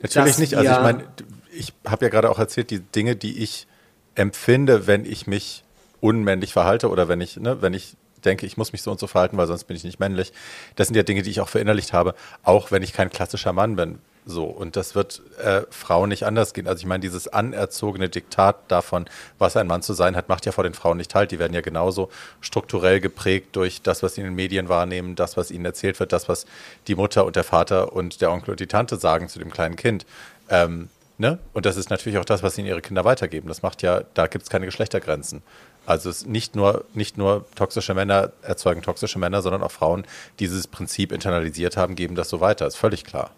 Natürlich 0.01 0.37
nicht. 0.37 0.55
Also 0.55 0.71
ich 0.71 0.79
meine, 0.79 1.03
ich 1.51 1.73
habe 1.85 2.05
ja 2.05 2.09
gerade 2.09 2.29
auch 2.29 2.39
erzählt, 2.39 2.71
die 2.71 2.79
Dinge, 2.79 3.15
die 3.15 3.43
ich 3.43 3.67
empfinde, 4.15 4.87
wenn 4.87 5.05
ich 5.05 5.27
mich 5.27 5.63
unmännlich 5.99 6.53
verhalte 6.53 6.89
oder 6.89 7.07
wenn 7.07 7.21
ich, 7.21 7.37
ne, 7.37 7.61
wenn 7.61 7.73
ich 7.73 7.95
denke, 8.25 8.45
ich 8.45 8.57
muss 8.57 8.71
mich 8.71 8.81
so 8.81 8.91
und 8.91 8.99
so 8.99 9.07
verhalten, 9.07 9.37
weil 9.37 9.47
sonst 9.47 9.65
bin 9.65 9.77
ich 9.77 9.83
nicht 9.83 9.99
männlich. 9.99 10.33
Das 10.75 10.87
sind 10.87 10.95
ja 10.95 11.03
Dinge, 11.03 11.21
die 11.21 11.29
ich 11.29 11.39
auch 11.39 11.49
verinnerlicht 11.49 11.93
habe, 11.93 12.15
auch 12.43 12.71
wenn 12.71 12.83
ich 12.83 12.93
kein 12.93 13.09
klassischer 13.09 13.53
Mann 13.53 13.75
bin. 13.75 13.99
So, 14.29 14.43
und 14.43 14.75
das 14.75 14.93
wird 14.93 15.21
äh, 15.41 15.61
Frauen 15.69 16.09
nicht 16.09 16.25
anders 16.25 16.53
gehen. 16.53 16.67
Also 16.67 16.81
ich 16.81 16.85
meine, 16.85 16.99
dieses 16.99 17.29
anerzogene 17.29 18.09
Diktat 18.09 18.57
davon, 18.67 19.05
was 19.39 19.55
ein 19.55 19.67
Mann 19.67 19.81
zu 19.81 19.93
sein 19.93 20.17
hat, 20.17 20.27
macht 20.27 20.45
ja 20.45 20.51
vor 20.51 20.65
den 20.65 20.73
Frauen 20.73 20.97
nicht 20.97 21.15
halt. 21.15 21.31
Die 21.31 21.39
werden 21.39 21.53
ja 21.53 21.61
genauso 21.61 22.09
strukturell 22.41 22.99
geprägt 22.99 23.55
durch 23.55 23.81
das, 23.81 24.03
was 24.03 24.15
sie 24.15 24.21
in 24.21 24.27
den 24.27 24.35
Medien 24.35 24.67
wahrnehmen, 24.67 25.15
das, 25.15 25.37
was 25.37 25.49
ihnen 25.49 25.63
erzählt 25.63 26.01
wird, 26.01 26.11
das, 26.11 26.27
was 26.27 26.45
die 26.87 26.95
Mutter 26.95 27.25
und 27.25 27.37
der 27.37 27.45
Vater 27.45 27.93
und 27.93 28.19
der 28.19 28.29
Onkel 28.29 28.51
und 28.51 28.59
die 28.59 28.67
Tante 28.67 28.97
sagen 28.97 29.29
zu 29.29 29.39
dem 29.39 29.49
kleinen 29.49 29.77
Kind. 29.77 30.05
Ähm, 30.49 30.89
ne? 31.17 31.39
Und 31.53 31.65
das 31.65 31.77
ist 31.77 31.89
natürlich 31.89 32.19
auch 32.19 32.25
das, 32.25 32.43
was 32.43 32.57
ihnen 32.57 32.67
ihre 32.67 32.81
Kinder 32.81 33.05
weitergeben. 33.05 33.47
Das 33.47 33.61
macht 33.61 33.81
ja, 33.81 34.01
da 34.13 34.27
gibt 34.27 34.43
es 34.43 34.49
keine 34.49 34.65
Geschlechtergrenzen. 34.65 35.41
Also 35.85 36.09
es 36.09 36.25
nicht 36.25 36.53
nur, 36.53 36.83
nicht 36.93 37.17
nur 37.17 37.45
toxische 37.55 37.93
Männer 37.93 38.33
erzeugen 38.41 38.81
toxische 38.81 39.19
Männer, 39.19 39.41
sondern 39.41 39.63
auch 39.63 39.71
Frauen, 39.71 40.03
die 40.37 40.47
dieses 40.47 40.67
Prinzip 40.67 41.13
internalisiert 41.13 41.77
haben, 41.77 41.95
geben 41.95 42.15
das 42.15 42.27
so 42.27 42.41
weiter. 42.41 42.67
Ist 42.67 42.75
völlig 42.75 43.05
klar. 43.05 43.31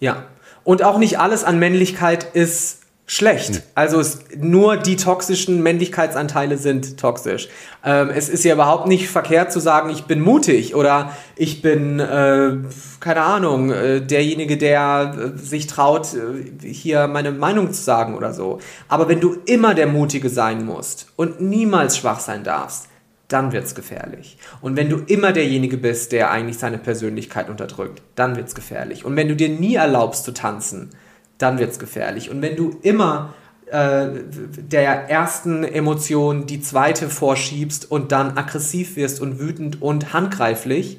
Ja. 0.00 0.24
Und 0.64 0.82
auch 0.82 0.98
nicht 0.98 1.18
alles 1.18 1.44
an 1.44 1.58
Männlichkeit 1.58 2.24
ist 2.34 2.80
schlecht. 3.10 3.64
Also 3.74 3.98
es, 3.98 4.20
nur 4.38 4.76
die 4.76 4.94
toxischen 4.94 5.64
Männlichkeitsanteile 5.64 6.56
sind 6.56 6.96
toxisch. 6.96 7.48
Ähm, 7.84 8.08
es 8.14 8.28
ist 8.28 8.44
ja 8.44 8.54
überhaupt 8.54 8.86
nicht 8.86 9.08
verkehrt 9.08 9.50
zu 9.50 9.58
sagen, 9.58 9.90
ich 9.90 10.04
bin 10.04 10.20
mutig 10.20 10.76
oder 10.76 11.12
ich 11.34 11.60
bin, 11.60 11.98
äh, 11.98 12.52
keine 13.00 13.22
Ahnung, 13.22 13.72
äh, 13.72 14.00
derjenige, 14.00 14.56
der 14.56 15.32
äh, 15.34 15.38
sich 15.38 15.66
traut, 15.66 16.14
äh, 16.14 16.68
hier 16.68 17.08
meine 17.08 17.32
Meinung 17.32 17.72
zu 17.72 17.82
sagen 17.82 18.14
oder 18.14 18.32
so. 18.32 18.60
Aber 18.86 19.08
wenn 19.08 19.18
du 19.18 19.38
immer 19.44 19.74
der 19.74 19.88
Mutige 19.88 20.28
sein 20.28 20.64
musst 20.64 21.08
und 21.16 21.40
niemals 21.40 21.96
schwach 21.96 22.20
sein 22.20 22.44
darfst, 22.44 22.89
dann 23.32 23.52
wird's 23.52 23.74
gefährlich. 23.74 24.36
Und 24.60 24.76
wenn 24.76 24.90
du 24.90 24.98
immer 24.98 25.32
derjenige 25.32 25.76
bist, 25.76 26.12
der 26.12 26.30
eigentlich 26.30 26.58
seine 26.58 26.78
Persönlichkeit 26.78 27.48
unterdrückt, 27.48 28.02
dann 28.16 28.36
wird's 28.36 28.54
gefährlich. 28.54 29.04
Und 29.04 29.16
wenn 29.16 29.28
du 29.28 29.36
dir 29.36 29.48
nie 29.48 29.76
erlaubst 29.76 30.24
zu 30.24 30.32
tanzen, 30.32 30.90
dann 31.38 31.58
wird's 31.58 31.78
gefährlich. 31.78 32.30
Und 32.30 32.42
wenn 32.42 32.56
du 32.56 32.76
immer 32.82 33.34
äh, 33.70 34.08
der 34.32 35.08
ersten 35.08 35.62
Emotion 35.62 36.46
die 36.46 36.60
zweite 36.60 37.08
vorschiebst 37.08 37.90
und 37.90 38.10
dann 38.10 38.36
aggressiv 38.36 38.96
wirst 38.96 39.20
und 39.20 39.38
wütend 39.38 39.80
und 39.80 40.12
handgreiflich, 40.12 40.98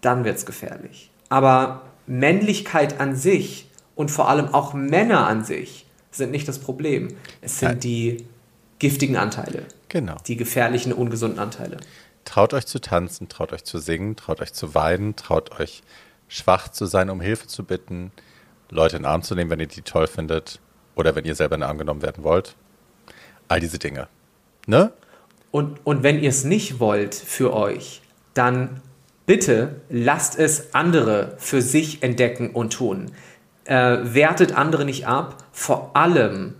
dann 0.00 0.24
wird's 0.24 0.46
gefährlich. 0.46 1.10
Aber 1.28 1.82
Männlichkeit 2.06 3.00
an 3.00 3.16
sich 3.16 3.68
und 3.96 4.12
vor 4.12 4.28
allem 4.28 4.54
auch 4.54 4.74
Männer 4.74 5.26
an 5.26 5.44
sich 5.44 5.86
sind 6.12 6.30
nicht 6.30 6.46
das 6.46 6.60
Problem. 6.60 7.08
Es 7.40 7.58
sind 7.58 7.70
Nein. 7.70 7.80
die 7.80 8.26
giftigen 8.84 9.16
Anteile 9.16 9.62
Genau. 9.88 10.16
die 10.26 10.36
gefährlichen, 10.36 10.92
ungesunden 10.92 11.38
Anteile. 11.38 11.78
Traut 12.26 12.52
euch 12.52 12.66
zu 12.66 12.82
tanzen, 12.82 13.30
traut 13.30 13.54
euch 13.54 13.64
zu 13.64 13.78
singen, 13.78 14.14
traut 14.14 14.42
euch 14.42 14.52
zu 14.52 14.74
weinen, 14.74 15.16
traut 15.16 15.58
euch 15.58 15.82
schwach 16.28 16.68
zu 16.68 16.84
sein, 16.84 17.08
um 17.08 17.22
Hilfe 17.22 17.46
zu 17.46 17.64
bitten, 17.64 18.12
Leute 18.68 18.96
in 18.96 19.04
den 19.04 19.08
Arm 19.10 19.22
zu 19.22 19.34
nehmen, 19.34 19.48
wenn 19.48 19.60
ihr 19.60 19.68
die 19.68 19.80
toll 19.80 20.06
findet 20.06 20.60
oder 20.96 21.14
wenn 21.14 21.24
ihr 21.24 21.34
selber 21.34 21.54
in 21.54 21.62
den 21.62 21.68
Arm 21.68 21.78
genommen 21.78 22.02
werden 22.02 22.24
wollt. 22.24 22.56
All 23.48 23.58
diese 23.58 23.78
Dinge. 23.78 24.08
Ne? 24.66 24.92
Und, 25.50 25.78
und 25.84 26.02
wenn 26.02 26.20
ihr 26.20 26.28
es 26.28 26.44
nicht 26.44 26.78
wollt 26.78 27.14
für 27.14 27.54
euch, 27.54 28.02
dann 28.34 28.82
bitte 29.24 29.80
lasst 29.88 30.38
es 30.38 30.74
andere 30.74 31.36
für 31.38 31.62
sich 31.62 32.02
entdecken 32.02 32.50
und 32.50 32.74
tun. 32.74 33.12
Äh, 33.64 33.98
wertet 34.02 34.54
andere 34.54 34.84
nicht 34.84 35.06
ab, 35.06 35.42
vor 35.52 35.96
allem 35.96 36.56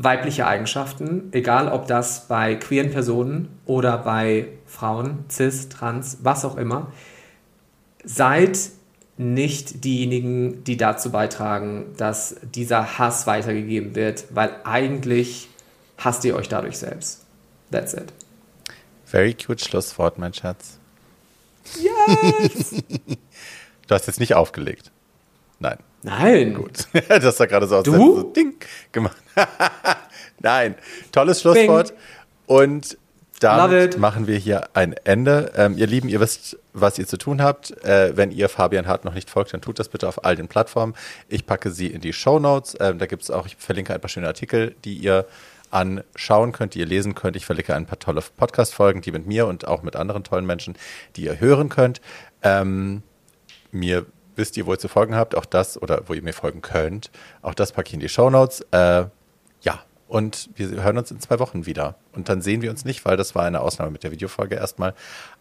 weibliche 0.00 0.46
Eigenschaften, 0.46 1.28
egal 1.32 1.68
ob 1.68 1.88
das 1.88 2.28
bei 2.28 2.54
queeren 2.54 2.90
Personen 2.90 3.48
oder 3.66 3.98
bei 3.98 4.46
Frauen, 4.64 5.24
cis, 5.28 5.68
trans, 5.68 6.18
was 6.22 6.44
auch 6.44 6.56
immer. 6.56 6.92
Seid 8.04 8.58
nicht 9.16 9.84
diejenigen, 9.84 10.62
die 10.62 10.76
dazu 10.76 11.10
beitragen, 11.10 11.86
dass 11.96 12.36
dieser 12.54 12.98
Hass 12.98 13.26
weitergegeben 13.26 13.96
wird, 13.96 14.26
weil 14.30 14.54
eigentlich 14.62 15.48
hasst 15.98 16.24
ihr 16.24 16.36
euch 16.36 16.48
dadurch 16.48 16.78
selbst. 16.78 17.26
That's 17.72 17.92
it. 17.92 18.12
Very 19.04 19.34
cute 19.34 19.60
Schlusswort, 19.60 20.16
mein 20.16 20.32
Schatz. 20.32 20.78
Yes! 21.76 22.74
Du 23.88 23.94
hast 23.94 24.06
jetzt 24.06 24.20
nicht 24.20 24.34
aufgelegt. 24.34 24.92
Nein. 25.60 25.78
Nein. 26.02 26.54
Gut. 26.54 26.86
Das 27.08 27.24
hast 27.24 27.40
du 27.40 27.46
gerade 27.46 27.66
so 27.66 27.76
aus 27.76 27.84
Du? 27.84 27.92
so 27.92 28.22
Ding 28.22 28.54
gemacht. 28.92 29.16
Nein. 30.40 30.74
Tolles 31.12 31.40
Schlusswort. 31.40 31.92
Und 32.46 32.96
Love 33.42 33.56
damit 33.56 33.94
it. 33.94 34.00
machen 34.00 34.26
wir 34.26 34.36
hier 34.36 34.68
ein 34.74 34.94
Ende. 35.04 35.52
Ähm, 35.56 35.76
ihr 35.76 35.86
Lieben, 35.86 36.08
ihr 36.08 36.20
wisst, 36.20 36.58
was 36.72 36.98
ihr 36.98 37.06
zu 37.06 37.16
tun 37.18 37.42
habt. 37.42 37.70
Äh, 37.84 38.16
wenn 38.16 38.30
ihr 38.30 38.48
Fabian 38.48 38.86
Hart 38.86 39.04
noch 39.04 39.14
nicht 39.14 39.30
folgt, 39.30 39.52
dann 39.52 39.60
tut 39.60 39.78
das 39.78 39.88
bitte 39.88 40.08
auf 40.08 40.24
all 40.24 40.34
den 40.36 40.48
Plattformen. 40.48 40.94
Ich 41.28 41.46
packe 41.46 41.70
sie 41.70 41.88
in 41.88 42.00
die 42.00 42.12
Show 42.12 42.38
Notes. 42.38 42.76
Ähm, 42.80 42.98
da 42.98 43.06
gibt 43.06 43.22
es 43.22 43.30
auch, 43.30 43.46
ich 43.46 43.56
verlinke 43.56 43.94
ein 43.94 44.00
paar 44.00 44.08
schöne 44.08 44.26
Artikel, 44.26 44.74
die 44.84 44.94
ihr 44.94 45.26
anschauen 45.70 46.52
könnt, 46.52 46.74
die 46.74 46.80
ihr 46.80 46.86
lesen 46.86 47.14
könnt. 47.14 47.36
Ich 47.36 47.44
verlinke 47.46 47.74
ein 47.74 47.86
paar 47.86 47.98
tolle 47.98 48.22
Podcast-Folgen, 48.36 49.02
die 49.02 49.12
mit 49.12 49.26
mir 49.26 49.46
und 49.46 49.68
auch 49.68 49.82
mit 49.82 49.96
anderen 49.96 50.24
tollen 50.24 50.46
Menschen, 50.46 50.76
die 51.16 51.24
ihr 51.24 51.38
hören 51.40 51.68
könnt. 51.68 52.00
Ähm, 52.42 53.02
mir 53.70 54.06
wisst 54.38 54.56
ihr, 54.56 54.66
wo 54.66 54.72
ihr 54.72 54.78
zu 54.78 54.88
folgen 54.88 55.14
habt, 55.14 55.34
auch 55.36 55.44
das, 55.44 55.80
oder 55.80 56.02
wo 56.06 56.14
ihr 56.14 56.22
mir 56.22 56.32
folgen 56.32 56.62
könnt. 56.62 57.10
Auch 57.42 57.54
das 57.54 57.72
packe 57.72 57.88
ich 57.88 57.94
in 57.94 58.00
die 58.00 58.08
Shownotes. 58.08 58.62
Äh, 58.70 59.04
ja, 59.60 59.80
und 60.06 60.48
wir 60.54 60.82
hören 60.82 60.96
uns 60.96 61.10
in 61.10 61.20
zwei 61.20 61.38
Wochen 61.38 61.66
wieder. 61.66 61.96
Und 62.12 62.28
dann 62.28 62.40
sehen 62.40 62.62
wir 62.62 62.70
uns 62.70 62.84
nicht, 62.84 63.04
weil 63.04 63.16
das 63.16 63.34
war 63.34 63.44
eine 63.44 63.60
Ausnahme 63.60 63.90
mit 63.90 64.04
der 64.04 64.12
Videofolge 64.12 64.54
erstmal. 64.54 64.94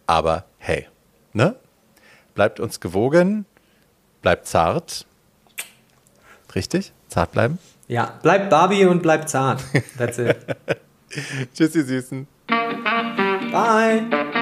Aber 0.05 0.45
hey, 0.57 0.87
ne? 1.33 1.55
Bleibt 2.35 2.59
uns 2.59 2.79
gewogen, 2.79 3.45
bleibt 4.21 4.45
zart. 4.45 5.05
Richtig? 6.53 6.91
Zart 7.07 7.31
bleiben? 7.31 7.57
Ja, 7.87 8.19
bleibt 8.21 8.49
Barbie 8.49 8.85
und 8.85 9.01
bleibt 9.01 9.29
zart. 9.29 9.63
That's 9.97 10.17
it. 10.17 10.37
Tschüss, 11.53 11.75
ihr 11.75 11.85
Süßen. 11.85 12.27
Bye. 13.51 14.36